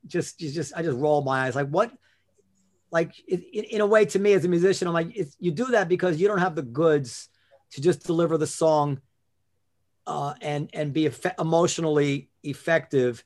just 0.07 0.39
just, 0.39 0.73
I 0.75 0.81
just 0.81 0.97
rolled 0.97 1.25
my 1.25 1.45
eyes 1.45 1.55
like 1.55 1.67
what. 1.67 1.91
Like 2.91 3.11
it, 3.27 3.43
in, 3.51 3.65
in 3.65 3.81
a 3.81 3.85
way, 3.85 4.05
to 4.05 4.19
me 4.19 4.31
as 4.33 4.45
a 4.45 4.47
musician, 4.47 4.87
I'm 4.87 4.93
like, 4.93 5.11
it's, 5.17 5.35
you 5.37 5.51
do 5.51 5.65
that 5.71 5.89
because 5.89 6.21
you 6.21 6.29
don't 6.29 6.37
have 6.37 6.55
the 6.55 6.61
goods 6.61 7.27
to 7.71 7.81
just 7.81 8.05
deliver 8.05 8.37
the 8.37 8.47
song 8.47 9.01
uh, 10.07 10.33
and 10.41 10.69
and 10.73 10.93
be 10.93 11.09
emotionally 11.39 12.29
effective 12.45 13.23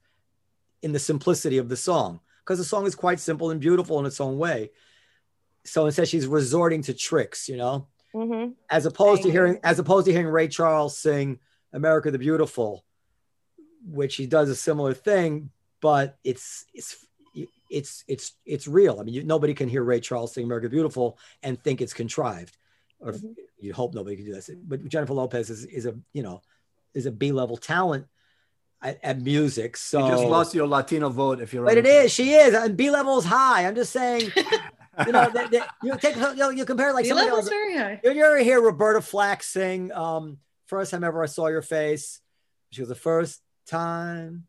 in 0.82 0.91
the 0.91 0.99
simplicity 0.99 1.57
of 1.57 1.70
the 1.70 1.78
song 1.78 2.20
because 2.43 2.57
the 2.57 2.65
song 2.65 2.86
is 2.88 2.95
quite 2.95 3.20
simple 3.20 3.51
and 3.51 3.59
beautiful 3.61 3.99
in 3.99 4.05
its 4.05 4.20
own 4.22 4.38
way. 4.38 4.72
So 5.65 5.86
instead, 5.86 6.07
she's 6.07 6.26
resorting 6.26 6.82
to 6.84 6.93
tricks, 6.93 7.47
you 7.49 7.57
know, 7.57 7.88
hmm 8.13 8.51
as 8.72 8.86
opposed 8.86 9.24
to 9.24 9.32
hearing 9.32 9.59
as 9.63 9.80
opposed 9.80 10.05
to 10.05 10.11
hearing 10.11 10.28
Ray 10.28 10.47
Charles 10.47 10.97
sing 10.97 11.39
"America 11.74 12.11
the 12.11 12.17
Beautiful," 12.20 12.86
which 13.86 14.15
he 14.15 14.26
does 14.26 14.49
a 14.49 14.55
similar 14.55 14.93
thing, 14.93 15.51
but 15.82 16.17
it's 16.24 16.65
it's 16.74 17.05
it's 17.70 18.03
it's 18.07 18.34
it's 18.45 18.67
real. 18.67 18.99
I 18.99 19.03
mean, 19.03 19.13
you, 19.13 19.24
nobody 19.24 19.53
can 19.53 19.70
hear 19.70 19.84
Ray 19.84 19.99
Charles 19.99 20.34
sing 20.34 20.43
"America 20.45 20.67
the 20.67 20.72
Beautiful" 20.72 21.17
and 21.43 21.61
think 21.61 21.82
it's 21.82 21.93
contrived, 21.93 22.57
or 22.99 23.13
Mhm. 23.13 23.36
you 23.59 23.74
hope 23.74 23.93
nobody 23.93 24.15
can 24.15 24.26
do 24.26 24.34
this. 24.34 24.49
But 24.63 24.88
Jennifer 24.88 25.13
Lopez 25.13 25.49
is 25.49 25.65
is 25.65 25.86
a 25.86 25.95
you 26.13 26.24
know 26.24 26.41
is 26.93 27.05
a 27.05 27.11
B 27.11 27.32
level 27.32 27.57
talent 27.57 28.07
at, 28.82 28.99
at 29.03 29.21
music. 29.21 29.77
So 29.77 30.03
You 30.05 30.11
just 30.11 30.23
lost 30.25 30.53
your 30.55 30.67
Latino 30.67 31.09
vote 31.09 31.41
if 31.41 31.53
you're. 31.53 31.65
but 31.65 31.77
it 31.77 31.86
is. 31.86 32.11
She 32.11 32.32
is, 32.34 32.53
and 32.53 32.75
B 32.77 32.89
level 32.89 33.17
is 33.19 33.25
high. 33.25 33.65
I'm 33.67 33.75
just 33.75 33.91
saying. 33.91 34.32
You 35.05 35.13
know, 35.13 35.30
that, 35.34 35.49
that- 35.51 35.69
you 35.82 35.95
take 35.97 36.17
you, 36.17 36.36
know, 36.36 36.49
you 36.49 36.65
compare 36.65 36.91
like 36.91 37.03
the 37.03 37.09
somebody 37.09 37.30
level's 37.30 37.45
else. 37.45 37.49
very 37.49 37.77
high. 37.77 38.01
You 38.03 38.09
ever 38.21 38.39
hear 38.39 38.59
Roberta 38.59 38.99
Flack 38.99 39.43
sing 39.43 39.93
um, 39.93 40.39
first 40.65 40.91
Time 40.91 41.05
Ever 41.05 41.23
I 41.23 41.27
Saw 41.27 41.47
Your 41.47 41.61
Face"? 41.61 42.19
She 42.71 42.82
was 42.82 42.89
the 42.89 42.95
first 42.95 43.39
time 43.65 44.45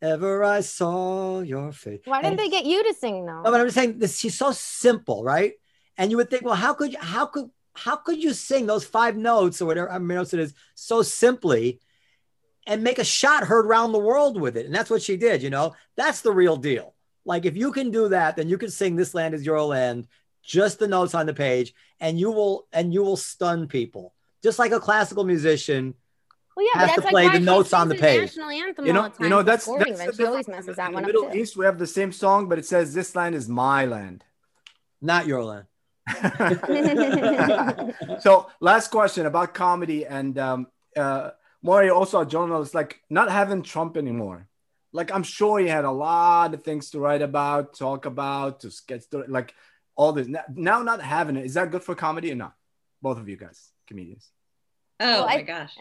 ever 0.00 0.42
I 0.42 0.60
saw 0.62 1.40
your 1.42 1.70
face. 1.70 2.00
Why 2.04 2.20
didn't 2.20 2.32
And- 2.32 2.38
they 2.40 2.48
get 2.48 2.64
you 2.64 2.82
to 2.82 2.94
sing 2.94 3.26
though? 3.26 3.42
No, 3.42 3.50
but 3.52 3.60
I'm 3.60 3.66
just 3.66 3.76
saying 3.76 4.00
this. 4.00 4.18
She's 4.18 4.36
so 4.36 4.50
simple, 4.50 5.22
right? 5.22 5.52
And 5.96 6.10
you 6.10 6.16
would 6.16 6.30
think, 6.30 6.44
well, 6.44 6.56
how 6.56 6.74
could 6.74 6.92
you, 6.94 6.98
how 7.00 7.26
could 7.26 7.50
how 7.74 7.94
could 7.94 8.20
you 8.20 8.32
sing 8.32 8.66
those 8.66 8.84
five 8.84 9.16
notes 9.16 9.62
or 9.62 9.66
whatever 9.66 9.88
how 9.88 10.00
many 10.00 10.18
notes 10.18 10.34
it 10.34 10.40
is 10.40 10.52
so 10.74 11.02
simply 11.02 11.78
and 12.66 12.82
make 12.82 12.98
a 12.98 13.04
shot 13.04 13.44
heard 13.44 13.66
around 13.66 13.92
the 13.92 13.98
world 13.98 14.40
with 14.40 14.56
it? 14.56 14.66
And 14.66 14.74
that's 14.74 14.90
what 14.90 15.02
she 15.02 15.16
did. 15.16 15.42
You 15.42 15.50
know, 15.50 15.74
that's 15.96 16.20
the 16.22 16.32
real 16.32 16.56
deal. 16.56 16.94
Like 17.24 17.44
if 17.44 17.56
you 17.56 17.72
can 17.72 17.90
do 17.90 18.08
that, 18.08 18.36
then 18.36 18.48
you 18.48 18.58
can 18.58 18.70
sing 18.70 18.96
"This 18.96 19.14
Land 19.14 19.34
Is 19.34 19.46
Your 19.46 19.62
Land," 19.62 20.08
just 20.42 20.78
the 20.78 20.88
notes 20.88 21.14
on 21.14 21.26
the 21.26 21.34
page, 21.34 21.74
and 22.00 22.18
you 22.18 22.30
will 22.32 22.66
and 22.72 22.92
you 22.92 23.02
will 23.02 23.16
stun 23.16 23.68
people, 23.68 24.12
just 24.42 24.58
like 24.58 24.72
a 24.72 24.80
classical 24.80 25.24
musician. 25.24 25.94
well, 26.56 26.66
yeah, 26.74 26.80
has 26.80 26.90
but 26.90 26.94
to 26.96 27.00
that's 27.02 27.10
play 27.10 27.24
like 27.24 27.32
the 27.32 27.40
notes 27.40 27.72
on 27.72 27.88
the 27.88 27.94
page. 27.94 28.20
National 28.36 28.50
anthem 28.50 28.86
You 28.86 28.92
all 28.92 28.94
know, 28.94 29.02
the 29.04 29.08
time 29.10 29.24
you 29.24 29.28
know 29.30 29.38
for 29.38 29.44
that's 29.44 29.64
sporting 29.64 29.94
that's 29.94 30.16
the 30.16 30.16
She 30.16 30.24
always 30.24 30.46
difference. 30.46 30.66
messes 30.66 30.68
in 30.68 30.74
that 30.76 30.92
one 30.92 31.02
the 31.04 31.06
up 31.06 31.06
Middle 31.06 31.30
too. 31.30 31.38
East. 31.38 31.56
We 31.56 31.64
have 31.64 31.78
the 31.78 31.86
same 31.86 32.12
song, 32.12 32.48
but 32.48 32.58
it 32.58 32.66
says 32.66 32.92
"This 32.94 33.14
land 33.14 33.34
is 33.34 33.48
my 33.48 33.86
land." 33.86 34.24
Not 35.00 35.26
your 35.26 35.44
land. 35.44 35.66
so 38.20 38.50
last 38.60 38.90
question 38.90 39.26
about 39.26 39.54
comedy 39.54 40.04
and 40.06 40.36
um 40.38 40.66
uh 40.96 41.30
Maury 41.62 41.90
also 41.90 42.20
a 42.20 42.26
journalist 42.26 42.74
like 42.74 43.00
not 43.08 43.30
having 43.30 43.62
Trump 43.62 43.96
anymore. 43.96 44.48
Like 44.92 45.12
I'm 45.12 45.22
sure 45.22 45.58
he 45.58 45.68
had 45.68 45.84
a 45.84 45.90
lot 45.90 46.52
of 46.54 46.62
things 46.62 46.90
to 46.90 46.98
write 47.00 47.22
about, 47.22 47.74
talk 47.78 48.04
about, 48.04 48.60
to 48.60 48.70
sketch 48.70 49.02
story, 49.02 49.26
like 49.28 49.54
all 49.96 50.12
this. 50.12 50.26
Now- 50.26 50.44
Now 50.54 50.82
not 50.82 51.00
having 51.00 51.36
it, 51.36 51.46
is 51.46 51.54
that 51.54 51.70
good 51.70 51.82
for 51.82 51.94
comedy 51.94 52.32
or 52.32 52.34
not? 52.34 52.54
Both 53.00 53.18
of 53.18 53.28
you 53.28 53.36
guys, 53.36 53.70
comedians. 53.86 54.28
Oh 55.00 55.06
Well, 55.06 55.26
my 55.26 55.34
I- 55.34 55.42
gosh. 55.42 55.76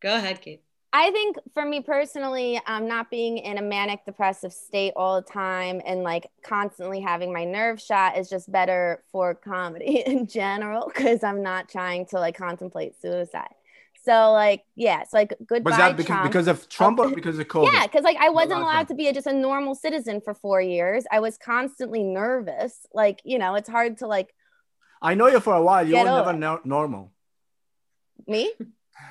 Go 0.00 0.14
ahead, 0.14 0.40
Kate. 0.40 0.62
I 0.96 1.10
think 1.10 1.38
for 1.54 1.64
me 1.64 1.80
personally, 1.80 2.60
um, 2.68 2.86
not 2.86 3.10
being 3.10 3.38
in 3.38 3.58
a 3.58 3.62
manic 3.62 4.04
depressive 4.04 4.52
state 4.52 4.92
all 4.94 5.20
the 5.20 5.26
time 5.26 5.82
and 5.84 6.04
like 6.04 6.30
constantly 6.44 7.00
having 7.00 7.32
my 7.32 7.44
nerve 7.44 7.80
shot 7.80 8.16
is 8.16 8.30
just 8.30 8.50
better 8.52 9.02
for 9.10 9.34
comedy 9.34 10.02
in 10.06 10.28
general 10.28 10.86
because 10.86 11.24
I'm 11.24 11.42
not 11.42 11.68
trying 11.68 12.06
to 12.06 12.20
like 12.20 12.36
contemplate 12.36 12.94
suicide. 13.02 13.54
So 14.04 14.32
like, 14.32 14.64
yeah, 14.76 15.00
it's 15.00 15.12
like 15.12 15.32
goodbye 15.46 15.70
Was 15.70 15.78
that 15.78 15.96
because, 15.96 16.08
Trump. 16.08 16.24
because 16.24 16.46
of 16.46 16.68
Trump 16.68 16.98
or 16.98 17.06
oh, 17.06 17.10
because 17.14 17.38
of 17.38 17.48
COVID? 17.48 17.72
Yeah, 17.72 17.86
because 17.86 18.02
like 18.02 18.18
I 18.18 18.28
wasn't 18.28 18.60
allowed 18.60 18.88
to 18.88 18.94
be 18.94 19.08
a, 19.08 19.12
just 19.12 19.26
a 19.26 19.32
normal 19.32 19.74
citizen 19.74 20.20
for 20.20 20.34
four 20.34 20.60
years. 20.60 21.04
I 21.10 21.20
was 21.20 21.38
constantly 21.38 22.02
nervous. 22.02 22.86
Like, 22.92 23.22
you 23.24 23.38
know, 23.38 23.54
it's 23.54 23.68
hard 23.68 23.98
to 23.98 24.06
like 24.06 24.34
I 25.00 25.14
know 25.14 25.28
you 25.28 25.40
for 25.40 25.54
a 25.54 25.62
while. 25.62 25.86
You 25.86 25.96
were 25.96 26.04
never 26.04 26.32
no- 26.32 26.60
normal. 26.64 27.12
me. 28.26 28.52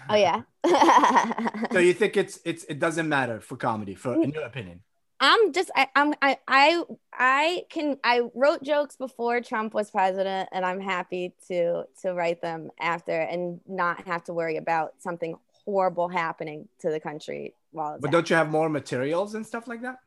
Oh 0.09 0.15
yeah. 0.15 0.41
So 1.71 1.79
you 1.79 1.93
think 2.01 2.17
it's 2.17 2.39
it's 2.45 2.63
it 2.65 2.79
doesn't 2.79 3.09
matter 3.09 3.41
for 3.41 3.57
comedy, 3.57 3.95
for 3.95 4.13
in 4.13 4.31
mm. 4.31 4.35
your 4.35 4.43
opinion? 4.43 4.81
I'm 5.23 5.53
just 5.53 5.71
I, 5.73 5.87
I'm 5.95 6.13
I 6.21 6.37
I 6.49 6.83
I 7.13 7.63
can 7.69 7.97
I 8.03 8.23
wrote 8.35 8.61
jokes 8.61 8.97
before 8.97 9.39
Trump 9.39 9.73
was 9.73 9.89
president 9.89 10.49
and 10.51 10.65
I'm 10.65 10.81
happy 10.81 11.33
to 11.47 11.85
to 12.01 12.13
write 12.13 12.41
them 12.41 12.71
after 12.77 13.17
and 13.21 13.61
not 13.65 14.05
have 14.05 14.25
to 14.25 14.33
worry 14.33 14.57
about 14.57 14.95
something 14.99 15.37
horrible 15.63 16.09
happening 16.09 16.67
to 16.79 16.89
the 16.89 16.99
country 16.99 17.53
while 17.71 17.93
it's 17.93 18.01
But 18.01 18.11
don't 18.11 18.29
you 18.29 18.35
have 18.35 18.51
more 18.51 18.67
materials 18.67 19.33
and 19.35 19.47
stuff 19.47 19.65
like 19.65 19.81
that? 19.83 19.99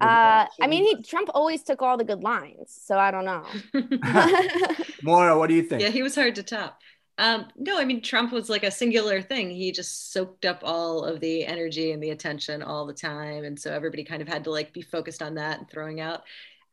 uh 0.00 0.46
I 0.60 0.66
mean 0.66 0.82
he 0.84 1.02
Trump 1.02 1.30
always 1.32 1.62
took 1.62 1.80
all 1.80 1.96
the 1.96 2.04
good 2.04 2.24
lines 2.24 2.76
so 2.86 2.98
I 2.98 3.12
don't 3.12 3.24
know 3.24 3.44
Maura, 5.04 5.38
what 5.38 5.48
do 5.48 5.54
you 5.54 5.62
think? 5.62 5.80
yeah, 5.80 5.90
he 5.90 6.02
was 6.02 6.16
hard 6.16 6.34
to 6.34 6.42
top. 6.42 6.80
Um, 7.18 7.46
no, 7.56 7.78
I 7.78 7.84
mean 7.84 8.02
Trump 8.02 8.32
was 8.32 8.50
like 8.50 8.62
a 8.64 8.70
singular 8.70 9.22
thing. 9.22 9.50
He 9.50 9.72
just 9.72 10.12
soaked 10.12 10.44
up 10.44 10.60
all 10.62 11.04
of 11.04 11.20
the 11.20 11.46
energy 11.46 11.92
and 11.92 12.02
the 12.02 12.10
attention 12.10 12.62
all 12.62 12.86
the 12.86 12.92
time, 12.92 13.44
and 13.44 13.58
so 13.58 13.72
everybody 13.72 14.04
kind 14.04 14.20
of 14.20 14.28
had 14.28 14.44
to 14.44 14.50
like 14.50 14.72
be 14.72 14.82
focused 14.82 15.22
on 15.22 15.34
that 15.36 15.58
and 15.58 15.70
throwing 15.70 16.00
out. 16.00 16.24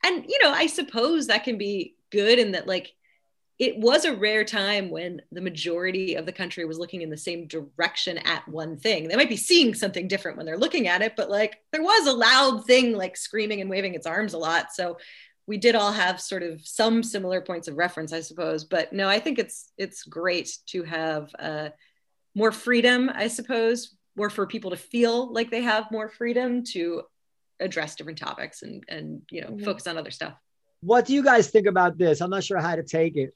And 0.03 0.25
you 0.27 0.39
know, 0.43 0.51
I 0.51 0.67
suppose 0.67 1.27
that 1.27 1.45
can 1.45 1.57
be 1.57 1.95
good 2.11 2.39
in 2.39 2.51
that 2.51 2.67
like 2.67 2.93
it 3.59 3.77
was 3.77 4.03
a 4.03 4.15
rare 4.15 4.43
time 4.43 4.89
when 4.89 5.21
the 5.31 5.39
majority 5.39 6.15
of 6.15 6.25
the 6.25 6.31
country 6.31 6.65
was 6.65 6.79
looking 6.79 7.01
in 7.01 7.09
the 7.09 7.17
same 7.17 7.47
direction 7.47 8.17
at 8.17 8.47
one 8.47 8.77
thing. 8.77 9.07
They 9.07 9.15
might 9.15 9.29
be 9.29 9.37
seeing 9.37 9.73
something 9.73 10.07
different 10.07 10.37
when 10.37 10.45
they're 10.45 10.57
looking 10.57 10.87
at 10.87 11.01
it, 11.01 11.13
but 11.15 11.29
like 11.29 11.61
there 11.71 11.83
was 11.83 12.07
a 12.07 12.13
loud 12.13 12.65
thing 12.65 12.93
like 12.93 13.15
screaming 13.15 13.61
and 13.61 13.69
waving 13.69 13.93
its 13.93 14.07
arms 14.07 14.33
a 14.33 14.39
lot. 14.39 14.73
So 14.73 14.97
we 15.45 15.57
did 15.57 15.75
all 15.75 15.91
have 15.91 16.21
sort 16.21 16.43
of 16.43 16.65
some 16.65 17.03
similar 17.03 17.41
points 17.41 17.67
of 17.67 17.77
reference, 17.77 18.13
I 18.13 18.21
suppose. 18.21 18.63
But 18.63 18.93
no, 18.93 19.09
I 19.09 19.19
think 19.19 19.39
it's 19.39 19.71
it's 19.77 20.03
great 20.03 20.57
to 20.67 20.83
have 20.83 21.29
uh, 21.37 21.69
more 22.35 22.51
freedom, 22.51 23.11
I 23.13 23.27
suppose, 23.27 23.95
or 24.17 24.29
for 24.29 24.47
people 24.47 24.71
to 24.71 24.77
feel 24.77 25.31
like 25.31 25.51
they 25.51 25.61
have 25.61 25.91
more 25.91 26.09
freedom 26.09 26.63
to 26.71 27.03
address 27.59 27.95
different 27.95 28.17
topics 28.17 28.61
and 28.61 28.83
and 28.87 29.21
you 29.29 29.41
know 29.41 29.49
mm-hmm. 29.49 29.65
focus 29.65 29.87
on 29.87 29.97
other 29.97 30.11
stuff. 30.11 30.33
What 30.81 31.05
do 31.05 31.13
you 31.13 31.23
guys 31.23 31.49
think 31.49 31.67
about 31.67 31.97
this? 31.97 32.21
I'm 32.21 32.29
not 32.29 32.43
sure 32.43 32.59
how 32.59 32.75
to 32.75 32.83
take 32.83 33.15
it. 33.15 33.33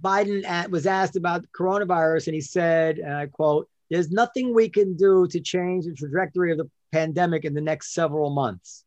Biden 0.00 0.44
at, 0.44 0.70
was 0.70 0.86
asked 0.86 1.16
about 1.16 1.44
coronavirus, 1.56 2.28
and 2.28 2.34
he 2.34 2.40
said, 2.40 2.98
and 2.98 3.14
I 3.14 3.26
quote, 3.26 3.68
"There's 3.90 4.10
nothing 4.10 4.54
we 4.54 4.68
can 4.68 4.96
do 4.96 5.26
to 5.26 5.40
change 5.40 5.86
the 5.86 5.94
trajectory 5.94 6.52
of 6.52 6.58
the 6.58 6.70
pandemic 6.92 7.44
in 7.44 7.52
the 7.52 7.60
next 7.60 7.94
several 7.94 8.30
months." 8.30 8.84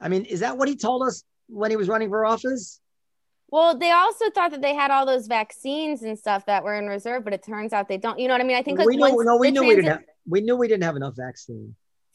I 0.00 0.08
mean, 0.08 0.24
is 0.26 0.40
that 0.40 0.58
what 0.58 0.68
he 0.68 0.76
told 0.76 1.02
us 1.02 1.24
when 1.48 1.70
he 1.70 1.76
was 1.76 1.88
running 1.88 2.08
for 2.08 2.24
office? 2.24 2.80
Well, 3.48 3.78
they 3.78 3.92
also 3.92 4.28
thought 4.30 4.50
that 4.50 4.60
they 4.60 4.74
had 4.74 4.90
all 4.90 5.06
those 5.06 5.28
vaccines 5.28 6.02
and 6.02 6.18
stuff 6.18 6.46
that 6.46 6.64
were 6.64 6.74
in 6.74 6.86
reserve, 6.86 7.24
but 7.24 7.32
it 7.32 7.44
turns 7.44 7.72
out 7.72 7.88
they 7.88 7.96
don't. 7.96 8.18
You 8.18 8.28
know 8.28 8.34
what 8.34 8.40
I 8.40 8.44
mean? 8.44 8.56
I 8.56 8.62
think 8.62 8.78
like 8.78 8.88
we 8.88 8.96
knew, 8.96 9.24
no, 9.24 9.36
we 9.36 9.50
knew 9.50 9.60
transit- 9.60 9.68
we 9.68 9.74
didn't 9.76 9.92
have, 9.92 10.00
we 10.28 10.40
knew 10.40 10.56
we 10.56 10.68
didn't 10.68 10.82
have 10.82 10.96
enough 10.96 11.14
vaccine 11.16 11.74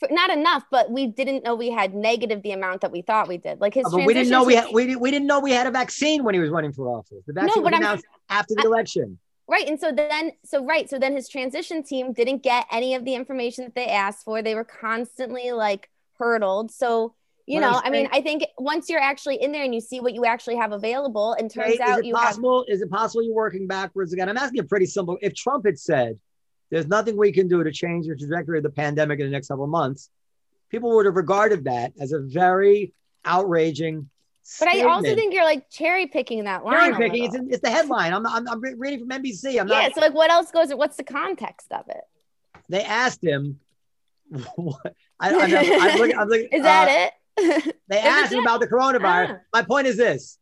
not 0.10 0.32
enough, 0.32 0.64
but 0.72 0.90
we 0.90 1.08
didn't 1.08 1.44
know 1.44 1.54
we 1.54 1.70
had 1.70 1.94
negative 1.94 2.42
the 2.42 2.52
amount 2.52 2.82
that 2.82 2.92
we 2.92 3.02
thought 3.02 3.28
we 3.28 3.38
did. 3.38 3.62
Like 3.62 3.76
his, 3.76 3.86
oh, 3.88 4.04
we 4.04 4.14
didn't 4.14 4.30
know 4.30 4.44
we 4.44 4.56
had, 4.56 4.70
we, 4.74 4.88
didn't, 4.88 5.02
we 5.02 5.12
didn't 5.12 5.28
know 5.28 5.40
we 5.40 5.52
had 5.52 5.68
a 5.68 5.72
vaccine 5.72 6.24
when 6.24 6.34
he 6.34 6.40
was 6.40 6.50
running 6.50 6.72
for 6.72 6.88
office. 6.88 7.24
The 7.28 7.34
vaccine 7.34 7.64
no, 7.64 7.70
was 7.70 7.78
announced 7.78 8.06
I'm, 8.30 8.40
after 8.40 8.56
the 8.56 8.64
I, 8.64 8.68
election. 8.68 9.20
Right, 9.48 9.68
and 9.68 9.80
so 9.80 9.92
then, 9.92 10.32
so 10.46 10.64
right, 10.64 10.90
so 10.90 10.98
then 10.98 11.14
his 11.14 11.28
transition 11.28 11.84
team 11.84 12.14
didn't 12.14 12.42
get 12.42 12.66
any 12.72 12.96
of 12.96 13.06
the 13.06 13.16
information 13.16 13.66
that 13.66 13.76
they 13.76 13.88
asked 13.88 14.24
for. 14.24 14.42
They 14.42 14.56
were 14.56 14.64
constantly 14.64 15.52
like 15.52 15.90
hurdled. 16.18 16.72
So 16.72 17.16
you 17.52 17.60
know, 17.60 17.82
I 17.84 17.90
mean, 17.90 18.08
I 18.12 18.22
think 18.22 18.46
once 18.58 18.90
you're 18.90 19.02
actually 19.02 19.42
in 19.42 19.52
there 19.52 19.64
and 19.64 19.76
you 19.76 19.82
see 19.82 20.00
what 20.00 20.14
you 20.14 20.26
actually 20.26 20.56
have 20.56 20.72
available, 20.72 21.34
and 21.34 21.52
turns 21.52 21.80
right, 21.80 21.90
out 21.90 22.06
you 22.06 22.14
possible, 22.14 22.64
have. 22.68 22.74
Is 22.74 22.82
it 22.82 22.90
possible 22.90 23.24
you're 23.24 23.36
working 23.36 23.68
backwards 23.68 24.14
again? 24.14 24.30
I'm 24.30 24.38
asking 24.38 24.62
a 24.62 24.64
pretty 24.64 24.86
simple. 24.86 25.18
If 25.22 25.36
Trump 25.36 25.66
had 25.66 25.78
said, 25.78 26.18
"There's 26.70 26.88
nothing 26.88 27.18
we 27.18 27.34
can 27.34 27.50
do 27.50 27.62
to 27.64 27.72
change 27.72 28.08
the 28.08 28.16
trajectory 28.16 28.60
of 28.60 28.64
the 28.64 28.70
pandemic 28.70 29.20
in 29.20 29.26
the 29.26 29.32
next 29.32 29.48
several 29.48 29.68
months," 29.68 30.10
people 30.70 30.96
would 30.96 31.06
have 31.06 31.16
regarded 31.16 31.66
that 31.66 31.92
as 32.00 32.14
a 32.14 32.20
very 32.20 32.94
outraging. 33.26 34.10
But 34.60 34.70
statement. 34.70 34.88
I 34.88 34.92
also 34.92 35.16
think 35.16 35.34
you're 35.34 35.44
like 35.44 35.70
cherry 35.70 36.08
picking 36.08 36.46
that 36.46 36.64
line. 36.64 36.94
Cherry 36.94 37.10
picking, 37.10 37.26
it's, 37.26 37.36
it's, 37.36 37.62
the 37.62 37.70
headline. 37.70 38.14
I'm, 38.14 38.26
I'm, 38.26 38.48
I'm 38.48 38.62
reading 38.80 39.00
from 39.00 39.10
NBC. 39.10 39.60
I'm 39.60 39.68
yeah, 39.68 39.84
not. 39.84 39.94
so 39.94 40.02
like, 40.02 40.14
what 40.14 40.32
else 40.32 40.52
goes? 40.52 40.74
What's 40.74 40.98
the 40.98 41.04
context 41.04 41.72
of 41.72 41.88
it? 41.90 42.04
They 42.70 42.84
asked 42.84 43.24
him. 43.24 43.60
What, 44.56 44.96
I, 45.20 45.30
I'm, 45.30 45.42
I'm, 45.42 45.50
looking, 46.00 46.18
I'm 46.18 46.30
looking, 46.30 46.48
is 46.54 46.64
that 46.64 46.88
uh, 46.88 47.06
it? 47.06 47.14
they 47.88 48.00
asked 48.00 48.34
him 48.34 48.40
about 48.40 48.60
the 48.60 48.68
coronavirus. 48.68 49.38
Ah. 49.38 49.40
My 49.54 49.64
point 49.64 49.88
is 49.88 49.98
this. 49.98 50.38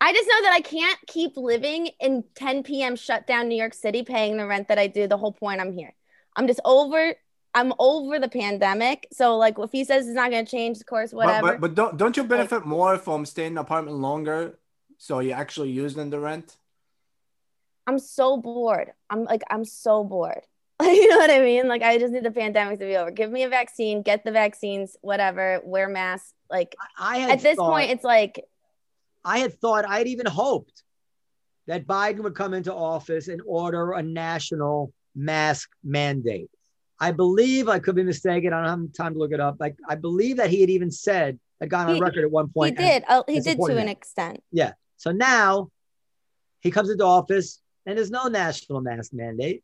I 0.00 0.12
just 0.12 0.28
know 0.28 0.42
that 0.42 0.52
I 0.52 0.60
can't 0.60 0.98
keep 1.08 1.36
living 1.36 1.90
in 2.00 2.24
10 2.36 2.62
p.m. 2.62 2.94
shut 2.94 3.26
down 3.26 3.48
New 3.48 3.56
York 3.56 3.74
City, 3.74 4.02
paying 4.02 4.36
the 4.36 4.46
rent 4.46 4.68
that 4.68 4.78
I 4.78 4.86
do. 4.86 5.06
The 5.06 5.16
whole 5.16 5.32
point 5.32 5.60
I'm 5.60 5.72
here. 5.72 5.94
I'm 6.36 6.46
just 6.46 6.60
over 6.64 7.14
I'm 7.54 7.72
over 7.78 8.18
the 8.18 8.28
pandemic. 8.28 9.08
So 9.12 9.36
like 9.36 9.58
if 9.58 9.72
he 9.72 9.84
says 9.84 10.06
it's 10.06 10.14
not 10.14 10.30
going 10.30 10.44
to 10.44 10.50
change 10.50 10.78
the 10.78 10.84
course, 10.84 11.12
whatever. 11.12 11.42
But, 11.42 11.52
but, 11.52 11.60
but, 11.60 11.74
don't 11.74 11.96
don't 11.96 12.16
you 12.16 12.24
benefit 12.24 12.58
like, 12.58 12.66
more 12.66 12.98
from 12.98 13.26
staying 13.26 13.48
in 13.48 13.52
an 13.54 13.58
apartment 13.58 13.96
longer? 13.96 14.58
So 14.98 15.20
you 15.20 15.32
actually 15.32 15.70
use 15.70 15.94
using 15.94 16.10
the 16.10 16.20
rent? 16.20 16.56
I'm 17.86 17.98
so 17.98 18.36
bored. 18.36 18.92
I'm 19.10 19.24
like 19.24 19.42
I'm 19.50 19.64
so 19.64 20.04
bored. 20.04 20.42
you 20.82 21.08
know 21.08 21.16
what 21.16 21.30
I 21.30 21.40
mean? 21.40 21.66
Like 21.66 21.82
I 21.82 21.98
just 21.98 22.12
need 22.12 22.24
the 22.24 22.30
pandemic 22.30 22.78
to 22.78 22.86
be 22.86 22.96
over. 22.96 23.10
Give 23.10 23.30
me 23.30 23.42
a 23.42 23.48
vaccine, 23.48 24.02
get 24.02 24.24
the 24.24 24.30
vaccines, 24.30 24.96
whatever, 25.00 25.60
wear 25.64 25.88
masks. 25.88 26.32
Like 26.48 26.76
I 26.96 27.30
at 27.32 27.40
this 27.40 27.56
thought, 27.56 27.70
point, 27.70 27.90
it's 27.90 28.04
like 28.04 28.44
I 29.24 29.38
had 29.38 29.60
thought 29.60 29.84
I 29.84 29.98
had 29.98 30.06
even 30.06 30.26
hoped 30.26 30.84
that 31.66 31.86
Biden 31.86 32.20
would 32.20 32.34
come 32.34 32.54
into 32.54 32.72
office 32.72 33.28
and 33.28 33.42
order 33.44 33.92
a 33.92 34.02
national 34.02 34.92
mask 35.16 35.68
mandate. 35.82 36.50
I 37.00 37.12
believe 37.12 37.68
I 37.68 37.80
could 37.80 37.96
be 37.96 38.04
mistaken. 38.04 38.52
I 38.52 38.64
don't 38.64 38.84
have 38.84 38.92
time 38.92 39.14
to 39.14 39.18
look 39.18 39.32
it 39.32 39.40
up. 39.40 39.56
Like 39.58 39.76
I 39.88 39.96
believe 39.96 40.36
that 40.36 40.48
he 40.50 40.60
had 40.60 40.70
even 40.70 40.90
said 40.90 41.40
had 41.60 41.70
gone 41.70 41.88
on 41.88 41.96
he, 41.96 42.00
record 42.00 42.24
at 42.24 42.30
one 42.30 42.48
point. 42.48 42.78
He 42.78 42.84
did. 42.84 43.04
Oh, 43.08 43.24
he 43.26 43.40
did 43.40 43.58
to 43.58 43.76
an 43.76 43.88
extent. 43.88 44.42
Yeah. 44.52 44.72
So 44.96 45.10
now 45.10 45.70
he 46.60 46.70
comes 46.70 46.88
into 46.88 47.04
office 47.04 47.60
and 47.84 47.98
there's 47.98 48.10
no 48.10 48.28
national 48.28 48.80
mask 48.80 49.12
mandate. 49.12 49.62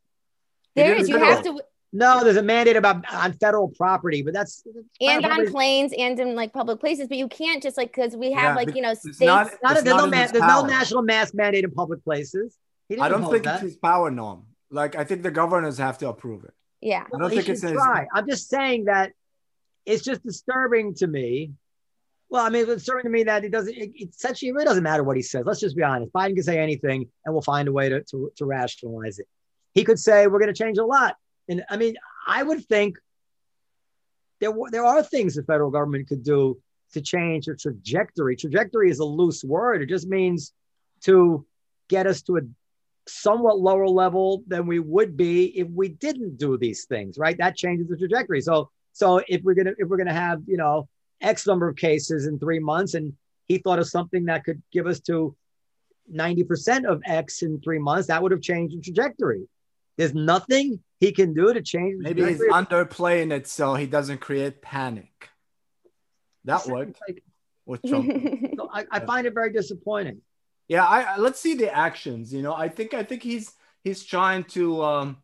There 0.75 0.95
is. 0.95 1.09
You 1.09 1.19
have 1.19 1.43
to. 1.45 1.61
No, 1.93 2.25
there's 2.25 2.37
a 2.37 2.43
mandate 2.43 2.75
about 2.75 3.05
on 3.13 3.35
federal 3.35 3.69
property, 3.69 4.23
but 4.23 4.35
that's 4.35 4.65
and 5.01 5.25
on 5.25 5.49
planes 5.49 5.93
and 5.97 6.19
in 6.19 6.35
like 6.35 6.53
public 6.53 6.81
places. 6.81 7.07
But 7.07 7.19
you 7.19 7.29
can't 7.29 7.63
just 7.63 7.77
like 7.77 7.95
because 7.95 8.17
we 8.17 8.33
have 8.33 8.43
yeah, 8.43 8.55
like 8.57 8.75
you 8.75 8.83
know 8.83 8.95
states. 8.95 9.21
Not, 9.21 9.51
not, 9.63 9.75
there's, 9.75 9.85
no, 9.85 10.11
there's 10.11 10.33
no 10.33 10.67
national 10.67 11.03
mask 11.03 11.35
mandate 11.35 11.63
in 11.63 11.71
public 11.71 12.03
places. 12.03 12.59
I 13.01 13.09
don't 13.09 13.31
think 13.31 13.45
that. 13.45 13.55
it's 13.55 13.63
his 13.63 13.77
power 13.77 14.11
norm. 14.11 14.47
Like 14.71 14.97
I 14.97 15.05
think 15.05 15.23
the 15.23 15.31
governors 15.31 15.79
have 15.79 15.99
to 15.99 16.09
approve 16.09 16.45
it. 16.45 16.53
Yeah. 16.85 17.05
I 17.15 17.19
don't 17.19 17.31
think 17.31 17.49
it's 17.49 17.63
try. 17.63 18.07
I'm 18.13 18.29
just 18.29 18.51
saying 18.51 18.85
that 18.85 19.13
it's 19.87 20.05
just 20.05 20.23
disturbing 20.23 20.95
to 20.97 21.07
me. 21.07 21.53
Well, 22.29 22.45
I 22.45 22.51
mean, 22.51 22.63
it's 22.63 22.75
disturbing 22.75 23.05
to 23.05 23.11
me 23.11 23.25
that 23.25 23.43
it 23.43 23.53
doesn't, 23.53 23.75
it, 23.75 23.93
it 23.95 24.11
essentially, 24.11 24.51
it 24.51 24.53
really 24.53 24.67
doesn't 24.67 24.83
matter 24.83 25.03
what 25.03 25.17
he 25.17 25.23
says. 25.23 25.45
Let's 25.47 25.61
just 25.61 25.77
be 25.77 25.83
honest. 25.83 26.13
Biden 26.13 26.35
can 26.35 26.43
say 26.43 26.59
anything 26.59 27.09
and 27.25 27.35
we'll 27.35 27.43
find 27.43 27.69
a 27.69 27.73
way 27.73 27.89
to, 27.89 28.03
to, 28.03 28.31
to 28.37 28.45
rationalize 28.45 29.19
it. 29.19 29.27
He 29.75 29.85
could 29.85 29.99
say, 29.99 30.27
we're 30.27 30.39
going 30.39 30.53
to 30.53 30.59
change 30.63 30.79
a 30.79 30.85
lot. 30.85 31.17
And 31.49 31.65
I 31.69 31.77
mean, 31.77 31.97
I 32.27 32.43
would 32.43 32.65
think 32.67 32.97
there, 34.41 34.53
there 34.71 34.85
are 34.85 35.03
things 35.03 35.35
the 35.35 35.43
federal 35.43 35.71
government 35.71 36.09
could 36.09 36.23
do 36.23 36.61
to 36.93 37.01
change 37.01 37.47
the 37.47 37.57
trajectory. 37.57 38.37
Trajectory 38.37 38.91
is 38.91 39.01
a 39.01 39.05
loose 39.05 39.45
word. 39.45 39.83
It 39.83 39.89
just 39.89 40.09
means 40.09 40.53
to 41.03 41.45
get 41.89 42.07
us 42.07 42.23
to 42.23 42.39
a 42.39 42.41
somewhat 43.07 43.59
lower 43.59 43.89
level 43.89 44.43
than 44.47 44.67
we 44.67 44.79
would 44.79 45.17
be 45.17 45.47
if 45.59 45.69
we 45.69 45.89
didn't 45.89 46.39
do 46.39 46.57
these 46.57 46.85
things, 46.85 47.19
right? 47.19 47.37
That 47.39 47.57
changes 47.57 47.89
the 47.89 47.97
trajectory. 47.97 48.41
So, 48.41 48.71
so 48.93 49.21
if 49.29 49.43
we're 49.43 49.55
gonna 49.55 49.73
if 49.77 49.89
we're 49.89 49.97
gonna 49.97 50.15
have 50.15 50.43
you 50.47 50.57
know 50.57 50.89
X 51.21 51.47
number 51.47 51.69
of 51.69 51.77
cases 51.77 52.27
in 52.27 52.39
three 52.39 52.61
months, 52.61 52.95
and 52.95 53.13
he 53.47 53.59
thought 53.59 53.79
of 53.79 53.89
something 53.89 54.27
that 54.27 54.45
could 54.45 54.63
give 54.73 54.87
us 54.87 55.01
to 55.01 55.37
90% 56.13 56.85
of 56.85 57.03
X 57.05 57.43
in 57.43 57.61
three 57.61 57.79
months, 57.79 58.09
that 58.09 58.23
would 58.23 58.33
have 58.33 58.41
changed 58.41 58.77
the 58.77 58.81
trajectory. 58.81 59.47
There's 59.97 60.15
nothing 60.15 60.81
he 61.01 61.13
can 61.13 61.35
do 61.35 61.53
to 61.53 61.63
change. 61.63 61.97
Maybe 61.99 62.25
he's 62.25 62.41
underplaying 62.41 63.33
it 63.33 63.47
so 63.47 63.75
he 63.75 63.87
doesn't 63.87 64.19
create 64.19 64.61
panic. 64.61 65.31
That 66.45 66.67
would 66.67 66.97
like, 67.07 67.23
with 67.65 67.83
Trump. 67.83 68.07
so 68.57 68.69
I, 68.73 68.85
I 68.91 69.01
find 69.01 69.27
it 69.27 69.35
very 69.35 69.53
disappointing. 69.53 70.21
Yeah, 70.69 70.85
I 70.85 71.17
let's 71.19 71.41
see 71.41 71.55
the 71.55 71.75
actions. 71.75 72.33
You 72.33 72.43
know, 72.43 72.55
I 72.55 72.69
think 72.69 72.95
I 72.95 73.03
think 73.03 73.23
he's 73.23 73.53
he's 73.83 74.03
trying 74.03 74.45
to 74.45 74.83
um, 74.83 75.23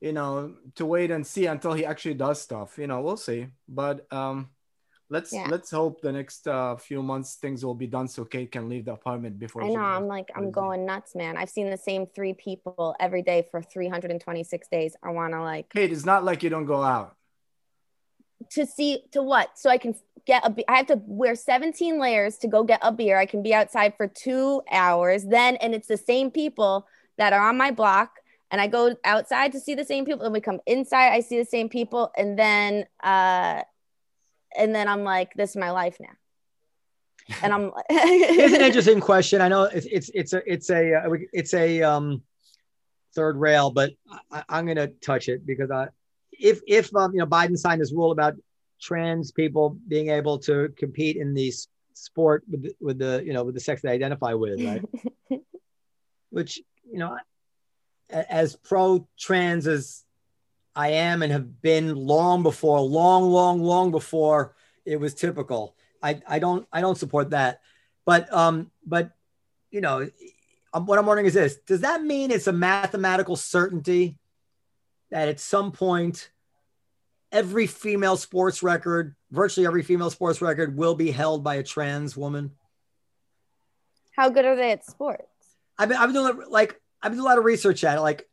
you 0.00 0.12
know, 0.12 0.54
to 0.74 0.86
wait 0.86 1.10
and 1.10 1.26
see 1.26 1.46
until 1.46 1.72
he 1.72 1.84
actually 1.84 2.14
does 2.14 2.40
stuff. 2.40 2.78
You 2.78 2.86
know, 2.86 3.00
we'll 3.00 3.16
see. 3.16 3.48
But 3.68 4.10
um, 4.12 4.50
let's 5.08 5.32
yeah. 5.32 5.46
let's 5.50 5.70
hope 5.70 6.00
the 6.00 6.12
next 6.12 6.48
uh, 6.48 6.76
few 6.76 7.02
months 7.02 7.36
things 7.36 7.64
will 7.64 7.74
be 7.74 7.86
done 7.86 8.08
so 8.08 8.24
Kate 8.24 8.50
can 8.50 8.68
leave 8.68 8.86
the 8.86 8.92
apartment 8.92 9.38
before. 9.38 9.62
I 9.62 9.68
know. 9.68 9.80
I'm 9.80 10.06
like 10.06 10.30
I'm 10.34 10.50
going 10.50 10.84
nuts, 10.84 11.14
man. 11.14 11.36
I've 11.36 11.50
seen 11.50 11.70
the 11.70 11.76
same 11.76 12.06
three 12.06 12.34
people 12.34 12.94
every 12.98 13.22
day 13.22 13.46
for 13.50 13.62
326 13.62 14.68
days. 14.68 14.96
I 15.02 15.10
want 15.10 15.32
to 15.32 15.42
like. 15.42 15.70
Kate, 15.70 15.92
it's 15.92 16.04
not 16.04 16.24
like 16.24 16.42
you 16.42 16.50
don't 16.50 16.66
go 16.66 16.82
out. 16.82 17.16
To 18.52 18.66
see 18.66 19.04
to 19.12 19.22
what? 19.22 19.58
So 19.58 19.70
I 19.70 19.78
can 19.78 19.94
get 20.26 20.44
a 20.44 20.70
I 20.70 20.76
have 20.76 20.86
to 20.86 21.00
wear 21.06 21.34
17 21.34 22.00
layers 22.00 22.38
to 22.38 22.48
go 22.48 22.64
get 22.64 22.80
a 22.82 22.92
beer. 22.92 23.18
I 23.18 23.26
can 23.26 23.42
be 23.42 23.54
outside 23.54 23.94
for 23.96 24.08
2 24.08 24.62
hours. 24.70 25.24
Then 25.24 25.56
and 25.56 25.74
it's 25.74 25.88
the 25.88 25.96
same 25.96 26.30
people 26.30 26.86
that 27.16 27.32
are 27.32 27.48
on 27.48 27.56
my 27.56 27.70
block 27.70 28.10
and 28.50 28.60
I 28.60 28.66
go 28.66 28.94
outside 29.04 29.52
to 29.52 29.60
see 29.60 29.74
the 29.74 29.84
same 29.84 30.04
people 30.04 30.24
and 30.24 30.32
we 30.32 30.40
come 30.40 30.60
inside 30.66 31.12
I 31.12 31.20
see 31.20 31.38
the 31.38 31.46
same 31.46 31.68
people 31.68 32.12
and 32.16 32.38
then 32.38 32.86
uh 33.02 33.62
and 34.56 34.74
then 34.74 34.88
I'm 34.88 35.04
like 35.04 35.34
this 35.34 35.50
is 35.50 35.56
my 35.56 35.70
life 35.70 35.96
now. 36.00 36.14
And 37.42 37.52
I'm 37.52 37.72
It's 37.90 38.54
an 38.54 38.60
interesting 38.60 39.00
question. 39.00 39.40
I 39.40 39.48
know 39.48 39.64
it's 39.64 39.86
it's 39.86 40.10
it's 40.14 40.32
a 40.32 40.52
it's 40.52 40.70
a 40.70 40.94
uh, 40.94 41.16
it's 41.32 41.54
a 41.54 41.82
um 41.82 42.22
third 43.14 43.36
rail, 43.36 43.70
but 43.70 43.92
I, 44.30 44.44
am 44.50 44.66
going 44.66 44.76
to 44.76 44.88
touch 44.88 45.28
it 45.28 45.44
because 45.44 45.70
I 45.70 45.88
if 46.32 46.60
if 46.66 46.94
um 46.94 47.12
you 47.12 47.18
know 47.18 47.26
Biden 47.26 47.56
signed 47.56 47.80
this 47.80 47.92
rule 47.92 48.12
about 48.12 48.34
trans 48.80 49.32
people 49.32 49.78
being 49.88 50.10
able 50.10 50.38
to 50.40 50.72
compete 50.76 51.16
in 51.16 51.34
the 51.34 51.52
sport 51.94 52.44
with 52.50 52.62
the, 52.62 52.74
with 52.80 52.98
the 52.98 53.22
you 53.24 53.32
know 53.32 53.42
with 53.42 53.54
the 53.54 53.60
sex 53.60 53.82
they 53.82 53.90
identify 53.90 54.34
with, 54.34 54.62
right? 54.62 54.82
Which 56.30 56.60
you 56.90 56.98
know, 56.98 57.16
as 58.10 58.56
pro 58.56 59.08
trans 59.18 59.66
as 59.66 60.04
I 60.76 60.90
am 60.90 61.22
and 61.22 61.32
have 61.32 61.62
been 61.62 61.96
long 61.96 62.42
before, 62.42 62.80
long, 62.80 63.30
long, 63.30 63.62
long 63.62 63.90
before 63.90 64.54
it 64.84 65.00
was 65.00 65.14
typical. 65.14 65.74
I, 66.02 66.20
I 66.28 66.38
don't 66.38 66.68
I 66.72 66.82
don't 66.82 66.98
support 66.98 67.30
that, 67.30 67.62
but 68.04 68.32
um 68.32 68.70
but 68.86 69.10
you 69.70 69.80
know, 69.80 70.08
um, 70.72 70.86
what 70.86 70.98
I'm 70.98 71.06
wondering 71.06 71.26
is 71.26 71.34
this: 71.34 71.56
Does 71.66 71.80
that 71.80 72.02
mean 72.02 72.30
it's 72.30 72.46
a 72.46 72.52
mathematical 72.52 73.34
certainty 73.34 74.18
that 75.10 75.28
at 75.28 75.40
some 75.40 75.72
point 75.72 76.30
every 77.32 77.66
female 77.66 78.16
sports 78.16 78.62
record, 78.62 79.16
virtually 79.30 79.66
every 79.66 79.82
female 79.82 80.10
sports 80.10 80.40
record, 80.42 80.76
will 80.76 80.94
be 80.94 81.10
held 81.10 81.42
by 81.42 81.56
a 81.56 81.62
trans 81.62 82.16
woman? 82.16 82.52
How 84.12 84.28
good 84.28 84.44
are 84.44 84.56
they 84.56 84.72
at 84.72 84.84
sports? 84.84 85.24
I've 85.78 85.88
been, 85.88 85.98
I've 85.98 86.12
been 86.12 86.22
doing 86.22 86.50
like 86.50 86.80
I've 87.02 87.12
been 87.12 87.18
doing 87.18 87.26
a 87.26 87.28
lot 87.28 87.38
of 87.38 87.44
research 87.44 87.84
at 87.84 87.98
it. 87.98 88.00
Like, 88.00 88.28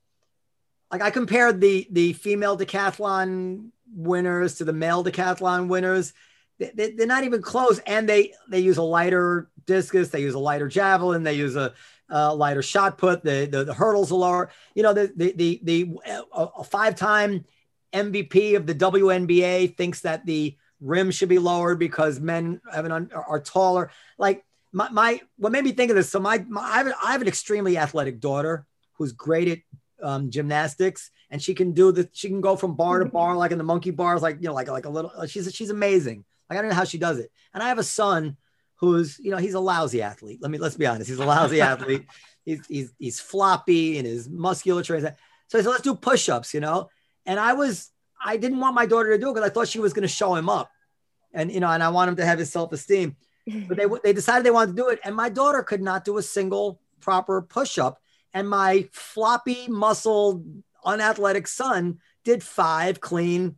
like 0.93 1.01
I 1.01 1.09
compared 1.09 1.59
the 1.59 1.87
the 1.89 2.13
female 2.13 2.55
decathlon 2.55 3.71
winners 3.95 4.55
to 4.55 4.63
the 4.63 4.73
male 4.73 5.03
decathlon 5.03 5.67
winners. 5.67 6.13
They, 6.59 6.93
are 7.01 7.07
not 7.07 7.23
even 7.23 7.41
close, 7.41 7.79
and 7.79 8.07
they 8.07 8.33
they 8.47 8.59
use 8.59 8.77
a 8.77 8.83
lighter 8.83 9.49
discus, 9.65 10.09
they 10.09 10.21
use 10.21 10.35
a 10.35 10.39
lighter 10.39 10.67
javelin, 10.67 11.23
they 11.23 11.33
use 11.33 11.55
a, 11.55 11.73
a 12.09 12.33
lighter 12.33 12.61
shot 12.61 12.99
put. 12.99 13.23
The, 13.23 13.47
the, 13.51 13.63
the 13.63 13.73
hurdles 13.73 14.11
are 14.11 14.15
lower. 14.15 14.51
You 14.75 14.83
know, 14.83 14.93
the 14.93 15.11
the 15.15 15.33
the, 15.35 15.59
the 15.63 15.99
a 16.31 16.63
five 16.63 16.95
time 16.95 17.43
MVP 17.91 18.55
of 18.55 18.67
the 18.67 18.75
WNBA 18.75 19.75
thinks 19.75 20.01
that 20.01 20.27
the 20.27 20.55
rim 20.79 21.09
should 21.09 21.29
be 21.29 21.39
lowered 21.39 21.79
because 21.79 22.19
men 22.19 22.61
have 22.71 22.85
an, 22.85 23.09
are 23.13 23.39
taller. 23.39 23.89
Like 24.19 24.45
my, 24.71 24.89
my 24.89 25.21
what 25.37 25.51
made 25.51 25.63
me 25.63 25.71
think 25.71 25.89
of 25.89 25.95
this. 25.95 26.11
So 26.11 26.19
my, 26.19 26.37
my 26.47 26.61
I, 26.61 26.77
have, 26.77 26.93
I 27.03 27.11
have 27.13 27.21
an 27.23 27.27
extremely 27.27 27.79
athletic 27.79 28.19
daughter 28.19 28.67
who's 28.93 29.11
great 29.11 29.47
at 29.47 29.59
um, 30.03 30.29
gymnastics, 30.29 31.09
and 31.29 31.41
she 31.41 31.53
can 31.53 31.71
do 31.71 31.91
the 31.91 32.09
she 32.13 32.27
can 32.27 32.41
go 32.41 32.55
from 32.55 32.75
bar 32.75 32.99
to 32.99 33.05
bar 33.05 33.35
like 33.35 33.51
in 33.51 33.57
the 33.57 33.63
monkey 33.63 33.91
bars, 33.91 34.21
like 34.21 34.37
you 34.41 34.47
know, 34.47 34.53
like 34.53 34.67
like 34.67 34.85
a 34.85 34.89
little. 34.89 35.11
She's 35.27 35.53
she's 35.53 35.69
amazing. 35.69 36.25
Like 36.49 36.59
I 36.59 36.61
don't 36.61 36.69
know 36.69 36.75
how 36.75 36.83
she 36.83 36.97
does 36.97 37.19
it. 37.19 37.31
And 37.53 37.63
I 37.63 37.69
have 37.69 37.79
a 37.79 37.83
son 37.83 38.37
who's 38.75 39.17
you 39.19 39.31
know 39.31 39.37
he's 39.37 39.53
a 39.53 39.59
lousy 39.59 40.01
athlete. 40.01 40.39
Let 40.41 40.51
me 40.51 40.57
let's 40.57 40.75
be 40.75 40.85
honest. 40.85 41.09
He's 41.09 41.19
a 41.19 41.25
lousy 41.25 41.61
athlete. 41.71 42.05
He's 42.45 42.65
he's 42.67 42.93
he's 42.99 43.19
floppy 43.19 43.97
and 43.97 44.05
his 44.05 44.29
musculature. 44.29 44.99
So 45.47 45.59
I 45.59 45.61
said, 45.61 45.69
let's 45.69 45.83
do 45.83 45.95
push-ups, 45.95 46.53
you 46.53 46.59
know. 46.59 46.89
And 47.25 47.39
I 47.39 47.53
was 47.53 47.89
I 48.23 48.37
didn't 48.37 48.59
want 48.59 48.75
my 48.75 48.85
daughter 48.85 49.11
to 49.11 49.17
do 49.17 49.29
it 49.29 49.33
because 49.33 49.49
I 49.49 49.53
thought 49.53 49.67
she 49.67 49.79
was 49.79 49.93
going 49.93 50.03
to 50.03 50.07
show 50.07 50.35
him 50.35 50.49
up, 50.49 50.69
and 51.33 51.51
you 51.51 51.59
know, 51.59 51.69
and 51.69 51.81
I 51.81 51.89
want 51.89 52.09
him 52.09 52.15
to 52.17 52.25
have 52.25 52.39
his 52.39 52.51
self-esteem. 52.51 53.15
But 53.67 53.77
they 53.77 53.85
they 54.03 54.13
decided 54.13 54.45
they 54.45 54.51
wanted 54.51 54.75
to 54.75 54.81
do 54.81 54.89
it, 54.89 54.99
and 55.03 55.15
my 55.15 55.29
daughter 55.29 55.63
could 55.63 55.81
not 55.81 56.05
do 56.05 56.17
a 56.17 56.23
single 56.23 56.79
proper 56.99 57.41
push-up, 57.41 58.01
and 58.33 58.49
my 58.49 58.89
floppy, 58.91 59.67
muscled, 59.67 60.45
unathletic 60.85 61.47
son 61.47 61.99
did 62.23 62.43
five 62.43 62.99
clean 62.99 63.57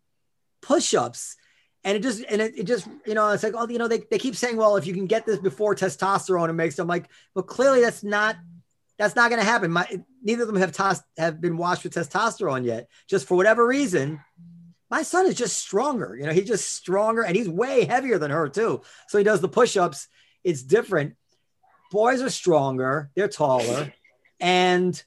push-ups. 0.61 1.35
And 1.83 1.95
it 1.97 2.01
just 2.01 2.23
and 2.27 2.41
it, 2.41 2.57
it 2.57 2.63
just 2.63 2.87
you 3.05 3.13
know 3.13 3.29
it's 3.29 3.43
like 3.43 3.53
oh 3.55 3.69
you 3.69 3.77
know 3.77 3.87
they, 3.87 3.99
they 4.09 4.17
keep 4.17 4.35
saying 4.35 4.57
well 4.57 4.75
if 4.75 4.87
you 4.87 4.93
can 4.93 5.05
get 5.05 5.27
this 5.27 5.37
before 5.37 5.75
testosterone 5.75 6.49
it 6.49 6.53
makes 6.53 6.75
them 6.75 6.87
like 6.87 7.07
well 7.35 7.43
clearly 7.43 7.79
that's 7.79 8.03
not 8.03 8.37
that's 8.97 9.15
not 9.15 9.29
going 9.29 9.41
to 9.41 9.47
happen. 9.47 9.71
My 9.71 9.87
neither 10.23 10.43
of 10.43 10.47
them 10.47 10.57
have 10.57 10.71
tos- 10.71 11.03
have 11.17 11.41
been 11.41 11.57
washed 11.57 11.83
with 11.83 11.93
testosterone 11.93 12.65
yet. 12.65 12.89
Just 13.07 13.27
for 13.27 13.35
whatever 13.35 13.65
reason, 13.65 14.21
my 14.89 15.03
son 15.03 15.25
is 15.25 15.35
just 15.35 15.59
stronger. 15.59 16.15
You 16.17 16.25
know, 16.25 16.31
he's 16.31 16.47
just 16.47 16.71
stronger 16.71 17.21
and 17.21 17.35
he's 17.35 17.49
way 17.49 17.85
heavier 17.85 18.17
than 18.17 18.31
her 18.31 18.47
too. 18.47 18.81
So 19.07 19.17
he 19.17 19.23
does 19.23 19.41
the 19.41 19.49
push-ups. 19.49 20.07
It's 20.43 20.63
different. 20.63 21.15
Boys 21.91 22.21
are 22.21 22.29
stronger, 22.29 23.11
they're 23.15 23.27
taller. 23.27 23.93
And 24.39 25.01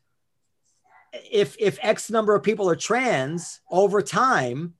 if 1.30 1.56
if 1.59 1.78
X 1.82 2.10
number 2.10 2.34
of 2.34 2.42
people 2.42 2.68
are 2.70 2.76
trans 2.76 3.60
over 3.70 4.02
time, 4.02 4.74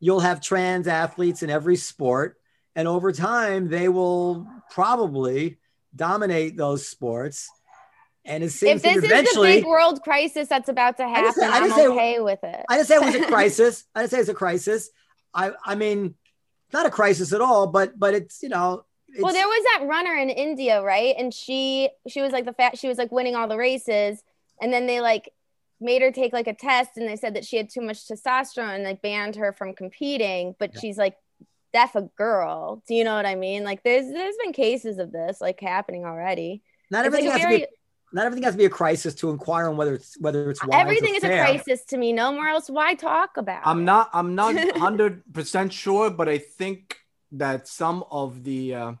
you'll 0.00 0.20
have 0.20 0.40
trans 0.40 0.88
athletes 0.88 1.42
in 1.42 1.50
every 1.50 1.76
sport. 1.76 2.36
And 2.76 2.88
over 2.88 3.12
time, 3.12 3.68
they 3.68 3.88
will 3.88 4.46
probably 4.70 5.58
dominate 5.94 6.56
those 6.56 6.88
sports 6.88 7.48
and 8.26 8.42
it 8.42 8.50
seems 8.50 8.82
if 8.84 8.94
this 8.94 9.04
eventually, 9.04 9.50
is 9.50 9.54
the 9.56 9.60
big 9.60 9.66
world 9.66 10.02
crisis 10.02 10.48
that's 10.48 10.68
about 10.68 10.96
to 10.96 11.06
happen, 11.06 11.42
I 11.42 11.58
am 11.58 11.90
okay 11.90 12.20
with 12.20 12.42
it. 12.42 12.64
I 12.68 12.76
didn't 12.76 12.88
say 12.88 12.94
it 12.94 13.02
was 13.02 13.14
a 13.14 13.26
crisis. 13.28 13.84
I 13.94 14.00
didn't 14.00 14.12
say 14.12 14.20
it's 14.20 14.28
a 14.30 14.34
crisis. 14.34 14.90
I, 15.34 15.52
I 15.64 15.74
mean, 15.74 16.14
not 16.72 16.86
a 16.86 16.90
crisis 16.90 17.32
at 17.32 17.42
all, 17.42 17.66
but, 17.66 17.98
but 17.98 18.14
it's, 18.14 18.42
you 18.42 18.48
know, 18.48 18.84
well, 19.18 19.32
there 19.32 19.46
was 19.46 19.64
that 19.72 19.86
runner 19.86 20.14
in 20.14 20.30
India, 20.30 20.82
right? 20.82 21.14
And 21.18 21.32
she, 21.32 21.90
she 22.08 22.20
was 22.20 22.32
like 22.32 22.44
the 22.44 22.52
fat, 22.52 22.78
she 22.78 22.88
was 22.88 22.98
like 22.98 23.12
winning 23.12 23.34
all 23.34 23.48
the 23.48 23.56
races. 23.56 24.22
And 24.60 24.72
then 24.72 24.86
they 24.86 25.00
like 25.00 25.32
made 25.80 26.02
her 26.02 26.10
take 26.10 26.32
like 26.32 26.46
a 26.46 26.54
test 26.54 26.96
and 26.96 27.08
they 27.08 27.16
said 27.16 27.34
that 27.34 27.44
she 27.44 27.56
had 27.56 27.68
too 27.68 27.80
much 27.80 28.06
testosterone 28.06 28.74
and 28.74 28.84
like 28.84 29.02
banned 29.02 29.36
her 29.36 29.52
from 29.52 29.74
competing, 29.74 30.54
but 30.58 30.74
yeah. 30.74 30.80
she's 30.80 30.98
like 30.98 31.16
deaf 31.72 31.94
a 31.94 32.02
girl. 32.02 32.82
Do 32.86 32.94
you 32.94 33.04
know 33.04 33.14
what 33.14 33.26
I 33.26 33.34
mean? 33.34 33.64
Like 33.64 33.82
there's, 33.82 34.06
there's 34.06 34.36
been 34.42 34.52
cases 34.52 34.98
of 34.98 35.12
this 35.12 35.40
like 35.40 35.60
happening 35.60 36.04
already. 36.04 36.62
Not 36.90 37.04
everything 37.04 37.28
like 37.28 37.40
has 37.40 37.42
very, 37.42 37.60
to 37.60 37.66
be 37.66 37.76
not 38.14 38.26
everything 38.26 38.44
has 38.44 38.54
to 38.54 38.58
be 38.58 38.64
a 38.64 38.70
crisis 38.70 39.12
to 39.16 39.30
inquire 39.30 39.68
on 39.68 39.76
whether 39.76 39.94
it's 39.94 40.16
whether 40.20 40.48
it's 40.48 40.60
everything 40.70 41.16
is 41.16 41.22
fair. 41.22 41.42
a 41.42 41.46
crisis 41.46 41.84
to 41.86 41.96
me. 41.96 42.12
No 42.12 42.32
more 42.32 42.46
else. 42.46 42.70
Why 42.70 42.94
talk 42.94 43.36
about? 43.36 43.62
I'm 43.66 43.84
not. 43.84 44.08
I'm 44.12 44.36
not 44.36 44.54
hundred 44.78 45.22
percent 45.32 45.72
sure, 45.72 46.10
but 46.10 46.28
I 46.28 46.38
think 46.38 46.96
that 47.32 47.66
some 47.66 48.04
of 48.12 48.44
the 48.44 48.74
uh, 48.74 48.92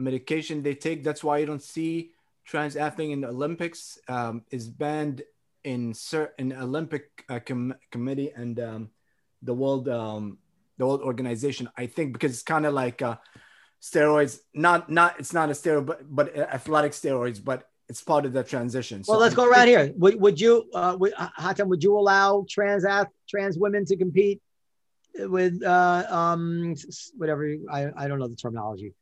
medication 0.00 0.62
they 0.62 0.74
take, 0.74 1.04
that's 1.04 1.22
why 1.22 1.38
you 1.38 1.46
don't 1.46 1.62
see 1.62 2.12
trans 2.44 2.76
athlete 2.76 3.10
in 3.10 3.20
the 3.20 3.28
Olympics, 3.28 3.98
um, 4.08 4.42
is 4.50 4.68
banned 4.68 5.22
in 5.62 5.94
certain 5.94 6.52
Olympic 6.52 7.24
uh, 7.28 7.40
com- 7.40 7.74
committee 7.90 8.32
and 8.34 8.58
um, 8.58 8.90
the 9.42 9.54
world 9.54 9.88
um, 9.88 10.38
the 10.78 10.86
world 10.86 11.02
organization. 11.02 11.68
I 11.76 11.86
think 11.86 12.12
because 12.12 12.32
it's 12.32 12.42
kind 12.42 12.66
of 12.66 12.74
like. 12.74 13.02
Uh, 13.02 13.16
steroids 13.82 14.40
not 14.52 14.90
not 14.90 15.18
it's 15.18 15.32
not 15.32 15.48
a 15.48 15.52
steroid 15.54 15.86
but 15.86 16.14
but 16.14 16.36
athletic 16.36 16.92
steroids 16.92 17.42
but 17.42 17.70
it's 17.90 18.02
part 18.02 18.24
of 18.24 18.32
the 18.32 18.44
transition. 18.44 19.02
So 19.02 19.12
well, 19.12 19.20
let's 19.20 19.34
go 19.34 19.44
around 19.44 19.66
here. 19.66 19.92
Would, 19.96 20.20
would 20.20 20.40
you, 20.40 20.70
uh, 20.72 20.96
would, 21.00 21.12
Hatem, 21.12 21.66
would 21.66 21.82
you 21.82 21.98
allow 21.98 22.46
trans 22.48 22.84
trans 23.28 23.58
women 23.58 23.84
to 23.86 23.96
compete 23.96 24.40
with 25.18 25.60
uh, 25.64 26.04
um, 26.08 26.76
whatever 27.16 27.52
I, 27.68 27.90
I 27.96 28.06
don't 28.06 28.20
know 28.20 28.28
the 28.28 28.36
terminology 28.36 28.94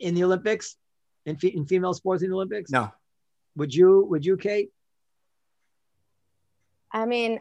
in 0.00 0.14
the 0.14 0.24
Olympics, 0.24 0.76
in, 1.24 1.36
in 1.42 1.66
female 1.66 1.94
sports 1.94 2.22
in 2.22 2.30
the 2.30 2.36
Olympics? 2.36 2.70
No. 2.70 2.92
Would 3.56 3.74
you? 3.74 4.06
Would 4.10 4.24
you, 4.24 4.36
Kate? 4.36 4.70
I 6.92 7.04
mean, 7.04 7.40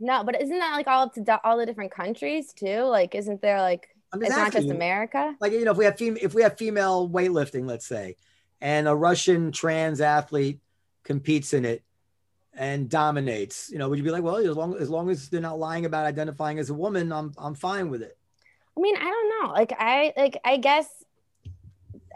no, 0.00 0.24
but 0.24 0.40
isn't 0.40 0.58
that 0.58 0.72
like 0.72 0.86
all 0.86 1.04
up 1.04 1.14
to 1.14 1.40
all 1.44 1.58
the 1.58 1.66
different 1.66 1.92
countries 1.92 2.52
too? 2.52 2.82
Like, 2.82 3.14
isn't 3.14 3.40
there 3.42 3.60
like 3.60 3.88
it's 4.14 4.30
not 4.30 4.52
just 4.52 4.70
America? 4.70 5.34
Like 5.40 5.52
you 5.52 5.64
know, 5.64 5.72
if 5.72 5.76
we 5.76 5.84
have 5.84 5.98
fem- 5.98 6.18
if 6.20 6.34
we 6.34 6.42
have 6.42 6.56
female 6.56 7.08
weightlifting, 7.08 7.66
let's 7.66 7.86
say, 7.86 8.16
and 8.60 8.88
a 8.88 8.94
Russian 8.94 9.52
trans 9.52 10.00
athlete 10.00 10.60
competes 11.04 11.52
in 11.52 11.64
it 11.64 11.82
and 12.54 12.88
dominates, 12.88 13.70
you 13.70 13.78
know, 13.78 13.88
would 13.88 13.98
you 13.98 14.04
be 14.04 14.10
like, 14.10 14.22
well, 14.22 14.36
as 14.36 14.56
long 14.56 14.76
as 14.76 14.90
long 14.90 15.10
as 15.10 15.28
they're 15.28 15.40
not 15.40 15.58
lying 15.58 15.84
about 15.84 16.06
identifying 16.06 16.58
as 16.58 16.70
a 16.70 16.74
woman, 16.74 17.12
I'm 17.12 17.32
I'm 17.38 17.54
fine 17.54 17.90
with 17.90 18.02
it. 18.02 18.16
I 18.76 18.80
mean, 18.80 18.96
I 18.96 19.04
don't 19.04 19.42
know. 19.42 19.52
Like 19.52 19.72
I 19.76 20.12
like 20.16 20.38
I 20.44 20.56
guess 20.56 20.88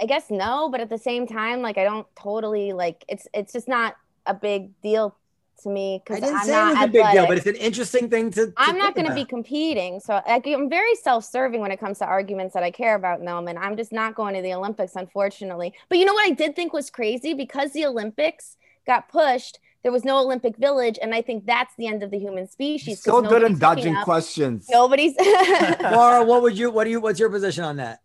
I 0.00 0.06
guess 0.06 0.30
no, 0.30 0.68
but 0.70 0.80
at 0.80 0.88
the 0.88 0.98
same 0.98 1.26
time, 1.26 1.62
like 1.62 1.78
I 1.78 1.84
don't 1.84 2.06
totally 2.16 2.72
like 2.72 3.04
it's 3.08 3.26
it's 3.34 3.52
just 3.52 3.68
not 3.68 3.96
a 4.26 4.34
big 4.34 4.80
deal 4.82 5.16
to 5.62 5.68
me 5.68 6.02
because 6.04 6.22
I'm 6.22 6.46
not 6.48 6.82
it 6.82 6.88
a 6.88 6.92
big 6.92 7.12
deal, 7.12 7.26
but 7.26 7.36
it's 7.36 7.46
an 7.46 7.56
interesting 7.56 8.08
thing 8.08 8.30
to. 8.32 8.46
to 8.46 8.52
I'm 8.56 8.78
not 8.78 8.94
going 8.94 9.06
to 9.06 9.14
be 9.14 9.24
competing, 9.24 10.00
so 10.00 10.20
like, 10.26 10.46
I'm 10.46 10.68
very 10.68 10.94
self-serving 10.96 11.60
when 11.60 11.70
it 11.70 11.80
comes 11.80 11.98
to 11.98 12.06
arguments 12.06 12.54
that 12.54 12.62
I 12.62 12.70
care 12.70 12.94
about, 12.94 13.20
Noam, 13.20 13.48
And 13.48 13.58
I'm 13.58 13.76
just 13.76 13.92
not 13.92 14.14
going 14.14 14.34
to 14.34 14.42
the 14.42 14.54
Olympics, 14.54 14.96
unfortunately. 14.96 15.72
But 15.88 15.98
you 15.98 16.04
know 16.04 16.14
what 16.14 16.26
I 16.26 16.34
did 16.34 16.56
think 16.56 16.72
was 16.72 16.90
crazy 16.90 17.34
because 17.34 17.72
the 17.72 17.86
Olympics 17.86 18.56
got 18.86 19.08
pushed. 19.08 19.58
There 19.82 19.92
was 19.92 20.04
no 20.04 20.18
Olympic 20.18 20.56
Village, 20.56 20.98
and 21.02 21.12
I 21.14 21.22
think 21.22 21.44
that's 21.44 21.74
the 21.76 21.88
end 21.88 22.02
of 22.02 22.10
the 22.12 22.18
human 22.18 22.48
species. 22.48 23.02
So 23.02 23.20
good 23.20 23.42
in 23.42 23.58
dodging 23.58 23.96
questions. 24.02 24.66
Nobody's. 24.70 25.14
Laura, 25.80 26.24
what 26.24 26.42
would 26.42 26.56
you? 26.56 26.70
What 26.70 26.84
do 26.84 26.90
you? 26.90 27.00
What's 27.00 27.18
your 27.18 27.30
position 27.30 27.64
on 27.64 27.76
that? 27.76 28.00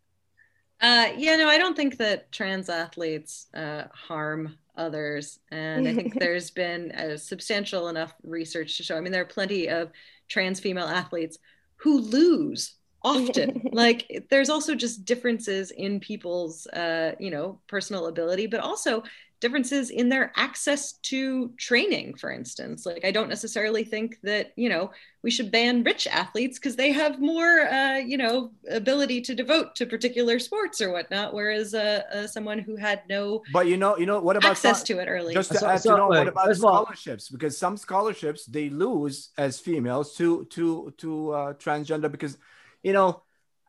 Uh, 0.79 1.07
yeah, 1.17 1.35
no, 1.35 1.47
I 1.47 1.57
don't 1.57 1.75
think 1.75 1.97
that 1.97 2.31
trans 2.31 2.69
athletes 2.69 3.47
uh, 3.53 3.83
harm 3.93 4.57
others. 4.75 5.39
And 5.51 5.87
I 5.87 5.93
think 5.93 6.13
there's 6.19 6.51
been 6.51 6.91
a 6.91 7.17
substantial 7.17 7.87
enough 7.87 8.13
research 8.23 8.77
to 8.77 8.83
show. 8.83 8.95
I 8.97 9.01
mean, 9.01 9.11
there 9.11 9.23
are 9.23 9.25
plenty 9.25 9.69
of 9.69 9.91
trans 10.27 10.59
female 10.59 10.87
athletes 10.87 11.39
who 11.77 11.99
lose 11.99 12.75
often. 13.01 13.61
like 13.71 14.27
there's 14.29 14.49
also 14.49 14.75
just 14.75 15.05
differences 15.05 15.71
in 15.71 15.99
people's, 15.99 16.67
uh, 16.67 17.13
you 17.19 17.31
know, 17.31 17.59
personal 17.67 18.07
ability, 18.07 18.47
but 18.47 18.59
also 18.59 19.03
differences 19.39 19.89
in 19.89 20.09
their 20.09 20.31
access 20.35 20.93
to 20.93 21.49
training 21.57 22.15
for 22.15 22.31
instance. 22.31 22.85
Like 22.85 23.05
i 23.05 23.11
don't 23.11 23.29
necessarily 23.29 23.83
think 23.83 24.19
that 24.23 24.53
you 24.55 24.69
know 24.69 24.91
we 25.23 25.31
should 25.31 25.51
ban 25.51 25.83
rich 25.83 26.07
athletes 26.07 26.57
because 26.57 26.75
they 26.75 26.91
have 26.91 27.19
more 27.19 27.61
uh, 27.61 27.97
you 27.97 28.17
know 28.17 28.51
ability 28.69 29.21
to 29.21 29.35
devote 29.35 29.75
to 29.75 29.85
particular 29.85 30.39
sports 30.39 30.81
or 30.81 30.91
whatnot 30.91 31.33
whereas 31.33 31.73
uh, 31.73 32.03
uh, 32.13 32.27
someone 32.27 32.59
who 32.59 32.75
had 32.75 33.01
no 33.09 33.41
but 33.51 33.67
you 33.67 33.77
know 33.77 33.97
you 33.97 34.05
know 34.05 34.19
what 34.19 34.37
about 34.37 34.51
access 34.51 34.83
to 34.83 34.99
it 34.99 35.07
early 35.07 35.33
just 35.33 35.51
to 35.51 35.57
so, 35.57 35.67
add 35.67 35.81
so, 35.81 35.91
to 35.91 35.97
know 35.97 36.07
what 36.07 36.27
about 36.27 36.55
scholarships? 36.55 37.29
Because 37.29 37.57
some 37.57 37.77
scholarships 37.77 38.45
they 38.45 38.69
lose 38.69 39.29
as 39.37 39.59
females 39.59 40.15
to 40.15 40.45
to 40.45 40.93
to 40.97 41.31
uh, 41.31 41.53
transgender 41.53 42.11
because 42.11 42.37
you 42.83 42.93
know 42.93 43.21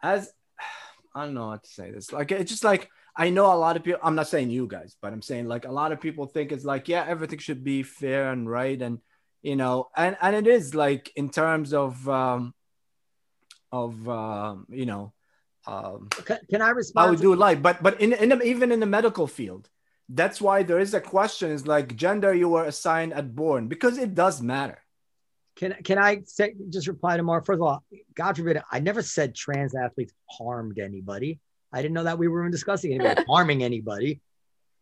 as 0.03 0.33
i 1.15 1.25
don't 1.25 1.35
know 1.35 1.51
how 1.51 1.57
to 1.57 1.69
say 1.69 1.91
this. 1.91 2.13
Like 2.13 2.33
it's 2.33 2.51
just 2.51 2.65
like 2.65 2.91
I 3.21 3.31
know 3.31 3.53
a 3.53 3.59
lot 3.59 3.77
of 3.77 3.83
people. 3.83 4.01
I'm 4.03 4.15
not 4.15 4.29
saying 4.29 4.51
you 4.51 4.69
guys, 4.69 4.97
but 5.03 5.13
I'm 5.13 5.23
saying 5.23 5.49
like 5.49 5.65
a 5.67 5.73
lot 5.73 5.91
of 5.91 6.01
people 6.01 6.27
think 6.27 6.53
it's 6.53 6.65
like 6.65 6.89
yeah, 6.89 7.05
everything 7.07 7.41
should 7.41 7.65
be 7.65 7.83
fair 7.83 8.31
and 8.31 8.49
right, 8.49 8.81
and 8.81 9.01
you 9.43 9.57
know, 9.57 9.89
and 9.97 10.17
and 10.23 10.37
it 10.37 10.47
is 10.47 10.73
like 10.75 11.11
in 11.17 11.29
terms 11.29 11.75
of 11.75 12.09
um, 12.09 12.55
of 13.73 14.09
um, 14.09 14.67
you 14.71 14.87
know, 14.87 15.13
um, 15.67 16.09
Can, 16.11 16.39
can 16.49 16.63
I 16.63 16.71
respond? 16.71 17.11
we 17.11 17.17
to- 17.17 17.23
do 17.23 17.35
life, 17.35 17.61
but 17.61 17.83
but 17.83 18.01
in, 18.01 18.13
in 18.13 18.29
the, 18.29 18.43
even 18.43 18.71
in 18.71 18.79
the 18.79 18.87
medical 18.87 19.27
field, 19.27 19.69
that's 20.09 20.41
why 20.41 20.63
there 20.63 20.79
is 20.79 20.95
a 20.95 21.01
question 21.01 21.51
is 21.51 21.67
like 21.67 21.97
gender 21.97 22.33
you 22.33 22.49
were 22.49 22.65
assigned 22.65 23.13
at 23.13 23.35
born 23.35 23.67
because 23.67 23.99
it 23.99 24.15
does 24.15 24.41
matter. 24.41 24.79
Can 25.57 25.75
can 25.83 25.99
I 25.99 26.23
say 26.25 26.55
just 26.71 26.87
reply 26.87 27.17
to 27.17 27.25
Mark? 27.25 27.45
First 27.47 27.57
of 27.57 27.63
all, 27.63 27.83
God 28.15 28.37
forbid, 28.37 28.63
I 28.71 28.79
never 28.79 29.03
said 29.03 29.35
trans 29.35 29.75
athletes 29.75 30.13
harmed 30.31 30.79
anybody. 30.79 31.41
I 31.73 31.83
didn't 31.83 31.95
know 31.95 32.05
that 32.05 32.19
we 32.19 32.29
were 32.29 32.43
even 32.43 32.51
discussing 32.51 32.95
anybody 32.95 33.23
harming 33.29 33.63
anybody. 33.63 34.21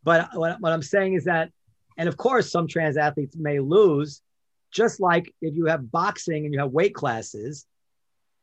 But 0.05 0.29
what, 0.35 0.61
what 0.61 0.73
I'm 0.73 0.83
saying 0.83 1.15
is 1.15 1.25
that, 1.25 1.51
and 1.97 2.09
of 2.09 2.17
course, 2.17 2.51
some 2.51 2.69
trans 2.69 2.97
athletes 2.97 3.37
may 3.37 3.59
lose, 3.59 4.23
just 4.71 5.01
like 5.01 5.33
if 5.41 5.55
you 5.55 5.67
have 5.67 5.91
boxing 5.91 6.45
and 6.45 6.55
you 6.55 6.61
have 6.61 6.71
weight 6.71 6.95
classes, 6.95 7.67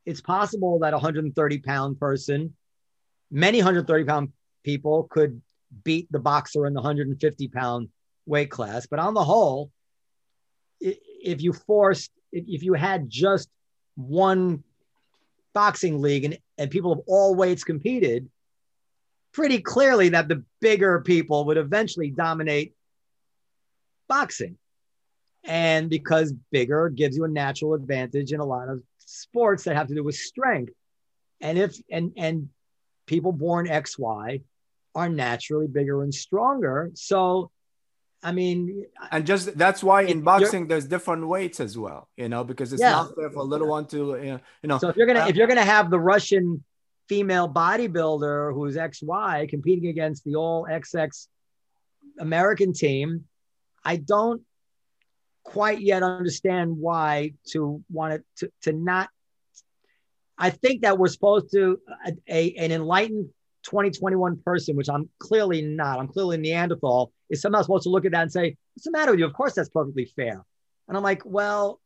it's 0.06 0.22
possible 0.22 0.80
that 0.80 0.94
a 0.94 0.98
130 0.98 1.60
pound 1.60 2.00
person, 2.00 2.54
many 3.32 3.60
130 3.60 4.04
pound 4.04 4.34
people 4.64 5.08
could 5.10 5.42
beat 5.84 6.12
the 6.12 6.20
boxer 6.20 6.66
in 6.66 6.74
the 6.74 6.82
150 6.82 7.48
pound 7.48 7.90
weight 8.26 8.52
class. 8.52 8.86
But 8.86 9.00
on 9.00 9.14
the 9.14 9.24
whole, 9.24 9.72
if 10.82 11.42
you 11.42 11.54
forced, 11.54 12.12
if, 12.32 12.46
if 12.48 12.64
you 12.64 12.74
had 12.74 13.10
just 13.10 13.50
one 13.96 14.64
boxing 15.54 16.02
league 16.02 16.26
and, 16.26 16.38
and 16.58 16.70
people 16.70 16.92
of 16.92 17.02
all 17.08 17.36
weights 17.36 17.64
competed, 17.64 18.30
pretty 19.34 19.60
clearly 19.60 20.10
that 20.10 20.28
the 20.28 20.44
bigger 20.62 21.02
people 21.02 21.46
would 21.46 21.58
eventually 21.58 22.10
dominate 22.12 22.74
boxing. 24.08 24.58
And 25.44 25.90
because 25.90 26.34
bigger 26.52 26.90
gives 26.90 27.18
you 27.18 27.26
a 27.26 27.28
natural 27.28 27.74
advantage 27.74 28.32
in 28.32 28.40
a 28.40 28.46
lot 28.46 28.70
of 28.70 28.82
sports 29.00 29.64
that 29.64 29.76
have 29.76 29.88
to 29.88 29.96
do 29.96 30.04
with 30.04 30.16
strength. 30.16 30.72
And 31.42 31.58
if 31.58 31.76
and 31.92 32.14
and 32.16 32.50
people 33.08 33.34
born 33.34 33.68
XY 33.68 34.42
are 34.96 35.10
naturally 35.10 35.68
bigger 35.68 36.04
and 36.04 36.14
stronger. 36.14 36.92
So 36.94 37.52
I 38.26 38.32
mean, 38.32 38.86
And 39.12 39.28
just 39.28 39.58
that's 39.58 39.84
why 39.84 40.04
in 40.04 40.22
boxing 40.22 40.68
there's 40.68 40.86
different 40.88 41.28
weights 41.28 41.60
as 41.60 41.78
well, 41.78 42.08
you 42.16 42.30
know, 42.30 42.46
because 42.46 42.72
it's 42.72 42.82
Yeah. 42.82 42.92
not 42.92 43.16
fair 43.16 43.30
for 43.30 43.40
a 43.40 43.44
little 43.44 43.68
one 43.68 43.86
to, 43.88 44.40
you 44.64 44.68
know, 44.70 44.78
So 44.78 44.88
if 44.88 44.96
you're 44.96 45.08
gonna 45.08 45.22
Uh, 45.22 45.28
if 45.28 45.36
you're 45.36 45.48
gonna 45.48 45.66
have 45.66 45.90
the 45.90 46.00
Russian 46.00 46.64
female 47.14 47.48
bodybuilder 47.48 48.54
who's 48.56 48.76
XY 48.76 49.48
competing 49.48 49.88
against 49.88 50.24
the 50.24 50.36
all 50.36 50.66
XX 50.68 51.28
American 52.20 52.74
team, 52.74 53.26
I 53.86 53.98
don't 53.98 54.42
quite 55.44 55.80
yet 55.80 56.02
understand 56.02 56.76
why 56.76 57.34
to 57.52 57.84
want 57.92 58.14
it 58.14 58.24
to, 58.38 58.52
to 58.64 58.74
not. 58.74 59.10
I 60.40 60.50
think 60.50 60.82
that 60.82 60.98
we're 60.98 61.08
supposed 61.08 61.52
to 61.52 61.80
a, 62.08 62.14
a 62.28 62.54
an 62.56 62.72
enlightened 62.72 63.30
2021 63.66 64.42
person, 64.44 64.76
which 64.76 64.90
I'm 64.90 65.08
clearly 65.20 65.62
not. 65.62 66.00
I'm 66.00 66.08
clearly 66.08 66.38
Neanderthal. 66.38 67.12
Is 67.30 67.42
somehow 67.42 67.62
supposed 67.62 67.84
to 67.84 67.90
look 67.90 68.06
at 68.06 68.14
that 68.14 68.24
and 68.24 68.32
say, 68.32 68.58
"What's 68.74 68.86
the 68.86 68.92
matter 68.92 69.12
with 69.12 69.20
you?" 69.20 69.28
Of 69.28 69.34
course, 69.34 69.54
that's 69.54 69.70
perfectly 69.70 70.06
fair. 70.16 70.44
And 70.88 70.98
I'm 70.98 71.04
like, 71.04 71.22
well, 71.26 71.80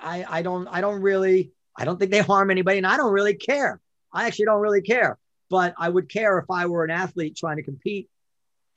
I 0.00 0.24
I 0.28 0.42
don't 0.42 0.68
I 0.68 0.80
don't 0.80 1.02
really 1.02 1.50
I 1.76 1.84
don't 1.84 1.98
think 1.98 2.12
they 2.12 2.20
harm 2.20 2.52
anybody, 2.52 2.78
and 2.78 2.86
I 2.86 2.96
don't 2.96 3.12
really 3.12 3.34
care. 3.34 3.80
I 4.12 4.26
actually 4.26 4.46
don't 4.46 4.60
really 4.60 4.82
care. 4.82 5.18
But 5.50 5.74
I 5.78 5.88
would 5.88 6.08
care 6.08 6.38
if 6.38 6.46
I 6.50 6.66
were 6.66 6.84
an 6.84 6.90
athlete 6.90 7.36
trying 7.36 7.56
to 7.58 7.62
compete 7.62 8.08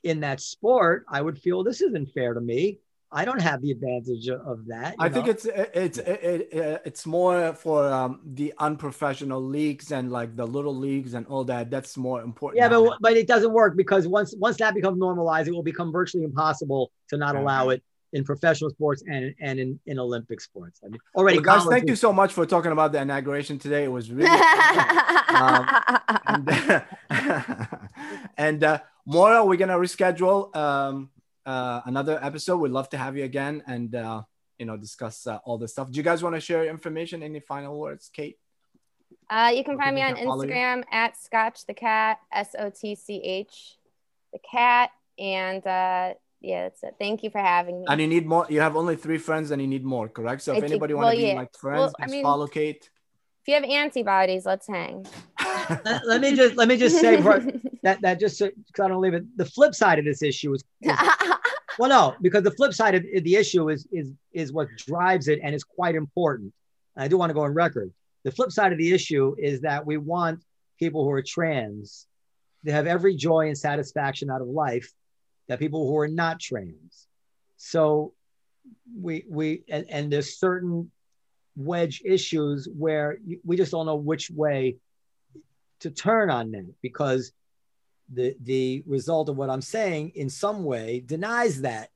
in 0.03 0.19
that 0.21 0.41
sport. 0.41 1.05
I 1.09 1.21
would 1.21 1.37
feel 1.39 1.63
this 1.63 1.81
isn't 1.81 2.11
fair 2.11 2.33
to 2.33 2.41
me. 2.41 2.79
I 3.11 3.23
don't 3.23 3.41
have 3.41 3.61
the 3.61 3.71
advantage 3.71 4.27
of- 4.27 4.65
that. 4.67 4.95
you 4.99 5.05
I 5.05 5.09
think 5.09 5.27
it's 5.27 5.45
it's 5.45 5.97
it, 5.99 6.49
it, 6.51 6.81
it's 6.85 7.05
more 7.05 7.53
for 7.53 7.87
um, 7.87 8.19
the 8.25 8.53
unprofessional 8.57 9.41
leagues 9.41 9.91
and 9.93 10.11
like 10.11 10.35
the 10.35 10.45
little 10.45 10.75
leagues 10.75 11.13
and 11.13 11.25
all 11.27 11.45
that. 11.45 11.69
That's 11.71 11.95
more 11.95 12.21
important. 12.21 12.57
yeah, 12.59 12.67
but 12.67 12.97
but 12.99 13.13
it 13.15 13.27
doesn't 13.27 13.53
work 13.53 13.77
because 13.77 14.05
once 14.07 14.35
once 14.37 14.57
that 14.57 14.73
becomes 14.73 14.97
normalized, 14.97 15.47
it 15.47 15.53
will 15.53 15.63
become 15.63 15.93
virtually 15.93 16.25
impossible 16.25 16.91
to 17.09 17.17
not 17.17 17.35
Yeah. 17.35 17.41
allow 17.41 17.69
it 17.69 17.83
in 18.15 18.23
professional 18.23 18.69
sports 18.69 19.03
and 19.07 19.35
and 19.41 19.59
in, 19.59 19.79
in 19.85 19.99
Olympic 19.99 20.39
sports. 20.39 20.79
I 20.83 20.87
mean, 20.87 20.99
already, 21.15 21.37
Well, 21.37 21.43
guys, 21.43 21.63
college 21.63 21.79
thank 21.79 21.89
you 21.89 21.97
so 21.97 22.13
much 22.13 22.31
for 22.31 22.45
talking 22.45 22.71
about 22.71 22.93
the 22.93 23.01
inauguration 23.01 23.59
today. 23.59 23.83
It 23.83 23.91
was 23.91 24.09
really 24.09 24.29
fun. 24.29 25.67
and, 26.25 26.83
and 28.37 28.63
uh, 28.63 28.79
Maura, 29.05 29.43
we're 29.45 29.57
gonna 29.57 29.77
reschedule 29.77 30.55
um, 30.55 31.09
uh, 31.45 31.81
another 31.85 32.17
episode. 32.21 32.57
We'd 32.57 32.71
love 32.71 32.89
to 32.91 32.97
have 32.97 33.17
you 33.17 33.25
again 33.25 33.61
and 33.67 33.93
uh, 33.93 34.21
you 34.57 34.65
know 34.65 34.77
discuss 34.77 35.27
uh, 35.27 35.39
all 35.43 35.57
this 35.57 35.73
stuff. 35.73 35.91
Do 35.91 35.97
you 35.97 36.03
guys 36.03 36.23
want 36.23 36.35
to 36.35 36.41
share 36.41 36.63
information? 36.65 37.21
Any 37.21 37.41
final 37.41 37.77
words, 37.77 38.09
Kate? 38.13 38.37
Uh, 39.29 39.51
you 39.53 39.65
can 39.65 39.77
find 39.77 39.93
me 39.93 40.01
on 40.01 40.15
can 40.15 40.23
you? 40.23 40.31
Instagram 40.31 40.83
at 40.89 41.17
Scotch 41.17 41.65
the 41.65 41.73
Cat, 41.73 42.19
S 42.31 42.55
O 42.57 42.69
T 42.69 42.95
C 42.95 43.21
H, 43.21 43.75
the 44.31 44.39
cat. 44.39 44.91
And 45.17 45.65
uh, 45.65 46.13
yeah, 46.45 46.63
that's 46.63 46.83
it. 46.83 46.95
Thank 46.99 47.23
you 47.23 47.29
for 47.29 47.39
having 47.39 47.81
me. 47.81 47.85
And 47.89 47.99
you 47.99 48.07
need 48.07 48.25
more. 48.25 48.45
You 48.49 48.61
have 48.61 48.75
only 48.75 48.95
three 48.95 49.17
friends, 49.17 49.51
and 49.51 49.61
you 49.61 49.67
need 49.67 49.83
more, 49.83 50.07
correct? 50.07 50.41
So 50.43 50.51
if 50.53 50.57
I 50.57 50.67
do- 50.67 50.73
anybody 50.73 50.93
want 50.93 51.05
well, 51.05 51.15
to 51.15 51.17
be 51.17 51.27
yeah. 51.27 51.33
like 51.33 51.53
friends, 51.57 51.79
Well, 51.79 51.93
I 51.99 52.07
mean- 52.07 52.23
follow 52.23 52.47
Kate. 52.47 52.89
if 53.41 53.47
you 53.47 53.53
have 53.55 53.63
antibodies, 53.63 54.45
let's 54.45 54.67
hang. 54.67 55.05
let, 55.85 56.05
let 56.05 56.21
me 56.21 56.35
just 56.35 56.55
let 56.55 56.67
me 56.67 56.77
just 56.77 56.99
say 56.99 57.17
before- 57.21 57.43
that 57.83 58.01
that 58.01 58.19
just 58.19 58.39
because 58.39 58.85
I 58.85 58.87
don't 58.87 59.01
leave 59.01 59.13
it. 59.13 59.25
The 59.37 59.45
flip 59.45 59.73
side 59.75 59.99
of 59.99 60.05
this 60.05 60.21
issue 60.21 60.53
is, 60.53 60.63
is 60.81 60.97
Well, 61.79 61.89
no, 61.89 62.15
because 62.21 62.43
the 62.43 62.51
flip 62.51 62.73
side 62.73 62.95
of 62.95 63.03
the 63.03 63.35
issue 63.35 63.69
is 63.69 63.87
is 63.91 64.11
is 64.31 64.53
what 64.53 64.67
drives 64.77 65.27
it 65.27 65.39
and 65.43 65.53
is 65.55 65.63
quite 65.63 65.95
important. 65.95 66.53
I 66.97 67.07
do 67.07 67.17
want 67.17 67.29
to 67.31 67.33
go 67.33 67.41
on 67.41 67.53
record. 67.53 67.91
The 68.23 68.31
flip 68.31 68.51
side 68.51 68.71
of 68.71 68.77
the 68.77 68.91
issue 68.93 69.35
is 69.37 69.61
that 69.61 69.85
we 69.85 69.97
want 69.97 70.43
people 70.79 71.03
who 71.03 71.11
are 71.11 71.21
trans 71.21 72.07
to 72.65 72.71
have 72.71 72.87
every 72.87 73.15
joy 73.15 73.47
and 73.47 73.57
satisfaction 73.57 74.29
out 74.31 74.41
of 74.41 74.47
life 74.47 74.91
that 75.47 75.59
people 75.59 75.87
who 75.87 75.97
are 75.97 76.07
not 76.07 76.39
trans. 76.39 77.07
So 77.57 78.13
we 78.99 79.25
we 79.29 79.63
and, 79.69 79.85
and 79.89 80.11
there's 80.11 80.39
certain 80.39 80.91
wedge 81.55 82.01
issues 82.03 82.67
where 82.67 83.17
we 83.43 83.57
just 83.57 83.71
don't 83.71 83.85
know 83.85 83.95
which 83.95 84.29
way 84.29 84.77
to 85.79 85.89
turn 85.89 86.29
on 86.29 86.51
that 86.51 86.73
because 86.81 87.31
the 88.11 88.35
the 88.41 88.83
result 88.85 89.29
of 89.29 89.37
what 89.37 89.49
I'm 89.49 89.61
saying 89.61 90.11
in 90.15 90.29
some 90.29 90.63
way 90.63 91.03
denies 91.05 91.61
that 91.61 91.89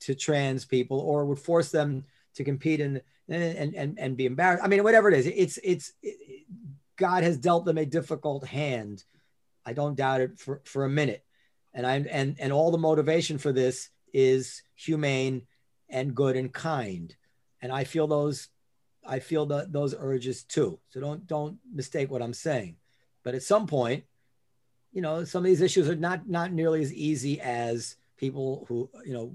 to 0.00 0.14
trans 0.14 0.64
people 0.64 1.00
or 1.00 1.24
would 1.24 1.38
force 1.38 1.70
them 1.70 2.04
to 2.34 2.44
compete 2.44 2.80
in 2.80 3.00
and 3.28 3.74
and 3.74 3.98
and 3.98 4.16
be 4.16 4.26
embarrassed. 4.26 4.64
I 4.64 4.68
mean, 4.68 4.82
whatever 4.82 5.08
it 5.08 5.18
is, 5.18 5.26
it's 5.26 5.58
it's 5.62 5.92
it, 6.02 6.46
God 6.96 7.22
has 7.22 7.36
dealt 7.36 7.64
them 7.64 7.78
a 7.78 7.86
difficult 7.86 8.46
hand. 8.46 9.04
I 9.64 9.72
don't 9.72 9.96
doubt 9.96 10.20
it 10.20 10.38
for 10.38 10.60
for 10.64 10.84
a 10.84 10.88
minute, 10.88 11.24
and 11.74 11.86
i'm 11.86 12.06
and 12.10 12.36
and 12.38 12.52
all 12.52 12.70
the 12.70 12.78
motivation 12.78 13.38
for 13.38 13.52
this 13.52 13.90
is 14.12 14.62
humane 14.74 15.42
and 15.88 16.14
good 16.14 16.36
and 16.36 16.52
kind, 16.52 17.14
and 17.62 17.72
I 17.72 17.84
feel 17.84 18.06
those 18.06 18.48
I 19.06 19.20
feel 19.20 19.46
the, 19.46 19.66
those 19.68 19.94
urges 19.98 20.44
too. 20.44 20.78
So 20.90 21.00
don't 21.00 21.26
don't 21.26 21.58
mistake 21.72 22.10
what 22.10 22.22
I'm 22.22 22.34
saying. 22.34 22.76
But 23.24 23.34
at 23.34 23.42
some 23.42 23.66
point, 23.66 24.04
you 24.92 25.00
know, 25.00 25.24
some 25.24 25.44
of 25.44 25.44
these 25.44 25.60
issues 25.60 25.88
are 25.88 25.96
not 25.96 26.28
not 26.28 26.52
nearly 26.52 26.82
as 26.82 26.92
easy 26.92 27.40
as 27.40 27.96
people 28.16 28.66
who 28.68 28.90
you 29.04 29.14
know 29.14 29.32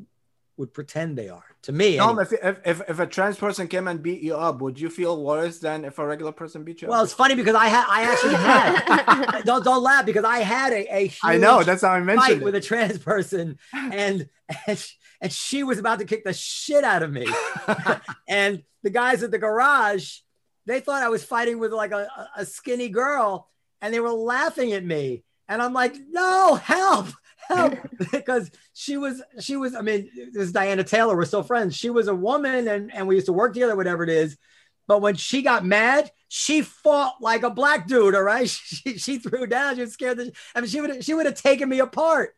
would 0.63 0.73
pretend 0.73 1.17
they 1.17 1.27
are. 1.27 1.43
To 1.63 1.73
me, 1.73 1.97
Tom, 1.97 2.19
anyway. 2.19 2.37
if, 2.41 2.57
if, 2.65 2.79
if, 2.79 2.89
if 2.89 2.99
a 2.99 3.05
trans 3.05 3.37
person 3.37 3.67
came 3.67 3.87
and 3.89 4.01
beat 4.01 4.21
you 4.21 4.35
up, 4.35 4.61
would 4.61 4.79
you 4.79 4.89
feel 4.89 5.21
worse 5.21 5.59
than 5.59 5.83
if 5.83 5.99
a 5.99 6.05
regular 6.05 6.31
person 6.31 6.63
beat 6.63 6.81
you 6.81 6.87
up? 6.87 6.91
well, 6.91 7.01
up? 7.01 7.05
it's 7.05 7.13
funny 7.13 7.35
because 7.35 7.55
I 7.55 7.67
had 7.67 7.85
I 7.89 8.03
actually 8.03 8.35
had 8.35 9.41
don't 9.45 9.63
don't 9.63 9.83
laugh 9.83 10.05
because 10.05 10.23
I 10.23 10.39
had 10.39 10.73
a, 10.73 10.95
a 10.95 11.01
huge 11.07 11.19
I 11.23 11.37
know 11.37 11.63
that's 11.63 11.81
how 11.81 11.91
I 11.91 11.99
fight 11.99 12.05
mentioned 12.05 12.43
with 12.43 12.55
a 12.55 12.61
trans 12.61 12.97
person 12.97 13.57
and 13.73 14.29
and 14.67 14.77
she, 14.77 14.93
and 15.21 15.31
she 15.31 15.63
was 15.63 15.79
about 15.79 15.99
to 15.99 16.05
kick 16.05 16.23
the 16.23 16.33
shit 16.33 16.83
out 16.83 17.03
of 17.03 17.11
me. 17.11 17.25
and 18.27 18.63
the 18.83 18.89
guys 18.89 19.23
at 19.23 19.31
the 19.31 19.37
garage, 19.37 20.19
they 20.65 20.79
thought 20.79 21.01
I 21.03 21.09
was 21.09 21.23
fighting 21.23 21.59
with 21.59 21.71
like 21.71 21.91
a, 21.91 22.07
a 22.35 22.45
skinny 22.45 22.89
girl, 22.89 23.49
and 23.81 23.93
they 23.93 24.01
were 24.01 24.11
laughing 24.11 24.73
at 24.73 24.83
me. 24.83 25.23
And 25.47 25.61
I'm 25.61 25.73
like, 25.73 25.95
no, 26.09 26.55
help, 26.55 27.07
because 28.11 28.51
she 28.73 28.97
was, 28.97 29.21
she 29.39 29.55
was. 29.55 29.75
I 29.75 29.81
mean, 29.81 30.09
this 30.33 30.43
is 30.43 30.51
Diana 30.51 30.83
Taylor. 30.83 31.15
We're 31.15 31.25
still 31.25 31.43
friends. 31.43 31.75
She 31.75 31.89
was 31.89 32.07
a 32.07 32.15
woman, 32.15 32.67
and 32.67 32.93
and 32.93 33.07
we 33.07 33.15
used 33.15 33.27
to 33.27 33.33
work 33.33 33.53
together, 33.53 33.75
whatever 33.75 34.03
it 34.03 34.09
is. 34.09 34.37
But 34.87 35.01
when 35.01 35.15
she 35.15 35.41
got 35.41 35.65
mad, 35.65 36.11
she 36.27 36.61
fought 36.61 37.15
like 37.21 37.43
a 37.43 37.49
black 37.49 37.87
dude. 37.87 38.15
All 38.15 38.23
right, 38.23 38.49
she, 38.49 38.97
she 38.97 39.17
threw 39.19 39.47
down. 39.47 39.75
She 39.75 39.81
was 39.81 39.93
scared 39.93 40.17
that 40.17 40.33
I 40.55 40.61
mean, 40.61 40.69
she 40.69 40.81
would 40.81 41.03
she 41.03 41.13
would 41.13 41.25
have 41.25 41.41
taken 41.41 41.69
me 41.69 41.79
apart. 41.79 42.35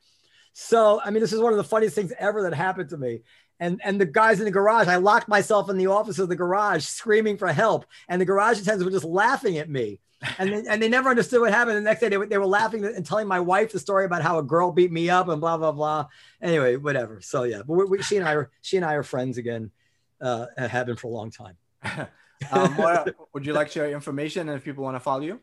So, 0.53 1.01
I 1.03 1.11
mean, 1.11 1.19
this 1.19 1.33
is 1.33 1.41
one 1.41 1.51
of 1.51 1.57
the 1.57 1.65
funniest 1.65 1.95
things 1.95 2.13
ever 2.17 2.43
that 2.43 2.53
happened 2.53 2.89
to 2.89 2.97
me. 2.97 3.23
And 3.59 3.81
and 3.83 3.99
the 3.99 4.05
guys 4.05 4.39
in 4.39 4.45
the 4.45 4.51
garage, 4.51 4.87
I 4.87 4.97
locked 4.97 5.27
myself 5.27 5.69
in 5.69 5.77
the 5.77 5.87
office 5.87 6.19
of 6.19 6.29
the 6.29 6.35
garage, 6.35 6.85
screaming 6.85 7.37
for 7.37 7.47
help, 7.47 7.85
and 8.07 8.21
the 8.21 8.25
garage 8.25 8.59
attendants 8.59 8.83
were 8.83 8.91
just 8.91 9.05
laughing 9.05 9.57
at 9.57 9.69
me. 9.69 9.99
And 10.37 10.51
they, 10.51 10.69
and 10.69 10.81
they 10.81 10.89
never 10.89 11.09
understood 11.09 11.41
what 11.41 11.51
happened. 11.53 11.77
The 11.77 11.81
next 11.81 12.01
day, 12.01 12.09
they 12.09 12.17
were, 12.17 12.25
they 12.25 12.37
were 12.37 12.45
laughing 12.45 12.85
and 12.85 13.05
telling 13.05 13.27
my 13.27 13.39
wife 13.39 13.71
the 13.71 13.79
story 13.79 14.05
about 14.05 14.21
how 14.21 14.39
a 14.39 14.43
girl 14.43 14.71
beat 14.71 14.91
me 14.91 15.09
up 15.09 15.27
and 15.27 15.39
blah 15.41 15.57
blah 15.57 15.71
blah. 15.71 16.07
Anyway, 16.41 16.75
whatever. 16.75 17.21
So 17.21 17.43
yeah, 17.43 17.61
but 17.65 17.73
we, 17.73 17.85
we, 17.85 18.01
she 18.01 18.17
and 18.17 18.27
I 18.27 18.33
are 18.33 18.51
she 18.61 18.77
and 18.77 18.85
I 18.85 18.93
are 18.93 19.03
friends 19.03 19.37
again, 19.37 19.71
uh, 20.21 20.47
have 20.57 20.87
been 20.87 20.95
for 20.95 21.07
a 21.07 21.11
long 21.11 21.31
time. 21.31 21.57
um, 22.51 22.73
Moira, 22.75 23.05
would 23.33 23.45
you 23.45 23.53
like 23.53 23.67
to 23.67 23.73
share 23.73 23.91
information 23.91 24.49
and 24.49 24.57
if 24.57 24.63
people 24.63 24.83
want 24.83 24.95
to 24.95 24.99
follow 24.99 25.21
you? 25.21 25.39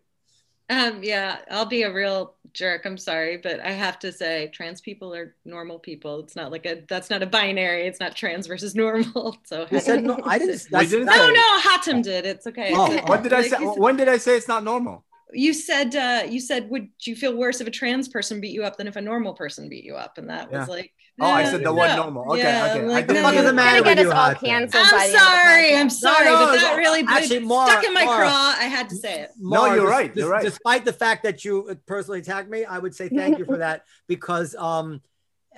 Um, 0.72 1.02
yeah, 1.02 1.38
I'll 1.50 1.66
be 1.66 1.82
a 1.82 1.92
real 1.92 2.34
jerk. 2.54 2.82
I'm 2.86 2.96
sorry, 2.98 3.36
but 3.36 3.60
I 3.60 3.70
have 3.72 3.98
to 4.00 4.12
say, 4.12 4.50
trans 4.54 4.80
people 4.80 5.14
are 5.14 5.34
normal 5.44 5.78
people. 5.78 6.20
It's 6.20 6.36
not 6.36 6.50
like 6.50 6.64
a 6.66 6.82
that's 6.88 7.10
not 7.10 7.22
a 7.22 7.26
binary. 7.26 7.86
It's 7.86 8.00
not 8.00 8.16
trans 8.16 8.46
versus 8.46 8.74
normal. 8.74 9.36
So 9.44 9.66
You 9.70 9.80
said 9.80 10.04
no, 10.04 10.18
I 10.24 10.38
didn't. 10.38 10.62
We 10.70 10.70
that's- 10.70 10.90
didn't 10.90 11.06
no, 11.06 11.12
say- 11.12 11.32
no, 11.32 11.60
Hatem 11.60 12.02
did. 12.02 12.26
It's 12.26 12.46
okay. 12.46 12.72
Oh, 12.74 12.86
It's- 12.92 13.08
When 13.08 13.22
did 13.22 13.32
I 13.32 13.42
say? 13.42 13.48
said- 13.50 13.60
When 13.84 13.96
did 13.96 14.08
I 14.08 14.18
say 14.18 14.36
it's 14.36 14.48
not 14.48 14.64
normal? 14.64 15.04
You 15.34 15.52
said 15.54 15.96
uh, 15.96 16.22
you 16.28 16.40
said 16.40 16.68
would 16.70 16.88
you 17.02 17.16
feel 17.16 17.34
worse 17.36 17.60
if 17.60 17.66
a 17.66 17.70
trans 17.70 18.06
person 18.08 18.40
beat 18.40 18.52
you 18.52 18.64
up 18.64 18.76
than 18.76 18.86
if 18.86 18.96
a 18.96 19.00
normal 19.00 19.34
person 19.34 19.68
beat 19.68 19.84
you 19.84 19.96
up? 19.96 20.18
And 20.18 20.28
that 20.30 20.48
Yeah. 20.50 20.60
was 20.60 20.68
like. 20.68 20.92
Oh, 21.20 21.26
I 21.26 21.42
uh, 21.42 21.50
said 21.50 21.62
the 21.62 21.72
word 21.72 21.88
no. 21.88 21.96
normal. 22.04 22.32
Okay, 22.32 22.42
Yeah, 22.42 22.64
okay. 22.70 22.80
I'm 22.80 22.84
I 22.88 22.92
like, 22.92 23.06
didn't 23.06 23.22
no. 23.22 23.28
What 23.28 23.34
does 23.34 23.46
it 23.50 23.54
matter 23.54 23.82
Gonna 23.82 24.00
us 24.00 24.04
you, 24.04 24.12
all 24.12 24.34
canceled. 24.34 24.82
I'm 24.84 24.90
by 24.90 24.96
the 24.98 25.04
end 25.04 25.06
of 25.06 25.12
the 25.12 25.18
sorry. 25.18 25.76
I'm 25.76 25.90
sorry, 25.90 26.24
no, 26.24 26.36
but 26.46 26.52
that 26.52 26.70
no, 26.72 26.76
really 26.78 27.04
actually, 27.06 27.38
Mara- 27.40 27.70
stuck 27.70 27.84
in 27.84 27.92
my 27.94 28.04
Mara- 28.04 28.18
craw. 28.28 28.54
I 28.58 28.64
had 28.64 28.88
to 28.88 28.96
say 28.96 29.20
it. 29.20 29.30
No, 29.38 29.74
you're 29.74 29.86
right, 29.86 30.14
you're 30.16 30.30
right. 30.30 30.42
Despite 30.42 30.84
the 30.86 30.92
fact 30.92 31.22
that 31.24 31.44
you 31.44 31.78
personally 31.86 32.20
attacked 32.20 32.48
me, 32.48 32.64
I 32.64 32.78
would 32.78 32.94
say 32.94 33.08
thank 33.10 33.38
you 33.38 33.44
for 33.44 33.58
that 33.66 33.84
because 34.08 34.54
um, 34.54 35.02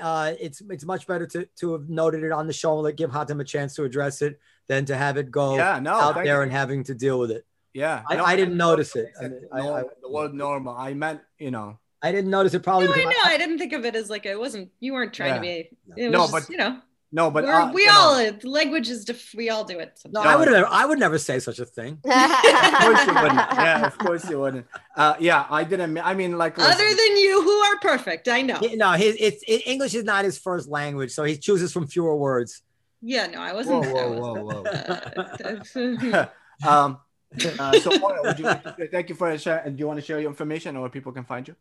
uh, 0.00 0.32
it's 0.40 0.60
it's 0.68 0.84
much 0.84 1.06
better 1.06 1.26
to 1.28 1.46
to 1.60 1.72
have 1.74 1.88
noted 1.88 2.24
it 2.24 2.32
on 2.32 2.46
the 2.48 2.52
show 2.52 2.74
and 2.74 2.82
let 2.82 2.96
give 2.96 3.10
Hatem 3.10 3.40
a 3.40 3.44
chance 3.44 3.74
to 3.76 3.84
address 3.84 4.22
it 4.22 4.40
than 4.66 4.84
to 4.86 4.96
have 4.96 5.16
it 5.18 5.30
go 5.30 5.56
Yeah, 5.56 5.78
no. 5.78 5.92
out 5.94 6.14
there 6.16 6.24
you. 6.24 6.40
and 6.42 6.50
having 6.50 6.82
to 6.84 6.94
deal 6.94 7.18
with 7.20 7.30
it. 7.30 7.46
yeah, 7.72 8.02
I- 8.08 8.16
no, 8.16 8.24
I 8.24 8.34
didn't 8.34 8.56
notice 8.56 8.96
it. 8.96 9.12
I 9.20 9.28
mean, 9.28 9.40
I- 9.52 9.58
normal- 9.60 9.76
I- 9.76 9.84
the 10.02 10.10
word 10.10 10.34
normal. 10.34 10.74
I 10.76 10.94
meant, 10.94 11.20
you 11.38 11.52
know. 11.52 11.78
I 12.04 12.12
didn't 12.12 12.30
notice 12.30 12.52
it 12.54 12.62
probably 12.62 12.88
No, 12.88 12.94
I 12.94 13.04
know. 13.04 13.24
I 13.24 13.38
didn't 13.38 13.58
think 13.58 13.72
of 13.72 13.84
it 13.84 13.94
as 13.96 14.10
like 14.10 14.26
it 14.26 14.38
wasn't. 14.38 14.70
You 14.78 14.92
weren't 14.92 15.14
trying 15.14 15.34
to 15.36 15.40
be. 15.40 15.70
It 15.96 16.10
was 16.10 16.12
No, 16.12 16.18
just, 16.20 16.32
but- 16.32 16.50
you 16.50 16.58
know, 16.58 16.72
No, 17.12 17.30
but 17.30 17.44
we're, 17.44 17.52
uh, 17.54 17.72
we 17.72 17.82
you 17.82 17.88
know, 17.88 17.94
all 17.94 18.50
language 18.58 18.88
is. 18.94 19.04
Def- 19.04 19.34
we 19.34 19.48
all 19.48 19.64
do 19.64 19.78
it. 19.78 19.92
no, 20.10 20.20
I 20.20 20.36
would 20.36 20.50
never 20.50 20.66
I 20.70 20.84
would 20.84 20.98
never 20.98 21.16
say 21.28 21.38
such 21.38 21.58
a 21.60 21.64
thing. 21.64 21.92
Of 22.04 22.80
course 22.84 23.06
you 23.06 23.14
wouldn't. 23.22 23.44
Yeah, 23.64 23.86
of 23.86 23.96
course 23.98 24.22
you 24.30 24.38
wouldn't. 24.40 24.66
Uh, 24.96 25.14
yeah, 25.28 25.46
I 25.48 25.62
didn't. 25.64 25.96
I 25.98 26.12
mean, 26.20 26.36
like, 26.36 26.58
Other 26.58 26.88
than 27.02 27.12
you, 27.24 27.32
who 27.46 27.56
are 27.68 27.78
perfect, 27.90 28.28
I 28.28 28.42
know. 28.42 28.58
He- 28.64 28.76
no, 28.76 28.90
his 28.92 29.16
it's 29.26 29.42
it, 29.48 29.62
English 29.66 29.94
is 29.94 30.04
not 30.04 30.24
his 30.24 30.36
first 30.38 30.68
language, 30.68 31.12
so 31.12 31.24
he 31.24 31.36
chooses 31.38 31.72
from 31.72 31.86
fewer 31.86 32.16
words. 32.16 32.62
Yeah, 33.00 33.26
no, 33.28 33.38
I 33.40 33.52
wasn't. 33.52 33.84
I 33.86 33.92
whoa, 33.92 34.42
wasn't. 34.42 34.46
whoa, 34.46 35.84
Uh, 35.84 36.28
whoa. 36.64 36.68
um, 36.70 36.98
uh, 37.58 37.78
so, 37.80 37.98
Moira, 37.98 38.20
would 38.24 38.38
you 38.38 38.44
like 38.44 38.62
to 38.64 38.74
say, 38.78 38.86
thank 38.88 39.08
you 39.08 39.14
for 39.14 39.36
sharing. 39.38 39.66
And 39.66 39.76
do 39.76 39.80
you 39.82 39.86
want 39.86 39.98
to 40.00 40.04
share 40.06 40.20
your 40.20 40.30
information 40.30 40.76
or 40.76 40.80
where 40.82 40.90
people 40.90 41.12
can 41.12 41.24
find 41.24 41.46
you? 41.48 41.54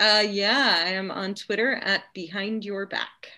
Uh, 0.00 0.24
yeah, 0.28 0.82
I 0.86 0.90
am 0.90 1.10
on 1.10 1.34
Twitter 1.34 1.74
at 1.74 2.02
Behind 2.14 2.64
Your 2.64 2.86
Back. 2.86 3.28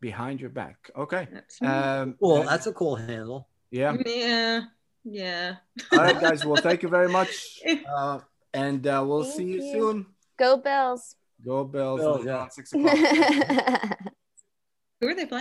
Behind 0.00 0.40
your 0.40 0.50
back. 0.50 0.90
Okay. 0.96 1.28
Um, 1.60 2.16
Well, 2.18 2.38
and- 2.40 2.48
that's 2.48 2.66
a 2.66 2.72
cool 2.72 2.96
handle. 2.96 3.48
yeah. 3.70 3.96
yeah, 4.04 4.62
yeah. 5.04 5.56
All 5.92 5.98
right, 5.98 6.20
guys. 6.20 6.44
Well, 6.44 6.60
thank 6.60 6.82
you 6.82 6.88
very 6.88 7.08
much. 7.08 7.60
Uh, 7.88 8.18
and 8.54 8.86
uh, 8.86 9.02
we'll 9.06 9.22
Thank 9.24 9.36
see 9.36 9.44
you, 9.44 9.62
you. 9.62 9.72
soon. 9.72 10.06
Go 10.38 10.56
Bills. 10.56 11.14
Go 11.44 11.64
Bills. 11.64 12.00
Bills, 12.00 12.24
yeah. 12.26 12.48
Six 12.48 12.72
o'clock. 12.72 12.96
Who 15.00 15.08
are 15.08 15.14
they 15.14 15.26
playing? 15.26 15.30